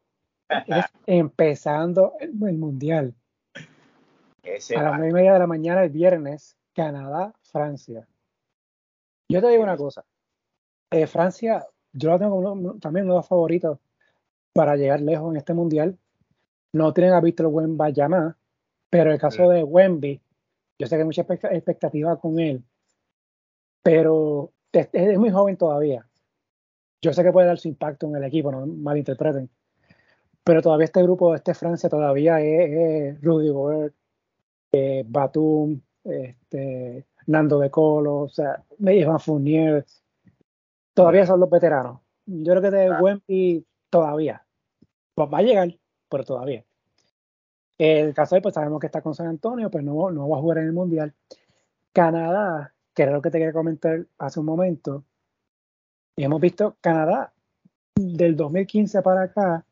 es 0.66 0.84
empezando 1.06 2.14
el, 2.20 2.30
el 2.30 2.58
Mundial. 2.58 3.14
Ese 4.42 4.76
a 4.76 4.82
las 4.82 4.92
nueve 4.94 5.10
y 5.10 5.12
media 5.12 5.32
de 5.34 5.38
la 5.38 5.46
mañana 5.46 5.84
el 5.84 5.90
viernes, 5.90 6.56
Canadá, 6.74 7.32
Francia. 7.42 8.06
Yo 9.28 9.40
te 9.40 9.48
digo 9.48 9.62
una 9.62 9.76
cosa. 9.76 10.04
Eh, 10.90 11.06
Francia, 11.06 11.66
yo 11.92 12.10
la 12.10 12.18
tengo 12.18 12.42
como 12.42 12.74
también 12.78 13.06
uno 13.06 13.14
de 13.14 13.18
los 13.20 13.28
favoritos 13.28 13.78
para 14.52 14.76
llegar 14.76 15.00
lejos 15.00 15.30
en 15.30 15.36
este 15.38 15.54
mundial. 15.54 15.98
No 16.72 16.92
tienen 16.92 17.14
a 17.14 17.20
Víctor 17.20 17.46
Wembanyama, 17.46 18.36
pero 18.90 19.12
el 19.12 19.18
caso 19.18 19.48
de 19.48 19.62
Wemby, 19.62 20.20
yo 20.78 20.86
sé 20.86 20.96
que 20.96 21.00
hay 21.00 21.06
mucha 21.06 21.22
expectativa 21.22 22.18
con 22.18 22.38
él, 22.38 22.62
pero 23.82 24.52
es, 24.72 25.18
muy 25.18 25.30
joven 25.30 25.56
todavía. 25.56 26.06
Yo 27.00 27.12
sé 27.12 27.22
que 27.22 27.32
puede 27.32 27.48
dar 27.48 27.58
su 27.58 27.68
impacto 27.68 28.06
en 28.06 28.16
el 28.16 28.24
equipo, 28.24 28.52
no 28.52 28.66
malinterpreten. 28.66 29.50
Pero 30.44 30.62
todavía 30.62 30.86
este 30.86 31.02
grupo, 31.02 31.34
este 31.34 31.54
Francia, 31.54 31.88
todavía 31.88 32.40
es, 32.40 33.16
es 33.16 33.22
Rudy 33.22 33.48
Gobert, 33.48 33.94
eh, 34.72 35.04
Batum, 35.06 35.80
este, 36.04 37.06
Nando 37.26 37.58
De 37.58 37.70
Colo, 37.70 38.20
o 38.22 38.28
sea, 38.28 38.62
Ivan 38.78 39.20
Fournier, 39.20 39.84
todavía 40.94 41.26
son 41.26 41.40
los 41.40 41.50
veteranos. 41.50 42.00
Yo 42.26 42.52
creo 42.52 42.62
que 42.62 42.70
de 42.70 42.90
Wemby 42.90 43.66
todavía. 43.90 44.44
Pues 45.14 45.28
va 45.32 45.38
a 45.38 45.42
llegar, 45.42 45.76
pero 46.08 46.24
todavía. 46.24 46.64
El 47.78 48.14
caso 48.14 48.34
de 48.34 48.42
pues 48.42 48.54
sabemos 48.54 48.80
que 48.80 48.86
está 48.86 49.02
con 49.02 49.14
San 49.14 49.26
Antonio, 49.26 49.70
pues 49.70 49.84
no, 49.84 50.10
no 50.10 50.28
va 50.28 50.38
a 50.38 50.40
jugar 50.40 50.58
en 50.58 50.66
el 50.66 50.72
Mundial. 50.72 51.14
Canadá, 51.92 52.74
que 52.94 53.02
era 53.02 53.12
lo 53.12 53.22
que 53.22 53.30
te 53.30 53.38
quería 53.38 53.52
comentar 53.52 54.06
hace 54.18 54.40
un 54.40 54.46
momento, 54.46 55.04
y 56.16 56.24
hemos 56.24 56.40
visto 56.40 56.76
Canadá 56.80 57.32
del 57.96 58.36
2015 58.36 59.02
para 59.02 59.22
acá, 59.22 59.64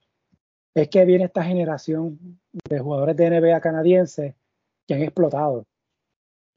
es 0.75 0.89
que 0.89 1.05
viene 1.05 1.25
esta 1.25 1.43
generación 1.43 2.41
de 2.69 2.79
jugadores 2.79 3.17
de 3.17 3.31
NBA 3.31 3.61
canadienses 3.61 4.35
que 4.87 4.95
han 4.95 5.03
explotado. 5.03 5.67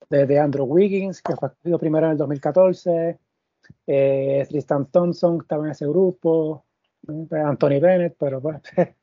Desde 0.10 0.40
Andrew 0.40 0.66
Wiggins, 0.66 1.22
que 1.22 1.36
fue 1.36 1.50
escogido 1.50 1.80
primero 1.80 2.06
en 2.06 2.14
el 2.14 2.18
2014, 2.18 3.20
eh, 3.88 4.46
Tristan 4.50 4.86
Thompson 4.88 5.40
estaba 5.42 5.66
en 5.66 5.72
ese 5.72 5.88
grupo, 5.88 6.66
Anthony 7.32 7.80
Bennett, 7.82 8.16
pero 8.18 8.42
pues, 8.42 8.62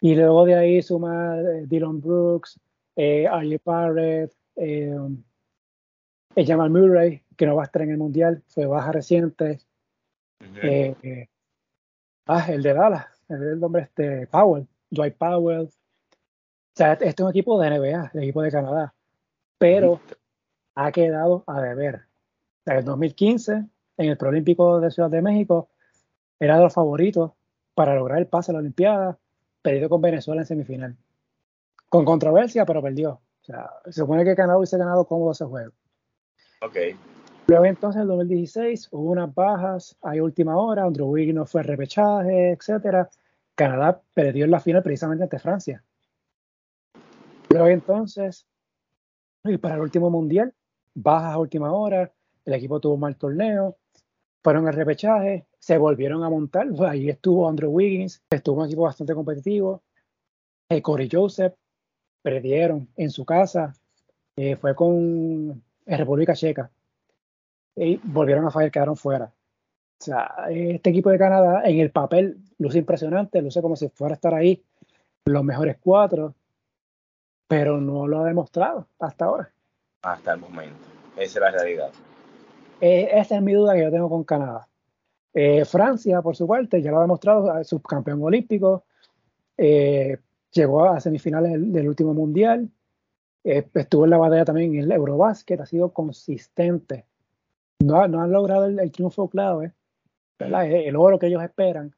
y 0.00 0.14
luego 0.14 0.44
de 0.44 0.54
ahí 0.54 0.82
suma 0.82 1.38
eh, 1.38 1.64
Dylan 1.66 2.00
Brooks, 2.00 2.58
eh, 2.96 3.26
Archie 3.26 3.60
Barrett, 3.64 4.32
eh, 4.56 4.96
Jamal 6.36 6.70
Murray, 6.70 7.22
que 7.36 7.46
no 7.46 7.56
va 7.56 7.62
a 7.62 7.66
estar 7.66 7.82
en 7.82 7.90
el 7.90 7.98
Mundial, 7.98 8.42
fue 8.48 8.66
baja 8.66 8.92
reciente. 8.92 9.60
Eh, 10.62 10.94
eh, 11.02 11.28
ah, 12.26 12.46
el 12.48 12.62
de 12.62 12.74
Dallas, 12.74 13.06
el 13.28 13.60
nombre 13.60 13.82
este, 13.82 14.26
Powell, 14.26 14.66
Dwight 14.90 15.16
Powell. 15.16 15.68
O 15.68 16.76
sea, 16.76 16.94
este 16.94 17.08
es 17.08 17.20
un 17.20 17.30
equipo 17.30 17.60
de 17.60 17.70
NBA, 17.70 18.10
el 18.14 18.22
equipo 18.22 18.42
de 18.42 18.50
Canadá, 18.50 18.94
pero 19.58 20.00
ha 20.74 20.90
quedado 20.90 21.44
a 21.46 21.60
deber. 21.60 22.02
En 22.66 22.78
el 22.78 22.84
2015, 22.84 23.52
en 23.52 24.08
el 24.08 24.16
Proolímpico 24.16 24.80
de 24.80 24.90
Ciudad 24.90 25.10
de 25.10 25.22
México, 25.22 25.68
era 26.40 26.56
de 26.56 26.64
los 26.64 26.74
favoritos 26.74 27.32
para 27.74 27.94
lograr 27.94 28.18
el 28.18 28.26
pase 28.26 28.50
a 28.50 28.54
la 28.54 28.58
Olimpiada, 28.58 29.18
perdió 29.62 29.88
con 29.88 30.00
Venezuela 30.00 30.42
en 30.42 30.46
semifinal. 30.46 30.96
Con 31.88 32.04
controversia, 32.04 32.64
pero 32.64 32.82
perdió. 32.82 33.12
O 33.12 33.44
sea, 33.44 33.70
se 33.84 33.92
supone 33.92 34.24
que 34.24 34.34
Canadá 34.34 34.58
hubiese 34.58 34.78
ganado 34.78 35.06
cómodo 35.06 35.32
ese 35.32 35.44
juego. 35.44 35.72
Ok. 36.64 36.76
Luego 37.46 37.66
entonces 37.66 37.96
en 37.96 38.02
el 38.02 38.08
2016 38.08 38.88
hubo 38.92 39.10
unas 39.10 39.34
bajas, 39.34 39.96
hay 40.00 40.20
última 40.20 40.56
hora, 40.56 40.84
Andrew 40.84 41.08
Wiggins 41.08 41.50
fue 41.50 41.62
repechaje, 41.62 42.52
etcétera. 42.52 43.10
Canadá 43.54 44.00
perdió 44.14 44.46
en 44.46 44.50
la 44.50 44.60
final 44.60 44.82
precisamente 44.82 45.24
ante 45.24 45.38
Francia. 45.38 45.84
Luego 47.50 47.68
entonces, 47.68 48.46
y 49.44 49.58
para 49.58 49.74
el 49.74 49.82
último 49.82 50.08
mundial, 50.08 50.54
bajas 50.94 51.34
a 51.34 51.38
última 51.38 51.70
hora, 51.70 52.10
el 52.46 52.54
equipo 52.54 52.80
tuvo 52.80 52.94
un 52.94 53.00
mal 53.00 53.16
torneo, 53.16 53.76
fueron 54.42 54.66
al 54.66 54.74
repechaje, 54.74 55.46
se 55.58 55.76
volvieron 55.76 56.24
a 56.24 56.30
montar, 56.30 56.68
ahí 56.88 57.10
estuvo 57.10 57.46
Andrew 57.46 57.70
Wiggins, 57.70 58.22
estuvo 58.30 58.60
un 58.60 58.66
equipo 58.66 58.82
bastante 58.82 59.14
competitivo, 59.14 59.82
eh, 60.70 60.80
Corey 60.80 61.10
Joseph, 61.12 61.54
perdieron 62.22 62.88
en 62.96 63.10
su 63.10 63.26
casa, 63.26 63.74
eh, 64.36 64.56
fue 64.56 64.74
con 64.74 65.62
en 65.86 65.98
República 65.98 66.34
Checa. 66.34 66.70
Y 67.76 68.00
volvieron 68.02 68.46
a 68.46 68.50
fallar, 68.50 68.70
quedaron 68.70 68.96
fuera. 68.96 69.26
O 69.26 70.04
sea, 70.04 70.34
este 70.50 70.90
equipo 70.90 71.10
de 71.10 71.18
Canadá 71.18 71.62
en 71.64 71.80
el 71.80 71.90
papel 71.90 72.38
luce 72.58 72.78
impresionante, 72.78 73.40
luce 73.40 73.62
como 73.62 73.76
si 73.76 73.88
fuera 73.88 74.14
a 74.14 74.16
estar 74.16 74.34
ahí 74.34 74.62
los 75.24 75.44
mejores 75.44 75.78
cuatro, 75.80 76.34
pero 77.48 77.80
no 77.80 78.06
lo 78.06 78.20
ha 78.20 78.26
demostrado 78.26 78.86
hasta 78.98 79.24
ahora. 79.24 79.50
Hasta 80.02 80.34
el 80.34 80.40
momento. 80.40 80.84
Esa 81.16 81.38
es 81.38 81.40
la 81.40 81.50
realidad. 81.50 81.90
Eh, 82.80 83.08
esa 83.12 83.36
es 83.36 83.42
mi 83.42 83.52
duda 83.52 83.74
que 83.74 83.82
yo 83.82 83.90
tengo 83.90 84.08
con 84.08 84.24
Canadá. 84.24 84.68
Eh, 85.32 85.64
Francia, 85.64 86.20
por 86.22 86.36
su 86.36 86.46
parte, 86.46 86.82
ya 86.82 86.90
lo 86.90 86.98
ha 86.98 87.02
demostrado, 87.02 87.64
subcampeón 87.64 88.22
olímpico, 88.22 88.84
eh, 89.56 90.18
llegó 90.52 90.84
a 90.84 91.00
semifinales 91.00 91.52
del, 91.52 91.72
del 91.72 91.88
último 91.88 92.14
mundial, 92.14 92.68
eh, 93.44 93.68
estuvo 93.74 94.04
en 94.04 94.10
la 94.10 94.18
batalla 94.18 94.44
también 94.44 94.74
en 94.74 94.80
el 94.80 94.92
Eurobasket, 94.92 95.60
ha 95.60 95.66
sido 95.66 95.92
consistente. 95.92 97.06
No, 97.80 98.08
no 98.08 98.22
han 98.22 98.32
logrado 98.32 98.64
el, 98.64 98.90
triunfo 98.90 99.28
clave, 99.28 99.72
¿verdad? 100.38 100.66
el 100.66 100.96
oro 100.96 101.18
que 101.18 101.26
ellos 101.26 101.42
esperan, 101.42 101.94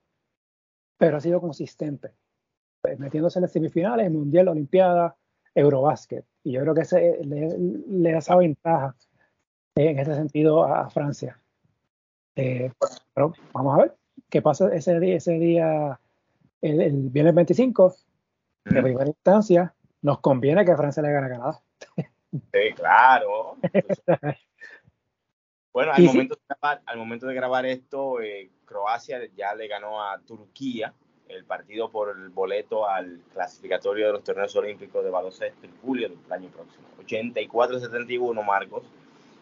pero 0.99 1.19
ha 1.19 1.21
sido 1.21 1.41
consistente, 1.41 2.11
pues, 2.83 2.99
metiéndose 2.99 3.39
en 3.39 3.43
las 3.43 3.53
semifinales, 3.53 4.11
Mundial, 4.11 4.49
Olimpiada, 4.49 5.17
Eurobasket. 5.55 6.25
Y 6.43 6.53
yo 6.53 6.63
creo 6.63 6.75
que 6.75 6.81
ese, 6.81 7.25
le, 7.25 7.57
le 7.57 8.13
da 8.13 8.19
esa 8.19 8.37
ventaja 8.37 8.97
eh, 9.77 9.91
en 9.91 9.99
ese 9.99 10.15
sentido 10.15 10.65
a, 10.65 10.81
a 10.83 10.91
Francia. 10.91 11.41
Eh, 12.35 12.73
pero 13.15 13.33
vamos 13.53 13.79
a 13.79 13.83
ver 13.83 13.97
qué 14.29 14.43
pasa 14.43 14.75
ese 14.75 14.99
día, 14.99 15.17
ese 15.17 15.33
día 15.33 16.01
el, 16.61 16.81
el 16.81 17.11
viernes 17.11 17.35
25, 17.35 17.95
de 18.65 18.83
primera 18.83 19.07
instancia, 19.07 19.76
nos 20.07 20.21
conviene 20.21 20.65
que 20.65 20.77
Francia 20.77 21.03
le 21.03 21.11
gane 21.11 21.27
a 21.27 21.31
Canadá. 21.31 21.61
Sí, 22.31 22.75
claro. 22.77 23.57
bueno, 25.73 25.93
al, 25.93 26.03
momento, 26.05 26.35
sí. 26.37 26.41
de 26.41 26.47
grabar, 26.49 26.83
al 26.87 26.99
momento 26.99 27.27
de 27.27 27.35
grabar 27.35 27.67
esto, 27.67 28.21
eh, 28.21 28.53
Croacia 28.65 29.19
ya 29.35 29.53
le 29.57 29.67
ganó 29.67 30.01
a 30.01 30.21
Turquía 30.21 30.95
el 31.27 31.45
partido 31.45 31.91
por 31.91 32.17
el 32.17 32.29
boleto 32.29 32.89
al 32.89 33.21
clasificatorio 33.33 34.07
de 34.07 34.13
los 34.13 34.23
torneos 34.23 34.55
olímpicos 34.55 35.03
de 35.03 35.11
baloncesto 35.11 35.67
en 35.67 35.77
julio 35.79 36.09
del 36.09 36.33
año 36.33 36.51
próximo. 36.51 36.87
84-71, 37.05 38.45
Marcos. 38.45 38.85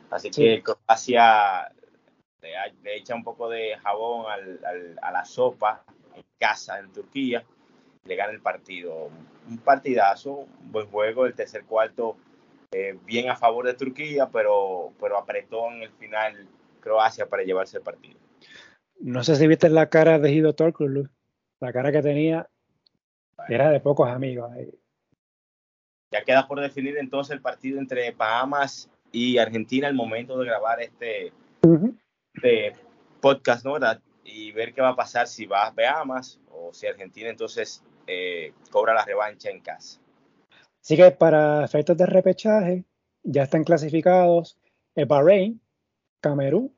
Así 0.09 0.33
sí. 0.33 0.43
que 0.43 0.63
Croacia 0.63 1.71
le, 2.41 2.53
le, 2.83 2.97
echa 2.97 3.15
un 3.15 3.23
poco 3.23 3.51
de 3.51 3.77
jabón 3.83 4.33
al, 4.33 4.65
al, 4.65 4.99
a 5.03 5.13
la 5.13 5.27
sopa 5.27 5.85
en 6.15 6.25
casa 6.39 6.79
en 6.79 6.91
Turquía 6.91 7.45
le 8.05 8.17
gana 8.17 8.33
el 8.33 8.41
partido. 8.41 9.11
Un 9.49 9.59
partidazo, 9.59 10.33
un 10.33 10.73
buen 10.73 10.87
juego, 10.89 11.27
el 11.27 11.35
tercer 11.35 11.65
cuarto 11.65 12.17
eh, 12.73 12.99
bien 13.05 13.31
a 13.31 13.37
favor 13.37 13.67
de 13.67 13.75
Turquía, 13.75 14.29
pero, 14.33 14.93
pero 15.01 15.17
apretó 15.17 15.71
en 15.71 15.83
el 15.83 15.91
final 15.91 16.49
Croacia 16.81 17.27
para 17.27 17.45
llevarse 17.45 17.77
el 17.77 17.85
partido. 17.85 18.19
No 18.99 19.23
sé 19.23 19.37
si 19.37 19.47
viste 19.47 19.69
la 19.69 19.89
cara 19.89 20.19
de 20.19 20.31
Guido 20.31 20.55
Torkulu, 20.55 21.09
la 21.61 21.73
cara 21.73 21.93
que 21.93 22.03
tenía 22.03 22.49
era 23.49 23.71
de 23.71 23.81
pocos 23.81 24.09
amigos. 24.09 24.51
Ya 26.11 26.25
queda 26.25 26.49
por 26.49 26.61
definir 26.61 26.97
entonces 26.99 27.35
el 27.35 27.41
partido 27.41 27.79
entre 27.79 28.11
Bahamas 28.13 28.91
y 29.13 29.39
Argentina 29.39 29.87
al 29.87 29.95
momento 29.95 30.39
de 30.39 30.47
grabar 30.47 30.81
este, 30.81 31.33
uh 31.63 31.77
-huh. 31.77 31.97
este 32.35 32.73
podcast, 33.21 33.65
¿no? 33.65 33.75
¿verdad? 33.75 34.01
Y 34.25 34.53
ver 34.53 34.75
qué 34.75 34.81
va 34.81 34.91
a 34.91 34.97
pasar 34.97 35.29
si 35.29 35.47
va 35.47 35.67
a 35.67 35.71
Bahamas 35.71 36.41
o 36.51 36.73
si 36.73 36.87
Argentina 36.87 37.29
entonces 37.29 37.85
eh, 38.07 38.53
cobra 38.71 38.95
la 38.95 39.05
revancha 39.05 39.51
en 39.51 39.61
casa. 39.61 40.01
Así 40.81 40.97
que 40.97 41.11
para 41.13 41.65
efectos 41.65 41.97
de 41.97 42.07
repechaje 42.07 42.85
ya 43.23 43.45
están 43.45 43.65
clasificados 43.65 44.59
el 44.95 45.07
Bahrein, 45.07 45.61
Camerún, 46.21 46.77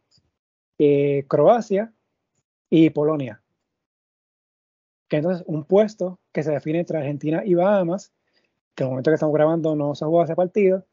eh, 0.79 1.25
Croacia 1.29 1.93
y 2.71 2.91
Polonia. 2.91 3.43
Que 5.09 5.17
entonces 5.19 5.45
un 5.47 5.65
puesto 5.65 6.21
que 6.33 6.43
se 6.43 6.53
define 6.53 6.81
entre 6.81 6.99
Argentina 6.99 7.43
y 7.45 7.55
Bahamas, 7.55 8.13
que 8.75 8.85
en 8.85 8.89
el 8.89 8.91
momento 8.91 9.11
que 9.11 9.15
estamos 9.15 9.35
grabando 9.35 9.75
no 9.77 9.95
se 9.95 10.05
ha 10.05 10.09
jugado 10.09 10.25
ese 10.25 10.37
partido, 10.37 10.87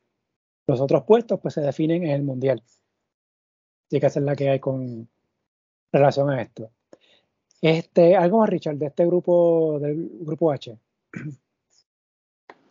los 0.68 0.80
otros 0.80 1.04
puestos 1.04 1.40
pues 1.40 1.54
se 1.54 1.62
definen 1.62 2.04
en 2.04 2.12
el 2.12 2.24
Mundial. 2.24 2.64
Así 3.88 4.00
que 4.00 4.06
esa 4.08 4.20
es 4.20 4.26
la 4.26 4.36
que 4.36 4.50
hay 4.50 4.60
con 4.60 5.10
relación 5.92 6.30
a 6.30 6.42
esto. 6.42 6.72
Este, 7.64 8.14
algo 8.18 8.39
más, 8.39 8.49
Richard, 8.49 8.76
de 8.76 8.88
este 8.88 9.05
grupo, 9.05 9.80
del 9.80 10.09
grupo 10.20 10.51
H. 10.51 10.78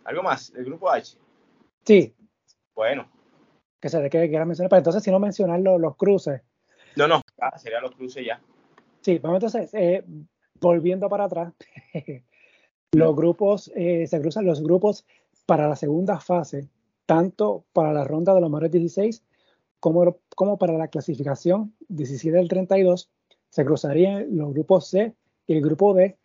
¿Algo 0.04 0.22
más 0.22 0.52
del 0.52 0.66
grupo 0.66 0.90
H? 0.90 1.16
Sí. 1.82 2.14
Bueno. 2.74 3.10
Que 3.80 3.88
se 3.88 4.02
que 4.10 4.28
quieras 4.28 4.46
mencionar, 4.46 4.68
pero 4.68 4.80
entonces 4.80 5.02
si 5.02 5.10
no 5.10 5.18
mencionar 5.18 5.60
los, 5.60 5.80
los 5.80 5.96
cruces. 5.96 6.42
No, 6.94 7.08
no, 7.08 7.22
ah, 7.40 7.58
serían 7.58 7.84
los 7.84 7.92
cruces 7.92 8.22
ya. 8.26 8.42
Sí, 9.00 9.18
vamos 9.18 9.42
entonces, 9.42 9.72
eh, 9.72 10.04
volviendo 10.60 11.08
para 11.08 11.24
atrás, 11.24 11.54
los 12.92 13.16
grupos, 13.16 13.72
eh, 13.74 14.06
se 14.06 14.20
cruzan 14.20 14.44
los 14.44 14.62
grupos 14.62 15.06
para 15.46 15.68
la 15.68 15.76
segunda 15.76 16.20
fase, 16.20 16.68
tanto 17.06 17.64
para 17.72 17.94
la 17.94 18.04
ronda 18.04 18.34
de 18.34 18.42
los 18.42 18.50
mejores 18.50 18.70
16 18.70 19.24
como, 19.80 20.18
como 20.36 20.58
para 20.58 20.74
la 20.74 20.88
clasificación 20.88 21.74
17 21.88 22.36
del 22.36 22.48
32 22.48 23.10
se 23.52 23.66
cruzarían 23.66 24.34
los 24.34 24.54
grupos 24.54 24.88
C 24.88 25.14
y 25.46 25.54
el 25.54 25.60
grupo 25.60 25.92
D. 25.92 26.16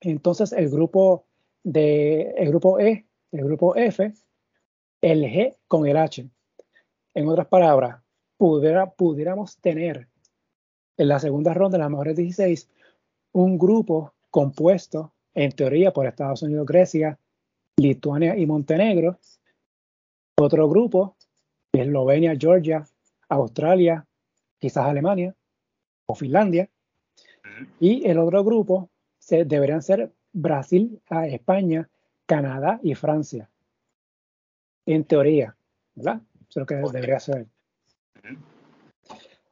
Entonces 0.00 0.52
el 0.52 0.70
grupo 0.70 1.26
de 1.64 2.34
el 2.36 2.48
grupo 2.50 2.78
E, 2.78 3.04
el 3.32 3.44
grupo 3.44 3.74
F, 3.74 4.12
el 5.00 5.22
G 5.24 5.56
con 5.66 5.88
el 5.88 5.96
H. 5.96 6.30
En 7.14 7.28
otras 7.28 7.48
palabras, 7.48 8.00
pudiera, 8.36 8.88
pudiéramos 8.88 9.56
tener 9.58 10.08
en 10.96 11.08
la 11.08 11.18
segunda 11.18 11.52
ronda, 11.52 11.78
en 11.78 11.82
las 11.82 11.90
mejores 11.90 12.14
16, 12.14 12.68
un 13.32 13.58
grupo 13.58 14.14
compuesto, 14.30 15.12
en 15.34 15.50
teoría, 15.50 15.92
por 15.92 16.06
Estados 16.06 16.42
Unidos, 16.42 16.64
Grecia, 16.64 17.18
Lituania 17.76 18.36
y 18.36 18.46
Montenegro. 18.46 19.18
Otro 20.38 20.68
grupo, 20.68 21.16
Eslovenia, 21.72 22.36
Georgia, 22.38 22.86
Australia, 23.28 24.06
quizás 24.60 24.86
Alemania 24.86 25.34
o 26.06 26.14
Finlandia. 26.14 26.68
Y 27.80 28.06
el 28.08 28.18
otro 28.18 28.44
grupo 28.44 28.90
se, 29.18 29.44
deberían 29.44 29.82
ser 29.82 30.12
Brasil, 30.32 31.00
España, 31.28 31.88
Canadá 32.26 32.80
y 32.82 32.94
Francia. 32.94 33.50
En 34.84 35.04
teoría, 35.04 35.56
¿verdad? 35.94 36.20
Eso 36.48 36.48
es 36.48 36.56
lo 36.56 36.66
que 36.66 36.74
debería 36.76 37.20
ser. 37.20 37.46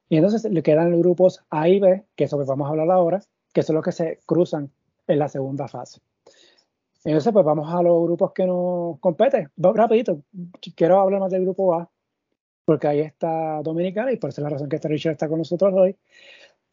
Y 0.08 0.16
entonces 0.16 0.44
le 0.44 0.62
quedan 0.62 0.90
los 0.90 1.00
grupos 1.00 1.44
A 1.50 1.68
y 1.68 1.80
B, 1.80 2.04
que 2.14 2.24
es 2.24 2.32
lo 2.32 2.38
que 2.38 2.44
vamos 2.44 2.66
a 2.66 2.70
hablar 2.70 2.90
ahora, 2.90 3.20
que 3.52 3.62
son 3.62 3.76
los 3.76 3.84
que 3.84 3.92
se 3.92 4.20
cruzan 4.26 4.70
en 5.06 5.18
la 5.18 5.28
segunda 5.28 5.66
fase. 5.66 6.00
Entonces, 7.04 7.32
pues 7.32 7.44
vamos 7.44 7.72
a 7.72 7.82
los 7.82 8.02
grupos 8.04 8.32
que 8.32 8.46
nos 8.46 8.98
competen. 8.98 9.50
Rapidito, 9.56 10.22
quiero 10.74 11.00
hablar 11.00 11.20
más 11.20 11.30
del 11.30 11.42
grupo 11.42 11.74
A, 11.74 11.90
porque 12.64 12.88
ahí 12.88 13.00
está 13.00 13.60
Dominicana 13.62 14.12
y 14.12 14.16
por 14.16 14.30
esa 14.30 14.40
es 14.40 14.44
la 14.44 14.50
razón 14.50 14.68
que 14.68 14.76
este 14.76 14.88
Richard 14.88 15.12
está 15.12 15.28
con 15.28 15.38
nosotros 15.38 15.72
hoy. 15.74 15.96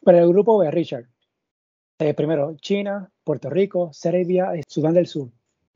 Pero 0.04 0.18
el 0.18 0.28
grupo 0.28 0.58
B, 0.58 0.70
Richard. 0.70 1.06
Eh, 1.98 2.14
primero, 2.14 2.56
China, 2.56 3.10
Puerto 3.22 3.48
Rico, 3.48 3.92
Serbia 3.92 4.56
y 4.56 4.62
Sudán 4.66 4.94
del 4.94 5.06
Sur. 5.06 5.28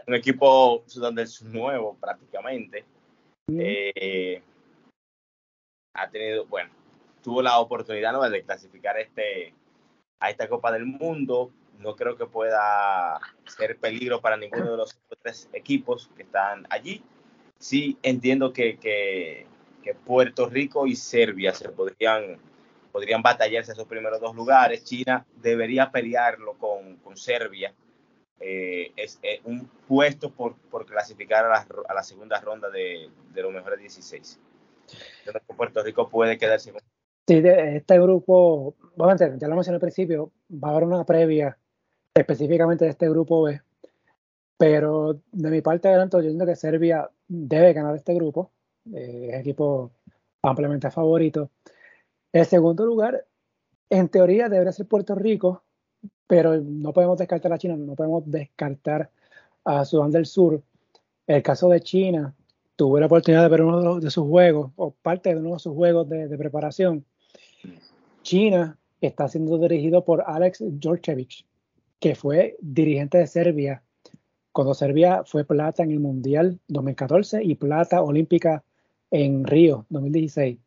Un 0.07 0.14
equipo 0.14 0.83
Sudán 0.87 1.14
del 1.14 1.29
Sur 1.29 1.49
nuevo 1.49 1.97
prácticamente. 2.01 2.85
Eh, 3.49 4.43
ha 5.95 6.11
tenido, 6.11 6.47
bueno, 6.47 6.71
tuvo 7.23 7.43
la 7.43 7.59
oportunidad 7.61 8.31
de 8.31 8.43
clasificar 8.43 8.99
este, 8.99 9.55
a 10.19 10.31
esta 10.31 10.49
Copa 10.49 10.73
del 10.73 10.87
Mundo 10.87 11.53
no 11.79 11.97
creo 11.97 12.17
que 12.17 12.27
pueda 12.27 13.21
ser 13.47 13.79
peligro 13.79 14.21
para 14.21 14.37
ninguno 14.37 14.71
de 14.71 14.77
los 14.77 14.99
tres 15.23 15.49
equipos 15.53 16.11
que 16.17 16.23
están 16.23 16.67
allí. 16.71 17.03
Sí 17.59 17.99
entiendo 18.03 18.53
que, 18.53 18.79
que, 18.79 19.47
Puerto 19.95 20.49
Rico 20.49 20.87
y 20.87 20.97
Serbia 20.97 21.53
se 21.53 21.68
podrían, 21.68 22.39
podrían 22.93 23.22
batallarse 23.22 23.72
esos 23.72 23.87
primeros 23.87 24.20
dos 24.20 24.34
lugares. 24.34 24.84
China 24.84 25.26
debería 25.41 25.91
pelearlo 25.91 26.55
con, 26.55 26.97
con 26.97 27.16
Serbia. 27.16 27.72
Eh, 28.39 28.93
es, 28.97 29.18
un 29.45 29.66
puesto 29.89 30.30
por, 30.30 30.57
por 30.70 30.84
clasificar 30.84 31.47
a 31.47 31.49
la, 31.49 31.66
a 31.89 31.95
la, 31.95 32.03
segunda 32.03 32.39
ronda 32.41 32.68
de, 32.68 33.09
de 33.32 33.43
los 33.43 33.53
mejores 33.53 33.80
16. 33.80 34.39
Creo 35.24 35.41
que 35.47 35.55
Puerto 35.55 35.82
Rico 35.82 36.09
puede 36.09 36.37
quedarse 36.37 36.72
con 36.72 36.80
Sí, 37.26 37.41
de 37.41 37.78
este 37.78 37.99
grupo, 37.99 38.76
obviamente, 38.97 39.34
ya 39.39 39.49
lo 39.49 39.57
mencioné 39.57 39.76
al 39.76 39.80
principio, 39.80 40.30
va 40.49 40.68
a 40.68 40.70
haber 40.70 40.84
una 40.84 41.05
previa 41.05 41.59
específicamente 42.14 42.84
de 42.84 42.93
este 42.93 43.09
grupo 43.09 43.43
B. 43.43 43.61
Pero 44.57 45.20
de 45.32 45.51
mi 45.51 45.61
parte 45.61 45.89
adelanto, 45.89 46.18
yo 46.18 46.28
entiendo 46.28 46.47
que 46.47 46.55
Serbia 46.55 47.11
debe 47.26 47.72
ganar 47.72 47.97
este 47.97 48.14
grupo. 48.14 48.53
Eh, 48.95 49.30
es 49.32 49.41
equipo 49.41 49.93
ampliamente 50.43 50.91
favorito. 50.91 51.51
El 52.32 52.47
segundo 52.47 52.84
lugar, 52.84 53.26
en 53.91 54.09
teoría, 54.09 54.49
debería 54.49 54.72
ser 54.72 54.87
Puerto 54.87 55.14
Rico, 55.14 55.62
pero 56.26 56.57
no 56.61 56.93
podemos 56.93 57.18
descartar 57.18 57.53
a 57.53 57.59
China, 57.59 57.76
no 57.76 57.95
podemos 57.95 58.30
descartar 58.30 59.11
a 59.64 59.84
Sudán 59.84 60.11
del 60.11 60.26
Sur. 60.26 60.62
El 61.26 61.43
caso 61.43 61.68
de 61.68 61.80
China, 61.80 62.34
tuve 62.76 63.01
la 63.01 63.07
oportunidad 63.07 63.43
de 63.43 63.49
ver 63.49 63.62
uno 63.62 64.01
de, 64.01 64.11
sus 64.11 64.26
juegos, 64.26 64.72
o 64.76 64.91
parte 64.91 65.34
de 65.34 65.41
uno 65.41 65.55
de 65.55 65.59
sus 65.59 65.74
juegos 65.74 66.09
de, 66.09 66.37
preparación. 66.37 67.05
China 68.22 68.78
está 69.01 69.28
siendo 69.28 69.59
dirigido 69.59 70.05
por 70.05 70.24
Alex 70.26 70.62
Georgievich, 70.80 71.47
que 71.99 72.14
fue 72.14 72.57
dirigente 72.61 73.18
de 73.18 73.26
Serbia 73.26 73.82
cuando 74.57 74.72
Serbia 74.72 75.22
fue 75.26 75.45
plata 75.45 75.82
en 75.82 75.91
el 75.91 76.01
Mundial 76.01 76.59
2014 76.68 77.45
y 77.45 77.57
plata 77.57 78.03
olímpica 78.03 78.64
en 79.11 79.45
Río 79.45 79.87
2016. 79.91 80.59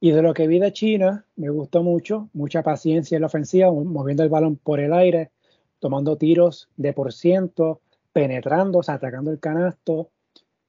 Y 0.00 0.10
de 0.10 0.22
lo 0.22 0.34
que 0.34 0.46
vi 0.46 0.58
de 0.58 0.72
China, 0.72 1.24
me 1.36 1.48
gustó 1.48 1.82
mucho, 1.82 2.28
mucha 2.32 2.62
paciencia 2.62 3.16
en 3.16 3.22
la 3.22 3.28
ofensiva, 3.28 3.70
moviendo 3.70 4.22
el 4.22 4.28
balón 4.28 4.56
por 4.56 4.80
el 4.80 4.92
aire, 4.92 5.30
tomando 5.78 6.16
tiros 6.16 6.68
de 6.76 6.92
por 6.92 7.12
ciento, 7.12 7.80
sea, 8.12 8.94
atacando 8.94 9.30
el 9.30 9.40
canasto. 9.40 10.10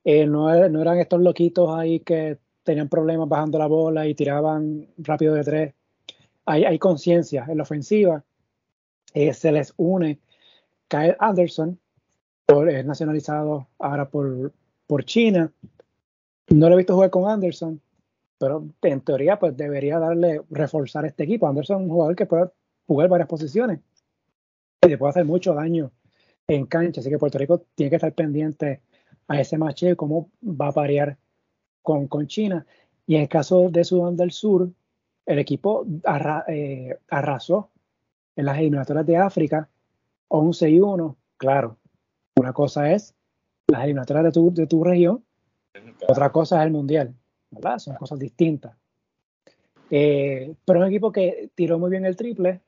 Eh, 0.04 0.26
no, 0.26 0.70
no, 0.70 0.82
eran 0.82 1.00
estos 1.00 1.20
loquitos 1.20 1.70
ahí 1.78 2.00
que 2.00 2.38
tenían 2.64 2.90
problemas 2.90 3.28
bajando 3.28 3.60
la 3.60 3.68
bola 3.68 4.08
y 4.08 4.16
tiraban 4.16 4.88
rápido 4.98 5.34
de 5.34 5.44
tres. 5.44 5.74
Hay, 6.46 6.64
hay 6.64 6.80
conciencia 6.80 7.46
en 7.48 7.58
la 7.58 7.64
ofensiva 7.64 8.24
eh, 9.16 9.34
se 9.34 9.52
les 9.52 9.74
une 9.78 10.20
Kyle 10.90 11.16
Anderson, 11.20 11.80
por, 12.46 12.70
es 12.70 12.86
nacionalizado 12.86 13.68
ahora 13.80 14.10
por, 14.10 14.54
por 14.86 15.06
China. 15.06 15.52
No 16.50 16.70
lo 16.70 16.76
he 16.76 16.78
visto 16.78 16.94
jugar 16.94 17.10
con 17.10 17.30
Anderson, 17.30 17.82
pero 18.38 18.68
en 18.82 19.02
teoría 19.02 19.40
pues 19.40 19.56
debería 19.58 20.00
darle, 20.00 20.42
reforzar 20.50 21.06
este 21.06 21.24
equipo. 21.24 21.48
Anderson 21.48 21.78
es 21.78 21.84
un 21.84 21.90
jugador 21.90 22.16
que 22.16 22.26
puede 22.26 22.50
jugar 22.88 23.10
varias 23.10 23.30
posiciones 23.30 23.80
y 24.82 24.90
le 24.90 24.98
puede 24.98 25.12
hacer 25.12 25.26
mucho 25.26 25.54
daño 25.54 25.92
en 26.48 26.66
cancha, 26.68 27.02
así 27.02 27.10
que 27.10 27.18
Puerto 27.18 27.40
Rico 27.40 27.64
tiene 27.74 27.90
que 27.90 27.96
estar 27.96 28.14
pendiente 28.14 28.82
a 29.28 29.40
ese 29.40 29.58
match 29.58 29.84
cómo 29.96 30.30
va 30.44 30.68
a 30.68 30.72
parear 30.72 31.18
con, 31.82 32.08
con 32.08 32.28
China. 32.28 32.66
Y 33.08 33.16
en 33.16 33.24
el 33.24 33.30
caso 33.30 33.70
de 33.70 33.84
Sudán 33.84 34.16
del 34.16 34.32
Sur, 34.32 34.70
el 35.26 35.40
equipo 35.40 35.86
eh, 36.48 36.98
arrasó 37.10 37.72
en 38.36 38.46
las 38.46 38.58
eliminatorias 38.58 39.06
de 39.06 39.18
África, 39.18 39.70
11 40.28 40.70
y 40.70 40.80
1, 40.80 41.18
claro, 41.38 41.78
una 42.36 42.54
cosa 42.54 42.92
es 42.92 43.16
las 43.68 43.84
eliminatorias 43.84 44.26
de 44.26 44.32
tu, 44.32 44.54
de 44.54 44.68
tu 44.68 44.84
región, 44.84 45.24
otra 46.08 46.32
cosa 46.32 46.60
es 46.60 46.66
el 46.66 46.72
mundial, 46.72 47.14
¿verdad? 47.52 47.80
Son 47.80 47.96
cosas 47.96 48.20
distintas. 48.20 48.76
Eh, 49.90 50.56
pero 50.66 50.80
un 50.80 50.88
equipo 50.88 51.12
que 51.12 51.50
tiró 51.56 51.78
muy 51.78 51.90
bien 51.90 52.06
el 52.06 52.16
triple, 52.16 52.62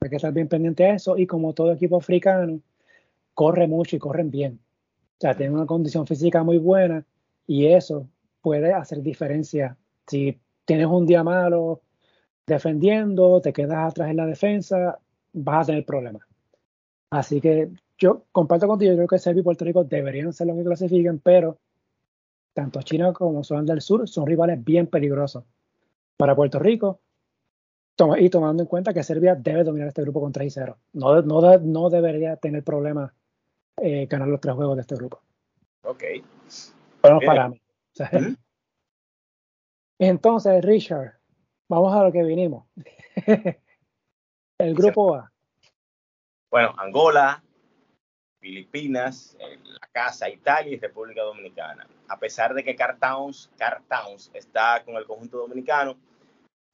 hay 0.00 0.10
que 0.10 0.16
estar 0.16 0.32
bien 0.32 0.48
pendiente 0.48 0.84
a 0.84 0.94
eso, 0.94 1.16
y 1.16 1.26
como 1.26 1.52
todo 1.52 1.72
equipo 1.72 1.96
africano, 1.96 2.60
corre 3.32 3.66
mucho 3.66 3.96
y 3.96 3.98
corren 3.98 4.30
bien. 4.30 4.60
O 5.18 5.20
sea, 5.20 5.36
tienen 5.36 5.54
una 5.54 5.66
condición 5.66 6.06
física 6.06 6.42
muy 6.42 6.58
buena 6.58 7.04
y 7.46 7.66
eso 7.66 8.08
puede 8.40 8.72
hacer 8.72 9.02
diferencia. 9.02 9.76
Si 10.06 10.38
tienes 10.64 10.86
un 10.86 11.06
día 11.06 11.22
malo 11.22 11.82
defendiendo, 12.46 13.40
te 13.40 13.52
quedas 13.52 13.90
atrás 13.90 14.10
en 14.10 14.16
la 14.16 14.26
defensa, 14.26 14.98
vas 15.32 15.62
a 15.62 15.66
tener 15.66 15.84
problemas. 15.86 16.22
Así 17.10 17.40
que 17.40 17.70
yo 17.96 18.24
comparto 18.32 18.66
contigo, 18.66 18.92
yo 18.92 18.96
creo 18.96 19.08
que 19.08 19.18
Serbia 19.18 19.40
y 19.40 19.44
Puerto 19.44 19.64
Rico 19.64 19.84
deberían 19.84 20.32
ser 20.32 20.48
los 20.48 20.56
que 20.56 20.64
clasifiquen, 20.64 21.20
pero 21.20 21.58
tanto 22.54 22.80
China 22.82 23.12
como 23.12 23.44
Sudán 23.44 23.66
del 23.66 23.80
Sur 23.80 24.08
son 24.08 24.26
rivales 24.26 24.64
bien 24.64 24.86
peligrosos 24.86 25.44
para 26.16 26.34
Puerto 26.34 26.58
Rico. 26.58 27.00
y 28.18 28.30
tomando 28.30 28.62
en 28.62 28.68
cuenta 28.68 28.94
que 28.94 29.02
Serbia 29.02 29.34
debe 29.34 29.64
dominar 29.64 29.88
este 29.88 30.02
grupo 30.02 30.20
con 30.20 30.32
3 30.32 30.46
y 30.46 30.50
0. 30.50 30.78
No, 30.94 31.22
no, 31.22 31.58
no 31.58 31.90
debería 31.90 32.36
tener 32.36 32.64
problemas 32.64 33.12
eh, 33.76 34.06
ganar 34.06 34.28
los 34.28 34.40
tres 34.40 34.54
juegos 34.54 34.76
de 34.76 34.82
este 34.82 34.94
grupo. 34.94 35.20
Ok. 35.82 36.02
Bueno, 37.02 37.20
para 37.24 37.48
mí. 37.48 37.60
Entonces, 39.98 40.64
Richard, 40.64 41.18
vamos 41.68 41.92
a 41.92 42.04
lo 42.04 42.12
que 42.12 42.22
vinimos. 42.22 42.66
El 44.58 44.74
grupo 44.74 45.14
A. 45.14 45.32
Bueno, 46.50 46.72
Angola, 46.78 47.42
Filipinas, 48.44 49.38
la 49.40 49.88
casa, 49.90 50.28
Italia 50.28 50.74
y 50.74 50.78
República 50.78 51.22
Dominicana. 51.22 51.86
A 52.08 52.18
pesar 52.18 52.52
de 52.52 52.62
que 52.62 52.76
Car 52.76 52.98
Towns, 52.98 53.50
está 54.34 54.84
con 54.84 54.96
el 54.96 55.06
conjunto 55.06 55.38
dominicano, 55.38 55.96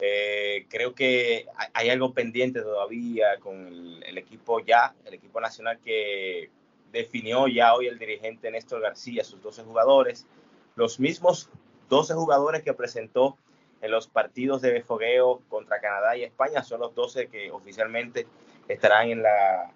eh, 0.00 0.66
creo 0.68 0.96
que 0.96 1.46
hay 1.72 1.90
algo 1.90 2.12
pendiente 2.12 2.60
todavía 2.60 3.38
con 3.38 4.02
el, 4.04 4.18
equipo 4.18 4.58
ya, 4.58 4.96
el 5.04 5.14
equipo 5.14 5.40
nacional 5.40 5.78
que 5.78 6.50
definió 6.90 7.46
ya 7.46 7.72
hoy 7.74 7.86
el 7.86 8.00
dirigente 8.00 8.50
Néstor 8.50 8.80
García, 8.80 9.22
sus 9.22 9.40
12 9.40 9.62
jugadores, 9.62 10.26
los 10.74 10.98
mismos 10.98 11.50
12 11.88 12.14
jugadores 12.14 12.64
que 12.64 12.74
presentó 12.74 13.38
en 13.80 13.92
los 13.92 14.08
partidos 14.08 14.60
de 14.60 14.82
fogueo 14.82 15.40
contra 15.48 15.80
Canadá 15.80 16.16
y 16.16 16.24
España 16.24 16.64
son 16.64 16.80
los 16.80 16.96
12 16.96 17.28
que 17.28 17.52
oficialmente 17.52 18.26
estarán 18.66 19.10
en, 19.10 19.22
la, 19.22 19.72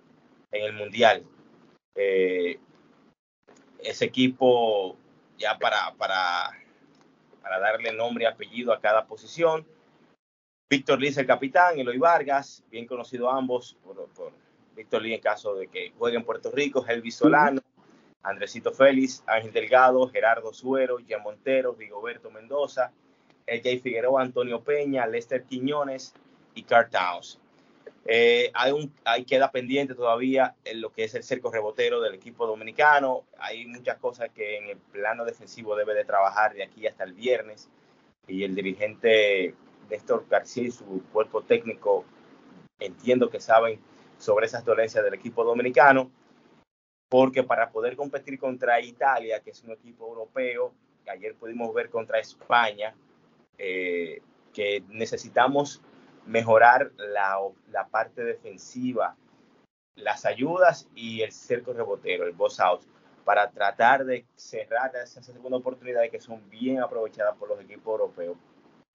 en 0.50 0.64
el 0.64 0.72
Mundial. 0.72 1.24
Eh, 1.94 2.58
ese 3.78 4.06
equipo, 4.06 4.96
ya 5.38 5.58
para, 5.58 5.94
para, 5.94 6.50
para 7.42 7.58
darle 7.58 7.92
nombre 7.92 8.24
y 8.24 8.26
apellido 8.26 8.72
a 8.72 8.80
cada 8.80 9.06
posición, 9.06 9.66
Víctor 10.70 10.98
Lee 10.98 11.08
es 11.08 11.18
el 11.18 11.26
capitán, 11.26 11.78
Eloy 11.78 11.98
Vargas, 11.98 12.64
bien 12.70 12.86
conocido 12.86 13.30
ambos 13.30 13.76
por, 13.84 14.08
por 14.08 14.32
Víctor 14.74 15.02
Lee 15.02 15.14
en 15.14 15.20
caso 15.20 15.54
de 15.54 15.68
que 15.68 15.92
juegue 15.98 16.16
en 16.16 16.24
Puerto 16.24 16.50
Rico, 16.50 16.84
Elvis 16.86 17.16
Solano, 17.16 17.60
Andresito 18.22 18.72
Félix, 18.72 19.22
Ángel 19.26 19.52
Delgado, 19.52 20.08
Gerardo 20.08 20.52
Suero, 20.52 20.98
Gian 20.98 21.22
Montero, 21.22 21.76
Rigoberto 21.78 22.30
Mendoza, 22.30 22.90
AJ 23.46 23.82
Figueroa, 23.82 24.22
Antonio 24.22 24.62
Peña, 24.62 25.06
Lester 25.06 25.44
Quiñones 25.44 26.14
y 26.54 26.62
Carl 26.62 26.88
Towns. 26.88 27.38
Eh, 28.06 28.50
hay, 28.52 28.72
un, 28.72 28.92
hay 29.04 29.24
queda 29.24 29.50
pendiente 29.50 29.94
todavía 29.94 30.54
en 30.64 30.82
lo 30.82 30.92
que 30.92 31.04
es 31.04 31.14
el 31.14 31.22
cerco 31.22 31.50
rebotero 31.50 32.00
del 32.00 32.14
equipo 32.14 32.46
dominicano. 32.46 33.24
Hay 33.38 33.66
muchas 33.66 33.98
cosas 33.98 34.30
que 34.30 34.58
en 34.58 34.68
el 34.68 34.76
plano 34.76 35.24
defensivo 35.24 35.74
debe 35.74 35.94
de 35.94 36.04
trabajar 36.04 36.52
de 36.54 36.64
aquí 36.64 36.86
hasta 36.86 37.04
el 37.04 37.14
viernes. 37.14 37.70
Y 38.26 38.44
el 38.44 38.54
dirigente 38.54 39.54
Néstor 39.88 40.26
García 40.28 40.64
y 40.64 40.70
su 40.70 41.02
cuerpo 41.12 41.42
técnico 41.42 42.04
entiendo 42.78 43.30
que 43.30 43.40
saben 43.40 43.80
sobre 44.18 44.46
esas 44.46 44.64
dolencias 44.64 45.02
del 45.04 45.14
equipo 45.14 45.44
dominicano. 45.44 46.10
Porque 47.08 47.42
para 47.42 47.70
poder 47.70 47.96
competir 47.96 48.38
contra 48.38 48.80
Italia, 48.80 49.40
que 49.40 49.50
es 49.50 49.62
un 49.62 49.70
equipo 49.70 50.08
europeo, 50.08 50.74
ayer 51.06 51.34
pudimos 51.36 51.72
ver 51.72 51.88
contra 51.90 52.18
España, 52.18 52.94
eh, 53.56 54.20
que 54.52 54.82
necesitamos 54.88 55.80
mejorar 56.26 56.92
la, 56.96 57.38
parte 57.90 58.24
defensiva 58.24 59.16
las 59.96 60.24
ayudas 60.24 60.88
y 60.94 61.22
el 61.22 61.32
cerco 61.32 61.72
rebotero, 61.72 62.24
el 62.24 62.32
boss 62.32 62.58
out, 62.60 62.82
para 63.24 63.50
tratar 63.50 64.04
de 64.04 64.26
cerrar 64.34 64.90
esa 64.96 65.22
segunda 65.22 65.58
oportunidad 65.58 66.02
que 66.10 66.20
son 66.20 66.48
bien 66.50 66.80
aprovechadas 66.80 67.36
por 67.36 67.48
los 67.48 67.60
equipos 67.60 67.92
europeos. 67.92 68.36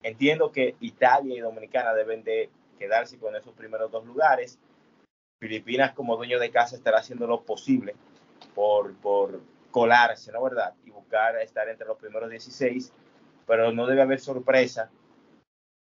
Entiendo 0.02 0.52
que 0.52 0.76
Italia 0.80 1.36
y 1.36 1.40
Dominicana 1.40 1.94
deben 1.94 2.22
de 2.22 2.50
quedarse 2.78 3.18
con 3.18 3.34
esos 3.34 3.54
primeros 3.54 3.90
dos 3.90 4.04
lugares. 4.04 4.58
Filipinas 5.40 5.92
como 5.92 6.16
dueño 6.16 6.38
de 6.38 6.50
casa 6.50 6.76
estará 6.76 6.98
haciendo 6.98 7.26
lo 7.26 7.42
posible 7.42 7.94
por, 8.54 8.94
por 8.96 9.40
colarse, 9.70 10.32
¿no 10.32 10.42
verdad? 10.42 10.74
Y 10.84 10.90
buscar 10.90 11.36
estar 11.40 11.68
entre 11.68 11.86
los 11.86 11.96
primeros 11.96 12.30
16, 12.30 12.92
pero 13.46 13.72
no 13.72 13.86
debe 13.86 14.02
haber 14.02 14.20
sorpresa, 14.20 14.90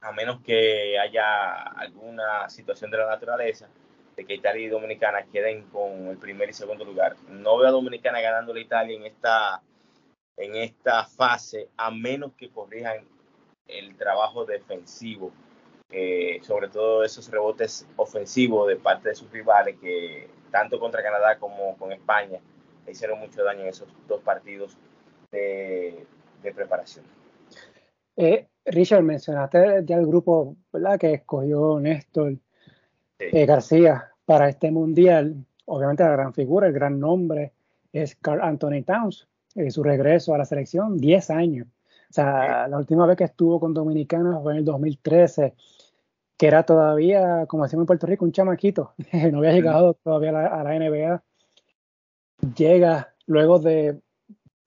a 0.02 0.12
menos 0.12 0.42
que 0.42 0.98
haya 0.98 1.64
alguna 1.64 2.50
situación 2.50 2.92
de 2.92 2.98
la 2.98 3.08
naturaleza, 3.08 3.68
de 4.16 4.26
que 4.26 4.36
Italia 4.36 4.66
y 4.66 4.70
Dominicana 4.70 5.26
queden 5.32 5.64
con 5.70 6.08
el 6.08 6.18
primer 6.18 6.50
y 6.50 6.54
segundo 6.54 6.86
lugar. 6.86 7.16
No 7.28 7.58
veo 7.58 7.68
a 7.68 7.72
Dominicana 7.72 8.22
ganando 8.22 8.54
la 8.54 8.60
Italia 8.60 8.96
en 8.96 9.06
esta, 9.06 9.62
en 10.38 10.56
esta 10.56 11.06
fase, 11.06 11.70
a 11.78 11.92
menos 11.92 12.34
que 12.34 12.50
corrijan 12.50 13.06
el 13.68 13.96
trabajo 13.96 14.46
defensivo, 14.46 15.32
eh, 15.92 16.40
sobre 16.44 16.70
todo 16.70 17.04
esos 17.04 17.30
rebotes 17.30 17.88
ofensivos 17.96 18.68
de 18.68 18.78
parte 18.78 19.10
de 19.10 19.16
sus 19.16 19.30
rivales, 19.32 19.78
que 19.80 20.30
tanto 20.52 20.80
contra 20.80 21.04
Canadá 21.04 21.38
como 21.38 21.78
con 21.78 21.92
España 21.92 22.40
hicieron 22.88 23.20
mucho 23.20 23.44
daño 23.44 23.62
en 23.62 23.68
esos 23.68 23.88
dos 24.08 24.22
partidos 24.22 24.76
de, 25.32 26.06
preparación. 26.42 27.06
Eh, 28.18 28.48
Richard, 28.70 29.04
mencionaste 29.04 29.84
ya 29.86 29.98
el 29.98 30.06
grupo 30.06 30.56
¿verdad? 30.72 31.00
que 31.00 31.14
escogió 31.14 31.80
Néstor 31.80 32.38
eh, 33.20 33.46
García 33.46 34.10
para 34.26 34.50
este 34.50 34.72
mundial. 34.72 35.46
Obviamente 35.66 36.04
la 36.04 36.12
gran 36.12 36.34
figura, 36.34 36.68
el 36.68 36.74
gran 36.74 37.00
nombre 37.00 37.54
es 37.92 38.16
Carl 38.16 38.42
Anthony 38.42 38.84
Towns, 38.86 39.28
y 39.56 39.72
su 39.72 39.84
regreso 39.84 40.34
a 40.34 40.38
la 40.38 40.46
selección, 40.46 40.98
10 40.98 41.30
años. 41.32 41.68
O 42.10 42.14
sea, 42.14 42.68
la 42.68 42.78
última 42.78 43.06
vez 43.06 43.18
que 43.18 43.24
estuvo 43.26 43.60
con 43.60 43.74
Dominicana 43.74 44.40
fue 44.42 44.54
en 44.54 44.60
el 44.60 44.66
2013, 44.66 45.54
que 46.38 46.48
era 46.48 46.64
todavía, 46.64 47.46
como 47.48 47.64
decimos 47.64 47.84
en 47.84 47.88
Puerto 47.88 48.08
Rico, 48.08 48.26
un 48.26 48.32
chamaquito. 48.32 48.94
no 49.32 49.40
había 49.40 49.54
llegado 49.54 49.94
todavía 49.96 50.30
a 50.30 50.64
la, 50.64 50.80
NBA. 50.80 51.24
Llega 52.56 53.14
luego 53.28 53.60
de 53.60 54.00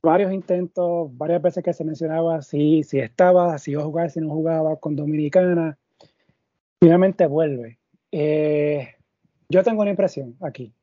varios 0.03 0.33
intentos, 0.33 1.17
varias 1.17 1.41
veces 1.41 1.63
que 1.63 1.73
se 1.73 1.85
mencionaba 1.85 2.43
si, 2.43 2.83
si 2.83 2.99
estaba, 2.99 3.57
si 3.59 3.73
iba 3.73 3.83
a 3.83 3.87
jugar, 3.87 4.11
si 4.11 4.21
no 4.21 4.31
jugaba 4.31 4.77
con 4.77 4.97
Dominicana. 4.97 5.79
Finalmente 6.81 7.27
vuelve. 7.27 7.79
Eh, 8.11 8.97
yo 9.49 9.63
tengo 9.63 9.83
una 9.83 9.91
impresión 9.91 10.37
aquí. 10.41 10.75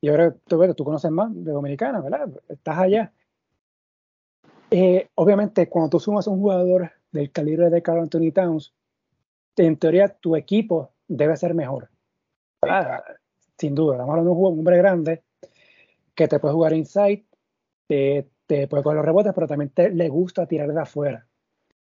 Y 0.00 0.08
ahora 0.10 0.34
tú, 0.46 0.74
tú 0.74 0.84
conoces 0.84 1.10
más 1.10 1.32
de 1.34 1.50
Dominicana, 1.50 2.00
¿verdad? 2.00 2.28
Estás 2.48 2.78
allá. 2.78 3.12
Eh, 4.70 5.08
obviamente, 5.14 5.68
cuando 5.68 5.88
tú 5.88 5.98
sumas 5.98 6.26
a 6.26 6.30
un 6.30 6.40
jugador 6.40 6.92
del 7.10 7.32
calibre 7.32 7.70
de 7.70 7.82
Carl 7.82 8.00
Anthony 8.00 8.30
Towns, 8.32 8.74
en 9.56 9.76
teoría 9.76 10.08
tu 10.08 10.36
equipo 10.36 10.92
debe 11.08 11.36
ser 11.36 11.54
mejor. 11.54 11.88
Sin 13.56 13.74
duda, 13.74 13.94
estamos 13.94 14.10
hablando 14.10 14.34
de 14.34 14.36
un 14.36 14.58
hombre 14.58 14.76
grande 14.76 15.22
que 16.14 16.28
te 16.28 16.38
puede 16.38 16.54
jugar 16.54 16.74
inside, 16.74 17.24
te, 17.86 18.28
te 18.48 18.66
puede 18.66 18.82
coger 18.82 18.96
los 18.96 19.04
rebotes, 19.04 19.32
pero 19.34 19.46
también 19.46 19.70
te, 19.70 19.90
le 19.90 20.08
gusta 20.08 20.46
tirar 20.46 20.72
de 20.72 20.80
afuera. 20.80 21.26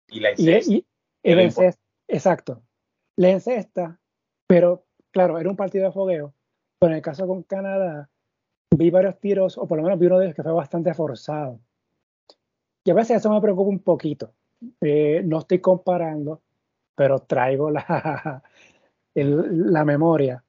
Y 0.09 0.21
la 0.21 0.31
encesta. 0.31 0.73
Y, 0.73 0.87
exacto. 2.09 2.63
Le 3.17 3.33
encesta, 3.33 3.99
pero 4.47 4.85
claro, 5.11 5.39
era 5.39 5.51
un 5.51 5.57
partido 5.57 5.85
de 5.85 5.93
fogueo. 5.93 6.33
Pero 6.79 6.93
en 6.93 6.97
el 6.97 7.03
caso 7.03 7.27
con 7.27 7.43
Canadá, 7.43 8.09
vi 8.71 8.91
varios 8.91 9.19
tiros, 9.19 9.59
o 9.59 9.67
por 9.67 9.77
lo 9.77 9.85
menos 9.85 9.99
vi 9.99 10.07
uno 10.07 10.19
de 10.19 10.27
ellos 10.27 10.37
que 10.37 10.43
fue 10.45 10.53
bastante 10.53 10.95
forzado. 10.95 11.59
Y 12.85 12.91
a 12.93 12.95
veces 12.95 13.17
eso 13.17 13.31
me 13.31 13.41
preocupa 13.41 13.69
un 13.69 13.81
poquito. 13.81 14.33
Eh, 14.81 15.23
no 15.25 15.41
estoy 15.41 15.59
comparando, 15.59 16.43
pero 16.95 17.19
traigo 17.19 17.71
la, 17.71 18.43
la 19.15 19.85
memoria. 19.85 20.45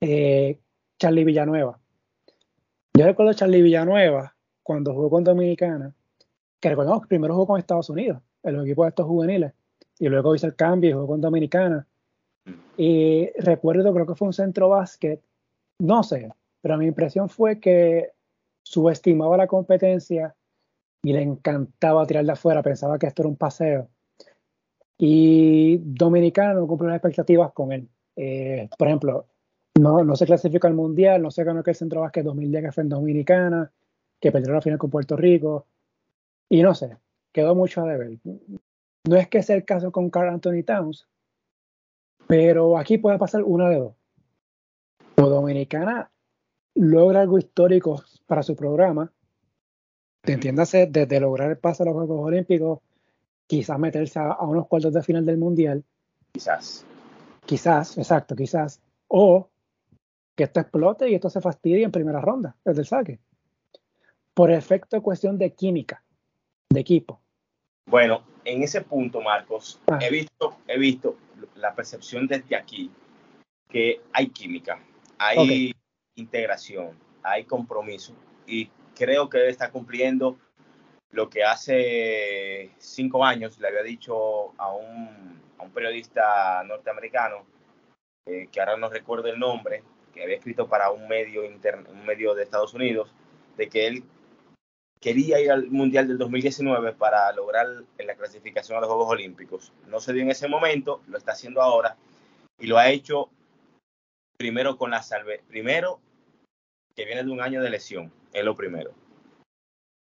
Eh, 0.00 0.60
Charlie 0.96 1.24
Villanueva. 1.24 1.78
Yo 2.96 3.04
recuerdo 3.04 3.32
a 3.32 3.34
Charlie 3.34 3.62
Villanueva 3.62 4.33
cuando 4.64 4.92
jugó 4.92 5.10
con 5.10 5.22
Dominicana, 5.22 5.94
que 6.58 6.68
recordamos 6.70 7.06
primero 7.06 7.34
jugó 7.34 7.46
con 7.46 7.60
Estados 7.60 7.88
Unidos, 7.90 8.20
en 8.42 8.56
los 8.56 8.64
equipos 8.64 8.86
de 8.86 8.88
estos 8.88 9.06
juveniles, 9.06 9.52
y 10.00 10.08
luego 10.08 10.34
hizo 10.34 10.46
el 10.46 10.56
cambio 10.56 10.90
y 10.90 10.92
jugó 10.94 11.06
con 11.06 11.20
Dominicana. 11.20 11.86
Y 12.76 13.30
recuerdo, 13.38 13.94
creo 13.94 14.06
que 14.06 14.14
fue 14.16 14.26
un 14.26 14.32
centro 14.32 14.70
básquet, 14.70 15.22
no 15.78 16.02
sé, 16.02 16.32
pero 16.60 16.76
mi 16.76 16.86
impresión 16.86 17.28
fue 17.28 17.60
que 17.60 18.10
subestimaba 18.64 19.36
la 19.36 19.46
competencia 19.46 20.34
y 21.02 21.12
le 21.12 21.22
encantaba 21.22 22.06
tirar 22.06 22.24
de 22.24 22.32
afuera, 22.32 22.62
pensaba 22.62 22.98
que 22.98 23.06
esto 23.06 23.22
era 23.22 23.28
un 23.28 23.36
paseo. 23.36 23.88
Y 24.96 25.78
Dominicano 25.78 26.60
no 26.60 26.66
cumplió 26.66 26.88
las 26.88 26.96
expectativas 26.96 27.52
con 27.52 27.72
él. 27.72 27.88
Eh, 28.16 28.68
por 28.78 28.88
ejemplo, 28.88 29.26
no, 29.78 30.02
no 30.04 30.16
se 30.16 30.24
clasificó 30.24 30.66
al 30.66 30.74
Mundial, 30.74 31.20
no 31.20 31.30
se 31.30 31.44
ganó 31.44 31.62
que 31.62 31.72
el 31.72 31.76
Centro 31.76 32.00
Básquet 32.00 32.24
2010 32.24 32.64
que 32.64 32.72
fue 32.72 32.82
en 32.84 32.88
Dominicana, 32.88 33.70
que 34.24 34.32
perdió 34.32 34.54
la 34.54 34.62
final 34.62 34.78
con 34.78 34.88
Puerto 34.88 35.18
Rico. 35.18 35.66
Y 36.48 36.62
no 36.62 36.74
sé, 36.74 36.96
quedó 37.30 37.54
mucho 37.54 37.82
a 37.82 37.86
deber. 37.86 38.16
No 39.06 39.16
es 39.16 39.28
que 39.28 39.42
sea 39.42 39.54
el 39.54 39.66
caso 39.66 39.92
con 39.92 40.08
Carl 40.08 40.30
Anthony 40.30 40.62
Towns, 40.64 41.06
pero 42.26 42.78
aquí 42.78 42.96
puede 42.96 43.18
pasar 43.18 43.42
una 43.42 43.68
de 43.68 43.80
dos. 43.80 43.94
O 45.16 45.28
Dominicana 45.28 46.10
logra 46.74 47.20
algo 47.20 47.36
histórico 47.36 48.02
para 48.26 48.42
su 48.42 48.56
programa, 48.56 49.12
te 50.22 50.32
entiéndase, 50.32 50.86
desde 50.86 51.20
lograr 51.20 51.50
el 51.50 51.58
paso 51.58 51.82
a 51.82 51.86
los 51.86 51.94
Juegos 51.94 52.24
Olímpicos, 52.24 52.80
quizás 53.46 53.78
meterse 53.78 54.20
a, 54.20 54.38
unos 54.40 54.66
cuartos 54.68 54.94
de 54.94 55.02
final 55.02 55.26
del 55.26 55.36
Mundial. 55.36 55.84
Quizás. 56.32 56.86
Quizás, 57.44 57.98
exacto, 57.98 58.34
quizás. 58.34 58.80
O 59.06 59.50
que 60.34 60.44
esto 60.44 60.60
explote 60.60 61.10
y 61.10 61.14
esto 61.14 61.28
se 61.28 61.42
fastidie 61.42 61.84
en 61.84 61.92
primera 61.92 62.22
ronda, 62.22 62.56
desde 62.64 62.80
el 62.80 62.86
saque. 62.86 63.20
Por 64.34 64.50
efecto, 64.50 65.00
cuestión 65.00 65.38
de 65.38 65.52
química, 65.52 66.02
de 66.70 66.80
equipo. 66.80 67.20
Bueno, 67.86 68.24
en 68.44 68.62
ese 68.62 68.80
punto, 68.80 69.20
Marcos, 69.20 69.80
ah. 69.90 69.98
he 70.00 70.10
visto, 70.10 70.56
he 70.66 70.78
visto 70.78 71.16
la 71.54 71.74
percepción 71.74 72.26
desde 72.26 72.56
aquí 72.56 72.90
que 73.68 74.00
hay 74.12 74.28
química, 74.28 74.80
hay 75.18 75.74
integración, 76.16 76.98
hay 77.22 77.44
compromiso 77.44 78.14
y 78.46 78.70
creo 78.94 79.28
que 79.28 79.48
está 79.48 79.70
cumpliendo 79.70 80.36
lo 81.10 81.28
que 81.30 81.44
hace 81.44 82.72
cinco 82.78 83.24
años 83.24 83.58
le 83.60 83.68
había 83.68 83.82
dicho 83.82 84.52
a 84.58 84.72
un, 84.72 85.40
a 85.58 85.62
un 85.62 85.70
periodista 85.70 86.64
norteamericano, 86.64 87.44
eh, 88.26 88.48
que 88.50 88.60
ahora 88.60 88.76
no 88.76 88.88
recuerdo 88.88 89.28
el 89.28 89.38
nombre, 89.38 89.82
que 90.12 90.22
había 90.22 90.36
escrito 90.36 90.68
para 90.68 90.90
un 90.90 91.06
medio, 91.06 91.42
un 91.44 92.06
medio 92.06 92.34
de 92.34 92.42
Estados 92.42 92.74
Unidos, 92.74 93.12
de 93.56 93.68
que 93.68 93.86
él 93.86 94.04
quería 95.00 95.40
ir 95.40 95.50
al 95.50 95.70
Mundial 95.70 96.08
del 96.08 96.18
2019 96.18 96.92
para 96.92 97.32
lograr 97.32 97.66
la 97.98 98.14
clasificación 98.14 98.78
a 98.78 98.80
los 98.80 98.88
Juegos 98.88 99.10
Olímpicos. 99.10 99.72
No 99.86 100.00
se 100.00 100.12
dio 100.12 100.22
en 100.22 100.30
ese 100.30 100.48
momento, 100.48 101.02
lo 101.08 101.18
está 101.18 101.32
haciendo 101.32 101.60
ahora 101.62 101.96
y 102.58 102.66
lo 102.66 102.78
ha 102.78 102.88
hecho 102.88 103.30
primero 104.38 104.76
con 104.76 104.90
la 104.90 105.02
salve, 105.02 105.42
primero 105.48 106.00
que 106.94 107.04
viene 107.04 107.24
de 107.24 107.30
un 107.30 107.40
año 107.40 107.62
de 107.62 107.70
lesión, 107.70 108.12
es 108.32 108.44
lo 108.44 108.54
primero. 108.54 108.92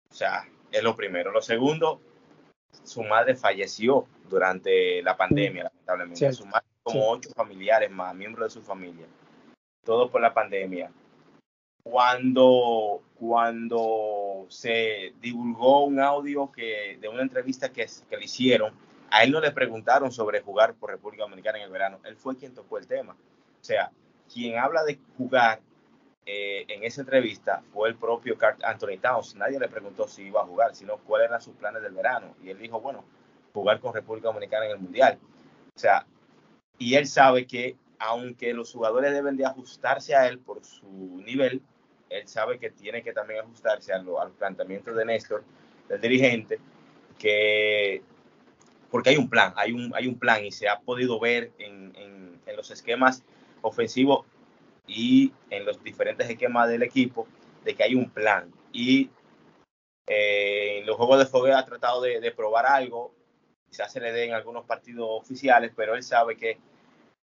O 0.09 0.13
sea, 0.13 0.47
es 0.71 0.83
lo 0.83 0.95
primero. 0.95 1.31
Lo 1.31 1.41
segundo, 1.41 2.01
su 2.83 3.03
madre 3.03 3.35
falleció 3.35 4.07
durante 4.29 5.01
la 5.01 5.15
pandemia, 5.15 5.63
lamentablemente. 5.63 6.33
Su 6.33 6.45
madre, 6.45 6.67
como 6.83 7.09
ocho 7.09 7.29
familiares 7.35 7.89
más, 7.91 8.13
miembros 8.15 8.53
de 8.53 8.59
su 8.59 8.65
familia. 8.65 9.05
Todo 9.83 10.09
por 10.09 10.21
la 10.21 10.33
pandemia. 10.33 10.91
Cuando, 11.83 13.01
cuando 13.15 14.45
se 14.49 15.13
divulgó 15.21 15.85
un 15.85 15.99
audio 15.99 16.51
que, 16.51 16.97
de 17.01 17.07
una 17.07 17.23
entrevista 17.23 17.71
que, 17.71 17.87
que 18.09 18.17
le 18.17 18.25
hicieron, 18.25 18.73
a 19.09 19.23
él 19.23 19.31
no 19.31 19.41
le 19.41 19.51
preguntaron 19.51 20.11
sobre 20.11 20.41
jugar 20.41 20.73
por 20.75 20.89
República 20.89 21.23
Dominicana 21.23 21.57
en 21.57 21.65
el 21.65 21.71
verano. 21.71 21.99
Él 22.05 22.15
fue 22.15 22.37
quien 22.37 22.53
tocó 22.53 22.77
el 22.77 22.87
tema. 22.87 23.13
O 23.13 23.63
sea, 23.63 23.91
quien 24.31 24.57
habla 24.57 24.83
de 24.83 24.99
jugar 25.17 25.59
eh, 26.25 26.65
en 26.67 26.83
esa 26.83 27.01
entrevista 27.01 27.63
fue 27.73 27.89
el 27.89 27.95
propio 27.95 28.37
Anthony 28.63 28.97
Towns. 29.01 29.35
Nadie 29.35 29.59
le 29.59 29.67
preguntó 29.67 30.07
si 30.07 30.23
iba 30.23 30.41
a 30.41 30.45
jugar, 30.45 30.75
sino 30.75 30.97
cuáles 30.97 31.27
eran 31.27 31.41
sus 31.41 31.55
planes 31.55 31.81
del 31.81 31.93
verano. 31.93 32.35
Y 32.43 32.49
él 32.49 32.59
dijo, 32.59 32.79
bueno, 32.79 33.03
jugar 33.53 33.79
con 33.79 33.93
República 33.93 34.27
Dominicana 34.27 34.65
en 34.65 34.71
el 34.71 34.79
Mundial. 34.79 35.19
O 35.75 35.79
sea, 35.79 36.05
y 36.77 36.95
él 36.95 37.07
sabe 37.07 37.45
que 37.45 37.75
aunque 37.99 38.53
los 38.53 38.71
jugadores 38.71 39.11
deben 39.13 39.37
de 39.37 39.45
ajustarse 39.45 40.15
a 40.15 40.27
él 40.27 40.39
por 40.39 40.63
su 40.63 40.87
nivel, 41.25 41.61
él 42.11 42.27
sabe 42.27 42.59
que 42.59 42.69
tiene 42.69 43.01
que 43.01 43.13
también 43.13 43.39
ajustarse 43.39 43.93
a, 43.93 43.97
lo, 43.99 44.21
al 44.21 44.31
planteamiento 44.31 44.93
de 44.93 45.05
Néstor, 45.05 45.43
del 45.87 46.01
dirigente, 46.01 46.59
que 47.17 48.01
porque 48.89 49.11
hay 49.11 49.17
un 49.17 49.29
plan, 49.29 49.53
hay 49.55 49.71
un, 49.71 49.91
hay 49.95 50.07
un 50.07 50.19
plan 50.19 50.43
y 50.43 50.51
se 50.51 50.67
ha 50.67 50.79
podido 50.79 51.19
ver 51.19 51.51
en, 51.57 51.93
en, 51.95 52.21
los 52.57 52.69
esquemas 52.69 53.23
ofensivos 53.61 54.25
y 54.85 55.31
en 55.49 55.63
los 55.65 55.81
diferentes 55.81 56.29
esquemas 56.29 56.67
del 56.67 56.83
equipo 56.83 57.25
de 57.63 57.73
que 57.73 57.83
hay 57.83 57.95
un 57.95 58.09
plan. 58.09 58.51
Y 58.73 59.09
eh, 60.05 60.79
en 60.79 60.85
los 60.85 60.97
juegos 60.97 61.19
de 61.19 61.25
fogueo 61.25 61.57
ha 61.57 61.65
tratado 61.65 62.01
de, 62.01 62.31
probar 62.35 62.65
algo, 62.65 63.15
quizás 63.69 63.91
se 63.91 64.01
le 64.01 64.11
den 64.11 64.33
algunos 64.33 64.65
partidos 64.65 65.07
oficiales, 65.09 65.71
pero 65.73 65.95
él 65.95 66.03
sabe 66.03 66.35
que 66.35 66.57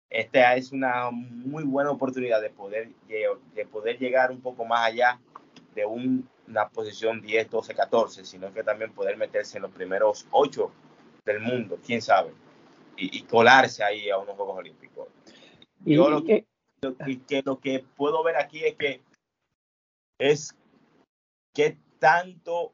esta 0.09 0.55
es 0.55 0.71
una 0.71 1.11
muy 1.11 1.63
buena 1.63 1.91
oportunidad 1.91 2.41
de 2.41 2.49
poder, 2.49 2.91
de 3.07 3.65
poder 3.65 3.97
llegar 3.99 4.31
un 4.31 4.41
poco 4.41 4.65
más 4.65 4.85
allá 4.85 5.19
de 5.75 5.85
una 5.85 6.69
posición 6.69 7.21
10, 7.21 7.49
12, 7.49 7.75
14, 7.75 8.25
sino 8.25 8.53
que 8.53 8.63
también 8.63 8.93
poder 8.93 9.17
meterse 9.17 9.57
en 9.57 9.63
los 9.63 9.71
primeros 9.71 10.27
8 10.31 10.71
del 11.25 11.41
mundo, 11.41 11.77
quién 11.85 12.01
sabe, 12.01 12.33
y, 12.95 13.21
colarse 13.23 13.83
ahí 13.83 14.09
a 14.09 14.17
unos 14.17 14.35
Juegos 14.35 14.57
Olímpicos. 14.57 15.07
Y, 15.85 15.95
Yo 15.95 16.09
lo 16.09 16.23
que, 16.23 16.45
que 17.27 17.41
lo 17.43 17.59
que 17.59 17.85
puedo 17.95 18.23
ver 18.23 18.37
aquí 18.37 18.63
es 18.63 18.75
que 18.75 19.01
es 20.19 20.55
qué 21.53 21.77
tanto 21.99 22.73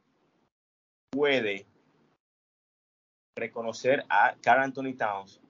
puede 1.12 1.66
reconocer 3.36 4.06
a 4.08 4.36
Carl 4.42 4.62
Anthony 4.62 4.96
Towns 4.96 5.43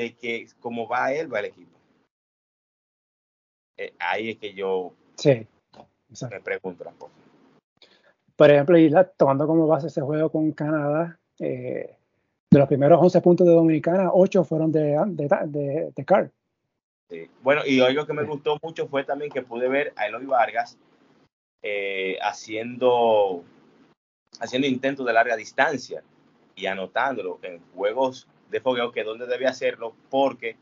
de 0.00 0.14
que 0.14 0.48
como 0.60 0.88
va 0.88 1.12
él, 1.12 1.32
va 1.32 1.40
el 1.40 1.46
equipo. 1.46 1.78
Eh, 3.76 3.92
ahí 3.98 4.30
es 4.30 4.38
que 4.38 4.54
yo 4.54 4.92
sí, 5.16 5.46
me 6.30 6.40
pregunto 6.40 6.84
Por 8.36 8.50
ejemplo, 8.50 8.78
y 8.78 8.92
tomando 9.16 9.46
como 9.46 9.66
base 9.66 9.86
ese 9.86 10.00
juego 10.00 10.30
con 10.30 10.50
Canadá, 10.52 11.18
eh, 11.38 11.96
de 12.50 12.58
los 12.58 12.68
primeros 12.68 13.00
11 13.00 13.20
puntos 13.20 13.46
de 13.46 13.54
Dominicana, 13.54 14.10
8 14.12 14.44
fueron 14.44 14.72
de, 14.72 14.96
de, 15.06 15.92
de, 15.94 16.04
Carl. 16.04 16.30
Bueno, 17.42 17.62
y 17.64 17.80
algo 17.80 18.06
que 18.06 18.12
me 18.12 18.24
gustó 18.24 18.58
mucho 18.62 18.88
fue 18.88 19.04
también 19.04 19.30
que 19.30 19.42
pude 19.42 19.68
ver 19.68 19.92
a 19.96 20.06
Eloy 20.06 20.26
Vargas 20.26 20.76
eh, 21.62 22.18
haciendo, 22.22 23.44
haciendo 24.40 24.66
intentos 24.66 25.06
de 25.06 25.12
larga 25.12 25.36
distancia 25.36 26.02
y 26.54 26.66
anotándolo 26.66 27.38
en 27.42 27.60
juegos 27.74 28.28
de 28.50 28.60
fogueo 28.60 28.92
que 28.92 29.04
donde 29.04 29.26
debe 29.26 29.46
hacerlo 29.46 29.94
porque 30.10 30.56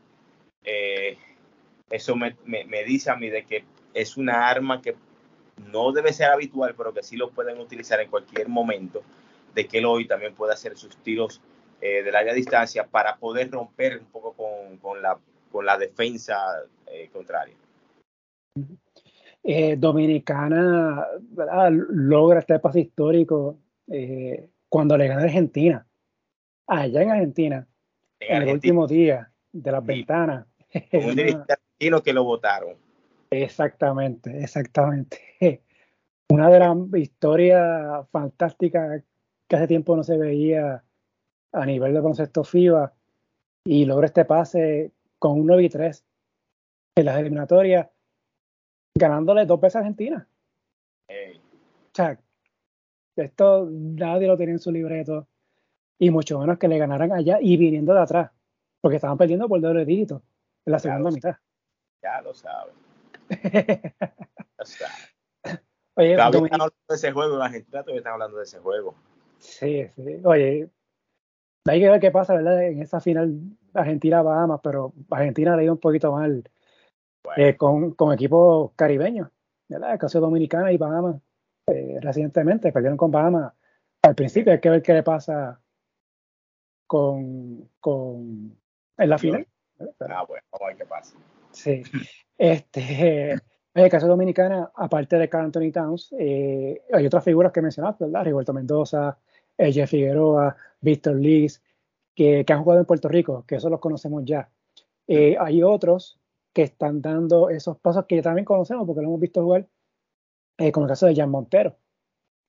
eh, 0.63 1.17
eso 1.89 2.15
me, 2.15 2.35
dice 2.85 3.09
a 3.09 3.15
mí 3.15 3.29
de 3.29 3.45
que 3.45 3.63
es 3.93 4.17
una 4.17 4.47
arma 4.47 4.81
que 4.81 4.95
no 5.71 5.91
debe 5.91 6.13
ser 6.13 6.29
habitual, 6.29 6.75
pero 6.77 6.93
que 6.93 7.03
sí 7.03 7.17
lo 7.17 7.31
pueden 7.31 7.59
utilizar 7.59 7.99
en 7.99 8.09
cualquier 8.09 8.47
momento, 8.47 9.01
de 9.55 9.67
que 9.67 9.79
Eloy 9.79 10.07
también 10.07 10.35
puede 10.35 10.53
hacer 10.53 10.77
sus 10.77 10.95
tiros 10.97 11.41
eh, 11.81 12.03
de 12.03 12.11
larga 12.11 12.33
distancia 12.33 12.85
para 12.85 13.17
poder 13.17 13.51
romper 13.51 13.97
un 13.97 14.05
poco 14.05 14.33
con, 14.79 15.01
la, 15.01 15.17
con 15.51 15.65
la 15.65 15.77
defensa 15.77 16.37
eh, 16.87 17.09
contraria. 17.11 17.55
Dominicana 19.77 21.07
logra 21.69 22.39
este 22.39 22.59
paso 22.59 22.77
histórico 22.77 23.57
cuando 24.67 24.95
le 24.95 25.07
gana 25.07 25.23
Argentina, 25.23 25.87
allá 26.67 27.01
en 27.01 27.09
Argentina, 27.09 27.67
en, 28.19 28.43
el 28.43 28.49
último 28.49 28.87
día 28.87 29.31
de 29.51 29.71
las 29.71 29.85
ventanas. 29.85 30.45
un 30.93 31.19
argentino 31.19 32.03
que 32.03 32.13
lo 32.13 32.23
votaron. 32.23 32.75
Exactamente, 33.31 34.43
exactamente. 34.43 35.19
Una 36.31 36.49
de 36.49 36.59
las 36.59 36.77
historias 36.95 38.07
fantásticas 38.11 39.03
que 39.47 39.55
hace 39.55 39.67
tiempo 39.67 39.95
no 39.95 40.03
se 40.03 40.17
veía 40.17 40.83
a 41.51 41.65
nivel 41.65 41.93
de 41.93 42.01
concepto 42.01 42.43
FIBA 42.43 42.93
y 43.65 43.85
logra 43.85 44.05
este 44.05 44.25
pase 44.25 44.91
con 45.17 45.39
un 45.39 45.47
9 45.47 45.63
y 45.63 45.69
3 45.69 46.05
en 46.97 47.05
las 47.05 47.19
eliminatorias, 47.19 47.87
ganándole 48.95 49.45
dos 49.45 49.59
veces 49.59 49.77
a 49.77 49.79
Argentina. 49.79 50.27
O 51.09 51.95
sea, 51.95 52.19
esto 53.15 53.67
nadie 53.71 54.27
lo 54.27 54.37
tenía 54.37 54.53
en 54.53 54.59
su 54.59 54.71
libreto 54.71 55.27
y 55.99 56.09
mucho 56.09 56.39
menos 56.39 56.57
que 56.57 56.67
le 56.67 56.77
ganaran 56.77 57.11
allá 57.11 57.39
y 57.41 57.57
viniendo 57.57 57.93
de 57.93 57.99
atrás, 57.99 58.31
porque 58.81 58.95
estaban 58.95 59.17
perdiendo 59.17 59.47
por 59.47 59.59
doble 59.59 59.85
dígito 59.85 60.23
en 60.65 60.71
la 60.71 60.79
segunda 60.79 61.11
mitad. 61.11 61.35
Ya 62.01 62.21
lo 62.21 62.33
saben. 62.33 62.73
Oye, 65.95 66.19
hablando 66.19 66.47
de 66.87 66.95
ese 66.95 67.11
juego, 67.11 67.37
la 67.37 67.45
Argentina 67.45 67.83
todavía 67.83 67.99
está 67.99 68.13
hablando 68.13 68.37
de 68.37 68.43
ese 68.43 68.59
juego. 68.59 68.95
Sí, 69.39 69.85
sí. 69.95 70.21
Oye, 70.23 70.69
hay 71.65 71.79
que 71.79 71.89
ver 71.89 71.99
qué 71.99 72.11
pasa, 72.11 72.35
¿verdad? 72.35 72.63
En 72.63 72.81
esa 72.81 73.01
final 73.01 73.37
Argentina-Bahamas, 73.73 74.61
pero 74.63 74.93
Argentina 75.09 75.57
le 75.57 75.63
dio 75.63 75.73
un 75.73 75.79
poquito 75.79 76.13
mal 76.13 76.49
eh, 77.35 77.57
con, 77.57 77.91
con, 77.91 78.13
equipos 78.13 78.71
caribeños, 78.77 79.29
¿verdad? 79.67 79.91
El 79.93 79.99
caso 79.99 80.21
Dominicana 80.21 80.71
y 80.71 80.77
Bahamas 80.77 81.17
eh, 81.67 81.99
recientemente 82.01 82.71
perdieron 82.71 82.97
con 82.97 83.11
Bahamas. 83.11 83.53
Al 84.01 84.15
principio 84.15 84.53
hay 84.53 84.61
que 84.61 84.69
ver 84.69 84.81
qué 84.81 84.93
le 84.93 85.03
pasa 85.03 85.59
con, 86.89 87.69
con 87.79 88.57
en 88.97 89.09
la 89.09 89.19
final. 89.19 89.47
Ah, 90.09 90.25
bueno, 90.27 90.43
vamos 90.51 90.61
a 90.61 90.67
ver 90.69 90.75
qué 90.75 90.85
pasa. 90.85 91.15
Sí. 91.51 91.83
Este, 92.35 93.31
en 93.75 93.83
el 93.83 93.89
caso 93.91 94.07
Dominicana, 94.07 94.71
aparte 94.75 95.17
de 95.19 95.29
Carl 95.29 95.45
Anthony 95.45 95.71
Towns, 95.71 96.15
eh, 96.17 96.81
hay 96.91 97.05
otras 97.05 97.23
figuras 97.23 97.51
que 97.51 97.61
mencionaste, 97.61 98.05
¿verdad? 98.05 98.25
Rigoberto 98.25 98.53
Mendoza, 98.53 99.19
Jeff 99.55 99.91
Figueroa, 99.91 100.57
Víctor 100.81 101.17
Liz, 101.17 101.61
que, 102.15 102.43
han 102.49 102.63
jugado 102.63 102.81
en 102.81 102.87
Puerto 102.87 103.07
Rico, 103.07 103.45
que 103.47 103.55
eso 103.55 103.69
los 103.69 103.79
conocemos 103.79 104.23
ya. 104.25 104.49
Eh, 105.07 105.37
hay 105.39 105.61
otros 105.61 106.19
que 106.53 106.63
están 106.63 107.03
dando 107.03 107.51
esos 107.51 107.77
pasos 107.77 108.05
que 108.07 108.23
también 108.23 108.45
conocemos 108.45 108.87
porque 108.87 109.01
lo 109.01 109.09
hemos 109.09 109.19
visto 109.19 109.43
jugar, 109.43 109.67
eh, 110.57 110.71
como 110.71 110.87
el 110.87 110.89
caso 110.89 111.05
de 111.05 111.15
Jan 111.15 111.29
Montero. 111.29 111.75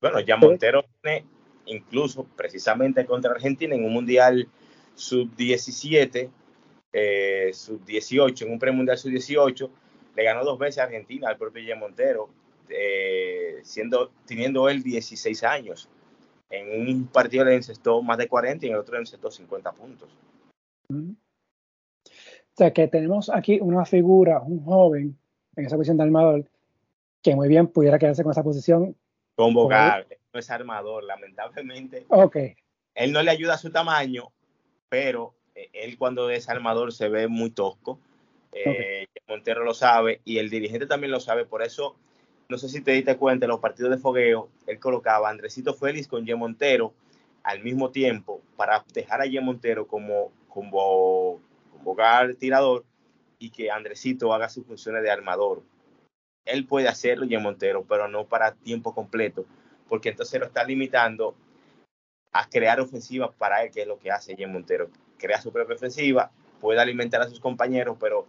Bueno, 0.00 0.18
Jan 0.26 0.40
Montero 0.40 0.82
tiene 1.02 1.26
incluso 1.70 2.24
precisamente 2.36 3.04
contra 3.06 3.32
Argentina 3.32 3.74
en 3.74 3.84
un 3.84 3.92
mundial 3.92 4.48
sub-17, 4.94 6.28
eh, 6.92 7.50
sub-18, 7.52 8.42
en 8.42 8.52
un 8.52 8.58
premundial 8.58 8.98
sub-18, 8.98 9.70
le 10.16 10.24
ganó 10.24 10.44
dos 10.44 10.58
veces 10.58 10.78
a 10.78 10.84
Argentina 10.84 11.28
al 11.28 11.36
propio 11.36 11.62
Jan 11.66 11.78
Montero, 11.78 12.28
siendo, 13.62 14.12
teniendo 14.26 14.68
él 14.68 14.82
16 14.82 15.42
años 15.42 15.88
en 16.50 16.88
un 16.88 17.06
partido 17.06 17.44
le 17.44 17.54
encestó 17.54 18.02
más 18.02 18.18
de 18.18 18.28
40 18.28 18.66
y 18.66 18.68
en 18.68 18.74
el 18.74 18.80
otro 18.80 18.94
le 18.94 19.00
encestó 19.00 19.30
50 19.30 19.72
puntos. 19.72 20.10
O 20.90 21.14
sea 22.56 22.72
que 22.72 22.88
tenemos 22.88 23.30
aquí 23.30 23.60
una 23.60 23.84
figura, 23.84 24.40
un 24.40 24.62
joven 24.64 25.16
en 25.56 25.64
esa 25.64 25.76
posición 25.76 25.96
de 25.96 26.02
armador, 26.02 26.44
que 27.22 27.36
muy 27.36 27.48
bien 27.48 27.68
pudiera 27.68 27.98
quedarse 27.98 28.24
con 28.24 28.32
esa 28.32 28.42
posición. 28.42 28.96
Convocable, 29.36 30.18
no 30.32 30.40
es 30.40 30.50
armador, 30.50 31.04
lamentablemente. 31.04 32.06
Ok. 32.08 32.36
Él 32.94 33.12
no 33.12 33.22
le 33.22 33.30
ayuda 33.30 33.54
a 33.54 33.58
su 33.58 33.70
tamaño, 33.70 34.32
pero 34.88 35.34
eh, 35.54 35.70
él 35.72 35.98
cuando 35.98 36.30
es 36.30 36.48
armador 36.48 36.92
se 36.92 37.08
ve 37.08 37.28
muy 37.28 37.50
tosco. 37.50 37.98
Eh, 38.52 39.06
Montero 39.28 39.64
lo 39.64 39.74
sabe 39.74 40.20
y 40.24 40.38
el 40.38 40.50
dirigente 40.50 40.86
también 40.86 41.12
lo 41.12 41.20
sabe, 41.20 41.44
por 41.46 41.62
eso 41.62 41.96
no 42.48 42.58
sé 42.58 42.68
si 42.68 42.80
te 42.80 42.90
diste 42.90 43.16
cuenta, 43.16 43.46
en 43.46 43.50
los 43.50 43.60
partidos 43.60 43.92
de 43.92 43.98
fogueo, 43.98 44.48
él 44.66 44.80
colocaba 44.80 45.28
a 45.28 45.30
Andresito 45.30 45.72
Félix 45.72 46.08
con 46.08 46.26
Ye 46.26 46.34
Montero 46.34 46.92
al 47.44 47.62
mismo 47.62 47.90
tiempo 47.90 48.42
para 48.56 48.84
dejar 48.92 49.20
a 49.20 49.26
Ye 49.26 49.40
Montero 49.40 49.86
como, 49.86 50.32
como, 50.48 51.40
como 51.72 51.96
tirador 52.40 52.84
y 53.38 53.50
que 53.50 53.70
Andresito 53.70 54.34
haga 54.34 54.48
sus 54.48 54.66
funciones 54.66 55.04
de 55.04 55.10
armador. 55.10 55.62
Él 56.44 56.66
puede 56.66 56.88
hacerlo, 56.88 57.24
Ye 57.24 57.38
Montero, 57.38 57.84
pero 57.88 58.08
no 58.08 58.26
para 58.26 58.54
tiempo 58.54 58.92
completo, 58.92 59.46
porque 59.90 60.08
entonces 60.08 60.40
lo 60.40 60.46
está 60.46 60.64
limitando 60.64 61.34
a 62.32 62.48
crear 62.48 62.80
ofensivas 62.80 63.30
para 63.36 63.62
él, 63.62 63.70
que 63.70 63.82
es 63.82 63.86
lo 63.86 63.98
que 63.98 64.10
hace 64.10 64.34
Ye 64.34 64.46
Montero. 64.46 64.88
Crea 65.18 65.42
su 65.42 65.52
propia 65.52 65.74
ofensiva, 65.74 66.30
puede 66.62 66.80
alimentar 66.80 67.20
a 67.20 67.28
sus 67.28 67.40
compañeros, 67.40 67.98
pero 68.00 68.26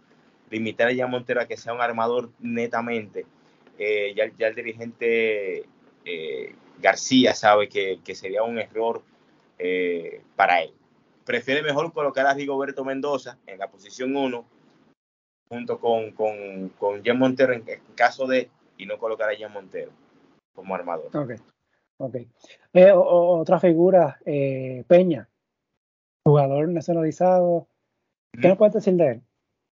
limitar 0.50 0.88
a 0.88 0.92
Ye 0.92 1.06
Montero 1.06 1.40
a 1.40 1.46
que 1.46 1.56
sea 1.56 1.72
un 1.72 1.80
armador 1.80 2.28
netamente 2.38 3.24
eh, 3.78 4.14
ya, 4.14 4.46
el 4.46 4.54
dirigente 4.54 5.64
eh, 6.04 6.54
García 6.80 7.34
sabe 7.34 7.68
que, 7.68 8.14
sería 8.14 8.42
un 8.42 8.58
error 8.58 9.02
eh, 9.58 10.22
para 10.36 10.62
él. 10.62 10.72
Prefiere 11.24 11.62
mejor 11.62 11.92
colocar 11.92 12.26
a 12.26 12.34
Rigoberto 12.34 12.84
Mendoza 12.84 13.38
en 13.46 13.58
la 13.58 13.70
posición 13.70 14.14
1 14.16 14.44
junto 15.48 15.80
con, 15.80 16.12
con, 16.12 16.70
con 16.70 17.04
Jan 17.04 17.18
Montero 17.18 17.52
en, 17.52 17.64
caso 17.94 18.26
de 18.26 18.50
y 18.78 18.86
no 18.86 18.98
colocar 18.98 19.30
a 19.30 19.38
Jan 19.38 19.52
Montero 19.52 19.92
como 20.54 20.74
armador. 20.74 21.10
Ok, 22.04 22.16
ok. 22.74 22.80
otra 22.94 23.60
figura, 23.60 24.18
Peña, 24.24 25.28
jugador 26.24 26.68
nacionalizado. 26.68 27.68
¿Qué 28.40 28.48
nos 28.48 28.58
puedes 28.58 28.74
decir 28.74 28.94
de 28.94 29.08
él? 29.08 29.22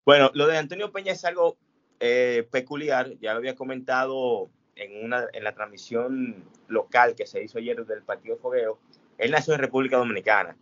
Bueno, 0.05 0.31
lo 0.33 0.47
de 0.47 0.57
Antonio 0.57 0.91
Peña 0.91 1.13
es 1.13 1.25
algo 1.25 1.57
eh, 1.99 2.47
peculiar, 2.51 3.17
ya 3.19 3.33
lo 3.33 3.39
había 3.39 3.55
comentado 3.55 4.49
en, 4.75 5.05
una, 5.05 5.27
en 5.33 5.43
la 5.43 5.53
transmisión 5.53 6.43
local 6.67 7.15
que 7.15 7.27
se 7.27 7.43
hizo 7.43 7.59
ayer 7.59 7.85
del 7.85 8.03
partido 8.03 8.35
de 8.35 8.41
fogueo, 8.41 8.79
él 9.17 9.31
nació 9.31 9.53
en 9.53 9.59
República 9.59 9.97
Dominicana, 9.97 10.55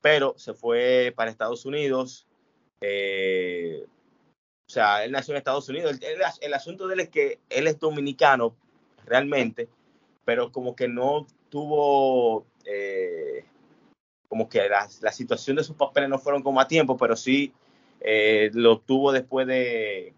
pero 0.00 0.34
se 0.36 0.54
fue 0.54 1.12
para 1.16 1.30
Estados 1.30 1.64
Unidos, 1.64 2.26
eh, 2.80 3.86
sea, 4.72 5.04
él 5.04 5.12
nació 5.12 5.32
en 5.32 5.38
Estados 5.38 5.68
Unidos. 5.68 5.98
El, 6.40 6.54
asunto 6.54 6.88
de 6.88 6.94
él 6.94 7.00
es 7.00 7.10
que 7.10 7.38
él 7.50 7.66
es 7.66 7.78
dominicano 7.78 8.56
realmente, 9.04 9.68
pero 10.24 10.52
como 10.52 10.76
que 10.76 10.88
no 10.88 11.26
tuvo, 11.48 12.46
eh, 12.64 13.44
como 14.28 14.48
que 14.48 14.68
la, 14.68 14.88
situación 14.88 15.56
de 15.56 15.64
sus 15.64 15.76
papeles 15.76 16.08
no 16.08 16.18
fueron 16.18 16.42
como 16.42 16.60
a 16.60 16.68
tiempo, 16.68 16.96
pero 16.96 17.16
sí 17.16 17.52
eh, 18.00 18.50
lo 18.54 18.80
tuvo 18.80 19.12
después 19.12 19.46
de, 19.46 20.14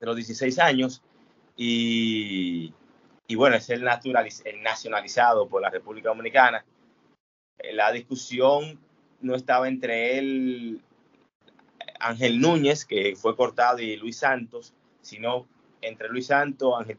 de, 0.00 0.06
los 0.06 0.16
16 0.16 0.58
años 0.58 1.02
y, 1.56 2.72
y 3.26 3.34
bueno, 3.36 3.56
es 3.56 3.70
el, 3.70 3.86
el 3.86 4.62
nacionalizado 4.62 5.48
por 5.48 5.62
la 5.62 5.70
República 5.70 6.10
Dominicana. 6.10 6.64
Eh, 7.58 7.72
la 7.72 7.92
discusión 7.92 8.78
no 9.20 9.34
estaba 9.34 9.68
entre 9.68 10.18
él, 10.18 10.82
Ángel 12.00 12.40
Núñez, 12.40 12.84
que 12.84 13.16
fue 13.16 13.36
cortado, 13.36 13.78
y 13.78 13.96
Luis 13.96 14.18
Santos, 14.18 14.74
sino 15.00 15.46
entre 15.80 16.08
Luis 16.08 16.26
Santos, 16.26 16.74
Ángel, 16.78 16.98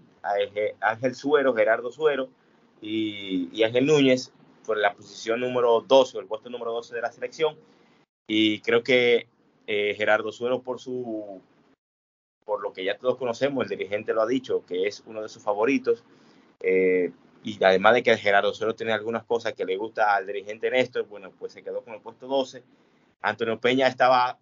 Suero, 1.13 1.53
Gerardo 1.53 1.91
Suero 1.91 2.29
y, 2.81 3.63
Ángel 3.63 3.85
Núñez 3.85 4.31
por 4.65 4.77
la 4.77 4.93
posición 4.93 5.39
número 5.39 5.81
12 5.81 6.17
o 6.17 6.21
el 6.21 6.27
puesto 6.27 6.49
número 6.49 6.71
12 6.73 6.95
de 6.95 7.01
la 7.01 7.11
selección. 7.11 7.55
Y 8.27 8.61
creo 8.61 8.83
que 8.83 9.27
eh, 9.67 9.93
Gerardo 9.95 10.31
Suero 10.31 10.61
por 10.61 10.79
su 10.79 11.41
por 12.45 12.61
lo 12.61 12.73
que 12.73 12.83
ya 12.83 12.97
todos 12.97 13.17
conocemos, 13.17 13.63
el 13.63 13.69
dirigente 13.69 14.13
lo 14.13 14.21
ha 14.21 14.27
dicho, 14.27 14.63
que 14.65 14.87
es 14.87 15.03
uno 15.07 15.21
de 15.21 15.29
sus 15.29 15.41
favoritos. 15.41 16.03
Eh, 16.61 17.11
y 17.43 17.63
además 17.63 17.95
de 17.95 18.03
que 18.03 18.17
Gerardo 18.17 18.53
Suero 18.53 18.75
tiene 18.75 18.93
algunas 18.93 19.23
cosas 19.23 19.53
que 19.53 19.65
le 19.65 19.77
gusta 19.77 20.15
al 20.15 20.27
dirigente 20.27 20.69
Néstor, 20.69 21.07
bueno, 21.07 21.31
pues 21.37 21.53
se 21.53 21.63
quedó 21.63 21.83
con 21.83 21.93
el 21.93 22.01
puesto 22.01 22.27
12. 22.27 22.63
Antonio 23.21 23.59
Peña 23.59 23.87
estaba 23.87 24.37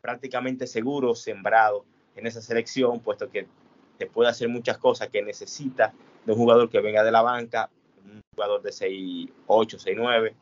prácticamente 0.00 0.66
seguro, 0.66 1.14
sembrado 1.14 1.84
en 2.16 2.26
esa 2.26 2.40
selección, 2.40 3.00
puesto 3.00 3.30
que 3.30 3.46
te 3.98 4.06
puede 4.06 4.30
hacer 4.30 4.48
muchas 4.48 4.78
cosas 4.78 5.08
que 5.08 5.22
necesita 5.22 5.92
de 6.24 6.32
un 6.32 6.38
jugador 6.38 6.70
que 6.70 6.80
venga 6.80 7.02
de 7.02 7.10
la 7.10 7.22
banca, 7.22 7.68
un 8.04 8.20
jugador 8.34 8.62
de 8.62 8.70
6'8, 8.70 9.30
6'9, 9.46 10.34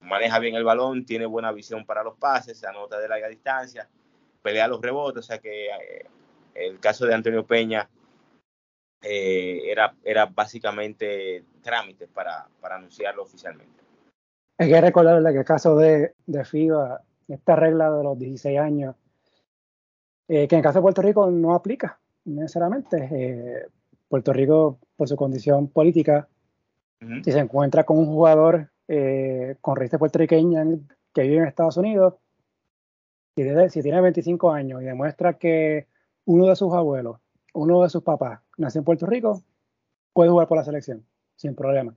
maneja 0.00 0.38
bien 0.38 0.54
el 0.54 0.64
balón, 0.64 1.04
tiene 1.04 1.26
buena 1.26 1.50
visión 1.50 1.84
para 1.84 2.04
los 2.04 2.16
pases, 2.16 2.62
anota 2.64 2.98
de 2.98 3.08
larga 3.08 3.28
distancia, 3.28 3.88
pelea 4.42 4.68
los 4.68 4.80
rebotes, 4.80 5.24
o 5.24 5.26
sea 5.26 5.38
que 5.38 5.66
eh, 5.66 6.06
el 6.54 6.78
caso 6.78 7.06
de 7.06 7.14
Antonio 7.14 7.46
Peña 7.46 7.88
eh, 9.02 9.62
era, 9.64 9.94
era 10.04 10.26
básicamente 10.26 11.44
trámite 11.62 12.08
para, 12.08 12.46
para 12.60 12.76
anunciarlo 12.76 13.22
oficialmente. 13.22 13.82
Hay 14.58 14.68
que 14.68 14.80
recordarle 14.80 15.32
que 15.32 15.38
el 15.38 15.44
caso 15.44 15.76
de, 15.76 16.14
de 16.26 16.44
FIBA, 16.44 17.00
esta 17.28 17.56
regla 17.56 17.90
de 17.90 18.02
los 18.02 18.18
16 18.18 18.58
años, 18.58 18.96
eh, 20.26 20.48
que 20.48 20.56
en 20.56 20.58
el 20.58 20.62
caso 20.62 20.78
de 20.78 20.82
Puerto 20.82 21.00
Rico 21.00 21.30
no 21.30 21.54
aplica 21.54 21.98
necesariamente. 22.28 23.08
Eh, 23.10 23.66
Puerto 24.08 24.32
Rico, 24.32 24.78
por 24.96 25.08
su 25.08 25.16
condición 25.16 25.68
política, 25.68 26.28
si 27.22 27.30
se 27.30 27.38
encuentra 27.38 27.84
con 27.84 27.98
un 27.98 28.06
jugador 28.06 28.70
con 29.60 29.76
raíces 29.76 29.98
puertorriqueñas 29.98 30.66
que 31.12 31.22
vive 31.22 31.36
en 31.36 31.44
Estados 31.44 31.76
Unidos, 31.76 32.14
si 33.36 33.44
tiene, 33.44 33.68
si 33.68 33.82
tiene 33.82 34.00
25 34.00 34.50
años 34.50 34.82
y 34.82 34.86
demuestra 34.86 35.34
que 35.34 35.86
uno 36.24 36.46
de 36.46 36.56
sus 36.56 36.72
abuelos, 36.72 37.18
uno 37.54 37.82
de 37.82 37.90
sus 37.90 38.02
papás 38.02 38.40
nació 38.56 38.80
en 38.80 38.84
Puerto 38.84 39.06
Rico, 39.06 39.42
puede 40.12 40.30
jugar 40.30 40.48
por 40.48 40.58
la 40.58 40.64
selección, 40.64 41.04
sin 41.36 41.54
problema. 41.54 41.94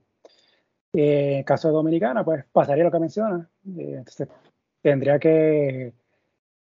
Eh, 0.92 1.38
en 1.38 1.44
caso 1.44 1.68
de 1.68 1.74
Dominicana, 1.74 2.24
pues 2.24 2.44
pasaría 2.52 2.84
lo 2.84 2.90
que 2.90 2.98
menciona. 2.98 3.48
Eh, 3.76 3.94
entonces, 3.98 4.28
tendría 4.80 5.18
que. 5.18 5.92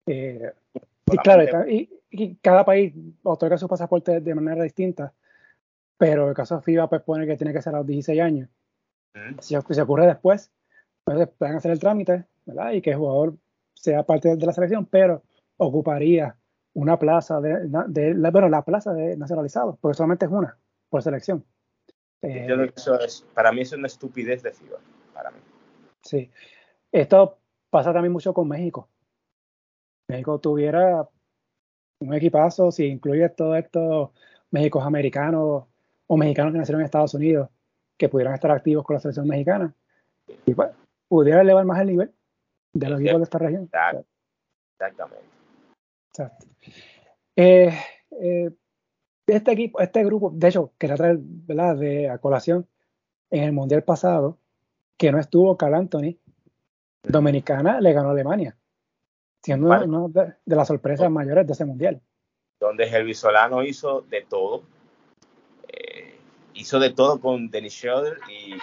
Eh, 0.07 0.51
y 1.11 1.17
claro, 1.17 1.69
y, 1.69 1.89
cada 2.41 2.65
país 2.65 2.93
otorga 3.23 3.57
su 3.57 3.67
pasaporte 3.67 4.19
de 4.21 4.35
manera 4.35 4.63
distinta, 4.63 5.13
pero 5.97 6.29
el 6.29 6.35
caso 6.35 6.55
de 6.55 6.61
FIBA 6.61 6.89
pues 6.89 7.01
pone 7.01 7.25
que 7.25 7.37
tiene 7.37 7.53
que 7.53 7.61
ser 7.61 7.75
a 7.75 7.79
los 7.79 7.87
16 7.87 8.21
años. 8.21 8.49
Si, 9.39 9.55
se 9.55 9.81
ocurre 9.81 10.07
después, 10.07 10.51
pues 11.03 11.29
pueden 11.37 11.55
hacer 11.55 11.71
el 11.71 11.79
trámite, 11.79 12.25
¿verdad? 12.45 12.71
Y 12.73 12.81
que 12.81 12.91
el 12.91 12.97
jugador 12.97 13.35
sea 13.73 14.03
parte 14.03 14.35
de 14.35 14.45
la 14.45 14.51
selección, 14.51 14.85
pero 14.85 15.23
ocuparía 15.57 16.35
una 16.73 16.99
plaza 16.99 17.39
de, 17.39 17.69
de, 17.87 18.31
bueno, 18.31 18.49
la 18.49 18.63
plaza 18.63 18.93
de 18.93 19.15
nacionalizados, 19.15 19.77
porque 19.79 19.95
solamente 19.95 20.25
es 20.25 20.31
una 20.31 20.57
por 20.89 21.01
selección. 21.01 21.45
Eh, 22.21 22.71
eso 22.75 22.99
es, 22.99 23.25
para 23.33 23.51
mí 23.51 23.61
es 23.61 23.71
una 23.71 23.87
estupidez 23.87 24.43
de 24.43 24.51
FIBA, 24.51 24.77
para 25.13 25.31
mí. 25.31 25.39
Sí. 26.01 26.29
Esto 26.91 27.37
pasa 27.69 27.93
también 27.93 28.11
mucho 28.11 28.33
con 28.33 28.47
México. 28.47 28.89
México 30.07 30.39
tuviera 30.39 31.07
un 32.07 32.13
equipazo, 32.13 32.71
si 32.71 32.85
incluye 32.85 33.29
todos 33.29 33.57
estos 33.57 34.09
Méxicos 34.51 34.85
americanos 34.85 35.65
o 36.07 36.17
mexicanos 36.17 36.53
que 36.53 36.59
nacieron 36.59 36.81
en 36.81 36.85
Estados 36.85 37.13
Unidos, 37.13 37.49
que 37.97 38.07
pudieran 38.07 38.33
estar 38.33 38.51
activos 38.51 38.85
con 38.85 38.93
la 38.93 38.99
selección 38.99 39.27
mexicana, 39.27 39.73
y 40.45 40.53
pues, 40.53 40.69
pudiera 41.07 41.41
elevar 41.41 41.65
más 41.65 41.81
el 41.81 41.87
nivel 41.87 42.11
de 42.73 42.89
los 42.89 43.01
equipos 43.01 43.19
de 43.19 43.23
esta 43.23 43.37
región. 43.37 43.63
Exactamente. 44.73 45.25
Eh, 47.35 47.73
eh, 48.21 48.51
este 49.27 49.51
equipo, 49.51 49.79
este 49.79 50.05
grupo, 50.05 50.31
de 50.33 50.47
hecho, 50.47 50.71
quería 50.77 50.95
traer 50.95 51.17
¿verdad? 51.19 51.75
de 51.75 52.09
a 52.09 52.17
colación 52.19 52.67
en 53.31 53.43
el 53.43 53.51
mundial 53.51 53.83
pasado, 53.83 54.37
que 54.97 55.11
no 55.11 55.19
estuvo 55.19 55.57
Carl 55.57 55.73
Anthony, 55.73 56.17
Dominicana 57.03 57.81
le 57.81 57.93
ganó 57.93 58.09
a 58.09 58.11
Alemania, 58.11 58.55
siendo 59.45 59.67
una 59.67 60.07
de, 60.07 60.55
las 60.55 60.67
sorpresas 60.67 61.11
mayores 61.11 61.45
de 61.45 61.53
ese 61.53 61.65
mundial. 61.65 62.01
Donde 62.59 62.85
el 62.85 63.13
Solano 63.13 63.63
hizo 63.63 64.01
de 64.01 64.23
todo, 64.23 64.63
eh, 65.67 66.17
hizo 66.55 66.79
de 66.79 66.91
todo 66.91 67.19
con 67.19 67.51
Dennis 67.51 67.73
Schroeder 67.73 68.17
y, 68.27 68.55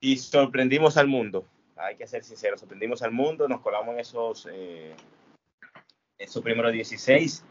y 0.00 0.18
sorprendimos 0.18 0.98
al 0.98 1.06
mundo. 1.06 1.46
Hay 1.76 1.96
que 1.96 2.06
ser 2.06 2.24
sinceros, 2.24 2.60
sorprendimos 2.60 3.00
al 3.00 3.12
mundo, 3.12 3.48
nos 3.48 3.62
colamos 3.62 3.94
en 3.94 4.00
esos 4.00 4.46
en 4.46 6.28
su 6.28 6.42
primero 6.42 6.70
16 6.70 7.42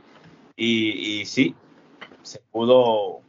y, 0.56 1.22
y, 1.22 1.26
sí, 1.26 1.56
se 2.22 2.42
pudo, 2.52 3.22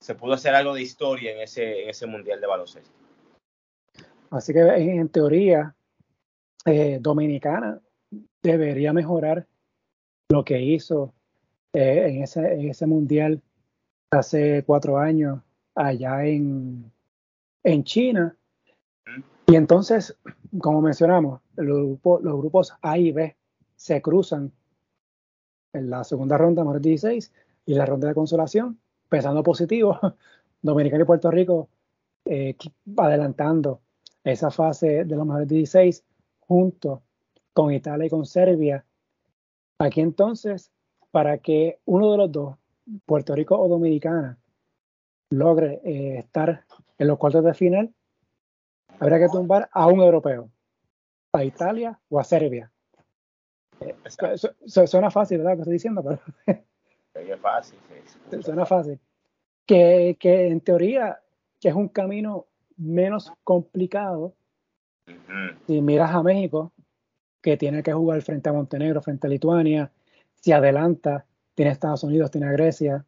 se 0.00 0.16
pudo 0.16 0.32
hacer 0.32 0.56
algo 0.56 0.74
de 0.74 0.82
historia 0.82 1.32
en 1.32 1.40
ese, 1.40 1.84
en 1.84 1.90
ese 1.90 2.06
mundial 2.06 2.40
de 2.40 2.46
baloncesto. 2.48 2.98
Así 4.30 4.52
que 4.52 4.60
en 4.60 5.08
teoría, 5.08 5.74
eh, 6.68 6.98
Dominicana 7.00 7.80
debería 8.42 8.92
mejorar 8.92 9.46
lo 10.28 10.44
que 10.44 10.60
hizo 10.60 11.14
eh, 11.72 12.08
en, 12.08 12.22
ese, 12.22 12.40
en 12.54 12.68
ese 12.68 12.86
mundial 12.86 13.40
hace 14.10 14.62
cuatro 14.66 14.98
años 14.98 15.40
allá 15.74 16.24
en, 16.26 16.92
en 17.64 17.84
China. 17.84 18.36
Y 19.46 19.56
entonces, 19.56 20.14
como 20.58 20.82
mencionamos, 20.82 21.40
los, 21.56 21.98
los 22.04 22.36
grupos 22.38 22.74
A 22.82 22.98
y 22.98 23.12
B 23.12 23.34
se 23.76 24.02
cruzan 24.02 24.52
en 25.72 25.88
la 25.88 26.04
segunda 26.04 26.36
ronda, 26.36 26.64
más 26.64 26.82
16, 26.82 27.32
y 27.64 27.74
la 27.74 27.86
ronda 27.86 28.08
de 28.08 28.14
consolación, 28.14 28.78
pesando 29.08 29.42
positivo, 29.42 29.98
Dominicana 30.62 31.04
y 31.04 31.06
Puerto 31.06 31.30
Rico 31.30 31.68
eh, 32.26 32.56
adelantando 32.96 33.80
esa 34.22 34.50
fase 34.50 35.04
de 35.04 35.16
los 35.16 35.26
mejores 35.26 35.48
16 35.48 36.04
junto 36.48 37.02
con 37.52 37.72
Italia 37.72 38.06
y 38.06 38.10
con 38.10 38.26
Serbia. 38.26 38.84
Aquí 39.78 40.00
entonces, 40.00 40.72
para 41.10 41.38
que 41.38 41.78
uno 41.84 42.10
de 42.10 42.18
los 42.18 42.32
dos, 42.32 42.56
Puerto 43.04 43.34
Rico 43.34 43.56
o 43.58 43.68
Dominicana, 43.68 44.38
logre 45.30 45.80
eh, 45.84 46.18
estar 46.18 46.64
en 46.96 47.06
los 47.06 47.18
cuartos 47.18 47.44
de 47.44 47.54
final, 47.54 47.94
habrá 48.98 49.18
que 49.18 49.28
tumbar 49.28 49.68
a 49.72 49.86
un 49.86 50.00
europeo, 50.00 50.50
a 51.32 51.44
Italia 51.44 52.00
o 52.08 52.18
a 52.18 52.24
Serbia. 52.24 52.72
suena 54.64 55.10
fácil, 55.10 55.38
¿verdad? 55.38 55.52
Lo 55.52 55.56
que 55.56 55.62
estoy 55.62 55.74
diciendo, 55.74 56.02
pero. 56.02 56.20
es 57.14 57.40
fácil, 57.40 57.78
Suena 58.42 58.66
fácil. 58.66 58.98
Que, 59.66 60.16
que, 60.18 60.48
en 60.48 60.60
teoría 60.62 61.20
que 61.60 61.68
es 61.68 61.74
un 61.74 61.88
camino 61.88 62.46
menos 62.76 63.32
complicado. 63.44 64.34
Si 65.66 65.80
miras 65.80 66.12
a 66.12 66.22
México, 66.22 66.72
que 67.40 67.56
tiene 67.56 67.82
que 67.82 67.92
jugar 67.92 68.20
frente 68.22 68.48
a 68.48 68.52
Montenegro, 68.52 69.02
frente 69.02 69.26
a 69.26 69.30
Lituania, 69.30 69.90
si 70.40 70.52
adelanta, 70.52 71.24
tiene 71.54 71.70
Estados 71.70 72.04
Unidos, 72.04 72.30
tiene 72.30 72.52
Grecia, 72.52 73.04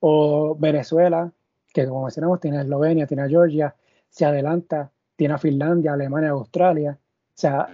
o 0.00 0.56
Venezuela, 0.58 1.32
que 1.72 1.86
como 1.86 2.04
mencionamos, 2.04 2.40
tiene 2.40 2.60
Eslovenia, 2.60 3.06
tiene 3.06 3.28
Georgia, 3.28 3.74
si 4.08 4.24
adelanta, 4.24 4.90
tiene 5.16 5.34
a 5.34 5.38
Finlandia, 5.38 5.92
Alemania, 5.92 6.30
Australia. 6.30 6.98
O 6.98 7.32
sea, 7.34 7.68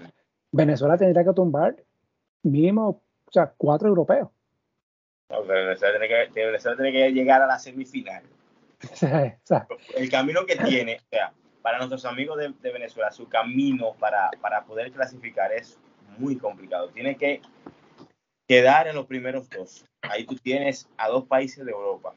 Venezuela 0.50 0.96
tendría 0.96 1.24
que 1.24 1.32
tumbar 1.32 1.76
mínimo, 2.42 3.02
o 3.26 3.32
sea, 3.32 3.52
cuatro 3.56 3.88
europeos. 3.88 4.28
No, 5.30 5.44
Venezuela 5.44 5.98
tiene 6.74 6.92
que, 6.92 7.12
llegar 7.12 7.42
a 7.42 7.46
la 7.46 7.58
semifinal. 7.58 8.22
El 9.96 10.10
camino 10.10 10.44
que 10.44 10.56
tiene, 10.56 10.96
o 10.96 11.08
sea, 11.08 11.32
para 11.62 11.78
nuestros 11.78 12.04
amigos 12.04 12.38
de, 12.38 12.72
Venezuela, 12.72 13.10
su 13.12 13.28
camino 13.28 13.94
para, 13.98 14.30
para, 14.40 14.64
poder 14.64 14.92
clasificar 14.92 15.52
es 15.52 15.78
muy 16.18 16.36
complicado. 16.36 16.88
Tiene 16.88 17.16
que 17.16 17.40
quedar 18.48 18.88
en 18.88 18.96
los 18.96 19.06
primeros 19.06 19.48
dos. 19.48 19.84
Ahí 20.02 20.26
tú 20.26 20.34
tienes 20.36 20.88
a 20.96 21.08
dos 21.08 21.24
países 21.24 21.64
de 21.64 21.70
Europa. 21.70 22.14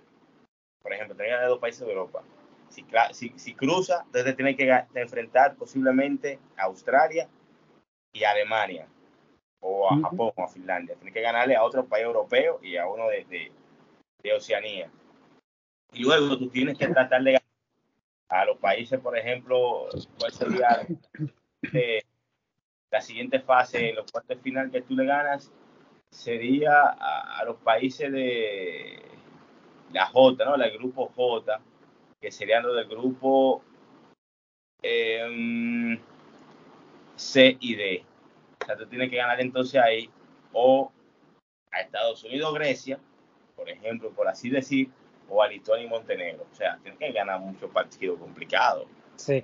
Por 0.82 0.94
ejemplo, 0.94 1.16
tienes 1.16 1.36
a 1.36 1.46
dos 1.46 1.60
países 1.60 1.86
de 1.86 1.94
Europa. 1.94 2.24
Si, 2.70 2.86
si, 3.14 3.34
si 3.38 3.54
cruza, 3.54 4.04
entonces 4.08 4.36
tiene 4.36 4.56
que 4.56 4.84
enfrentar 4.96 5.56
posiblemente 5.56 6.40
a 6.58 6.64
Australia 6.64 7.30
y 8.12 8.24
a 8.24 8.32
Alemania, 8.32 8.88
o 9.60 9.92
a 9.92 10.00
Japón, 10.00 10.32
o 10.36 10.44
a 10.44 10.48
Finlandia. 10.48 10.96
Tiene 10.96 11.12
que 11.12 11.22
ganarle 11.22 11.56
a 11.56 11.64
otro 11.64 11.86
país 11.86 12.06
europeo 12.06 12.60
y 12.62 12.78
a 12.78 12.88
uno 12.88 13.08
de, 13.08 13.26
de, 13.26 14.34
Oceanía. 14.34 14.90
Y 15.94 16.04
luego 16.04 16.38
tú 16.38 16.50
tienes 16.50 16.78
que 16.78 16.88
tratar 16.88 17.22
de 17.22 17.34
ganar 17.34 17.45
a 18.42 18.46
los 18.46 18.58
países, 18.58 19.00
por 19.00 19.18
ejemplo, 19.18 19.88
¿cuál 20.20 20.32
sería 20.32 20.86
la 22.92 23.02
siguiente 23.02 23.40
fase, 23.40 23.94
los 23.94 24.12
cuartos 24.12 24.40
final 24.42 24.72
que 24.72 24.82
tú 24.82 24.96
le 24.96 25.06
ganas? 25.06 25.52
Sería 26.10 26.82
a, 26.84 27.44
los 27.46 27.58
países 27.58 28.12
de 28.12 29.02
la 29.92 30.06
J, 30.08 30.46
¿no? 30.46 30.56
El 30.56 30.78
grupo 30.78 31.12
J, 31.16 31.62
que 32.20 32.32
serían 32.32 32.64
los 32.64 32.76
del 32.76 32.88
grupo 32.88 33.64
eh, 34.82 36.00
C 37.16 37.58
y 37.60 37.76
D. 37.76 38.06
O 38.62 38.66
sea, 38.66 38.78
tú 38.78 38.86
tienes 38.88 39.10
que 39.10 39.18
ganar 39.18 39.40
entonces 39.42 39.82
ahí 39.82 40.10
o 40.54 40.92
a 41.72 41.82
Estados 41.82 42.24
Unidos 42.24 42.50
o 42.50 42.54
Grecia, 42.54 43.00
por 43.56 43.70
ejemplo, 43.70 44.12
por 44.12 44.28
así 44.28 44.50
decir, 44.50 44.90
o 45.30 45.42
a 45.42 45.48
Lituania 45.48 45.86
y 45.86 45.90
Montenegro. 45.90 46.46
O 46.52 46.56
sea, 46.56 46.78
tienes 46.82 47.00
que 47.00 47.12
ganar 47.12 47.40
muchos 47.40 47.70
partidos 47.72 48.20
complicados. 48.20 48.88
Sí. 49.16 49.44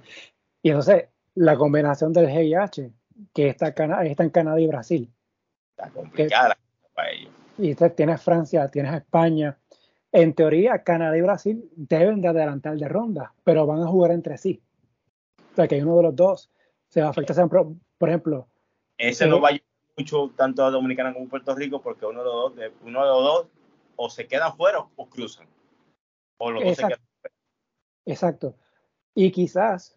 Y 0.62 0.70
entonces, 0.70 1.06
la 1.36 1.56
combinación 1.56 2.14
del 2.14 2.28
G 2.28 2.46
y 2.46 2.54
H, 2.56 2.92
que 3.34 3.48
está, 3.48 3.70
está 3.70 4.24
en 4.24 4.30
Canadá 4.30 4.60
y 4.60 4.68
Brasil. 4.68 5.12
Está 5.72 5.90
complicada 5.90 6.58
para 6.94 7.12
ellos. 7.12 7.32
Y 7.58 7.76
tienes 7.76 8.22
Francia, 8.22 8.68
tienes 8.68 8.94
España. 8.94 9.58
En 10.12 10.34
teoría, 10.34 10.84
Canadá 10.84 11.18
y 11.18 11.22
Brasil 11.22 11.70
deben 11.76 12.22
de 12.22 12.28
adelantar 12.28 12.76
de 12.76 12.88
ronda, 12.88 13.34
pero 13.44 13.66
van 13.66 13.82
a 13.82 13.88
jugar 13.88 14.12
entre 14.12 14.38
sí. 14.38 14.62
O 15.54 15.56
sea, 15.56 15.68
que 15.68 15.82
uno 15.82 15.98
de 15.98 16.04
los 16.04 16.16
dos 16.16 16.50
se 16.90 17.02
va 17.02 17.08
a 17.08 17.10
afectar. 17.12 17.48
Por 17.98 18.10
ejemplo. 18.10 18.48
Ese 18.98 19.26
no 19.28 19.40
va 19.40 19.50
a 19.50 19.60
mucho 19.98 20.32
tanto 20.36 20.66
a 20.66 20.72
Dominicana 20.72 21.14
como 21.14 21.26
a 21.26 21.30
Puerto 21.30 21.56
Rico 21.56 21.82
porque 21.82 22.06
uno 22.06 22.20
de 22.20 22.26
los 22.26 22.56
dos, 22.56 22.72
uno 22.84 23.02
de 23.02 23.08
los 23.08 23.24
dos 23.24 23.48
o 23.96 24.10
se 24.10 24.28
quedan 24.28 24.56
fuera 24.56 24.86
o 24.96 25.06
cruzan. 25.08 25.48
O 26.44 26.50
los 26.50 26.64
dos 26.64 26.76
se 26.76 26.84
quedan 26.84 27.00
fuera. 27.22 27.36
Exacto. 28.06 28.56
Y 29.14 29.32
quizás 29.32 29.96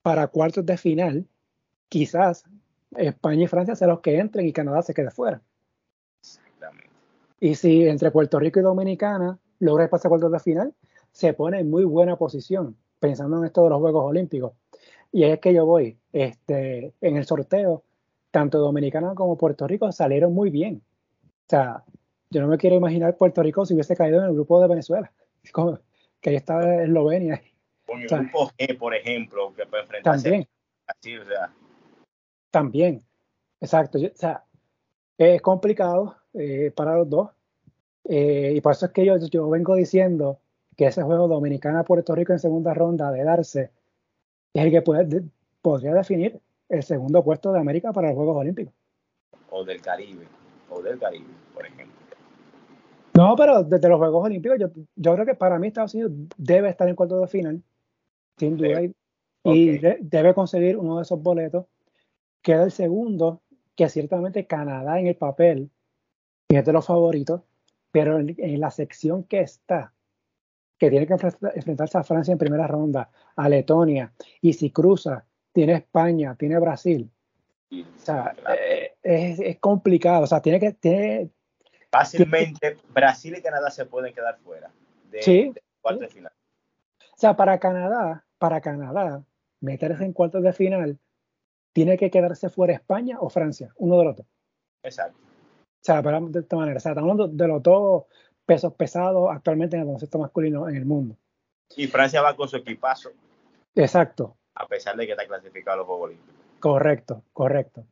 para 0.00 0.28
cuartos 0.28 0.64
de 0.64 0.78
final, 0.78 1.26
quizás 1.90 2.44
España 2.96 3.44
y 3.44 3.46
Francia 3.48 3.74
sean 3.74 3.90
los 3.90 4.00
que 4.00 4.18
entren 4.18 4.46
y 4.46 4.52
Canadá 4.52 4.80
se 4.80 4.94
quede 4.94 5.10
fuera. 5.10 5.42
Exactamente. 6.22 6.88
Y 7.38 7.54
si 7.54 7.86
entre 7.86 8.10
Puerto 8.10 8.38
Rico 8.38 8.60
y 8.60 8.62
Dominicana 8.62 9.38
logra 9.58 9.90
pasar 9.90 10.08
cuartos 10.08 10.32
de 10.32 10.40
final, 10.40 10.74
se 11.12 11.34
pone 11.34 11.60
en 11.60 11.68
muy 11.68 11.84
buena 11.84 12.16
posición, 12.16 12.76
pensando 12.98 13.36
en 13.38 13.44
esto 13.44 13.62
de 13.64 13.70
los 13.70 13.80
Juegos 13.80 14.06
Olímpicos. 14.06 14.52
Y 15.12 15.24
es 15.24 15.38
que 15.38 15.52
yo 15.52 15.66
voy, 15.66 15.98
este, 16.12 16.94
en 17.02 17.16
el 17.18 17.26
sorteo, 17.26 17.82
tanto 18.30 18.58
Dominicana 18.58 19.14
como 19.14 19.36
Puerto 19.36 19.66
Rico 19.66 19.92
salieron 19.92 20.32
muy 20.32 20.48
bien. 20.48 20.82
O 21.22 21.50
sea, 21.50 21.84
yo 22.30 22.40
no 22.40 22.48
me 22.48 22.56
quiero 22.56 22.74
imaginar 22.74 23.18
Puerto 23.18 23.42
Rico 23.42 23.66
si 23.66 23.74
hubiese 23.74 23.94
caído 23.94 24.18
en 24.20 24.24
el 24.24 24.32
grupo 24.32 24.60
de 24.62 24.68
Venezuela, 24.68 25.12
como 25.52 25.78
que 26.20 26.30
ahí 26.30 26.36
estaba 26.36 26.82
Eslovenia. 26.82 27.42
Con 27.86 28.00
el 28.00 28.08
grupo 28.08 28.50
G, 28.58 28.78
por 28.78 28.94
ejemplo, 28.94 29.52
que 29.54 29.66
puede 29.66 29.82
enfrentarse 29.82 30.22
también, 30.22 30.48
así, 30.86 31.16
o 31.16 31.24
sea. 31.24 31.52
También, 32.50 33.02
exacto. 33.60 33.98
O 33.98 34.16
sea, 34.16 34.44
es 35.18 35.42
complicado 35.42 36.16
eh, 36.32 36.72
para 36.74 36.96
los 36.96 37.10
dos. 37.10 37.30
Eh, 38.04 38.52
y 38.56 38.60
por 38.60 38.72
eso 38.72 38.86
es 38.86 38.92
que 38.92 39.04
yo, 39.04 39.16
yo 39.18 39.48
vengo 39.50 39.74
diciendo 39.74 40.40
que 40.76 40.86
ese 40.86 41.02
juego 41.02 41.28
Dominicana-Puerto 41.28 42.14
Rico 42.14 42.32
en 42.32 42.38
segunda 42.38 42.74
ronda 42.74 43.10
de 43.10 43.24
darse 43.24 43.70
es 44.52 44.64
el 44.64 44.70
que 44.70 44.82
puede, 44.82 45.24
podría 45.62 45.94
definir 45.94 46.40
el 46.68 46.82
segundo 46.82 47.22
puesto 47.22 47.52
de 47.52 47.60
América 47.60 47.92
para 47.92 48.08
los 48.08 48.16
Juegos 48.16 48.36
Olímpicos. 48.36 48.74
O 49.50 49.64
del 49.64 49.80
Caribe, 49.80 50.26
o 50.70 50.82
del 50.82 50.98
Caribe, 50.98 51.30
por 51.54 51.66
ejemplo. 51.66 52.03
No, 53.16 53.36
pero 53.36 53.62
desde 53.62 53.88
los 53.88 53.98
Juegos 53.98 54.24
Olímpicos, 54.24 54.58
yo, 54.58 54.68
yo 54.96 55.14
creo 55.14 55.26
que 55.26 55.34
para 55.34 55.58
mí 55.58 55.68
Estados 55.68 55.94
Unidos 55.94 56.12
debe 56.36 56.68
estar 56.68 56.88
en 56.88 56.96
cuarto 56.96 57.20
de 57.20 57.28
final, 57.28 57.62
sin 58.36 58.56
duda, 58.56 58.82
y 59.44 59.78
debe 59.78 60.34
conseguir 60.34 60.76
uno 60.76 60.96
de 60.96 61.02
esos 61.02 61.22
boletos. 61.22 61.66
Queda 62.42 62.64
el 62.64 62.72
segundo, 62.72 63.40
que 63.76 63.88
ciertamente 63.88 64.46
Canadá 64.46 64.98
en 64.98 65.06
el 65.06 65.16
papel 65.16 65.70
es 66.48 66.64
de 66.64 66.72
los 66.72 66.86
favoritos, 66.86 67.42
pero 67.90 68.18
en 68.18 68.60
la 68.60 68.70
sección 68.70 69.24
que 69.24 69.40
está, 69.40 69.92
que 70.78 70.90
tiene 70.90 71.06
que 71.06 71.14
enfrentarse 71.14 71.98
a 71.98 72.02
Francia 72.02 72.32
en 72.32 72.38
primera 72.38 72.66
ronda, 72.66 73.10
a 73.36 73.48
Letonia, 73.48 74.12
y 74.40 74.52
si 74.52 74.70
cruza, 74.70 75.24
tiene 75.52 75.74
España, 75.74 76.34
tiene 76.36 76.58
Brasil. 76.58 77.10
O 77.70 77.98
sea, 77.98 78.34
eh, 79.02 79.36
es, 79.40 79.58
complicado. 79.58 80.24
O 80.24 80.26
sea, 80.26 80.40
tiene 80.40 80.60
que. 80.60 80.72
Tiene, 80.72 81.30
Fácilmente, 81.94 82.76
Brasil 82.92 83.36
y 83.36 83.40
Canadá 83.40 83.70
se 83.70 83.86
pueden 83.86 84.12
quedar 84.12 84.36
fuera 84.38 84.68
de, 85.10 85.22
sí, 85.22 85.54
cuartos 85.80 86.00
de 86.00 86.08
final. 86.08 86.32
O 87.00 87.16
sea, 87.16 87.36
para 87.36 87.60
Canadá, 87.60 88.24
para 88.38 88.60
Canadá, 88.60 89.22
meterse 89.60 90.04
en 90.04 90.12
cuartos 90.12 90.42
de 90.42 90.52
final, 90.52 90.98
tiene 91.72 91.96
que 91.96 92.10
quedarse 92.10 92.48
fuera 92.48 92.72
España 92.72 93.18
o 93.20 93.30
Francia, 93.30 93.72
uno 93.76 93.96
de 93.98 94.04
los 94.06 94.16
dos. 94.16 94.26
Exacto. 94.82 95.16
O 95.20 95.84
sea, 95.84 96.02
de 96.02 96.40
esta 96.40 96.56
manera. 96.56 96.78
O 96.78 96.80
sea, 96.80 96.92
estamos 96.92 97.12
hablando 97.12 97.28
de 97.28 97.48
los 97.48 97.62
dos 97.62 98.04
pesos 98.44 98.74
pesados 98.74 99.28
actualmente 99.30 99.76
en 99.76 99.82
el 99.82 99.86
baloncesto 99.86 100.18
masculino 100.18 100.68
en 100.68 100.74
el 100.74 100.84
mundo. 100.84 101.16
Y 101.76 101.86
Francia 101.86 102.22
va 102.22 102.34
con 102.34 102.48
su 102.48 102.56
equipazo. 102.56 103.10
Exacto. 103.76 104.36
A 104.56 104.66
pesar 104.66 104.96
de 104.96 105.06
que 105.06 105.12
está 105.12 105.26
clasificado 105.26 105.74
a 105.74 105.76
los 105.78 105.86
Juegos 105.86 106.04
Olímpicos. 106.06 106.34
Correcto, 106.58 107.22
correcto. 107.32 107.86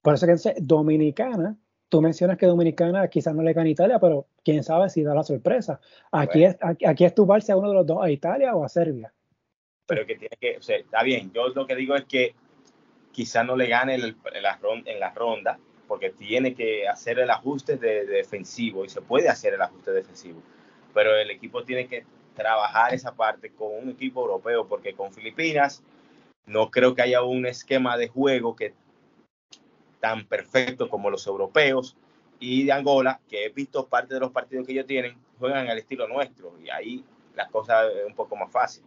Por 0.00 0.14
eso 0.14 0.26
que 0.26 0.60
Dominicana, 0.60 1.56
tú 1.88 2.02
mencionas 2.02 2.36
que 2.36 2.46
Dominicana 2.46 3.08
quizás 3.08 3.34
no 3.34 3.42
le 3.42 3.52
gana 3.52 3.68
a 3.68 3.70
Italia, 3.70 3.98
pero 3.98 4.26
quién 4.44 4.62
sabe 4.62 4.88
si 4.90 5.02
da 5.02 5.14
la 5.14 5.22
sorpresa. 5.22 5.80
Aquí, 6.10 6.44
es, 6.44 6.56
aquí, 6.62 7.04
es 7.04 7.14
tu 7.14 7.30
a 7.30 7.56
uno 7.56 7.68
de 7.68 7.74
los 7.74 7.86
dos, 7.86 8.02
a 8.02 8.10
Italia 8.10 8.54
o 8.54 8.64
a 8.64 8.68
Serbia. 8.68 9.12
Pero 9.86 10.04
que 10.04 10.16
tiene 10.16 10.36
que, 10.40 10.56
o 10.56 10.62
sea, 10.62 10.76
está 10.76 11.02
bien, 11.02 11.30
yo 11.32 11.48
lo 11.48 11.66
que 11.66 11.76
digo 11.76 11.94
es 11.94 12.04
que 12.04 12.34
quizás 13.12 13.46
no 13.46 13.56
le 13.56 13.68
gane 13.68 13.94
en, 13.94 14.16
la 14.42 14.56
ronda, 14.56 14.90
en 14.90 15.00
la 15.00 15.10
ronda, 15.10 15.58
porque 15.86 16.10
tiene 16.10 16.54
que 16.54 16.88
hacer 16.88 17.20
el 17.20 17.30
ajuste 17.30 17.76
de, 17.76 18.04
defensivo 18.04 18.84
y 18.84 18.88
se 18.88 19.00
puede 19.00 19.28
hacer 19.28 19.54
el 19.54 19.62
ajuste 19.62 19.92
defensivo, 19.92 20.42
pero 20.92 21.16
el 21.16 21.30
equipo 21.30 21.62
tiene 21.62 21.86
que 21.86 22.04
trabajar 22.34 22.92
esa 22.92 23.14
parte 23.14 23.50
con 23.50 23.68
un 23.72 23.90
equipo 23.90 24.20
europeo, 24.22 24.66
porque 24.66 24.94
con 24.94 25.12
Filipinas 25.12 25.82
no 26.46 26.70
creo 26.70 26.94
que 26.94 27.02
haya 27.02 27.22
un 27.22 27.46
esquema 27.46 27.96
de 27.96 28.08
juego 28.08 28.56
que 28.56 28.74
tan 30.00 30.26
perfecto 30.26 30.88
como 30.88 31.10
los 31.10 31.26
europeos 31.26 31.96
y 32.38 32.64
de 32.64 32.72
Angola, 32.72 33.20
que 33.28 33.46
he 33.46 33.48
visto 33.50 33.86
parte 33.86 34.14
de 34.14 34.20
los 34.20 34.30
partidos 34.30 34.66
que 34.66 34.72
ellos 34.72 34.86
tienen, 34.86 35.16
juegan 35.38 35.68
al 35.68 35.78
estilo 35.78 36.06
nuestro 36.06 36.54
y 36.60 36.68
ahí 36.70 37.04
las 37.34 37.50
cosas 37.50 37.86
es 37.94 38.06
un 38.06 38.14
poco 38.14 38.36
más 38.36 38.50
fácil. 38.50 38.84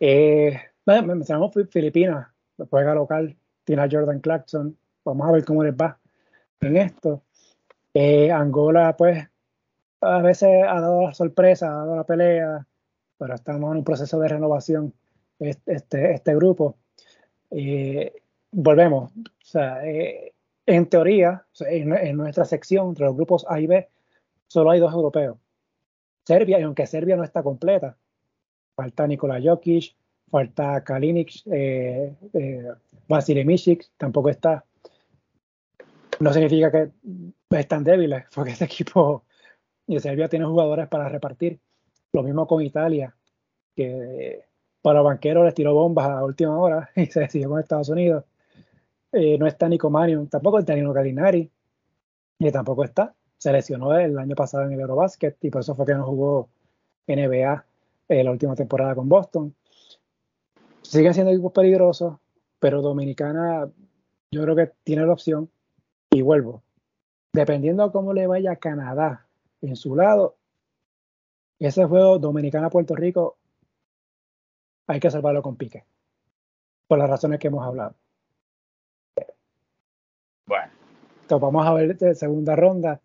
eh, 0.00 0.60
bueno, 0.84 1.14
mencionamos 1.14 1.52
Filipinas, 1.70 2.28
juega 2.70 2.94
local, 2.94 3.36
tiene 3.64 3.82
a 3.82 3.88
Jordan 3.90 4.20
Clarkson. 4.20 4.76
Vamos 5.04 5.28
a 5.28 5.32
ver 5.32 5.44
cómo 5.44 5.62
les 5.62 5.74
va 5.74 5.98
en 6.60 6.76
esto. 6.76 7.22
Eh, 7.94 8.30
Angola, 8.30 8.96
pues, 8.96 9.28
a 10.00 10.22
veces 10.22 10.48
ha 10.66 10.80
dado 10.80 11.02
la 11.02 11.14
sorpresa, 11.14 11.68
ha 11.68 11.84
dado 11.84 11.96
la 11.96 12.04
pelea, 12.04 12.66
pero 13.18 13.34
estamos 13.34 13.70
en 13.70 13.78
un 13.78 13.84
proceso 13.84 14.18
de 14.18 14.28
renovación 14.28 14.94
este, 15.38 16.14
este 16.14 16.34
grupo. 16.34 16.76
Eh, 17.50 18.21
volvemos, 18.52 19.10
o 19.10 19.44
sea, 19.44 19.84
eh, 19.84 20.32
en 20.66 20.86
teoría, 20.86 21.44
en, 21.60 22.16
nuestra 22.16 22.44
sección, 22.44 22.90
entre 22.90 23.06
los 23.06 23.16
grupos 23.16 23.44
A 23.48 23.60
y 23.60 23.66
B, 23.66 23.88
solo 24.46 24.70
hay 24.70 24.78
dos 24.78 24.92
europeos. 24.92 25.38
Serbia, 26.24 26.60
y 26.60 26.62
aunque 26.62 26.86
Serbia 26.86 27.16
no 27.16 27.24
está 27.24 27.42
completa, 27.42 27.96
falta 28.76 29.06
Nikola 29.06 29.40
Jokic, 29.42 29.96
falta 30.30 30.84
Kalinic, 30.84 31.42
eh, 31.50 32.14
Vasily 33.08 33.44
Misic 33.44 33.90
tampoco 33.96 34.28
está. 34.28 34.64
No 36.20 36.32
significa 36.32 36.70
que 36.70 36.90
están 37.50 37.82
débiles, 37.82 38.24
porque 38.34 38.52
este 38.52 38.66
equipo 38.66 39.24
de 39.86 39.98
Serbia 39.98 40.28
tiene 40.28 40.44
jugadores 40.44 40.86
para 40.88 41.08
repartir. 41.08 41.58
Lo 42.12 42.22
mismo 42.22 42.46
con 42.46 42.62
Italia, 42.62 43.16
que 43.74 44.44
para 44.82 45.00
banqueros 45.00 45.44
les 45.44 45.54
tiró 45.54 45.74
bombas 45.74 46.06
a 46.06 46.24
última 46.24 46.58
hora 46.58 46.90
y 46.96 47.06
se 47.06 47.20
decidió 47.20 47.48
con 47.48 47.60
Estados 47.60 47.88
Unidos. 47.88 48.24
Eh, 49.12 49.36
no 49.38 49.46
está 49.46 49.68
Nico 49.68 49.90
Marion, 49.90 50.26
tampoco 50.28 50.58
está 50.58 50.74
Nino 50.74 50.92
Gallinari, 50.92 51.50
y 52.38 52.50
tampoco 52.50 52.84
está. 52.84 53.14
Se 53.38 53.52
lesionó 53.52 53.96
el 53.96 54.18
año 54.18 54.34
pasado 54.34 54.64
en 54.64 54.72
el 54.72 54.80
Eurobasket 54.80 55.36
y 55.44 55.50
por 55.50 55.60
eso 55.60 55.74
fue 55.74 55.86
que 55.86 55.94
no 55.94 56.04
jugó 56.04 56.48
NBA 57.06 57.64
eh, 58.08 58.24
la 58.24 58.30
última 58.30 58.54
temporada 58.54 58.94
con 58.94 59.08
Boston. 59.08 59.54
Siguen 60.82 61.14
siendo 61.14 61.32
equipos 61.32 61.52
peligrosos, 61.52 62.16
pero 62.58 62.82
Dominicana 62.82 63.68
yo 64.30 64.42
creo 64.42 64.56
que 64.56 64.72
tiene 64.82 65.06
la 65.06 65.12
opción 65.12 65.50
Y 66.10 66.22
vuelvo. 66.22 66.62
Dependiendo 67.32 67.84
de 67.84 67.92
cómo 67.92 68.12
le 68.12 68.26
vaya 68.26 68.52
a 68.52 68.56
Canadá 68.56 69.26
en 69.60 69.76
su 69.76 69.94
lado, 69.96 70.36
ese 71.58 71.84
juego 71.84 72.18
Dominicana-Puerto 72.18 72.94
Rico 72.94 73.36
hay 74.86 75.00
que 75.00 75.10
salvarlo 75.10 75.42
con 75.42 75.56
pique. 75.56 75.84
Por 76.88 76.98
las 76.98 77.08
razones 77.08 77.38
que 77.38 77.48
hemos 77.48 77.64
hablado. 77.64 77.94
Bueno. 80.46 80.70
Entonces 81.22 81.42
vamos 81.42 81.66
a 81.66 81.72
ver 81.74 81.96
de 81.96 82.14
segunda 82.14 82.56
ronda. 82.56 83.00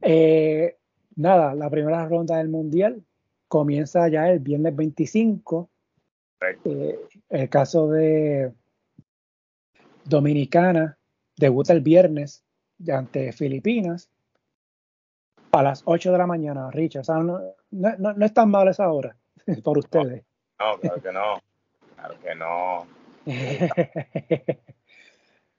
Eh, 0.00 0.76
nada, 1.16 1.54
la 1.54 1.70
primera 1.70 2.06
ronda 2.06 2.38
del 2.38 2.48
Mundial 2.48 3.02
comienza 3.48 4.08
ya 4.08 4.28
el 4.28 4.40
viernes 4.40 4.74
25. 4.74 5.68
Eh, 6.64 6.98
el 7.28 7.48
caso 7.48 7.88
de 7.88 8.52
Dominicana 10.04 10.98
debuta 11.36 11.72
el 11.72 11.80
viernes 11.80 12.44
ante 12.92 13.32
Filipinas 13.32 14.10
a 15.52 15.62
las 15.62 15.82
8 15.84 16.12
de 16.12 16.18
la 16.18 16.26
mañana, 16.26 16.70
Richard. 16.70 17.06
no, 17.08 17.40
no, 17.70 18.24
es 18.24 18.34
tan 18.34 18.50
mal 18.50 18.68
esa 18.68 18.90
hora 18.90 19.16
por 19.62 19.78
ustedes. 19.78 20.24
No, 20.58 20.78
claro 20.80 21.02
que 21.02 21.12
no. 21.12 21.42
Claro 21.94 22.14
que 22.22 22.34
no. 22.34 22.86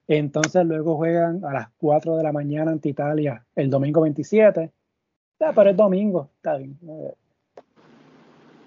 Entonces 0.06 0.64
luego 0.66 0.96
juegan 0.96 1.44
a 1.44 1.52
las 1.52 1.68
4 1.78 2.16
de 2.16 2.22
la 2.22 2.32
mañana 2.32 2.70
ante 2.70 2.90
Italia 2.90 3.46
el 3.54 3.70
domingo 3.70 4.02
27. 4.02 4.70
Ya, 5.40 5.52
pero 5.52 5.70
es 5.70 5.76
domingo, 5.76 6.30
está 6.36 6.56
bien. 6.56 6.78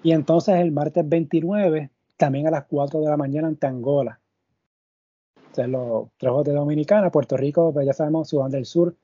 Y 0.02 0.12
entonces 0.12 0.56
el 0.56 0.72
martes 0.72 1.08
29, 1.08 1.90
también 2.16 2.46
a 2.46 2.50
las 2.50 2.64
4 2.64 3.00
de 3.00 3.08
la 3.08 3.16
mañana 3.16 3.48
ante 3.48 3.66
Angola. 3.66 4.20
Entonces 5.36 5.68
los 5.68 6.08
trabajos 6.18 6.46
de 6.46 6.52
Dominicana, 6.52 7.10
Puerto 7.10 7.36
Rico, 7.36 7.72
pues 7.72 7.86
ya 7.86 7.92
sabemos, 7.92 8.28
Sudán 8.28 8.50
del 8.50 8.64
Sur, 8.64 8.96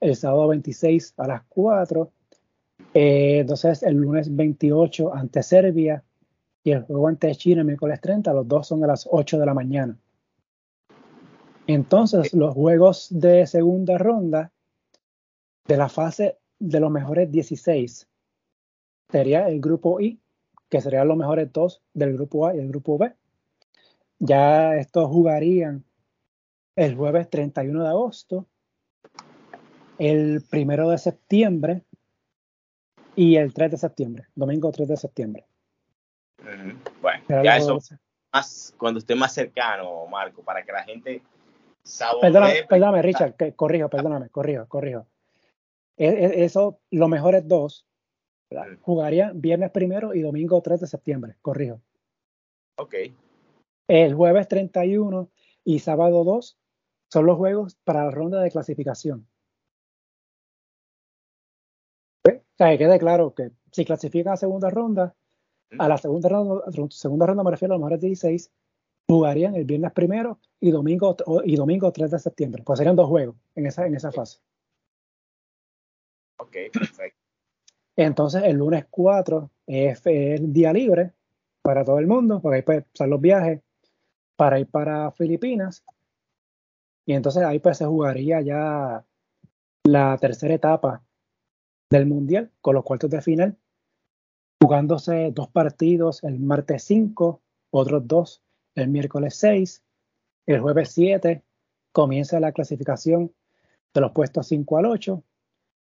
el 0.00 0.16
sábado 0.16 0.48
26 0.48 1.14
a 1.16 1.26
las 1.28 1.42
4. 1.48 2.10
Eh, 2.94 3.38
entonces 3.40 3.82
el 3.82 3.94
lunes 3.96 4.34
28 4.34 5.14
ante 5.14 5.42
Serbia 5.42 6.02
y 6.62 6.72
el 6.72 6.82
juego 6.82 7.08
ante 7.08 7.34
China 7.34 7.60
el 7.60 7.66
miércoles 7.66 8.00
30, 8.00 8.32
los 8.32 8.48
dos 8.48 8.66
son 8.66 8.82
a 8.84 8.86
las 8.86 9.06
8 9.10 9.38
de 9.38 9.46
la 9.46 9.54
mañana. 9.54 9.96
Entonces, 11.66 12.32
los 12.34 12.54
juegos 12.54 13.08
de 13.10 13.46
segunda 13.46 13.96
ronda 13.98 14.52
de 15.66 15.76
la 15.76 15.88
fase 15.88 16.38
de 16.58 16.80
los 16.80 16.90
mejores 16.90 17.30
16 17.30 18.06
sería 19.10 19.48
el 19.48 19.60
grupo 19.60 20.00
I, 20.00 20.20
que 20.68 20.80
serían 20.80 21.08
los 21.08 21.16
mejores 21.16 21.52
dos 21.52 21.82
del 21.94 22.14
grupo 22.14 22.46
A 22.46 22.54
y 22.54 22.58
el 22.58 22.68
grupo 22.68 22.98
B. 22.98 23.14
Ya 24.18 24.76
estos 24.76 25.08
jugarían 25.08 25.84
el 26.76 26.96
jueves 26.96 27.30
31 27.30 27.82
de 27.82 27.88
agosto, 27.88 28.46
el 29.98 30.42
primero 30.42 30.90
de 30.90 30.98
septiembre 30.98 31.82
y 33.16 33.36
el 33.36 33.54
3 33.54 33.70
de 33.72 33.78
septiembre, 33.78 34.26
domingo 34.34 34.70
3 34.72 34.88
de 34.88 34.96
septiembre. 34.96 35.44
Bueno, 37.00 37.24
ya 37.28 37.56
eso 37.56 37.78
más, 38.32 38.74
cuando 38.76 38.98
esté 38.98 39.14
más 39.14 39.32
cercano, 39.32 40.06
Marco, 40.06 40.42
para 40.42 40.64
que 40.64 40.72
la 40.72 40.82
gente 40.82 41.22
Perdóname, 42.20 42.64
perdóname, 42.68 43.02
Richard, 43.02 43.36
que 43.36 43.54
corrijo, 43.54 43.88
perdóname, 43.88 44.30
corrijo, 44.30 44.66
corrijo. 44.66 45.06
E, 45.96 46.08
e, 46.08 46.44
eso, 46.44 46.80
los 46.90 47.08
mejores 47.08 47.46
dos, 47.46 47.86
jugarían 48.80 49.40
viernes 49.40 49.70
primero 49.70 50.14
y 50.14 50.22
domingo 50.22 50.60
3 50.60 50.80
de 50.80 50.86
septiembre, 50.86 51.36
corrijo. 51.42 51.80
Ok. 52.76 52.94
El 53.88 54.14
jueves 54.14 54.48
31 54.48 55.30
y 55.64 55.78
sábado 55.80 56.24
2 56.24 56.58
son 57.12 57.26
los 57.26 57.36
juegos 57.36 57.76
para 57.84 58.04
la 58.04 58.10
ronda 58.10 58.40
de 58.40 58.50
clasificación. 58.50 59.28
O 62.26 62.56
sea, 62.56 62.70
que 62.70 62.78
quede 62.78 62.98
claro 62.98 63.34
que 63.34 63.50
si 63.72 63.84
clasifican 63.84 64.34
a 64.34 64.36
segunda 64.36 64.70
ronda, 64.70 65.14
a 65.78 65.88
la 65.88 65.98
segunda 65.98 66.28
ronda, 66.28 66.64
segunda 66.90 67.26
ronda 67.26 67.42
me 67.42 67.50
refiero 67.50 67.74
a 67.74 67.76
los 67.76 67.82
mejores 67.82 68.00
16, 68.00 68.50
jugarían 69.08 69.54
el 69.54 69.64
viernes 69.64 69.92
primero 69.92 70.38
y 70.60 70.70
domingo, 70.70 71.16
y 71.44 71.56
domingo 71.56 71.92
3 71.92 72.10
de 72.10 72.18
septiembre. 72.18 72.62
Pues 72.64 72.78
serían 72.78 72.96
dos 72.96 73.08
juegos 73.08 73.36
en 73.54 73.66
esa, 73.66 73.86
en 73.86 73.94
esa 73.94 74.12
fase. 74.12 74.38
Ok, 76.38 76.56
perfecto. 76.72 77.18
Entonces 77.96 78.42
el 78.44 78.56
lunes 78.56 78.86
4 78.90 79.50
es 79.66 80.02
el 80.06 80.52
día 80.52 80.72
libre 80.72 81.12
para 81.62 81.84
todo 81.84 81.98
el 81.98 82.06
mundo, 82.06 82.40
porque 82.40 82.56
ahí 82.56 82.62
pueden 82.62 82.84
pasar 82.92 83.08
los 83.08 83.20
viajes 83.20 83.60
para 84.36 84.58
ir 84.58 84.66
para 84.66 85.10
Filipinas. 85.12 85.84
Y 87.06 87.12
entonces 87.12 87.42
ahí 87.44 87.58
pues 87.58 87.78
se 87.78 87.86
jugaría 87.86 88.40
ya 88.40 89.04
la 89.84 90.18
tercera 90.18 90.54
etapa 90.54 91.02
del 91.90 92.06
Mundial 92.06 92.50
con 92.60 92.74
los 92.74 92.84
cuartos 92.84 93.10
de 93.10 93.22
final, 93.22 93.56
jugándose 94.60 95.30
dos 95.32 95.48
partidos 95.48 96.24
el 96.24 96.40
martes 96.40 96.84
5, 96.84 97.40
otros 97.70 98.06
dos 98.08 98.43
el 98.74 98.88
miércoles 98.88 99.36
6, 99.36 99.82
el 100.46 100.60
jueves 100.60 100.90
7 100.90 101.42
comienza 101.92 102.40
la 102.40 102.52
clasificación 102.52 103.32
de 103.92 104.00
los 104.00 104.12
puestos 104.12 104.48
5 104.48 104.78
al 104.78 104.86
8, 104.86 105.22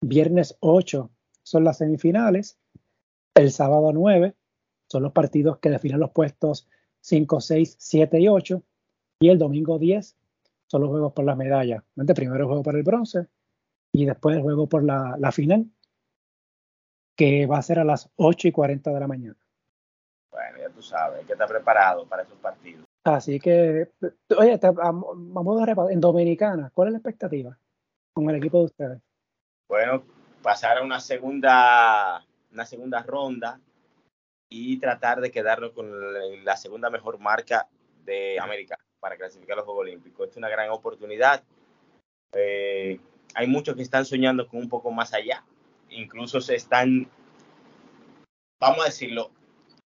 viernes 0.01 0.57
8 0.59 1.09
son 1.43 1.63
las 1.63 1.77
semifinales, 1.77 2.57
el 3.35 3.51
sábado 3.51 3.91
9 3.93 4.35
son 4.89 5.03
los 5.03 5.13
partidos 5.13 5.59
que 5.59 5.69
definen 5.69 5.99
los 5.99 6.11
puestos 6.11 6.67
5, 7.01 7.39
6, 7.39 7.75
7 7.79 8.19
y 8.19 8.27
8, 8.27 8.63
y 9.21 9.29
el 9.29 9.37
domingo 9.37 9.79
10 9.79 10.17
son 10.67 10.81
los 10.81 10.89
juegos 10.89 11.13
por 11.13 11.25
las 11.25 11.37
medallas. 11.37 11.83
Primero 11.95 12.41
el 12.41 12.45
juego 12.45 12.63
por 12.63 12.75
el 12.75 12.83
bronce 12.83 13.27
y 13.93 14.05
después 14.05 14.35
el 14.35 14.41
juego 14.41 14.67
por 14.67 14.83
la, 14.83 15.15
la 15.19 15.31
final, 15.31 15.69
que 17.15 17.45
va 17.45 17.57
a 17.57 17.61
ser 17.61 17.79
a 17.79 17.83
las 17.83 18.09
8 18.15 18.47
y 18.47 18.51
40 18.51 18.91
de 18.91 18.99
la 18.99 19.07
mañana. 19.07 19.40
Bueno, 20.31 20.57
ya 20.59 20.69
tú 20.69 20.81
sabes, 20.81 21.25
que 21.25 21.33
está 21.33 21.45
preparado 21.45 22.05
para 22.05 22.23
esos 22.23 22.37
partidos. 22.37 22.85
Así 23.03 23.39
que, 23.39 23.89
oye, 24.37 24.59
vamos 24.61 25.61
a 25.61 25.65
repasar. 25.65 25.91
En 25.91 25.99
Dominicana, 25.99 26.71
¿cuál 26.73 26.89
es 26.89 26.91
la 26.93 26.97
expectativa 26.99 27.57
con 28.13 28.29
el 28.29 28.35
equipo 28.37 28.59
de 28.59 28.65
ustedes? 28.65 29.01
Bueno, 29.67 30.03
pasar 30.41 30.77
a 30.77 30.83
una 30.83 30.99
segunda, 30.99 32.25
una 32.51 32.65
segunda 32.65 33.01
ronda 33.03 33.59
y 34.49 34.77
tratar 34.79 35.21
de 35.21 35.31
quedarnos 35.31 35.71
con 35.71 36.43
la 36.43 36.57
segunda 36.57 36.89
mejor 36.89 37.19
marca 37.19 37.67
de 38.03 38.39
América 38.39 38.77
para 38.99 39.17
clasificar 39.17 39.57
los 39.57 39.65
Juegos 39.65 39.81
Olímpicos. 39.81 40.25
Esta 40.25 40.33
es 40.33 40.37
una 40.37 40.49
gran 40.49 40.69
oportunidad. 40.69 41.43
Eh, 42.33 42.99
hay 43.33 43.47
muchos 43.47 43.75
que 43.75 43.81
están 43.81 44.05
soñando 44.05 44.47
con 44.47 44.59
un 44.59 44.69
poco 44.69 44.91
más 44.91 45.13
allá. 45.13 45.43
Incluso 45.89 46.39
se 46.39 46.55
están, 46.55 47.09
vamos 48.59 48.81
a 48.81 48.85
decirlo, 48.85 49.31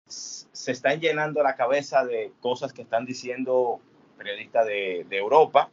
se 0.08 0.72
están 0.72 1.00
llenando 1.00 1.44
la 1.44 1.56
cabeza 1.56 2.06
de 2.06 2.32
cosas 2.40 2.74
que 2.74 2.84
están 2.84 3.06
diciendo 3.06 3.80
periodistas 4.18 4.66
de, 4.66 5.06
Europa, 5.12 5.70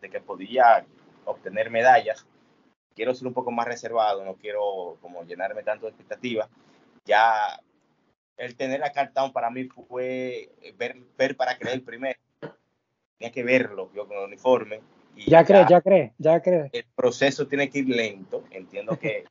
de 0.00 0.10
que 0.10 0.20
podía 0.20 0.84
obtener 1.24 1.70
medallas. 1.70 2.26
Quiero 2.94 3.14
ser 3.14 3.28
un 3.28 3.34
poco 3.34 3.50
más 3.50 3.66
reservado, 3.66 4.24
no 4.24 4.34
quiero 4.34 4.98
como 5.00 5.24
llenarme 5.24 5.62
tanto 5.62 5.86
de 5.86 5.90
expectativas. 5.90 6.48
Ya 7.04 7.60
el 8.36 8.56
tener 8.56 8.84
a 8.84 8.92
Cartown 8.92 9.32
para 9.32 9.50
mí 9.50 9.64
fue 9.64 10.50
ver, 10.76 10.96
ver 11.16 11.36
para 11.36 11.56
creer 11.56 11.84
primero. 11.84 12.18
Tenía 13.18 13.32
que 13.32 13.42
verlo 13.44 13.90
yo 13.94 14.06
con 14.06 14.18
el 14.18 14.24
uniforme. 14.24 14.80
Y 15.16 15.30
ya, 15.30 15.44
cree, 15.44 15.64
ya 15.68 15.80
cree, 15.80 16.12
ya 16.18 16.40
cree. 16.40 16.70
El 16.72 16.84
proceso 16.94 17.46
tiene 17.46 17.70
que 17.70 17.80
ir 17.80 17.88
lento. 17.88 18.44
Entiendo 18.50 18.98
que 18.98 19.24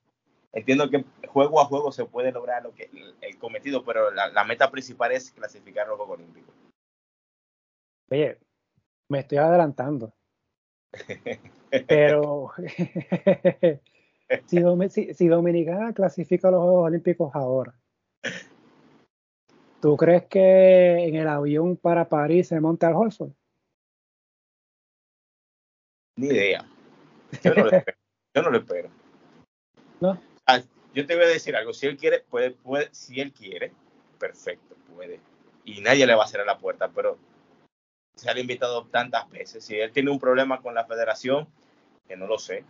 entiendo 0.57 0.89
que 0.89 1.05
juego 1.27 1.61
a 1.61 1.65
juego 1.65 1.91
se 1.91 2.05
puede 2.05 2.31
lograr 2.31 2.63
lo 2.63 2.73
que 2.73 2.89
el, 3.21 3.38
cometido, 3.38 3.85
pero 3.85 4.09
la, 4.11 4.43
meta 4.43 4.71
principal 4.71 5.11
es 5.11 5.31
clasificar 5.31 5.88
los 5.88 5.97
Juegos 5.97 6.17
Olímpicos. 6.17 6.55
Oye, 8.09 8.39
me 9.07 9.19
estoy 9.19 9.38
adelantando. 9.38 10.13
pero 11.88 12.51
si, 14.47 15.27
Dominicana 15.27 15.93
clasifica 15.93 16.49
los 16.49 16.61
Juegos 16.61 16.85
Olímpicos 16.85 17.35
ahora, 17.35 17.75
¿tú 19.79 19.95
crees 19.95 20.25
que 20.25 21.07
en 21.07 21.15
el 21.15 21.27
avión 21.27 21.77
para 21.77 22.09
París 22.09 22.47
se 22.47 22.59
monta 22.59 22.89
el 22.89 22.95
Holford? 22.95 23.31
Ni 26.15 26.27
idea. 26.29 26.65
Yo 27.43 27.53
no 27.53 27.63
lo 27.65 27.71
espero. 27.71 27.97
Yo 28.34 28.41
no 28.41 28.49
lo 28.49 28.57
espero. 28.57 28.89
¿No? 30.01 30.19
Ah, 30.48 30.61
yo 30.94 31.06
te 31.06 31.15
voy 31.15 31.26
a 31.26 31.28
decir 31.28 31.56
algo, 31.56 31.74
si 31.74 31.88
él 31.88 31.98
quiere, 31.98 32.22
puede, 32.22 32.52
puede, 32.52 32.90
si 32.94 33.19
él 33.19 33.34
quiere, 33.34 33.74
perfecto, 34.18 34.76
puede. 34.95 35.19
Y 35.65 35.82
nadie 35.82 36.07
le 36.07 36.15
va 36.15 36.24
a 36.24 36.28
cerrar 36.28 36.48
la 36.48 36.57
puerta, 36.57 36.90
pero 36.90 37.18
se 38.15 38.30
ha 38.30 38.40
invitado 38.40 38.86
tantas 38.88 39.30
veces. 39.30 39.64
Si 39.64 39.76
él 39.76 39.91
tiene 39.91 40.10
un 40.10 40.19
problema 40.19 40.61
con 40.61 40.74
la 40.74 40.86
federación, 40.86 41.48
que 42.07 42.15
no 42.15 42.28
lo 42.28 42.40
sé, 42.40 42.64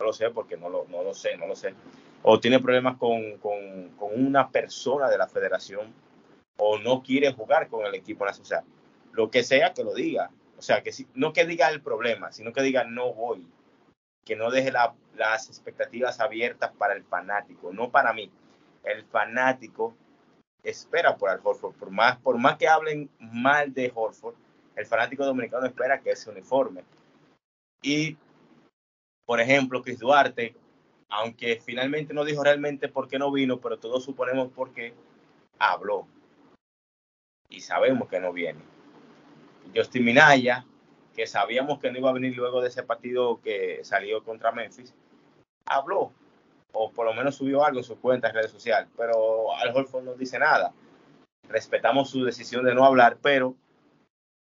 no 0.00 0.06
lo 0.06 0.12
sé 0.12 0.30
porque 0.30 0.56
no 0.56 0.68
lo, 0.68 0.86
no 0.88 1.04
lo 1.04 1.14
sé, 1.14 1.36
no 1.36 1.46
lo 1.46 1.54
sé. 1.54 1.74
O 2.22 2.40
tiene 2.40 2.58
problemas 2.58 2.98
con, 2.98 3.38
con, 3.38 3.90
con 3.96 4.10
una 4.12 4.50
persona 4.50 5.08
de 5.08 5.16
la 5.16 5.28
federación, 5.28 5.94
o 6.58 6.78
no 6.78 7.02
quiere 7.02 7.32
jugar 7.32 7.68
con 7.68 7.86
el 7.86 7.94
equipo 7.94 8.26
nacional. 8.26 8.64
Lo 9.12 9.30
que 9.30 9.42
sea 9.42 9.72
que 9.72 9.84
lo 9.84 9.94
diga. 9.94 10.30
O 10.58 10.62
sea, 10.62 10.82
que 10.82 10.92
si, 10.92 11.06
no 11.14 11.32
que 11.32 11.46
diga 11.46 11.68
el 11.70 11.80
problema, 11.80 12.32
sino 12.32 12.52
que 12.52 12.62
diga 12.62 12.84
no 12.84 13.14
voy. 13.14 13.46
Que 14.24 14.36
no 14.36 14.50
deje 14.50 14.72
las 14.72 15.48
expectativas 15.48 16.20
abiertas 16.20 16.72
para 16.78 16.94
el 16.94 17.04
fanático, 17.04 17.72
no 17.72 17.90
para 17.90 18.12
mí. 18.12 18.30
El 18.84 19.04
fanático 19.04 19.94
espera 20.62 21.16
por 21.16 21.30
Al 21.30 21.40
Horford, 21.42 21.74
por 21.74 21.90
más, 21.90 22.18
por 22.18 22.38
más 22.38 22.56
que 22.56 22.68
hablen 22.68 23.10
mal 23.18 23.72
de 23.72 23.90
Horford, 23.94 24.34
el 24.76 24.86
fanático 24.86 25.24
dominicano 25.24 25.66
espera 25.66 26.00
que 26.00 26.10
ese 26.10 26.30
uniforme. 26.30 26.84
Y, 27.82 28.16
por 29.24 29.40
ejemplo, 29.40 29.82
Chris 29.82 29.98
Duarte, 29.98 30.54
aunque 31.08 31.60
finalmente 31.60 32.14
no 32.14 32.24
dijo 32.24 32.44
realmente 32.44 32.88
por 32.88 33.08
qué 33.08 33.18
no 33.18 33.32
vino, 33.32 33.60
pero 33.60 33.78
todos 33.78 34.04
suponemos 34.04 34.52
por 34.52 34.72
qué, 34.72 34.94
habló. 35.58 36.06
Y 37.48 37.60
sabemos 37.60 38.08
que 38.08 38.20
no 38.20 38.32
viene. 38.32 38.60
Justin 39.74 40.04
Minaya, 40.04 40.64
que 41.14 41.26
sabíamos 41.26 41.78
que 41.78 41.90
no 41.90 41.98
iba 41.98 42.10
a 42.10 42.14
venir 42.14 42.36
luego 42.36 42.60
de 42.60 42.68
ese 42.68 42.82
partido 42.82 43.40
que 43.40 43.80
salió 43.84 44.22
contra 44.22 44.52
Memphis, 44.52 44.94
habló, 45.66 46.12
o 46.72 46.90
por 46.90 47.06
lo 47.06 47.14
menos 47.14 47.36
subió 47.36 47.64
algo 47.64 47.78
en 47.78 47.84
su 47.84 48.00
cuenta 48.00 48.28
en 48.28 48.34
redes 48.34 48.50
sociales, 48.50 48.88
pero 48.96 49.54
Al 49.54 49.74
Holford 49.74 50.04
no 50.04 50.14
dice 50.14 50.38
nada. 50.38 50.72
Respetamos 51.48 52.10
su 52.10 52.24
decisión 52.24 52.64
de 52.64 52.74
no 52.74 52.84
hablar, 52.84 53.18
pero 53.20 53.56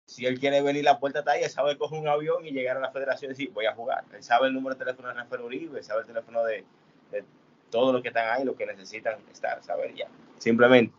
si 0.07 0.27
él 0.27 0.41
quiere 0.41 0.61
venir, 0.61 0.83
la 0.83 0.99
puerta 0.99 1.21
está 1.21 1.33
ahí, 1.33 1.45
él 1.45 1.51
sabe 1.51 1.79
coger 1.79 2.01
un 2.01 2.09
avión 2.09 2.45
y 2.45 2.51
llegar 2.51 2.77
a 2.77 2.81
la 2.81 2.91
federación 2.91 3.31
y 3.31 3.35
decir, 3.35 3.51
voy 3.53 3.67
a 3.67 3.75
jugar. 3.75 4.05
Él 4.13 4.25
sabe 4.25 4.49
el 4.49 4.55
número 4.55 4.75
de 4.75 4.85
teléfono 4.85 5.09
de 5.09 5.15
Rafael 5.15 5.43
Uribe, 5.43 5.83
sabe 5.85 6.01
el 6.01 6.07
teléfono 6.07 6.43
de, 6.43 6.65
de 7.13 7.25
todos 7.71 7.93
los 7.93 8.03
que 8.03 8.09
están 8.09 8.29
ahí, 8.29 8.45
los 8.45 8.57
que 8.57 8.67
necesitan 8.67 9.21
estar, 9.31 9.63
saber 9.63 9.95
ya. 9.95 10.09
Simplemente, 10.39 10.93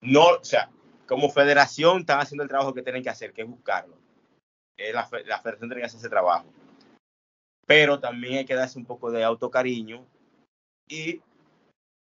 no, 0.00 0.28
o 0.28 0.44
sea, 0.44 0.70
como 1.08 1.30
federación 1.30 2.00
están 2.00 2.20
haciendo 2.20 2.42
el 2.42 2.50
trabajo 2.50 2.74
que 2.74 2.82
tienen 2.82 3.02
que 3.02 3.08
hacer, 3.08 3.32
que 3.32 3.42
es 3.42 3.48
buscarlo. 3.48 3.96
la, 4.76 5.08
la 5.26 5.40
federación 5.40 5.70
tiene 5.70 5.80
que 5.80 5.86
hacer 5.86 5.98
ese 5.98 6.08
trabajo. 6.10 6.46
Pero 7.66 7.98
también 7.98 8.38
hay 8.38 8.44
que 8.44 8.54
darse 8.54 8.78
un 8.78 8.84
poco 8.84 9.10
de 9.10 9.24
autocariño 9.24 10.06
y 10.86 11.20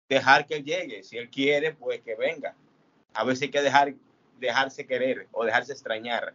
dejar 0.08 0.46
que 0.46 0.56
él 0.56 0.64
llegue. 0.64 1.04
Si 1.04 1.16
él 1.16 1.30
quiere, 1.30 1.74
pues 1.74 2.00
que 2.00 2.16
venga. 2.16 2.56
A 3.14 3.24
veces 3.24 3.42
hay 3.42 3.50
que 3.50 3.62
dejar, 3.62 3.94
dejarse 4.40 4.86
querer 4.86 5.28
o 5.30 5.44
dejarse 5.44 5.72
extrañar 5.72 6.34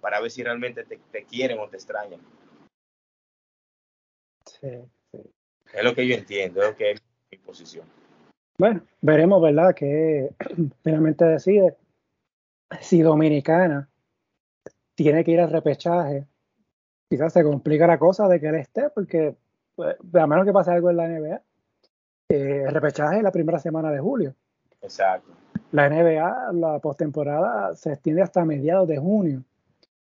para 0.00 0.20
ver 0.20 0.30
si 0.30 0.42
realmente 0.44 0.84
te, 0.84 0.98
te 1.10 1.24
quieren 1.24 1.58
o 1.58 1.68
te 1.68 1.76
extrañan. 1.76 2.20
Sí, 4.46 4.68
sí. 5.10 5.18
Es 5.72 5.82
lo 5.82 5.94
que 5.94 6.06
yo 6.06 6.14
entiendo, 6.14 6.62
es 6.62 6.68
lo 6.70 6.76
que 6.76 6.92
es 6.92 7.02
mi 7.32 7.38
posición. 7.38 7.86
Bueno, 8.56 8.86
veremos, 9.00 9.42
¿verdad? 9.42 9.74
Que 9.74 10.30
finalmente 10.84 11.24
decide 11.24 11.76
si 12.80 13.02
Dominicana 13.02 13.88
tiene 14.94 15.24
que 15.24 15.32
ir 15.32 15.40
al 15.40 15.50
repechaje, 15.50 16.26
quizás 17.08 17.32
se 17.32 17.42
complica 17.42 17.86
la 17.86 17.98
cosa 17.98 18.28
de 18.28 18.40
que 18.40 18.48
él 18.48 18.56
esté, 18.56 18.90
porque 18.90 19.36
pues, 19.74 19.96
a 20.14 20.26
menos 20.26 20.44
que 20.44 20.52
pase 20.52 20.70
algo 20.70 20.90
en 20.90 20.96
la 20.96 21.08
NBA, 21.08 21.42
eh, 22.28 22.64
el 22.66 22.74
repechaje 22.74 23.18
es 23.18 23.22
la 23.22 23.32
primera 23.32 23.58
semana 23.58 23.90
de 23.90 24.00
julio. 24.00 24.34
Exacto. 24.82 25.30
La 25.72 25.88
NBA, 25.88 26.52
la 26.52 26.78
postemporada, 26.78 27.74
se 27.74 27.92
extiende 27.92 28.22
hasta 28.22 28.44
mediados 28.44 28.88
de 28.88 28.98
junio. 28.98 29.42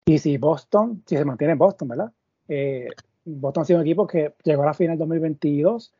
Y 0.06 0.20
si 0.20 0.38
Boston, 0.38 1.04
si 1.06 1.18
se 1.18 1.26
mantiene 1.26 1.54
en 1.54 1.60
Boston, 1.60 1.90
¿verdad? 1.90 2.12
Eh, 2.48 2.88
Boston 3.26 3.64
ha 3.64 3.66
sido 3.66 3.80
un 3.80 3.86
equipo 3.86 4.08
que 4.08 4.34
llegó 4.44 4.64
a 4.64 4.68
la 4.68 4.74
final 4.74 4.98
2022, 4.98 5.94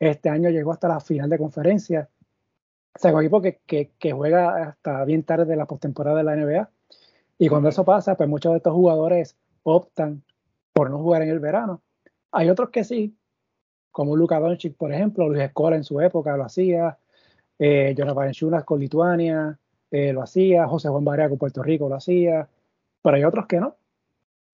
este 0.00 0.28
año 0.28 0.50
llegó 0.50 0.72
hasta 0.72 0.88
la 0.88 0.98
final 0.98 1.30
de 1.30 1.38
conferencia 1.38 2.08
o 2.94 2.98
sea, 2.98 3.10
equipo 3.12 3.40
que, 3.40 3.60
que, 3.98 4.12
juega 4.12 4.68
hasta 4.68 5.04
bien 5.04 5.22
tarde 5.22 5.46
de 5.46 5.56
la 5.56 5.66
postemporada 5.66 6.18
de 6.18 6.24
la 6.24 6.36
NBA. 6.36 6.70
Y 7.38 7.48
cuando 7.48 7.68
eso 7.68 7.84
pasa, 7.84 8.16
pues 8.16 8.28
muchos 8.28 8.52
de 8.52 8.58
estos 8.58 8.74
jugadores 8.74 9.36
optan 9.62 10.22
por 10.72 10.90
no 10.90 10.98
jugar 10.98 11.22
en 11.22 11.30
el 11.30 11.40
verano. 11.40 11.82
Hay 12.30 12.50
otros 12.50 12.70
que 12.70 12.84
sí, 12.84 13.16
como 13.90 14.16
Luka 14.16 14.40
Doncic, 14.40 14.76
por 14.76 14.92
ejemplo, 14.92 15.28
Luis 15.28 15.42
Escola 15.42 15.76
en 15.76 15.84
su 15.84 16.00
época 16.00 16.36
lo 16.36 16.44
hacía, 16.44 16.98
eh, 17.58 17.94
Jonathan 17.96 18.32
Chunas 18.32 18.64
con 18.64 18.80
Lituania 18.80 19.58
eh, 19.90 20.12
lo 20.12 20.22
hacía, 20.22 20.66
José 20.66 20.88
Juan 20.88 21.04
Barea 21.04 21.28
con 21.28 21.38
Puerto 21.38 21.62
Rico 21.62 21.88
lo 21.88 21.96
hacía, 21.96 22.48
pero 23.02 23.16
hay 23.16 23.24
otros 23.24 23.46
que 23.46 23.60
no. 23.60 23.76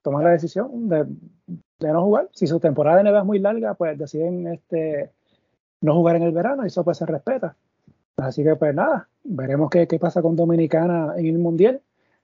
Toman 0.03 0.25
la 0.25 0.31
decisión 0.31 0.89
de, 0.89 1.07
de 1.79 1.93
no 1.93 2.03
jugar. 2.03 2.29
Si 2.33 2.47
su 2.47 2.61
temporada 2.61 3.03
de 3.03 3.11
NBA 3.11 3.19
es 3.21 3.25
muy 3.25 3.39
larga, 3.39 3.75
pues 3.75 3.99
deciden 3.99 4.47
este, 4.49 5.13
no 5.81 5.95
jugar 5.95 6.17
en 6.17 6.23
el 6.23 6.33
verano 6.33 6.65
y 6.65 6.69
eso 6.69 6.85
pues 6.85 6.99
se 6.99 7.07
respeta. 7.07 7.57
Así 8.19 8.43
que 8.43 8.57
pues 8.57 8.75
nada, 8.75 9.09
veremos 9.23 9.71
qué, 9.71 9.87
qué 9.87 9.99
pasa 9.99 10.21
con 10.21 10.35
Dominicana 10.35 11.15
en 11.17 11.27
el 11.27 11.39
Mundial. 11.39 11.81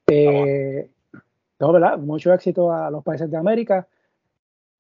Eh, 0.09 0.91
no, 1.61 1.73
¿verdad? 1.73 1.99
Mucho 1.99 2.33
éxito 2.33 2.73
a 2.73 2.91
los 2.91 3.05
países 3.05 3.31
de 3.31 3.37
América. 3.37 3.87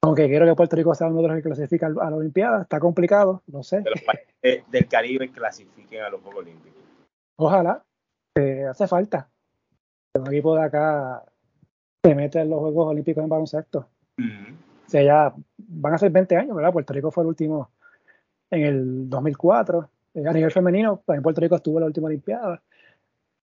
Aunque 0.02 0.26
quiero 0.26 0.44
que 0.44 0.54
Puerto 0.54 0.76
Rico 0.76 0.94
sea 0.94 1.06
uno 1.06 1.22
de 1.22 1.28
los 1.28 1.36
que 1.36 1.42
clasifica 1.42 1.86
a 1.86 2.10
la 2.10 2.16
Olimpiada, 2.16 2.62
está 2.62 2.78
complicado, 2.80 3.42
no 3.46 3.62
sé. 3.62 3.80
De 3.80 3.90
los 3.90 4.02
países 4.02 4.70
del 4.70 4.88
Caribe 4.88 5.30
clasifiquen 5.30 6.02
a 6.02 6.10
los 6.10 6.20
Juegos 6.20 6.42
Olímpicos. 6.42 6.82
Ojalá, 7.36 7.82
eh, 8.34 8.66
hace 8.68 8.86
falta. 8.86 9.28
Un 10.14 10.26
equipo 10.26 10.56
de 10.56 10.62
acá 10.62 11.24
se 12.02 12.14
mete 12.14 12.40
en 12.40 12.50
los 12.50 12.58
Juegos 12.58 12.88
Olímpicos 12.88 13.22
en 13.22 13.30
baloncesto. 13.30 13.88
O 14.18 14.90
sea, 14.90 15.02
ya 15.02 15.34
van 15.56 15.94
a 15.94 15.98
ser 15.98 16.10
20 16.10 16.36
años, 16.36 16.56
¿verdad? 16.56 16.72
Puerto 16.72 16.92
Rico 16.92 17.10
fue 17.10 17.22
el 17.22 17.28
último 17.28 17.70
en 18.50 18.62
el 18.62 19.08
2004 19.08 19.88
a 20.14 20.32
nivel 20.32 20.50
femenino, 20.50 21.02
en 21.08 21.22
Puerto 21.22 21.40
Rico 21.40 21.56
estuvo 21.56 21.80
la 21.80 21.86
última 21.86 22.06
Olimpiada. 22.06 22.62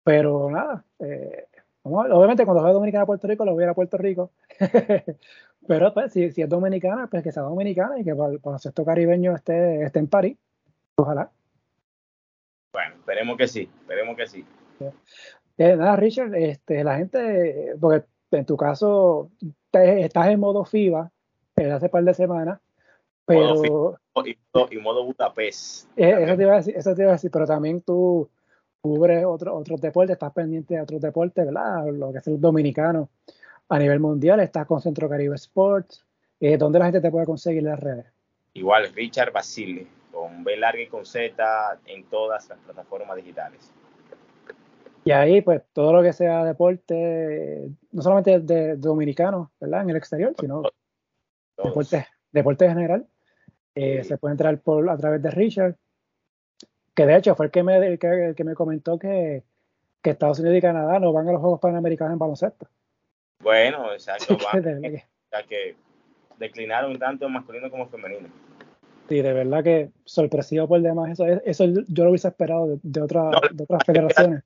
Pero 0.04 0.50
nada, 0.50 0.84
eh, 1.00 1.46
obviamente 1.82 2.44
cuando 2.44 2.60
juega 2.60 2.74
Dominicana 2.74 3.02
a 3.04 3.06
Puerto 3.06 3.26
Rico, 3.26 3.44
lo 3.44 3.52
voy 3.52 3.62
a 3.62 3.66
ir 3.66 3.70
a 3.70 3.74
Puerto 3.74 3.96
Rico. 3.96 4.30
Pero 5.66 5.92
pues, 5.92 6.12
si, 6.12 6.24
es 6.24 6.48
dominicana, 6.48 7.08
pues 7.08 7.22
que 7.22 7.32
sea 7.32 7.42
dominicana 7.42 7.98
y 7.98 8.04
que 8.04 8.14
para, 8.14 8.32
el 8.32 8.40
sexto 8.58 8.84
caribeño 8.84 9.34
esté, 9.34 9.82
esté 9.82 9.98
en 9.98 10.06
París. 10.06 10.38
Ojalá. 10.96 11.30
Bueno, 12.72 12.94
esperemos 12.96 13.36
que 13.36 13.48
sí, 13.48 13.70
esperemos 13.80 14.16
que 14.16 14.26
sí. 14.26 14.44
Eh, 15.58 15.76
nada, 15.76 15.96
Richard, 15.96 16.34
este, 16.36 16.84
la 16.84 16.96
gente, 16.96 17.74
porque 17.80 18.06
en 18.30 18.44
tu 18.46 18.56
caso 18.56 19.30
estás 19.72 20.28
en 20.28 20.40
modo 20.40 20.64
FIBA 20.64 21.10
desde 21.56 21.72
hace 21.72 21.86
un 21.86 21.90
par 21.90 22.04
de 22.04 22.14
semanas, 22.14 22.60
pero, 23.28 23.98
y, 24.24 24.78
modo 24.78 25.04
Budapest. 25.04 25.86
Eh, 25.96 26.16
eso, 26.18 26.36
te 26.36 26.42
iba 26.42 26.54
a 26.54 26.56
decir, 26.56 26.76
eso 26.76 26.94
te 26.94 27.02
iba 27.02 27.10
a 27.10 27.14
decir, 27.14 27.30
pero 27.30 27.46
también 27.46 27.82
tú 27.82 28.28
cubres 28.80 29.22
otro, 29.26 29.54
otros 29.54 29.80
deportes, 29.82 30.14
estás 30.14 30.32
pendiente 30.32 30.74
de 30.74 30.80
otros 30.80 31.00
deportes, 31.00 31.44
¿verdad? 31.44 31.86
Lo 31.92 32.10
que 32.10 32.18
es 32.18 32.26
el 32.26 32.40
dominicano 32.40 33.10
a 33.68 33.78
nivel 33.78 34.00
mundial, 34.00 34.40
estás 34.40 34.66
con 34.66 34.80
Centro 34.80 35.10
Caribe 35.10 35.34
Sports. 35.34 36.06
Eh, 36.40 36.56
¿Dónde 36.56 36.78
la 36.78 36.86
gente 36.86 37.02
te 37.02 37.10
puede 37.10 37.26
conseguir 37.26 37.64
las 37.64 37.78
redes? 37.78 38.06
Igual, 38.54 38.90
Richard 38.94 39.30
Basile, 39.30 39.86
con 40.10 40.42
B 40.42 40.56
larga 40.56 40.80
y 40.80 40.86
con 40.86 41.04
Z 41.04 41.78
en 41.84 42.04
todas 42.04 42.48
las 42.48 42.58
plataformas 42.60 43.16
digitales. 43.16 43.70
Y 45.04 45.10
ahí, 45.10 45.42
pues, 45.42 45.62
todo 45.74 45.92
lo 45.92 46.02
que 46.02 46.14
sea 46.14 46.44
deporte, 46.44 47.68
no 47.92 48.02
solamente 48.02 48.40
de, 48.40 48.76
dominicano, 48.76 49.50
¿verdad? 49.60 49.82
En 49.82 49.90
el 49.90 49.96
exterior, 49.96 50.34
sino 50.40 50.62
deporte, 51.62 52.06
deporte 52.32 52.64
en 52.64 52.70
general. 52.70 53.06
Eh, 53.80 54.02
se 54.02 54.18
puede 54.18 54.32
entrar 54.32 54.58
por, 54.58 54.90
a 54.90 54.96
través 54.96 55.22
de 55.22 55.30
Richard, 55.30 55.76
que 56.96 57.06
de 57.06 57.16
hecho 57.16 57.36
fue 57.36 57.46
el 57.46 57.52
que 57.52 57.62
me, 57.62 57.76
el 57.76 57.96
que, 57.96 58.44
me 58.44 58.54
comentó 58.56 58.98
que, 58.98 59.44
que, 60.02 60.10
Estados 60.10 60.40
Unidos 60.40 60.58
y 60.58 60.60
Canadá 60.60 60.98
no 60.98 61.12
van 61.12 61.28
a 61.28 61.32
los 61.32 61.40
Juegos 61.40 61.60
Panamericanos 61.60 62.14
en 62.14 62.18
baloncesto. 62.18 62.66
Bueno, 63.40 63.92
exacto, 63.92 64.36
ya 65.32 65.42
que 65.48 65.76
declinaron 66.38 66.98
tanto 66.98 67.28
masculino 67.28 67.70
como 67.70 67.86
femenino. 67.86 68.28
Sí, 69.08 69.22
de 69.22 69.32
verdad 69.32 69.62
que 69.62 69.90
sorpresivo 70.04 70.66
por 70.66 70.80
demás. 70.80 71.12
Eso, 71.12 71.24
eso 71.26 71.64
yo 71.86 72.02
lo 72.02 72.10
hubiese 72.10 72.26
esperado 72.26 72.80
de, 72.82 73.00
otra, 73.00 73.30
de 73.52 73.62
otras 73.62 73.84
federaciones. 73.86 74.42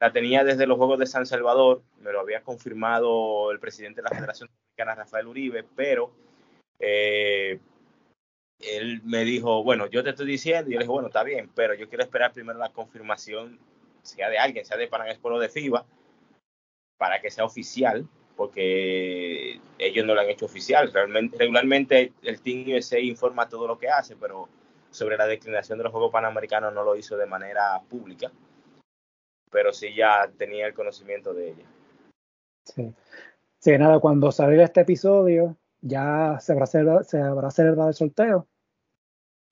La 0.00 0.10
tenía 0.10 0.42
desde 0.42 0.66
los 0.66 0.78
Juegos 0.78 0.98
de 0.98 1.06
San 1.06 1.26
Salvador, 1.26 1.82
me 2.00 2.12
lo 2.12 2.20
había 2.20 2.40
confirmado 2.40 3.52
el 3.52 3.60
presidente 3.60 4.00
de 4.00 4.08
la 4.08 4.16
Federación 4.16 4.48
Dominicana, 4.48 4.94
Rafael 4.94 5.26
Uribe, 5.26 5.66
pero 5.76 6.10
eh, 6.78 7.60
él 8.60 9.00
me 9.04 9.24
dijo, 9.24 9.62
bueno, 9.62 9.86
yo 9.86 10.02
te 10.04 10.10
estoy 10.10 10.26
diciendo, 10.26 10.70
y 10.70 10.74
yo 10.74 10.78
le 10.78 10.84
dije, 10.84 10.92
bueno, 10.92 11.08
está 11.08 11.22
bien, 11.22 11.50
pero 11.54 11.74
yo 11.74 11.88
quiero 11.88 12.04
esperar 12.04 12.32
primero 12.32 12.58
la 12.58 12.70
confirmación, 12.70 13.58
sea 14.02 14.28
de 14.28 14.38
alguien, 14.38 14.64
sea 14.64 14.76
de 14.76 14.88
Panamá 14.88 15.12
o 15.22 15.38
de 15.38 15.48
FIBA, 15.48 15.84
para 16.98 17.20
que 17.20 17.30
sea 17.30 17.44
oficial, 17.44 18.06
porque 18.36 19.60
ellos 19.78 20.06
no 20.06 20.14
lo 20.14 20.20
han 20.20 20.30
hecho 20.30 20.46
oficial. 20.46 20.92
Realmente, 20.92 21.36
regularmente 21.38 22.12
el 22.22 22.40
Team 22.40 22.64
USA 22.74 22.98
informa 22.98 23.48
todo 23.48 23.66
lo 23.66 23.78
que 23.78 23.88
hace, 23.88 24.16
pero 24.16 24.48
sobre 24.90 25.16
la 25.16 25.26
declinación 25.26 25.78
de 25.78 25.84
los 25.84 25.92
Juegos 25.92 26.12
Panamericanos 26.12 26.74
no 26.74 26.84
lo 26.84 26.96
hizo 26.96 27.16
de 27.16 27.26
manera 27.26 27.80
pública, 27.88 28.30
pero 29.50 29.72
sí 29.72 29.94
ya 29.94 30.30
tenía 30.36 30.66
el 30.66 30.74
conocimiento 30.74 31.32
de 31.32 31.50
ella. 31.50 31.64
Sí. 32.64 32.92
Nada, 33.78 34.00
cuando 34.00 34.32
salga 34.32 34.64
este 34.64 34.82
episodio, 34.82 35.56
ya 35.80 36.38
se 36.40 36.52
habrá, 36.52 36.66
se 36.66 37.18
habrá 37.18 37.50
celebrado 37.50 37.88
el 37.88 37.94
sorteo. 37.94 38.46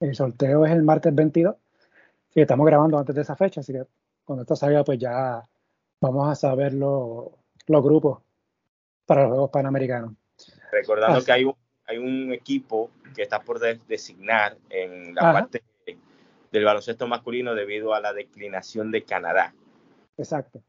El 0.00 0.14
sorteo 0.14 0.64
es 0.64 0.72
el 0.72 0.82
martes 0.82 1.14
22. 1.14 1.56
Sí, 2.28 2.40
estamos 2.40 2.66
grabando 2.66 2.98
antes 2.98 3.14
de 3.14 3.22
esa 3.22 3.36
fecha, 3.36 3.60
así 3.60 3.72
que 3.72 3.84
cuando 4.24 4.42
esto 4.42 4.54
salga, 4.54 4.84
pues 4.84 4.98
ya 4.98 5.42
vamos 6.00 6.28
a 6.28 6.34
saber 6.34 6.74
los 6.74 7.32
grupos 7.66 8.20
para 9.06 9.22
los 9.22 9.30
Juegos 9.30 9.50
Panamericanos. 9.50 10.12
Recordando 10.70 11.24
que 11.24 11.32
hay 11.32 11.44
un, 11.44 11.54
hay 11.86 11.98
un 11.98 12.32
equipo 12.32 12.90
que 13.14 13.22
está 13.22 13.40
por 13.40 13.58
designar 13.58 14.56
en 14.68 15.14
la 15.14 15.32
parte 15.32 15.62
del 16.52 16.64
baloncesto 16.64 17.06
masculino 17.06 17.54
debido 17.54 17.94
a 17.94 18.00
la 18.00 18.12
declinación 18.12 18.90
de 18.90 19.02
Canadá. 19.02 19.54
Exacto. 20.16 20.62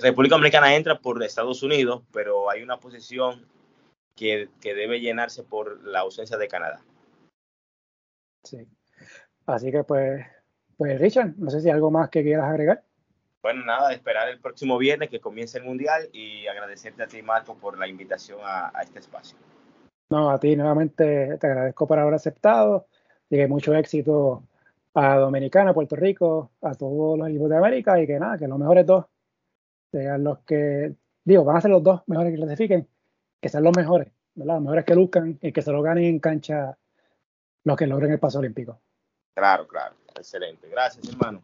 República 0.00 0.34
Dominicana 0.34 0.74
entra 0.74 0.98
por 0.98 1.22
Estados 1.22 1.62
Unidos, 1.62 2.02
pero 2.12 2.50
hay 2.50 2.62
una 2.62 2.78
posición 2.78 3.46
que, 4.14 4.48
que 4.60 4.74
debe 4.74 5.00
llenarse 5.00 5.42
por 5.42 5.82
la 5.84 6.00
ausencia 6.00 6.36
de 6.36 6.48
Canadá. 6.48 6.82
Sí. 8.44 8.68
Así 9.46 9.70
que 9.70 9.84
pues, 9.84 10.24
pues 10.76 11.00
Richard, 11.00 11.34
no 11.36 11.50
sé 11.50 11.60
si 11.60 11.68
hay 11.68 11.74
algo 11.74 11.90
más 11.90 12.08
que 12.10 12.22
quieras 12.22 12.46
agregar. 12.46 12.82
Bueno, 13.42 13.62
nada, 13.66 13.92
esperar 13.92 14.28
el 14.30 14.40
próximo 14.40 14.78
viernes 14.78 15.10
que 15.10 15.20
comience 15.20 15.58
el 15.58 15.64
Mundial 15.64 16.08
y 16.12 16.46
agradecerte 16.46 17.02
a 17.02 17.06
ti, 17.06 17.20
Marco, 17.20 17.54
por 17.56 17.78
la 17.78 17.86
invitación 17.86 18.38
a, 18.42 18.72
este 18.82 19.00
espacio. 19.00 19.36
No, 20.08 20.30
a 20.30 20.40
ti 20.40 20.56
nuevamente 20.56 21.36
te 21.36 21.46
agradezco 21.46 21.86
por 21.86 21.98
haber 21.98 22.14
aceptado 22.14 22.86
y 23.28 23.36
que 23.36 23.46
mucho 23.46 23.74
éxito 23.74 24.44
a 24.94 25.16
Dominicana, 25.16 25.72
a 25.72 25.74
Puerto 25.74 25.94
Rico, 25.94 26.52
a 26.62 26.74
todos 26.74 27.18
los 27.18 27.28
equipos 27.28 27.50
de 27.50 27.56
América 27.58 28.00
y 28.00 28.06
que 28.06 28.18
nada, 28.18 28.38
que 28.38 28.48
los 28.48 28.58
mejores 28.58 28.86
dos 28.86 29.04
sean 29.92 30.24
los 30.24 30.38
que, 30.40 30.94
digo, 31.24 31.44
van 31.44 31.56
a 31.58 31.60
ser 31.60 31.70
los 31.70 31.82
dos 31.82 32.00
mejores 32.06 32.32
que 32.32 32.38
clasifiquen, 32.38 32.88
que 33.42 33.48
sean 33.50 33.64
los 33.64 33.76
mejores, 33.76 34.10
¿verdad? 34.34 34.54
Los 34.54 34.62
mejores 34.62 34.84
que 34.86 34.94
buscan 34.94 35.38
y 35.42 35.52
que 35.52 35.60
se 35.60 35.70
lo 35.70 35.82
ganen 35.82 36.04
en 36.04 36.18
cancha 36.18 36.78
los 37.64 37.76
que 37.76 37.86
logren 37.86 38.12
el 38.12 38.18
paso 38.18 38.38
olímpico. 38.38 38.80
Claro, 39.34 39.66
claro. 39.66 39.96
Excelente. 40.16 40.68
Gracias, 40.68 41.08
hermano. 41.08 41.42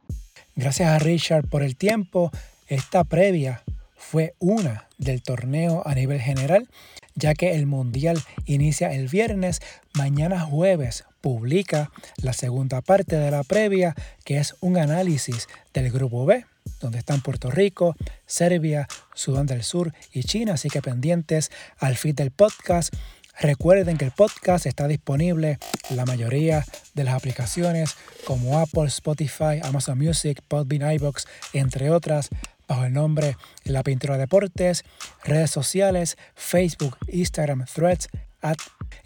Gracias 0.55 0.89
a 0.89 0.99
Richard 0.99 1.49
por 1.49 1.63
el 1.63 1.77
tiempo. 1.77 2.31
Esta 2.69 3.05
previa 3.05 3.63
fue 3.97 4.35
una 4.39 4.89
del 4.99 5.23
torneo 5.23 5.83
a 5.87 5.95
nivel 5.95 6.21
general, 6.21 6.69
ya 7.15 7.35
que 7.35 7.55
el 7.55 7.67
Mundial 7.67 8.19
inicia 8.47 8.93
el 8.93 9.09
viernes. 9.09 9.61
Mañana 9.95 10.41
jueves 10.41 11.05
publica 11.21 11.91
la 12.23 12.33
segunda 12.33 12.81
parte 12.81 13.17
de 13.17 13.31
la 13.31 13.43
previa, 13.43 13.95
que 14.25 14.39
es 14.39 14.55
un 14.61 14.79
análisis 14.79 15.49
del 15.75 15.91
grupo 15.91 16.25
B, 16.27 16.45
donde 16.81 16.99
están 16.99 17.21
Puerto 17.21 17.51
Rico, 17.51 17.97
Serbia, 18.27 18.89
Sudán 19.15 19.47
del 19.47 19.63
Sur 19.63 19.93
y 20.13 20.23
China. 20.23 20.55
Así 20.55 20.69
que 20.69 20.83
pendientes 20.83 21.51
al 21.79 21.97
feed 21.97 22.15
del 22.15 22.31
podcast. 22.31 22.95
Recuerden 23.41 23.97
que 23.97 24.05
el 24.05 24.11
podcast 24.11 24.67
está 24.67 24.87
disponible 24.87 25.59
en 25.89 25.97
la 25.97 26.05
mayoría 26.05 26.63
de 26.95 27.05
las 27.05 27.15
aplicaciones 27.15 27.97
como 28.27 28.59
Apple, 28.59 28.85
Spotify, 28.85 29.61
Amazon 29.63 29.97
Music, 29.99 30.43
Podbean, 30.47 30.93
iBox, 30.93 31.27
entre 31.55 31.89
otras, 31.91 32.29
bajo 32.69 32.85
el 32.85 32.93
nombre 32.93 33.39
La 33.65 33.83
Pintura 33.83 34.19
Deportes, 34.19 34.85
redes 35.25 35.51
sociales, 35.51 36.19
Facebook, 36.35 36.99
Instagram, 37.09 37.65
Threads, 37.65 38.11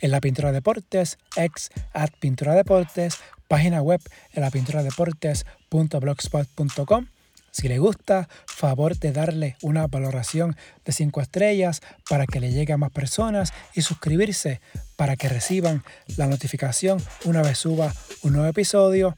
en 0.00 0.10
La 0.10 0.20
Pintura 0.20 0.50
Deportes, 0.50 1.16
ex 1.36 1.70
at 1.92 2.10
Pintura 2.18 2.54
Deportes, 2.54 3.18
página 3.46 3.82
web 3.82 4.00
en 4.32 4.42
la 4.42 4.50
pintura 4.50 4.82
deportes.blogspot.com 4.82 7.06
si 7.54 7.68
le 7.68 7.78
gusta, 7.78 8.28
favor 8.46 8.98
de 8.98 9.12
darle 9.12 9.56
una 9.62 9.86
valoración 9.86 10.56
de 10.84 10.90
5 10.90 11.20
estrellas 11.20 11.82
para 12.10 12.26
que 12.26 12.40
le 12.40 12.50
llegue 12.50 12.72
a 12.72 12.76
más 12.76 12.90
personas 12.90 13.52
y 13.74 13.82
suscribirse 13.82 14.60
para 14.96 15.14
que 15.14 15.28
reciban 15.28 15.84
la 16.16 16.26
notificación 16.26 17.00
una 17.24 17.42
vez 17.42 17.58
suba 17.58 17.94
un 18.22 18.32
nuevo 18.32 18.48
episodio. 18.48 19.14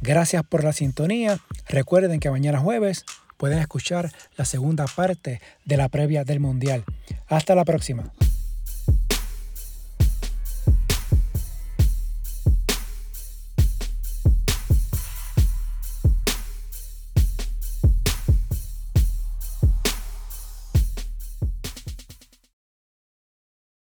Gracias 0.00 0.44
por 0.44 0.64
la 0.64 0.72
sintonía. 0.72 1.38
Recuerden 1.68 2.20
que 2.20 2.30
mañana 2.30 2.58
jueves 2.58 3.04
pueden 3.36 3.58
escuchar 3.58 4.10
la 4.38 4.46
segunda 4.46 4.86
parte 4.86 5.42
de 5.66 5.76
la 5.76 5.90
previa 5.90 6.24
del 6.24 6.40
Mundial. 6.40 6.84
Hasta 7.28 7.54
la 7.54 7.66
próxima. 7.66 8.14